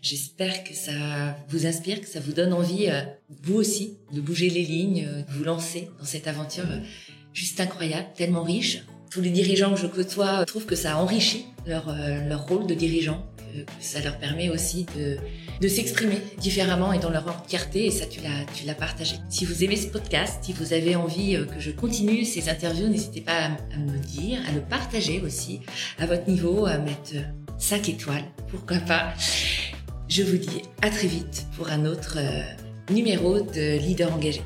J'espère 0.00 0.62
que 0.62 0.74
ça 0.74 1.36
vous 1.48 1.66
inspire, 1.66 2.00
que 2.00 2.06
ça 2.06 2.20
vous 2.20 2.32
donne 2.32 2.52
envie, 2.52 2.86
euh, 2.88 3.02
vous 3.42 3.56
aussi, 3.56 3.98
de 4.12 4.20
bouger 4.20 4.48
les 4.48 4.62
lignes, 4.62 5.06
euh, 5.08 5.22
de 5.22 5.32
vous 5.32 5.42
lancer 5.42 5.90
dans 5.98 6.04
cette 6.04 6.28
aventure 6.28 6.70
euh, 6.70 6.78
juste 7.32 7.60
incroyable, 7.60 8.06
tellement 8.16 8.44
riche. 8.44 8.84
Tous 9.10 9.20
les 9.20 9.30
dirigeants 9.30 9.74
que 9.74 9.80
je 9.80 9.86
côtoie 9.86 10.44
trouvent 10.44 10.66
que 10.66 10.76
ça 10.76 10.98
enrichit 10.98 11.46
leur, 11.66 11.94
leur 12.28 12.46
rôle 12.46 12.66
de 12.66 12.74
dirigeant, 12.74 13.26
ça 13.80 14.00
leur 14.00 14.18
permet 14.18 14.50
aussi 14.50 14.86
de, 14.96 15.68
s'exprimer 15.68 16.18
différemment 16.38 16.92
et 16.92 16.98
dans 16.98 17.10
leur 17.10 17.26
entièreté, 17.28 17.86
et 17.86 17.90
ça 17.90 18.06
tu 18.06 18.20
l'as, 18.20 18.44
tu 18.54 18.66
l'as 18.66 18.74
partagé. 18.74 19.16
Si 19.28 19.44
vous 19.44 19.64
aimez 19.64 19.76
ce 19.76 19.88
podcast, 19.88 20.38
si 20.42 20.52
vous 20.52 20.72
avez 20.72 20.96
envie 20.96 21.38
que 21.52 21.60
je 21.60 21.70
continue 21.70 22.24
ces 22.24 22.48
interviews, 22.48 22.88
n'hésitez 22.88 23.20
pas 23.20 23.32
à, 23.32 23.46
à 23.46 23.78
me 23.78 23.92
le 23.92 23.98
dire, 23.98 24.38
à 24.48 24.52
le 24.52 24.60
partager 24.60 25.20
aussi 25.20 25.60
à 25.98 26.06
votre 26.06 26.28
niveau, 26.28 26.66
à 26.66 26.78
mettre 26.78 27.14
5 27.58 27.88
étoiles, 27.88 28.24
pourquoi 28.50 28.78
pas. 28.78 29.12
Je 30.08 30.22
vous 30.22 30.38
dis 30.38 30.62
à 30.80 30.88
très 30.88 31.06
vite 31.06 31.46
pour 31.56 31.68
un 31.68 31.84
autre 31.84 32.16
euh, 32.18 32.42
numéro 32.90 33.40
de 33.40 33.78
Leader 33.78 34.12
engagé. 34.12 34.40